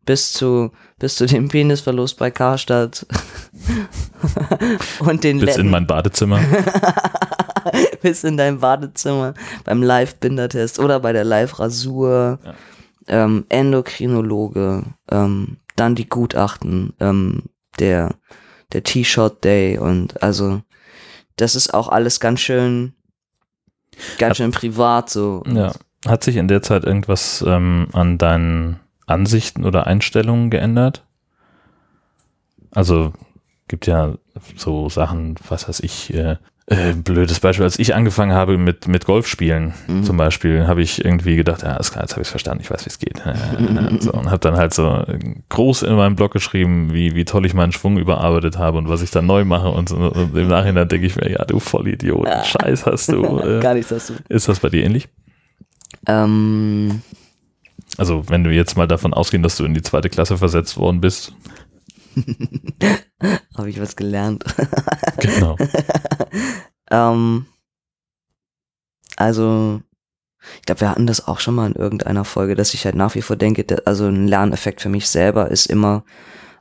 bis 0.07 0.33
zu, 0.33 0.71
bis 0.99 1.17
zu 1.17 1.27
dem 1.27 1.49
Penisverlust 1.49 2.17
bei 2.19 2.31
Karstadt 2.31 3.05
und 5.01 5.25
den 5.25 5.39
Bis 5.41 5.51
in 5.57 5.57
Letten- 5.67 5.71
mein 5.71 5.87
Badezimmer. 5.87 6.41
bis 8.03 8.25
in 8.25 8.37
dein 8.37 8.61
Badezimmer 8.61 9.35
beim 9.65 9.83
Live-Bindertest 9.83 10.79
oder 10.79 11.01
bei 11.01 11.13
der 11.13 11.25
Live-Rasur, 11.25 12.39
Ja. 12.45 12.55
ähm, 13.09 13.45
Endokrinologe, 13.49 14.85
ähm, 15.11 15.59
dann 15.75 15.95
die 15.95 16.09
Gutachten, 16.09 16.95
ähm, 17.01 17.43
der, 17.79 18.15
der 18.73 18.83
T-Shirt-Day 18.85 19.79
und 19.79 20.23
also 20.23 20.63
das 21.37 21.55
ist 21.55 21.75
auch 21.75 21.89
alles 21.89 22.21
ganz 22.21 22.41
schön, 22.41 22.95
ganz 24.19 24.39
schön 24.39 24.53
privat 24.53 25.11
so. 25.11 25.43
Ja. 25.47 25.73
Hat 26.07 26.23
sich 26.25 26.37
in 26.37 26.49
der 26.49 26.63
Zeit 26.63 26.85
irgendwas 26.85 27.45
ähm, 27.47 27.89
an 27.93 28.17
deinen 28.17 28.79
Ansichten 29.07 29.65
oder 29.65 29.87
Einstellungen 29.87 30.51
geändert? 30.51 31.05
Also 32.73 33.13
gibt 33.69 33.87
ja 33.87 34.15
so 34.57 34.89
Sachen, 34.89 35.37
was 35.49 35.69
weiß 35.69 35.81
ich, 35.81 36.13
äh, 36.15 36.37
äh, 36.69 36.93
blödes 36.95 37.39
Beispiel, 37.41 37.65
als 37.65 37.79
ich 37.79 37.95
angefangen 37.95 38.33
habe 38.33 38.59
mit, 38.59 38.89
mit 38.89 39.05
Golfspielen 39.05 39.73
Mhm. 39.87 40.03
zum 40.03 40.17
Beispiel, 40.17 40.67
habe 40.67 40.83
ich 40.83 41.05
irgendwie 41.05 41.37
gedacht, 41.37 41.63
ja, 41.63 41.69
alles 41.75 41.93
klar, 41.93 42.03
jetzt 42.03 42.13
habe 42.13 42.23
ich 42.23 42.27
es 42.27 42.31
verstanden, 42.33 42.63
ich 42.63 42.71
weiß, 42.71 42.85
wie 42.85 42.89
es 42.91 42.99
geht. 42.99 43.23
so, 44.01 44.13
und 44.13 44.27
habe 44.31 44.41
dann 44.41 44.57
halt 44.57 44.75
so 44.75 45.05
groß 45.49 45.83
in 45.83 45.95
meinem 45.95 46.17
Blog 46.17 46.33
geschrieben, 46.33 46.93
wie, 46.93 47.15
wie 47.15 47.25
toll 47.25 47.47
ich 47.47 47.55
meinen 47.55 47.71
Schwung 47.73 47.99
überarbeitet 47.99 48.59
habe 48.59 48.79
und 48.79 48.89
was 48.89 49.03
ich 49.03 49.13
dann 49.13 49.27
neu 49.27 49.45
mache 49.45 49.69
und, 49.69 49.89
so, 49.89 49.97
und 49.97 50.37
im 50.37 50.49
Nachhinein 50.49 50.89
denke 50.89 51.07
ich 51.07 51.15
mir, 51.17 51.31
ja, 51.31 51.45
du 51.45 51.61
Vollidiot, 51.61 52.29
Scheiß 52.45 52.85
hast 52.87 53.11
du. 53.13 53.23
Äh, 53.47 53.61
Gar 53.61 53.75
nichts 53.75 53.93
hast 53.93 54.11
du. 54.11 54.15
ist 54.29 54.49
das 54.49 54.59
bei 54.61 54.69
dir 54.69 54.83
ähnlich? 54.85 55.09
Ähm, 56.09 57.01
Also, 57.99 58.29
wenn 58.29 58.45
du 58.45 58.51
jetzt 58.51 58.77
mal 58.77 58.87
davon 58.87 59.15
ausgehen, 59.15 59.43
dass 59.43 59.57
du 59.57 59.65
in 59.65 59.75
die 59.75 59.83
zweite 59.83 60.11
Klasse 60.11 60.39
versetzt 60.39 60.77
worden 60.77 61.01
bist. 61.01 61.33
habe 63.57 63.71
ich 63.71 63.81
was 63.81 63.97
gelernt. 63.97 64.45
Genau. 65.19 65.57
Ähm, 66.89 67.47
also, 69.17 69.83
ich 70.61 70.67
glaube, 70.67 70.83
wir 70.83 70.91
hatten 70.91 71.09
das 71.09 71.27
auch 71.27 71.41
schon 71.41 71.57
mal 71.57 71.67
in 71.67 71.75
irgendeiner 71.75 72.25
Folge, 72.25 72.55
dass 72.55 72.75
ich 72.75 72.85
halt 72.85 72.95
nach 72.95 73.17
wie 73.17 73.23
vor 73.23 73.35
denke, 73.35 73.65
also 73.87 74.07
ein 74.07 74.29
Lerneffekt 74.29 74.81
für 74.81 74.89
mich 74.89 75.09
selber 75.09 75.51
ist 75.51 75.67
immer 75.67 76.05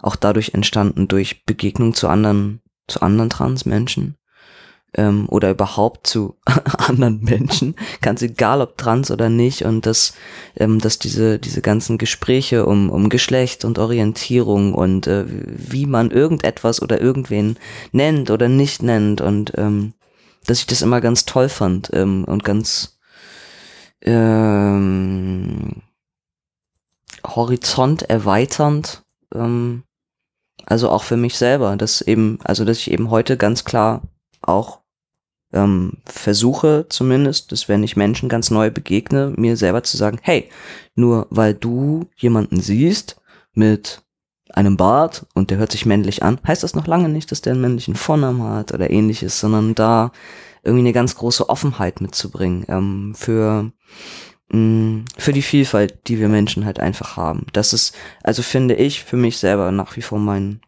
auch 0.02 0.16
dadurch 0.16 0.56
entstanden 0.56 1.08
durch 1.08 1.46
Begegnung 1.46 1.94
zu 1.94 2.08
anderen, 2.08 2.62
zu 2.88 3.04
anderen 3.04 3.30
Transmenschen 3.30 4.18
ähm, 4.96 5.28
oder 5.30 5.52
überhaupt 5.52 6.08
zu 6.08 6.36
anderen 6.78 7.22
Menschen, 7.22 7.76
ganz 8.02 8.22
egal 8.22 8.62
ob 8.62 8.78
trans 8.78 9.12
oder 9.12 9.30
nicht 9.30 9.64
und 9.64 9.86
dass, 9.86 10.14
ähm, 10.56 10.80
dass 10.80 11.00
diese, 11.00 11.40
diese 11.40 11.62
ganzen 11.62 11.98
Gespräche 11.98 12.66
um, 12.66 12.90
um 12.90 13.10
Geschlecht 13.10 13.66
und 13.66 13.80
Orientierung 13.80 14.74
und 14.74 15.08
äh, 15.08 15.26
wie 15.28 15.86
man 15.86 16.12
irgendetwas 16.12 16.82
oder 16.82 17.02
irgendwen 17.02 17.58
nennt 17.92 18.30
oder 18.30 18.48
nicht 18.48 18.82
nennt 18.82 19.22
und 19.22 19.54
ähm, 19.58 19.94
dass 20.46 20.60
ich 20.60 20.68
das 20.68 20.82
immer 20.82 21.02
ganz 21.02 21.26
toll 21.26 21.50
fand 21.50 21.90
ähm, 21.94 22.24
und 22.26 22.44
ganz 22.44 22.98
ähm, 24.02 25.82
horizont 27.26 28.04
erweiternd. 28.04 29.04
Ähm, 29.34 29.84
also 30.66 30.90
auch 30.90 31.04
für 31.04 31.18
mich 31.18 31.38
selber, 31.38 31.76
dass 31.78 32.02
eben, 32.02 32.40
also 32.44 32.66
dass 32.66 32.78
ich 32.78 32.92
eben 32.92 33.10
heute 33.10 33.38
ganz 33.38 33.66
klar 33.66 34.02
auch 34.42 34.82
ähm, 35.56 35.94
versuche 36.06 36.86
zumindest, 36.90 37.52
dass 37.52 37.68
wenn 37.68 37.84
ich 37.84 37.96
Menschen 37.96 38.30
ganz 38.30 38.52
neu 38.52 38.70
begegne, 38.70 39.34
mir 39.36 39.58
selber 39.58 39.84
zu 39.84 39.98
sagen, 39.98 40.20
hey, 40.22 40.50
nur 40.96 41.28
weil 41.30 41.54
du 41.54 42.08
jemanden 42.16 42.62
siehst 42.62 43.22
mit 43.54 44.02
einem 44.54 44.78
Bart 44.78 45.26
und 45.34 45.50
der 45.50 45.58
hört 45.58 45.72
sich 45.72 45.86
männlich 45.86 46.24
an, 46.24 46.40
heißt 46.46 46.64
das 46.64 46.76
noch 46.76 46.88
lange 46.88 47.10
nicht, 47.10 47.32
dass 47.32 47.42
der 47.42 47.54
einen 47.54 47.62
männlichen 47.62 47.96
Vornamen 47.96 48.44
hat 48.44 48.74
oder 48.74 48.90
ähnliches, 48.90 49.40
sondern 49.40 49.76
da 49.76 50.12
irgendwie 50.64 50.84
eine 50.84 50.94
ganz 50.94 51.16
große 51.16 51.50
Offenheit 51.50 52.02
mitzubringen 52.02 52.66
ähm, 52.68 53.14
für 53.16 53.72
mh, 54.50 55.06
für 55.18 55.34
die 55.34 55.42
Vielfalt, 55.42 56.08
die 56.08 56.20
wir 56.20 56.30
Menschen 56.30 56.66
halt 56.66 56.80
einfach 56.80 57.18
haben. 57.18 57.48
Das 57.54 57.74
ist, 57.74 57.96
also 58.24 58.42
finde 58.44 58.76
ich 58.76 59.04
für 59.04 59.18
mich 59.18 59.38
selber 59.38 59.72
nach 59.72 59.96
wie 59.96 60.02
vor 60.02 60.20
mein 60.20 60.62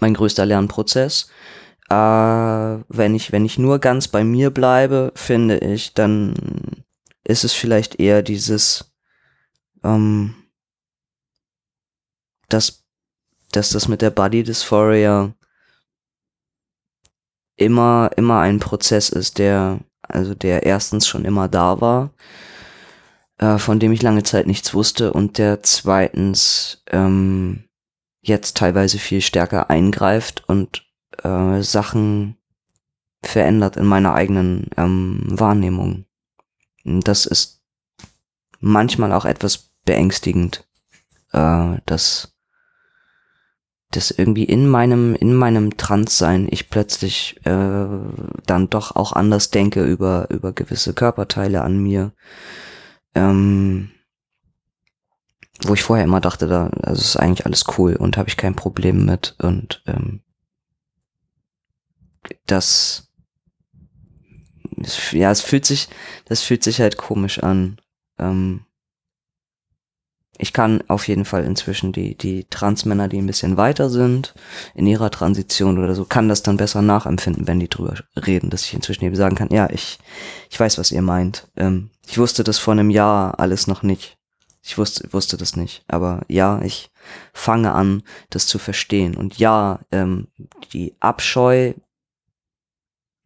mein 0.00 0.14
größter 0.14 0.44
Lernprozess. 0.44 1.30
Äh, 1.90 1.94
wenn 1.94 3.14
ich 3.14 3.32
wenn 3.32 3.44
ich 3.44 3.58
nur 3.58 3.78
ganz 3.78 4.08
bei 4.08 4.24
mir 4.24 4.50
bleibe, 4.50 5.12
finde 5.14 5.58
ich, 5.58 5.94
dann 5.94 6.34
ist 7.24 7.44
es 7.44 7.52
vielleicht 7.52 8.00
eher 8.00 8.22
dieses 8.22 8.92
ähm, 9.84 10.34
dass, 12.48 12.84
dass 13.52 13.70
das 13.70 13.88
mit 13.88 14.02
der 14.02 14.10
Body 14.10 14.42
Dysphoria 14.42 15.32
immer, 17.56 18.10
immer 18.16 18.40
ein 18.40 18.60
Prozess 18.60 19.08
ist, 19.08 19.38
der, 19.38 19.80
also 20.02 20.34
der 20.34 20.64
erstens 20.64 21.06
schon 21.06 21.24
immer 21.24 21.48
da 21.48 21.80
war, 21.80 22.12
äh, 23.38 23.58
von 23.58 23.78
dem 23.78 23.92
ich 23.92 24.02
lange 24.02 24.22
Zeit 24.22 24.46
nichts 24.46 24.74
wusste 24.74 25.12
und 25.12 25.38
der 25.38 25.62
zweitens 25.62 26.82
ähm, 26.86 27.64
jetzt 28.20 28.56
teilweise 28.56 28.98
viel 28.98 29.20
stärker 29.20 29.70
eingreift 29.70 30.44
und 30.48 30.87
äh, 31.22 31.62
Sachen 31.62 32.36
verändert 33.22 33.76
in 33.76 33.86
meiner 33.86 34.14
eigenen 34.14 34.68
ähm, 34.76 35.22
Wahrnehmung. 35.26 36.04
Das 36.84 37.26
ist 37.26 37.62
manchmal 38.60 39.12
auch 39.12 39.24
etwas 39.24 39.70
beängstigend, 39.84 40.66
äh, 41.32 41.76
dass 41.86 42.34
dass 43.90 44.10
irgendwie 44.10 44.44
in 44.44 44.68
meinem 44.68 45.14
in 45.14 45.34
meinem 45.34 45.78
Transsein 45.78 46.46
ich 46.50 46.68
plötzlich 46.68 47.40
äh, 47.46 47.86
dann 48.46 48.68
doch 48.68 48.94
auch 48.96 49.12
anders 49.12 49.50
denke 49.50 49.82
über 49.82 50.28
über 50.30 50.52
gewisse 50.52 50.92
Körperteile 50.92 51.62
an 51.62 51.78
mir, 51.78 52.12
ähm, 53.14 53.90
wo 55.64 55.74
ich 55.74 55.82
vorher 55.82 56.04
immer 56.04 56.20
dachte, 56.20 56.48
da 56.48 56.68
also 56.82 57.00
ist 57.00 57.16
eigentlich 57.16 57.46
alles 57.46 57.64
cool 57.78 57.96
und 57.96 58.16
habe 58.16 58.28
ich 58.28 58.36
kein 58.36 58.54
Problem 58.54 59.06
mit 59.06 59.36
und 59.38 59.82
ähm, 59.86 60.20
das 62.46 63.08
ja 65.12 65.30
es 65.30 65.40
fühlt 65.40 65.66
sich 65.66 65.88
das 66.26 66.42
fühlt 66.42 66.62
sich 66.62 66.80
halt 66.80 66.96
komisch 66.96 67.40
an. 67.40 67.80
Ähm, 68.18 68.64
ich 70.38 70.52
kann 70.52 70.82
auf 70.86 71.08
jeden 71.08 71.24
Fall 71.24 71.44
inzwischen 71.44 71.92
die, 71.92 72.16
die 72.16 72.44
Transmänner, 72.44 73.08
die 73.08 73.18
ein 73.18 73.26
bisschen 73.26 73.56
weiter 73.56 73.90
sind, 73.90 74.34
in 74.74 74.86
ihrer 74.86 75.10
Transition 75.10 75.82
oder 75.82 75.96
so, 75.96 76.04
kann 76.04 76.28
das 76.28 76.44
dann 76.44 76.56
besser 76.56 76.80
nachempfinden, 76.80 77.48
wenn 77.48 77.58
die 77.58 77.68
drüber 77.68 77.96
reden, 78.14 78.48
dass 78.48 78.64
ich 78.64 78.72
inzwischen 78.72 79.04
eben 79.04 79.16
sagen 79.16 79.34
kann, 79.34 79.48
ja, 79.50 79.68
ich, 79.68 79.98
ich 80.48 80.58
weiß, 80.58 80.78
was 80.78 80.92
ihr 80.92 81.02
meint. 81.02 81.48
Ähm, 81.56 81.90
ich 82.06 82.18
wusste 82.18 82.44
das 82.44 82.58
vor 82.58 82.72
einem 82.72 82.90
Jahr 82.90 83.40
alles 83.40 83.66
noch 83.66 83.82
nicht. 83.82 84.16
Ich 84.62 84.78
wusste, 84.78 85.12
wusste 85.12 85.36
das 85.36 85.56
nicht. 85.56 85.84
Aber 85.88 86.22
ja, 86.28 86.62
ich 86.62 86.90
fange 87.32 87.72
an, 87.72 88.02
das 88.30 88.46
zu 88.46 88.58
verstehen. 88.58 89.16
Und 89.16 89.38
ja, 89.38 89.80
ähm, 89.90 90.28
die 90.72 90.94
Abscheu 91.00 91.72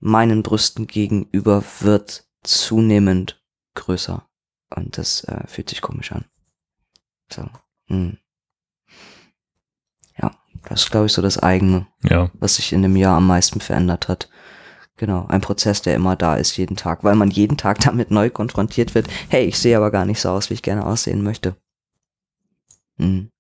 meinen 0.02 0.42
Brüsten 0.42 0.86
gegenüber 0.86 1.62
wird 1.80 2.24
zunehmend 2.42 3.40
größer. 3.74 4.26
Und 4.74 4.98
das 4.98 5.24
äh, 5.24 5.46
fühlt 5.46 5.70
sich 5.70 5.80
komisch 5.80 6.12
an. 6.12 6.24
So. 7.32 7.48
Hm. 7.86 8.18
Ja, 10.20 10.32
das 10.68 10.82
ist, 10.82 10.90
glaube 10.90 11.06
ich, 11.06 11.12
so 11.12 11.22
das 11.22 11.38
eigene, 11.38 11.86
Ja. 12.02 12.30
was 12.34 12.56
sich 12.56 12.72
in 12.72 12.82
dem 12.82 12.96
Jahr 12.96 13.16
am 13.16 13.26
meisten 13.26 13.60
verändert 13.60 14.08
hat. 14.08 14.28
Genau, 14.96 15.26
ein 15.28 15.40
Prozess, 15.40 15.82
der 15.82 15.94
immer 15.94 16.16
da 16.16 16.36
ist, 16.36 16.56
jeden 16.56 16.76
Tag, 16.76 17.02
weil 17.04 17.14
man 17.14 17.30
jeden 17.30 17.56
Tag 17.56 17.78
damit 17.84 18.10
neu 18.10 18.28
konfrontiert 18.28 18.94
wird. 18.94 19.08
Hey, 19.28 19.44
ich 19.46 19.58
sehe 19.58 19.76
aber 19.76 19.90
gar 19.90 20.04
nicht 20.04 20.20
so 20.20 20.30
aus, 20.30 20.50
wie 20.50 20.54
ich 20.54 20.62
gerne 20.62 20.84
aussehen 20.84 21.22
möchte. 21.22 21.56
Hm. 22.98 23.30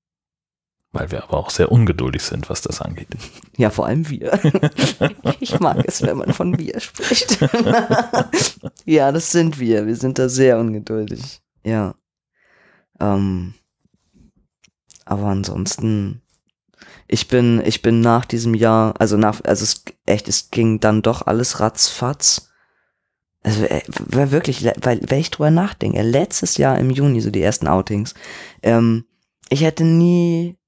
Weil 0.94 1.10
wir 1.10 1.22
aber 1.22 1.38
auch 1.38 1.48
sehr 1.48 1.72
ungeduldig 1.72 2.22
sind, 2.22 2.50
was 2.50 2.60
das 2.60 2.82
angeht. 2.82 3.08
Ja, 3.56 3.70
vor 3.70 3.86
allem 3.86 4.10
wir. 4.10 4.38
ich 5.40 5.58
mag 5.58 5.82
es, 5.86 6.02
wenn 6.02 6.18
man 6.18 6.34
von 6.34 6.58
wir 6.58 6.78
spricht. 6.80 7.38
ja, 8.84 9.10
das 9.10 9.32
sind 9.32 9.58
wir. 9.58 9.86
Wir 9.86 9.96
sind 9.96 10.18
da 10.18 10.28
sehr 10.28 10.58
ungeduldig. 10.58 11.40
Ja. 11.64 11.94
Ähm, 13.00 13.54
aber 15.06 15.28
ansonsten, 15.28 16.20
ich 17.08 17.26
bin, 17.26 17.62
ich 17.64 17.80
bin 17.80 18.02
nach 18.02 18.26
diesem 18.26 18.54
Jahr, 18.54 18.94
also 18.98 19.16
nach, 19.16 19.42
also 19.44 19.64
es 19.64 19.84
echt, 20.04 20.28
es 20.28 20.50
ging 20.50 20.78
dann 20.78 21.00
doch 21.00 21.26
alles 21.26 21.58
ratzfatz. 21.58 22.50
Also 23.42 23.64
äh, 23.64 23.80
war 23.88 24.30
wirklich, 24.30 24.64
weil, 24.82 25.00
wenn 25.08 25.20
ich 25.20 25.30
drüber 25.30 25.50
nachdenke, 25.50 26.02
letztes 26.02 26.58
Jahr 26.58 26.78
im 26.78 26.90
Juni, 26.90 27.22
so 27.22 27.30
die 27.30 27.42
ersten 27.42 27.66
Outings, 27.66 28.12
ähm, 28.62 29.06
ich 29.48 29.62
hätte 29.62 29.84
nie 29.84 30.58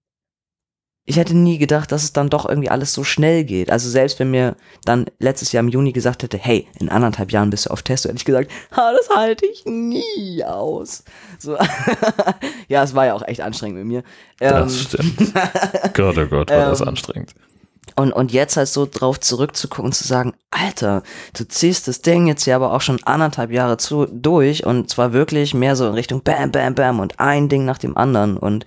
ich 1.06 1.16
hätte 1.16 1.34
nie 1.36 1.58
gedacht, 1.58 1.92
dass 1.92 2.02
es 2.02 2.12
dann 2.14 2.30
doch 2.30 2.48
irgendwie 2.48 2.70
alles 2.70 2.94
so 2.94 3.04
schnell 3.04 3.44
geht. 3.44 3.70
Also 3.70 3.90
selbst 3.90 4.18
wenn 4.20 4.30
mir 4.30 4.56
dann 4.84 5.06
letztes 5.18 5.52
Jahr 5.52 5.62
im 5.62 5.68
Juni 5.68 5.92
gesagt 5.92 6.22
hätte, 6.22 6.38
hey, 6.38 6.66
in 6.80 6.88
anderthalb 6.88 7.30
Jahren 7.30 7.50
bist 7.50 7.66
du 7.66 7.70
auf 7.70 7.82
Testo, 7.82 8.08
hätte 8.08 8.16
ich 8.18 8.24
gesagt, 8.24 8.50
ha, 8.74 8.92
das 8.92 9.14
halte 9.14 9.44
ich 9.46 9.64
nie 9.66 10.42
aus. 10.44 11.04
So. 11.38 11.58
ja, 12.68 12.82
es 12.82 12.94
war 12.94 13.06
ja 13.06 13.14
auch 13.14 13.26
echt 13.26 13.40
anstrengend 13.42 13.78
mit 13.78 13.86
mir. 13.86 14.02
Das 14.38 14.72
Ähm, 14.72 14.78
stimmt. 14.80 15.32
Gott, 15.94 16.16
oh 16.18 16.26
Gott, 16.26 16.50
war 16.50 16.70
das 16.70 16.80
Ähm, 16.80 16.88
anstrengend. 16.88 17.34
und, 17.96 18.12
und 18.12 18.32
jetzt 18.32 18.56
halt 18.56 18.68
so 18.68 18.88
drauf 18.90 19.20
zurückzugucken 19.20 19.84
und 19.86 19.92
zu 19.92 20.08
sagen, 20.08 20.32
Alter, 20.50 21.02
du 21.36 21.46
ziehst 21.46 21.86
das 21.86 22.00
Ding 22.00 22.26
jetzt 22.26 22.46
ja 22.46 22.56
aber 22.56 22.72
auch 22.72 22.80
schon 22.80 23.02
anderthalb 23.04 23.50
Jahre 23.52 23.76
zu, 23.76 24.06
durch 24.06 24.64
und 24.64 24.88
zwar 24.88 25.12
wirklich 25.12 25.52
mehr 25.52 25.76
so 25.76 25.86
in 25.86 25.92
Richtung 25.94 26.22
Bam, 26.22 26.50
Bam, 26.50 26.74
Bam 26.74 26.98
und 27.00 27.20
ein 27.20 27.50
Ding 27.50 27.66
nach 27.66 27.78
dem 27.78 27.94
anderen 27.96 28.38
und 28.38 28.64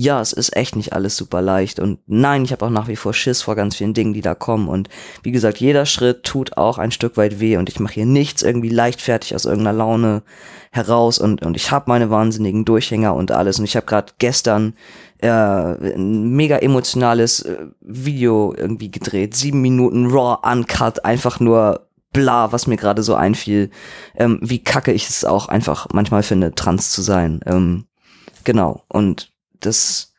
ja, 0.00 0.18
es 0.22 0.32
ist 0.32 0.56
echt 0.56 0.76
nicht 0.76 0.94
alles 0.94 1.14
super 1.14 1.42
leicht 1.42 1.78
und 1.78 1.98
nein, 2.06 2.42
ich 2.42 2.52
habe 2.52 2.64
auch 2.64 2.70
nach 2.70 2.88
wie 2.88 2.96
vor 2.96 3.12
Schiss 3.12 3.42
vor 3.42 3.54
ganz 3.54 3.76
vielen 3.76 3.92
Dingen, 3.92 4.14
die 4.14 4.22
da 4.22 4.34
kommen 4.34 4.66
und 4.66 4.88
wie 5.22 5.30
gesagt, 5.30 5.58
jeder 5.58 5.84
Schritt 5.84 6.22
tut 6.24 6.56
auch 6.56 6.78
ein 6.78 6.90
Stück 6.90 7.18
weit 7.18 7.38
weh 7.38 7.58
und 7.58 7.68
ich 7.68 7.80
mache 7.80 7.92
hier 7.92 8.06
nichts 8.06 8.40
irgendwie 8.42 8.70
leichtfertig 8.70 9.34
aus 9.34 9.44
irgendeiner 9.44 9.76
Laune 9.76 10.22
heraus 10.70 11.18
und, 11.18 11.44
und 11.44 11.54
ich 11.54 11.70
habe 11.70 11.84
meine 11.88 12.08
wahnsinnigen 12.08 12.64
Durchhänger 12.64 13.14
und 13.14 13.30
alles 13.30 13.58
und 13.58 13.66
ich 13.66 13.76
habe 13.76 13.84
gerade 13.84 14.14
gestern 14.16 14.72
äh, 15.18 15.28
ein 15.28 16.30
mega 16.30 16.56
emotionales 16.56 17.40
äh, 17.40 17.66
Video 17.82 18.54
irgendwie 18.56 18.90
gedreht. 18.90 19.34
Sieben 19.34 19.60
Minuten 19.60 20.06
raw, 20.06 20.38
uncut, 20.42 21.04
einfach 21.04 21.40
nur 21.40 21.88
bla, 22.14 22.52
was 22.52 22.66
mir 22.66 22.78
gerade 22.78 23.02
so 23.02 23.16
einfiel. 23.16 23.68
Ähm, 24.14 24.38
wie 24.40 24.64
kacke 24.64 24.92
ich 24.92 25.10
es 25.10 25.26
auch 25.26 25.48
einfach 25.48 25.88
manchmal 25.92 26.22
finde, 26.22 26.54
trans 26.54 26.90
zu 26.90 27.02
sein. 27.02 27.40
Ähm, 27.44 27.84
genau. 28.44 28.84
Und 28.88 29.30
das, 29.60 30.12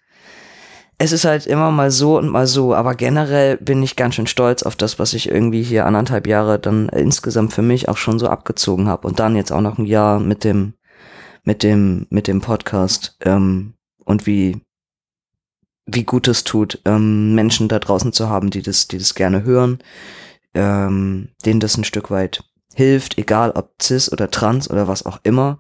es 0.98 1.12
ist 1.12 1.26
halt 1.26 1.48
immer 1.48 1.72
mal 1.72 1.92
so 1.92 2.18
und 2.18 2.30
mal 2.30 2.48
so, 2.48 2.76
aber 2.76 2.96
generell 2.96 3.58
bin 3.58 3.82
ich 3.82 3.96
ganz 3.96 4.16
schön 4.16 4.28
stolz 4.28 4.64
auf 4.64 4.76
das, 4.76 5.00
was 5.00 5.14
ich 5.14 5.30
irgendwie 5.30 5.64
hier 5.64 5.86
anderthalb 5.86 6.28
Jahre 6.28 6.60
dann 6.60 6.90
insgesamt 6.90 7.54
für 7.54 7.62
mich 7.62 7.90
auch 7.90 7.98
schon 7.98 8.20
so 8.20 8.28
abgezogen 8.28 8.88
habe. 8.88 9.08
Und 9.08 9.20
dann 9.20 9.36
jetzt 9.36 9.52
auch 9.52 9.62
noch 9.62 9.78
ein 9.78 9.86
Jahr 9.86 10.20
mit 10.20 10.44
dem, 10.44 10.74
mit 11.44 11.64
dem, 11.64 12.08
mit 12.10 12.28
dem 12.28 12.42
Podcast. 12.42 13.18
Ähm, 13.22 13.74
und 14.06 14.26
wie, 14.26 14.62
wie 15.86 16.04
gut 16.04 16.28
es 16.28 16.44
tut, 16.44 16.80
ähm, 16.86 17.34
Menschen 17.36 17.68
da 17.68 17.80
draußen 17.80 18.14
zu 18.14 18.30
haben, 18.30 18.50
die 18.50 18.62
das, 18.62 18.88
die 18.88 18.98
das 18.98 19.16
gerne 19.16 19.44
hören, 19.44 19.80
ähm, 20.54 21.30
denen 21.46 21.60
das 21.60 21.78
ein 21.78 21.84
Stück 21.84 22.12
weit 22.12 22.44
hilft, 22.74 23.18
egal 23.18 23.52
ob 23.52 23.74
cis 23.82 24.12
oder 24.12 24.30
trans 24.30 24.70
oder 24.70 24.88
was 24.88 25.06
auch 25.06 25.20
immer. 25.24 25.60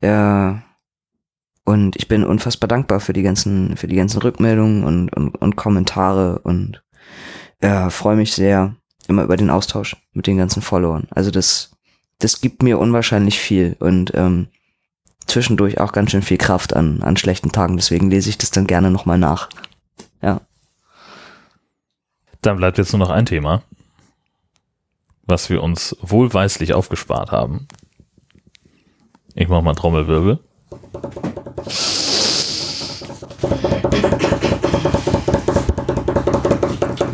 Äh, 0.00 0.54
und 1.64 1.96
ich 1.96 2.08
bin 2.08 2.24
unfassbar 2.24 2.68
dankbar 2.68 3.00
für 3.00 3.12
die 3.12 3.22
ganzen, 3.22 3.76
für 3.76 3.86
die 3.86 3.96
ganzen 3.96 4.20
Rückmeldungen 4.20 4.84
und, 4.84 5.08
und, 5.10 5.36
und 5.36 5.56
Kommentare 5.56 6.38
und 6.40 6.82
äh, 7.60 7.88
freue 7.90 8.16
mich 8.16 8.34
sehr 8.34 8.76
immer 9.08 9.22
über 9.22 9.36
den 9.36 9.50
Austausch 9.50 9.96
mit 10.12 10.26
den 10.26 10.36
ganzen 10.36 10.62
Followern. 10.62 11.08
Also 11.10 11.30
das, 11.30 11.70
das 12.18 12.40
gibt 12.40 12.62
mir 12.62 12.78
unwahrscheinlich 12.78 13.38
viel 13.38 13.76
und 13.80 14.12
ähm, 14.14 14.48
zwischendurch 15.26 15.80
auch 15.80 15.92
ganz 15.92 16.10
schön 16.10 16.22
viel 16.22 16.38
Kraft 16.38 16.74
an, 16.74 17.02
an 17.02 17.16
schlechten 17.16 17.50
Tagen. 17.50 17.76
Deswegen 17.76 18.10
lese 18.10 18.28
ich 18.28 18.38
das 18.38 18.50
dann 18.50 18.66
gerne 18.66 18.90
nochmal 18.90 19.18
nach. 19.18 19.48
Ja. 20.22 20.42
Dann 22.42 22.58
bleibt 22.58 22.76
jetzt 22.76 22.92
nur 22.92 23.00
noch 23.00 23.10
ein 23.10 23.24
Thema, 23.24 23.62
was 25.22 25.48
wir 25.48 25.62
uns 25.62 25.96
wohlweislich 26.02 26.74
aufgespart 26.74 27.30
haben. 27.32 27.68
Ich 29.34 29.48
mache 29.48 29.62
mal 29.62 29.74
Trommelwirbel. 29.74 30.40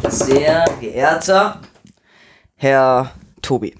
Sehr 0.09 0.65
geehrter 0.81 1.61
Herr 2.57 3.13
Tobi. 3.43 3.75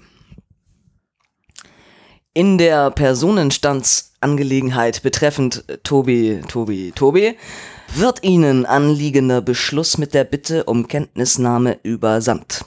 In 2.33 2.57
der 2.57 2.91
Personenstandsangelegenheit 2.91 5.03
betreffend 5.03 5.65
Tobi, 5.83 6.41
Tobi, 6.47 6.93
Tobi 6.95 7.35
wird 7.93 8.23
Ihnen 8.23 8.65
anliegender 8.65 9.41
Beschluss 9.41 9.97
mit 9.97 10.13
der 10.13 10.23
Bitte 10.23 10.63
um 10.63 10.87
Kenntnisnahme 10.87 11.79
übersandt. 11.83 12.63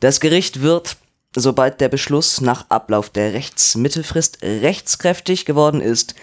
Das 0.00 0.20
Gericht 0.20 0.62
wird, 0.62 0.96
sobald 1.36 1.80
der 1.80 1.88
Beschluss 1.88 2.40
nach 2.40 2.66
Ablauf 2.70 3.10
der 3.10 3.34
Rechtsmittelfrist 3.34 4.42
rechtskräftig 4.42 5.44
geworden 5.44 5.80
ist, 5.80 6.14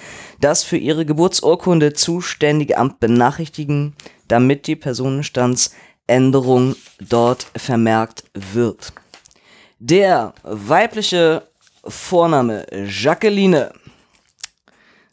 das 0.41 0.63
für 0.63 0.77
Ihre 0.77 1.05
Geburtsurkunde 1.05 1.93
zuständige 1.93 2.77
Amt 2.77 2.99
benachrichtigen, 2.99 3.95
damit 4.27 4.67
die 4.67 4.75
Personenstandsänderung 4.75 6.75
dort 6.99 7.47
vermerkt 7.55 8.25
wird. 8.33 8.93
Der 9.79 10.33
weibliche 10.43 11.47
Vorname 11.85 12.65
Jacqueline 12.87 13.71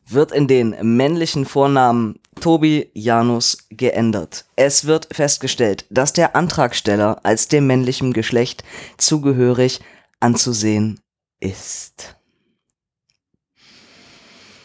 wird 0.09 0.33
in 0.33 0.49
den 0.49 0.97
männlichen 0.97 1.45
Vornamen 1.45 2.19
Tobi 2.39 2.91
Janus 2.95 3.67
geändert. 3.71 4.45
Es 4.57 4.87
wird 4.87 5.09
festgestellt, 5.13 5.85
dass 5.91 6.13
der 6.13 6.37
Antragsteller 6.37 7.21
als 7.25 7.49
dem 7.49 7.67
männlichen 7.67 8.13
Geschlecht 8.13 8.65
zugehörig 8.97 9.81
anzusehen 10.21 11.01
ist. 11.41 12.17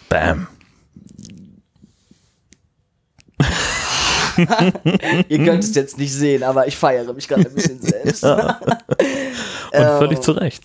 Bam. 0.09 0.47
Ihr 5.29 5.45
könnt 5.45 5.63
es 5.63 5.73
jetzt 5.75 5.97
nicht 5.97 6.13
sehen, 6.13 6.43
aber 6.43 6.67
ich 6.67 6.77
feiere 6.77 7.13
mich 7.13 7.27
gerade 7.27 7.47
ein 7.47 7.55
bisschen 7.55 7.81
selbst. 7.81 8.23
Und 8.23 8.61
völlig 9.71 10.21
zu 10.21 10.33
Recht. 10.33 10.63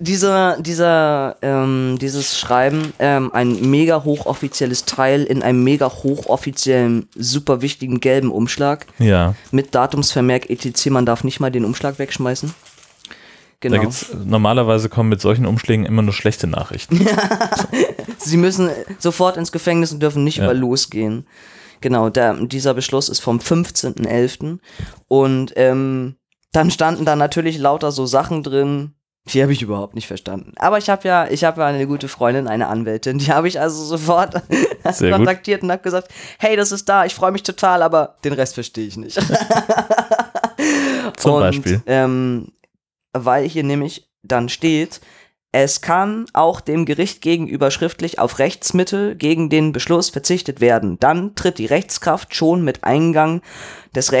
Dieser, 0.00 0.60
dieser, 0.60 1.36
ähm, 1.42 1.98
dieses 2.00 2.38
Schreiben, 2.38 2.92
ähm, 2.98 3.32
ein 3.32 3.70
mega 3.70 4.04
hochoffizielles 4.04 4.84
Teil 4.84 5.24
in 5.24 5.42
einem 5.42 5.64
mega 5.64 5.90
hochoffiziellen, 5.90 7.08
super 7.16 7.62
wichtigen 7.62 8.00
gelben 8.00 8.30
Umschlag 8.30 8.86
Ja. 8.98 9.34
mit 9.50 9.74
Datumsvermerk 9.74 10.48
etc. 10.50 10.86
Man 10.90 11.06
darf 11.06 11.24
nicht 11.24 11.40
mal 11.40 11.50
den 11.50 11.64
Umschlag 11.64 11.98
wegschmeißen. 11.98 12.54
Da 13.60 13.68
Genau. 13.70 13.80
gibt's, 13.80 14.06
normalerweise 14.24 14.88
kommen 14.88 15.08
mit 15.08 15.20
solchen 15.20 15.44
Umschlägen 15.44 15.84
immer 15.84 16.02
nur 16.02 16.12
schlechte 16.14 16.46
Nachrichten. 16.46 17.04
Sie 18.18 18.36
müssen 18.36 18.70
sofort 19.00 19.36
ins 19.36 19.50
Gefängnis 19.50 19.90
und 19.92 20.00
dürfen 20.00 20.22
nicht 20.22 20.38
Ja. 20.38 20.44
über 20.44 20.54
losgehen. 20.54 21.26
Genau, 21.80 22.08
der, 22.08 22.34
dieser 22.34 22.74
Beschluss 22.74 23.08
ist 23.08 23.18
vom 23.20 23.38
15.11. 23.38 24.58
Und 25.08 25.52
ähm, 25.56 26.16
dann 26.52 26.70
standen 26.70 27.04
da 27.04 27.16
natürlich 27.16 27.58
lauter 27.58 27.90
so 27.92 28.06
Sachen 28.06 28.42
drin, 28.44 28.94
die 29.26 29.42
habe 29.42 29.52
ich 29.52 29.62
überhaupt 29.62 29.94
nicht 29.94 30.06
verstanden. 30.06 30.52
Aber 30.56 30.78
ich 30.78 30.88
habe 30.88 31.06
ja, 31.06 31.28
ich 31.28 31.44
habe 31.44 31.60
ja 31.60 31.66
eine 31.66 31.86
gute 31.86 32.08
Freundin, 32.08 32.48
eine 32.48 32.68
Anwältin, 32.68 33.18
die 33.18 33.30
habe 33.32 33.48
ich 33.48 33.60
also 33.60 33.84
sofort 33.84 34.42
kontaktiert 34.82 35.62
und 35.62 35.70
habe 35.70 35.82
gesagt, 35.82 36.08
hey, 36.38 36.56
das 36.56 36.72
ist 36.72 36.88
da, 36.88 37.04
ich 37.04 37.14
freue 37.14 37.32
mich 37.32 37.42
total, 37.42 37.82
aber 37.82 38.16
den 38.24 38.32
Rest 38.32 38.54
verstehe 38.54 38.86
ich 38.86 38.96
nicht. 38.96 39.20
Zum 41.16 41.32
und, 41.32 41.40
Beispiel. 41.40 41.82
Ähm, 41.86 42.52
weil 43.12 43.48
hier 43.48 43.64
nämlich 43.64 44.08
dann 44.22 44.48
steht, 44.48 45.00
es 45.52 45.80
kann 45.80 46.26
auch 46.34 46.60
dem 46.60 46.84
Gericht 46.84 47.22
gegenüber 47.22 47.70
schriftlich 47.70 48.18
auf 48.18 48.38
Rechtsmittel 48.38 49.14
gegen 49.14 49.48
den 49.48 49.72
Beschluss 49.72 50.10
verzichtet 50.10 50.60
werden. 50.60 50.98
Dann 51.00 51.34
tritt 51.34 51.58
die 51.58 51.66
Rechtskraft 51.66 52.34
schon 52.34 52.62
mit 52.62 52.84
Eingang 52.84 53.40
des 53.94 54.12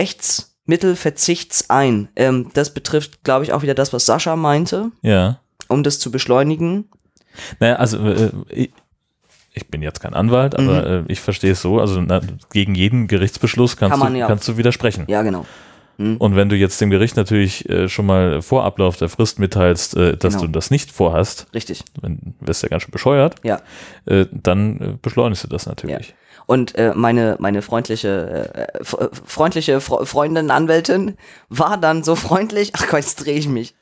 Rechtsmittelverzichts 0.68 1.70
ein. 1.70 2.08
Ähm, 2.16 2.50
das 2.54 2.72
betrifft, 2.74 3.24
glaube 3.24 3.44
ich, 3.44 3.52
auch 3.52 3.62
wieder 3.62 3.74
das, 3.74 3.92
was 3.92 4.06
Sascha 4.06 4.36
meinte, 4.36 4.90
Ja. 5.02 5.40
um 5.68 5.82
das 5.82 5.98
zu 5.98 6.10
beschleunigen. 6.10 6.88
Naja, 7.58 7.76
also 7.76 7.98
äh, 8.06 8.30
ich, 8.50 8.70
ich 9.54 9.66
bin 9.68 9.82
jetzt 9.82 10.00
kein 10.00 10.14
Anwalt, 10.14 10.56
aber 10.58 10.86
äh, 10.86 11.04
ich 11.08 11.20
verstehe 11.20 11.52
es 11.52 11.62
so, 11.62 11.80
also 11.80 12.00
na, 12.00 12.20
gegen 12.52 12.74
jeden 12.74 13.08
Gerichtsbeschluss 13.08 13.76
kannst, 13.76 13.92
Kann 13.92 14.00
man 14.00 14.12
du, 14.12 14.18
ja. 14.20 14.26
kannst 14.26 14.46
du 14.48 14.56
widersprechen. 14.56 15.04
Ja, 15.08 15.22
genau. 15.22 15.46
Und 15.98 16.36
wenn 16.36 16.48
du 16.48 16.54
jetzt 16.54 16.80
dem 16.80 16.90
Gericht 16.90 17.16
natürlich 17.16 17.68
äh, 17.68 17.88
schon 17.88 18.06
mal 18.06 18.40
vor 18.40 18.62
Ablauf 18.64 18.96
der 18.96 19.08
Frist 19.08 19.40
mitteilst, 19.40 19.96
äh, 19.96 20.16
dass 20.16 20.34
Genau. 20.34 20.46
du 20.46 20.52
das 20.52 20.70
nicht 20.70 20.92
vorhast, 20.92 21.46
Richtig. 21.52 21.82
dann 22.00 22.34
wirst 22.38 22.62
du 22.62 22.66
ja 22.66 22.70
ganz 22.70 22.84
schön 22.84 22.92
bescheuert, 22.92 23.34
Ja. 23.42 23.60
äh, 24.06 24.26
dann 24.30 24.80
äh, 24.80 24.94
beschleunigst 25.02 25.42
du 25.42 25.48
das 25.48 25.66
natürlich. 25.66 26.14
Und 26.46 26.76
äh, 26.76 26.92
meine, 26.94 27.36
meine 27.40 27.62
freundliche, 27.62 28.54
äh, 28.54 28.60
äh, 28.70 29.08
freundliche 29.26 29.80
Fre 29.80 30.06
Freundin, 30.06 30.50
Anwältin 30.52 31.14
war 31.48 31.76
dann 31.76 32.04
so 32.04 32.14
freundlich. 32.14 32.70
Ach 32.74 32.86
Gott, 32.86 33.00
jetzt 33.00 33.16
drehe 33.16 33.34
ich 33.36 33.48
mich. 33.48 33.74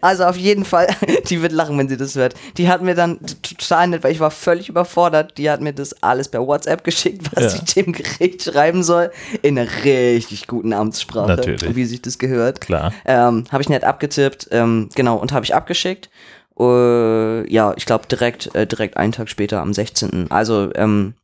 Also 0.00 0.24
auf 0.24 0.36
jeden 0.36 0.64
Fall, 0.64 0.86
die 1.28 1.42
wird 1.42 1.52
lachen, 1.52 1.76
wenn 1.78 1.88
sie 1.88 1.96
das 1.96 2.14
hört. 2.14 2.34
Die 2.56 2.68
hat 2.68 2.82
mir 2.82 2.94
dann 2.94 3.18
total 3.42 3.88
nett, 3.88 4.04
weil 4.04 4.12
ich 4.12 4.20
war 4.20 4.30
völlig 4.30 4.68
überfordert. 4.68 5.36
Die 5.38 5.50
hat 5.50 5.60
mir 5.60 5.72
das 5.72 6.02
alles 6.02 6.28
per 6.28 6.46
WhatsApp 6.46 6.84
geschickt, 6.84 7.26
was 7.34 7.54
Ja. 7.54 7.60
ich 7.64 7.74
dem 7.74 7.92
Gericht 7.92 8.42
schreiben 8.44 8.82
soll. 8.82 9.10
In 9.42 9.58
einer 9.58 9.68
richtig 9.84 10.46
guten 10.46 10.72
Amtssprache. 10.72 11.28
Natürlich. 11.28 11.74
Wie 11.74 11.84
sich 11.84 12.02
das 12.02 12.18
gehört. 12.18 12.60
Klar. 12.60 12.92
Ähm, 13.04 13.44
habe 13.50 13.62
ich 13.62 13.68
nett 13.68 13.84
abgetippt, 13.84 14.48
ähm, 14.50 14.88
genau, 14.94 15.16
und 15.16 15.32
habe 15.32 15.44
ich 15.44 15.54
abgeschickt. 15.54 16.10
Äh, 16.58 17.52
ja, 17.52 17.74
ich 17.76 17.86
glaube 17.86 18.06
direkt, 18.06 18.54
äh, 18.54 18.66
direkt 18.66 18.96
einen 18.96 19.12
Tag 19.12 19.28
später 19.28 19.60
am 19.60 19.72
16. 19.74 20.30
Also, 20.30 20.70
ähm, 20.74 21.14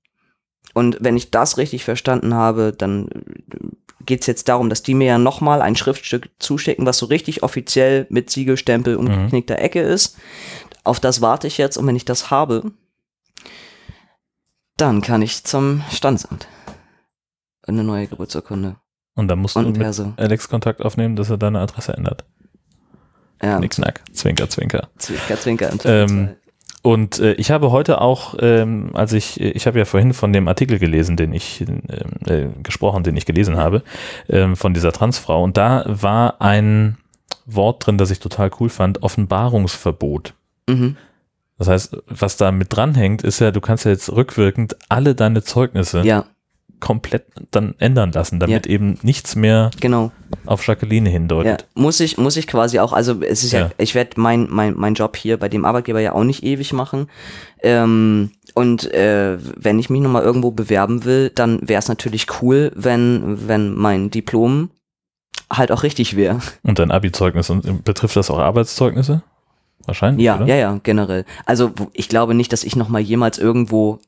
und 0.74 0.98
wenn 1.00 1.16
ich 1.16 1.30
das 1.30 1.58
richtig 1.58 1.84
verstanden 1.84 2.34
habe, 2.34 2.72
dann 2.76 3.08
geht 4.06 4.22
es 4.22 4.26
jetzt 4.26 4.48
darum, 4.48 4.68
dass 4.70 4.82
die 4.82 4.94
mir 4.94 5.06
ja 5.06 5.18
nochmal 5.18 5.62
ein 5.62 5.76
Schriftstück 5.76 6.30
zuschicken, 6.38 6.86
was 6.86 6.98
so 6.98 7.06
richtig 7.06 7.42
offiziell 7.42 8.06
mit 8.08 8.30
Siegelstempel 8.30 8.96
und 8.96 9.08
Mhm. 9.08 9.28
Ecke 9.58 9.80
ist. 9.82 10.16
Auf 10.84 11.00
das 11.00 11.20
warte 11.20 11.46
ich 11.46 11.58
jetzt 11.58 11.76
und 11.76 11.86
wenn 11.86 11.96
ich 11.96 12.04
das 12.06 12.30
habe, 12.30 12.72
dann 14.76 15.02
kann 15.02 15.22
ich 15.22 15.44
zum 15.44 15.82
Standesamt. 15.90 16.48
Eine 17.62 17.84
neue 17.84 18.06
Geburtsurkunde. 18.06 18.76
Und 19.14 19.28
dann 19.28 19.38
musst 19.38 19.56
Und 19.56 19.64
du 19.64 19.70
mit. 19.78 20.14
Alex 20.16 20.48
Kontakt 20.48 20.80
aufnehmen, 20.80 21.16
dass 21.16 21.28
er 21.28 21.36
deine 21.36 21.60
Adresse 21.60 21.92
ändert. 21.92 22.24
Ja, 23.42 23.58
Knick-Knack, 23.58 24.02
Zwinker, 24.12 24.48
Zwinker. 24.48 24.88
Zwinker, 24.98 25.38
Zwinker. 25.38 25.70
im 25.70 25.80
Ähm. 25.84 26.36
Und 26.82 27.18
äh, 27.18 27.32
ich 27.34 27.50
habe 27.50 27.70
heute 27.70 28.00
auch, 28.00 28.34
ähm, 28.40 28.90
als 28.94 29.12
ich, 29.12 29.40
ich 29.40 29.66
habe 29.66 29.78
ja 29.78 29.84
vorhin 29.84 30.14
von 30.14 30.32
dem 30.32 30.48
Artikel 30.48 30.78
gelesen, 30.78 31.16
den 31.16 31.32
ich 31.34 31.60
ähm, 31.60 31.82
äh, 32.26 32.46
gesprochen, 32.62 33.02
den 33.02 33.16
ich 33.16 33.26
gelesen 33.26 33.58
habe, 33.58 33.82
ähm, 34.28 34.56
von 34.56 34.72
dieser 34.72 34.92
Transfrau. 34.92 35.42
Und 35.42 35.56
da 35.56 35.84
war 35.86 36.40
ein 36.40 36.96
Wort 37.44 37.86
drin, 37.86 37.98
das 37.98 38.10
ich 38.10 38.20
total 38.20 38.50
cool 38.60 38.70
fand, 38.70 39.02
Offenbarungsverbot. 39.02 40.34
Mhm. 40.68 40.96
Das 41.58 41.68
heißt, 41.68 41.98
was 42.06 42.38
da 42.38 42.52
mit 42.52 42.68
dranhängt, 42.74 43.22
ist 43.22 43.40
ja, 43.40 43.50
du 43.50 43.60
kannst 43.60 43.84
ja 43.84 43.90
jetzt 43.90 44.10
rückwirkend 44.10 44.76
alle 44.88 45.14
deine 45.14 45.42
Zeugnisse 45.42 46.00
Ja, 46.00 46.24
komplett 46.80 47.26
dann 47.50 47.74
ändern 47.78 48.12
lassen, 48.12 48.40
damit 48.40 48.66
eben 48.66 48.98
nichts 49.02 49.36
mehr 49.36 49.70
genau. 49.80 50.10
auf 50.46 50.66
Jacqueline 50.66 51.08
Ja, 51.08 51.12
hindeutet. 51.12 51.66
muss 51.74 52.00
ich, 52.00 52.18
muss 52.18 52.36
ich 52.36 52.46
quasi 52.46 52.78
auch, 52.78 52.92
also 52.92 53.22
es 53.22 53.44
ist 53.44 53.52
ja, 53.52 53.60
Ja. 53.60 53.70
ich 53.78 53.94
werde 53.94 54.20
mein, 54.20 54.46
mein, 54.50 54.74
mein 54.76 54.94
Job 54.94 55.16
hier 55.16 55.36
bei 55.36 55.48
dem 55.48 55.64
Arbeitgeber 55.64 56.00
ja 56.00 56.12
auch 56.12 56.24
nicht 56.24 56.42
ewig 56.42 56.72
machen. 56.72 57.08
Ähm, 57.62 58.30
und 58.54 58.92
äh, 58.92 59.38
wenn 59.56 59.78
ich 59.78 59.90
mich 59.90 60.00
nochmal 60.00 60.22
irgendwo 60.22 60.50
bewerben 60.50 61.04
will, 61.04 61.30
dann 61.34 61.60
wäre 61.68 61.78
es 61.78 61.88
natürlich 61.88 62.26
cool, 62.42 62.72
wenn, 62.74 63.46
wenn 63.46 63.74
mein 63.74 64.10
Diplom 64.10 64.70
halt 65.52 65.70
auch 65.72 65.82
richtig 65.82 66.16
wäre. 66.16 66.40
Und 66.62 66.78
dein 66.78 66.90
Abi-Zeugnis, 66.90 67.50
und 67.50 67.84
betrifft 67.84 68.16
das 68.16 68.30
auch 68.30 68.38
Arbeitszeugnisse? 68.38 69.22
Wahrscheinlich, 69.86 70.24
Ja, 70.24 70.36
oder? 70.36 70.46
ja, 70.46 70.56
ja, 70.56 70.78
generell. 70.82 71.24
Also 71.46 71.72
ich 71.92 72.08
glaube 72.08 72.34
nicht, 72.34 72.52
dass 72.52 72.64
ich 72.64 72.76
nochmal 72.76 73.00
jemals 73.00 73.38
irgendwo 73.38 73.98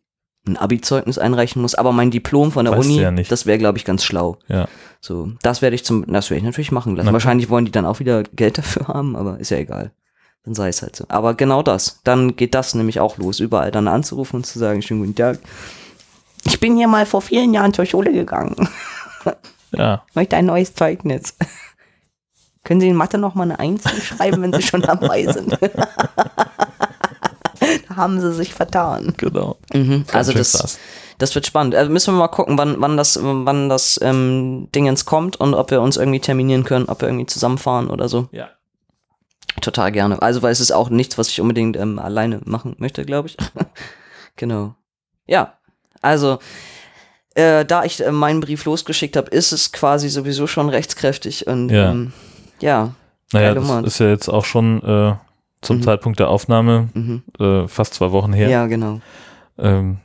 ein 0.47 0.57
Abi-Zeugnis 0.57 1.19
einreichen 1.19 1.63
muss, 1.63 1.75
aber 1.75 1.93
mein 1.93 2.11
Diplom 2.11 2.51
von 2.51 2.65
der 2.65 2.77
Weißt 2.77 2.89
Uni, 2.89 3.01
ja 3.01 3.11
das 3.13 3.47
wäre, 3.47 3.59
glaube 3.59 3.79
ich, 3.79 3.85
ganz 3.85 4.05
schlau. 4.05 4.39
Ja. 4.49 4.67
So, 5.01 5.33
das 5.43 5.63
werde 5.63 5.77
ich 5.77 5.85
zum, 5.85 6.05
das 6.07 6.31
werde 6.31 6.39
ich 6.39 6.45
natürlich 6.45 6.73
machen 6.73 6.97
lassen. 6.97 7.07
Na. 7.07 7.13
Wahrscheinlich 7.13 7.49
wollen 7.49 7.65
die 7.65 7.71
dann 7.71 7.87
auch 7.87 8.01
wieder 8.01 8.23
Geld 8.25 8.59
dafür 8.59 8.89
haben, 8.89 9.15
aber 9.17 9.39
ist 9.39 9.51
ja 9.51 9.59
egal. 9.59 9.93
Dann 10.45 10.55
sei 10.55 10.69
es 10.69 10.83
halt 10.83 10.97
so. 10.97 11.05
Aber 11.09 11.35
genau 11.35 11.63
das. 11.63 12.01
Dann 12.03 12.35
geht 12.35 12.55
das 12.55 12.75
nämlich 12.75 12.99
auch 12.99 13.17
los, 13.19 13.39
überall 13.39 13.71
dann 13.71 13.87
anzurufen 13.87 14.37
und 14.37 14.45
zu 14.45 14.59
sagen, 14.59 14.83
schönen 14.83 15.01
guten 15.01 15.15
Tag. 15.15 15.39
Ich 16.45 16.59
bin 16.59 16.77
hier 16.77 16.89
mal 16.89 17.07
vor 17.07 17.23
vielen 17.23 17.55
Jahren 17.55 17.73
zur 17.73 17.87
Schule 17.87 18.13
gegangen. 18.13 18.69
Ja, 19.75 20.03
Möchte 20.13 20.37
ein 20.37 20.45
neues 20.45 20.75
Zeugnis. 20.75 21.35
Können 22.63 22.83
Sie 22.83 22.89
in 22.89 22.95
Mathe 22.95 23.17
noch 23.17 23.35
mal 23.35 23.45
eine 23.45 23.59
Eins 23.59 23.83
schreiben, 24.03 24.43
wenn 24.43 24.53
Sie 24.53 24.61
schon 24.61 24.83
dabei 24.83 25.25
sind? 25.25 25.59
da 27.89 27.97
haben 27.97 28.21
Sie 28.21 28.33
sich 28.33 28.55
vertan. 28.55 29.15
genau. 29.17 29.57
Mhm. 29.73 30.05
Also 30.13 30.33
das, 30.33 30.53
krass. 30.53 30.79
das 31.19 31.35
wird 31.35 31.47
spannend. 31.47 31.75
Also 31.75 31.91
müssen 31.91 32.15
wir 32.15 32.19
mal 32.19 32.29
gucken, 32.29 32.59
wann, 32.59 32.77
wann 32.79 32.97
das, 32.97 33.19
wann 33.21 33.69
das 33.69 33.99
ähm, 34.03 34.69
Dingens 34.75 35.05
kommt 35.05 35.37
und 35.37 35.55
ob 35.55 35.71
wir 35.71 35.81
uns 35.81 35.97
irgendwie 35.97 36.21
terminieren 36.21 36.65
können, 36.65 36.87
ob 36.87 37.01
wir 37.01 37.09
irgendwie 37.09 37.27
zusammenfahren 37.27 37.89
oder 37.91 38.09
so. 38.09 38.29
Ja. 38.33 38.49
Total 39.61 39.93
gerne. 39.93 40.23
Also, 40.23 40.43
weil 40.43 40.53
es 40.53 40.61
ist 40.61 40.73
auch 40.73 40.89
nichts, 40.89 41.19
was 41.19 41.29
ich 41.29 41.41
unbedingt 41.41 41.77
ähm, 41.77 41.99
alleine 41.99 42.41
machen 42.45 42.75
möchte, 42.79 43.05
glaube 43.05 43.29
ich. 43.29 43.37
genau. 44.37 44.75
Ja, 45.27 45.55
also, 46.01 46.39
äh, 47.35 47.65
da 47.65 47.85
ich 47.85 48.05
äh, 48.05 48.11
meinen 48.13 48.41
Brief 48.41 48.65
losgeschickt 48.65 49.17
habe, 49.17 49.31
ist 49.31 49.53
es 49.53 49.71
quasi 49.73 50.09
sowieso 50.09 50.47
schon 50.47 50.69
rechtskräftig 50.71 51.47
und 51.47 51.69
Ja. 51.69 51.91
ähm, 51.91 52.13
ja. 52.61 52.95
Naja, 53.33 53.55
das 53.55 53.85
ist 53.85 53.99
ja 54.01 54.09
jetzt 54.09 54.29
auch 54.29 54.45
schon 54.45 54.83
äh, 54.83 55.15
zum 55.63 55.79
Mhm. 55.79 55.83
Zeitpunkt 55.83 56.19
der 56.21 56.29
Aufnahme 56.29 56.89
Mhm. 56.95 57.23
äh, 57.39 57.67
fast 57.69 57.95
zwei 57.95 58.11
Wochen 58.13 58.33
her. 58.33 58.49
Ja, 58.49 58.67
genau. 58.67 59.01
Ähm, 59.59 59.99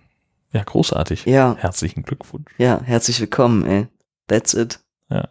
ja, 0.53 0.63
großartig. 0.63 1.25
Ja, 1.25 1.55
Herzlichen 1.59 2.03
Glückwunsch. 2.03 2.49
ja, 2.57 2.79
herzlich 2.83 3.19
willkommen, 3.19 3.65
ey. 3.65 3.87
That's 4.27 4.53
it. 4.53 4.79
Ja. 5.09 5.27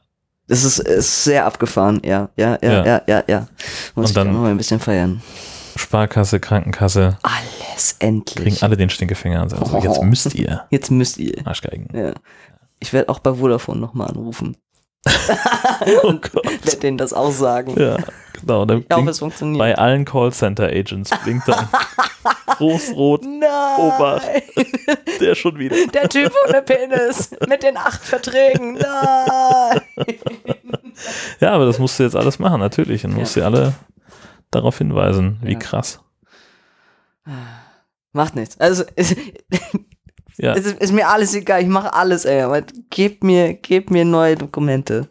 Das 0.49 0.63
ist, 0.65 0.79
ist 0.79 1.25
sehr 1.25 1.47
abgefahren, 1.47 2.01
ja, 2.05 2.29
ja, 2.37 2.59
ja, 2.63 2.71
Ja. 2.71 2.85
ja, 2.85 3.03
ja, 3.07 3.25
ja. 3.27 3.39
Muss 3.95 4.05
Und 4.05 4.05
ich 4.11 4.13
dann- 4.15 4.33
mal 4.33 4.51
ein 4.51 4.57
bisschen 4.57 4.79
feiern. 4.81 5.23
Sparkasse, 5.77 6.41
Krankenkasse, 6.41 7.19
Alles 7.23 7.97
endlich. 7.99 8.45
kriegen 8.45 8.57
alle 8.63 8.77
den 8.77 8.89
Stinkefinger 8.89 9.43
und 9.43 9.51
sagen, 9.51 9.67
so, 9.67 9.79
jetzt 9.79 9.99
Oh. 9.99 10.03
müsst 10.05 10.35
ihr 10.35 10.63
Jetzt 10.71 10.91
müsst 10.91 11.19
ihr. 11.19 11.47
Arschgeigen. 11.47 11.89
Ja. 11.95 12.13
Ich 12.79 12.93
werde 12.93 13.09
auch 13.11 13.19
bei 13.19 13.35
Vodafone 13.35 13.81
nochmal 13.81 14.09
anrufen. 14.09 14.57
Oh 16.03 16.13
Gott. 16.13 16.45
Werde 16.65 16.77
denen 16.79 16.99
das 16.99 17.13
auch 17.13 17.31
sagen. 17.33 17.79
Ja, 17.81 17.97
genau. 18.41 18.65
Dann 18.65 18.81
Ich 18.81 18.89
blinkt 18.89 19.11
es 19.11 19.19
funktioniert. 19.21 19.59
bei 19.59 19.77
allen 19.79 20.05
Callcenter-Agents 20.05 21.11
blinkt 21.23 21.47
dann 21.49 21.69
groß-rot, 22.59 23.23
Nein! 23.25 23.79
Obacht. 23.79 24.27
der 25.21 25.35
schon 25.35 25.59
wieder. 25.59 25.77
Der 25.93 26.09
Typ 26.09 26.33
ohne 26.49 26.63
Penis 26.63 27.31
mit 27.49 27.63
den 27.63 27.77
acht 27.77 28.03
Verträgen. 28.03 28.75
Nein! 28.75 29.81
Ja, 31.41 31.53
aber 31.53 31.67
das 31.67 31.79
musst 31.79 31.99
du 31.99 32.03
jetzt 32.05 32.17
alles 32.17 32.39
machen, 32.39 32.61
natürlich. 32.61 33.05
Und 33.05 33.15
musst 33.15 33.35
sie 33.35 33.43
alle 33.43 33.75
darauf 34.51 34.79
hinweisen. 34.79 35.39
Wie 35.43 35.53
Ja. 35.53 35.59
krass. 35.59 36.01
Macht 38.13 38.35
nichts. 38.37 38.59
Also, 38.59 38.85
Ja, 40.39 40.55
es 40.55 40.67
ist, 40.67 40.81
ist 40.81 40.93
mir 40.93 41.09
alles 41.09 41.35
egal. 41.35 41.63
Ich 41.63 41.69
mache 41.69 41.93
alles, 41.95 42.25
ey. 42.25 42.43
Aber 42.43 42.63
gebt 42.91 43.25
mir, 43.25 43.55
gebt 43.55 43.91
mir 43.91 44.05
neue 44.05 44.37
Dokumente. 44.37 45.09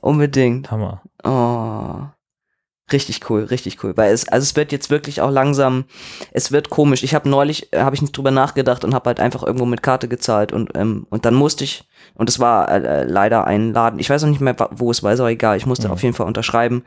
Unbedingt. 0.00 0.70
Hammer. 0.70 1.02
Oh. 1.24 2.06
Richtig 2.90 3.30
cool, 3.30 3.44
richtig 3.44 3.82
cool. 3.82 3.96
Weil 3.96 4.12
es, 4.12 4.28
also 4.28 4.42
es 4.44 4.54
wird 4.56 4.70
jetzt 4.70 4.90
wirklich 4.90 5.22
auch 5.22 5.30
langsam, 5.30 5.84
es 6.32 6.52
wird 6.52 6.68
komisch. 6.68 7.02
Ich 7.04 7.14
habe 7.14 7.26
neulich, 7.28 7.70
habe 7.74 7.94
ich 7.94 8.02
nicht 8.02 8.14
drüber 8.14 8.30
nachgedacht 8.32 8.84
und 8.84 8.92
habe 8.92 9.06
halt 9.08 9.20
einfach 9.20 9.42
irgendwo 9.44 9.64
mit 9.64 9.82
Karte 9.82 10.08
gezahlt 10.08 10.52
und, 10.52 10.76
ähm, 10.76 11.06
und 11.08 11.24
dann 11.24 11.34
musste 11.34 11.64
ich, 11.64 11.88
und 12.14 12.28
es 12.28 12.38
war 12.38 12.68
äh, 12.70 12.82
äh, 12.82 13.04
leider 13.04 13.46
ein 13.46 13.72
Laden, 13.72 13.98
ich 13.98 14.10
weiß 14.10 14.24
auch 14.24 14.28
nicht 14.28 14.42
mehr, 14.42 14.54
wo 14.72 14.90
es 14.90 15.02
war, 15.02 15.12
ist 15.12 15.20
auch 15.20 15.28
egal, 15.28 15.56
ich 15.56 15.64
musste 15.64 15.86
Mhm. 15.86 15.92
auf 15.94 16.02
jeden 16.02 16.14
Fall 16.14 16.26
unterschreiben 16.26 16.84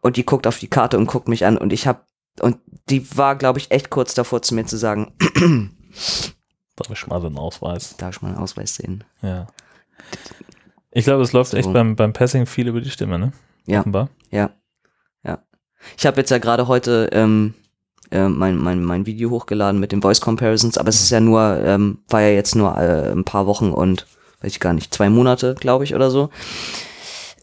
und 0.00 0.16
die 0.16 0.24
guckt 0.24 0.46
auf 0.46 0.58
die 0.58 0.68
Karte 0.68 0.96
und 0.96 1.06
guckt 1.06 1.26
mich 1.26 1.44
an 1.44 1.56
und 1.58 1.72
ich 1.72 1.88
habe, 1.88 2.00
und 2.40 2.58
die 2.88 3.16
war, 3.16 3.34
glaube 3.34 3.58
ich, 3.58 3.72
echt 3.72 3.90
kurz 3.90 4.14
davor 4.14 4.42
zu 4.42 4.54
mir 4.54 4.66
zu 4.66 4.76
sagen, 4.76 5.12
Darf 6.78 6.90
ich 6.90 7.06
mal 7.06 7.20
so 7.20 7.26
einen 7.26 7.38
Ausweis? 7.38 7.96
darf 7.96 8.16
ich 8.16 8.22
mal 8.22 8.28
einen 8.28 8.38
Ausweis 8.38 8.74
sehen? 8.76 9.04
Ja. 9.22 9.46
Ich 10.90 11.04
glaube, 11.04 11.22
es 11.22 11.32
läuft 11.32 11.50
So. 11.50 11.56
echt 11.56 11.72
beim, 11.72 11.96
beim 11.96 12.12
Passing 12.12 12.46
viel 12.46 12.68
über 12.68 12.80
die 12.80 12.90
Stimme, 12.90 13.18
ne? 13.18 13.32
Ja. 13.66 13.80
Offenbar. 13.80 14.08
Ja, 14.30 14.50
ja. 15.24 15.38
Ich 15.96 16.06
habe 16.06 16.18
jetzt 16.18 16.30
ja 16.30 16.38
gerade 16.38 16.66
heute 16.68 17.10
ähm, 17.12 17.54
äh, 18.10 18.28
mein, 18.28 18.56
mein, 18.56 18.82
mein 18.82 19.04
Video 19.06 19.30
hochgeladen 19.30 19.80
mit 19.80 19.92
den 19.92 20.00
Voice 20.02 20.20
Comparisons, 20.20 20.78
aber 20.78 20.88
es 20.88 21.00
ist 21.00 21.10
ja 21.10 21.20
nur, 21.20 21.60
ähm, 21.64 21.98
war 22.08 22.22
ja 22.22 22.30
jetzt 22.30 22.54
nur 22.54 22.76
äh, 22.78 23.10
ein 23.12 23.24
paar 23.24 23.46
Wochen 23.46 23.70
und 23.70 24.06
weiß 24.40 24.52
ich 24.52 24.60
gar 24.60 24.72
nicht, 24.72 24.94
zwei 24.94 25.10
Monate, 25.10 25.54
glaube 25.54 25.84
ich, 25.84 25.94
oder 25.94 26.10
so. 26.10 26.30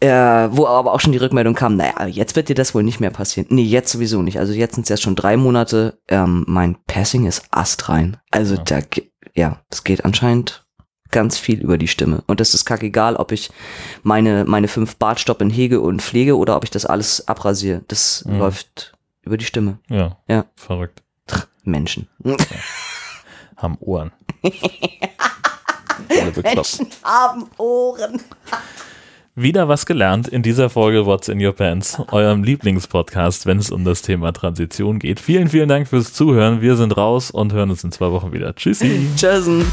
Äh, 0.01 0.09
wo 0.51 0.67
aber 0.67 0.91
auch 0.93 0.99
schon 0.99 1.13
die 1.13 1.17
Rückmeldung 1.19 1.55
kam, 1.55 1.77
naja, 1.77 2.05
jetzt 2.07 2.35
wird 2.35 2.49
dir 2.49 2.55
das 2.55 2.75
wohl 2.75 2.83
nicht 2.83 2.99
mehr 2.99 3.11
passieren. 3.11 3.47
Nee, 3.49 3.63
jetzt 3.63 3.91
sowieso 3.91 4.21
nicht. 4.21 4.39
Also 4.39 4.51
jetzt 4.53 4.75
sind 4.75 4.83
es 4.83 4.89
ja 4.89 4.97
schon 4.97 5.15
drei 5.15 5.37
Monate. 5.37 5.99
Ähm, 6.09 6.43
mein 6.47 6.75
Passing 6.85 7.25
ist 7.25 7.45
astrein. 7.51 8.17
Also 8.29 8.55
Ja. 8.55 8.63
da, 8.63 8.79
ja, 9.35 9.61
das 9.69 9.83
geht 9.83 10.05
anscheinend 10.05 10.65
ganz 11.11 11.37
viel 11.37 11.61
über 11.61 11.77
die 11.77 11.87
Stimme. 11.87 12.23
Und 12.27 12.39
das 12.39 12.53
ist 12.53 12.65
kackegal, 12.65 13.15
ob 13.15 13.31
ich 13.31 13.51
meine, 14.03 14.43
meine 14.45 14.67
fünf 14.67 14.95
Bartstoppen 14.97 15.49
hege 15.49 15.79
und 15.81 16.01
pflege 16.01 16.37
oder 16.37 16.55
ob 16.57 16.63
ich 16.63 16.71
das 16.71 16.85
alles 16.85 17.27
abrasiere. 17.27 17.81
Das 17.87 18.25
Mhm. 18.25 18.39
läuft 18.39 18.97
über 19.21 19.37
die 19.37 19.45
Stimme. 19.45 19.79
Ja. 19.89 20.17
Ja. 20.27 20.45
Verrückt. 20.55 21.03
Menschen. 21.63 22.07
Haben 23.57 23.77
Ohren. 23.79 24.11
Alle 26.09 26.31
bekloppt. 26.31 26.79
haben 27.03 27.49
Ohren. 27.57 28.21
Wieder 29.37 29.67
was 29.67 29.85
gelernt 29.85 30.29
in 30.29 30.43
dieser 30.43 30.69
Folge 30.69 31.05
What's 31.05 31.27
in 31.27 31.45
Your 31.45 31.51
Pants, 31.51 31.99
eurem 32.13 32.45
Lieblingspodcast, 32.45 33.45
wenn 33.45 33.57
es 33.57 33.69
um 33.69 33.83
das 33.83 34.01
Thema 34.01 34.31
Transition 34.31 34.97
geht. 34.97 35.19
Vielen, 35.19 35.49
vielen 35.49 35.67
Dank 35.67 35.89
fürs 35.89 36.13
Zuhören. 36.13 36.61
Wir 36.61 36.77
sind 36.77 36.95
raus 36.95 37.31
und 37.31 37.51
hören 37.51 37.69
uns 37.69 37.83
in 37.83 37.91
zwei 37.91 38.11
Wochen 38.11 38.31
wieder. 38.31 38.55
Tschüssi. 38.55 39.09
Tschüssen. 39.17 39.65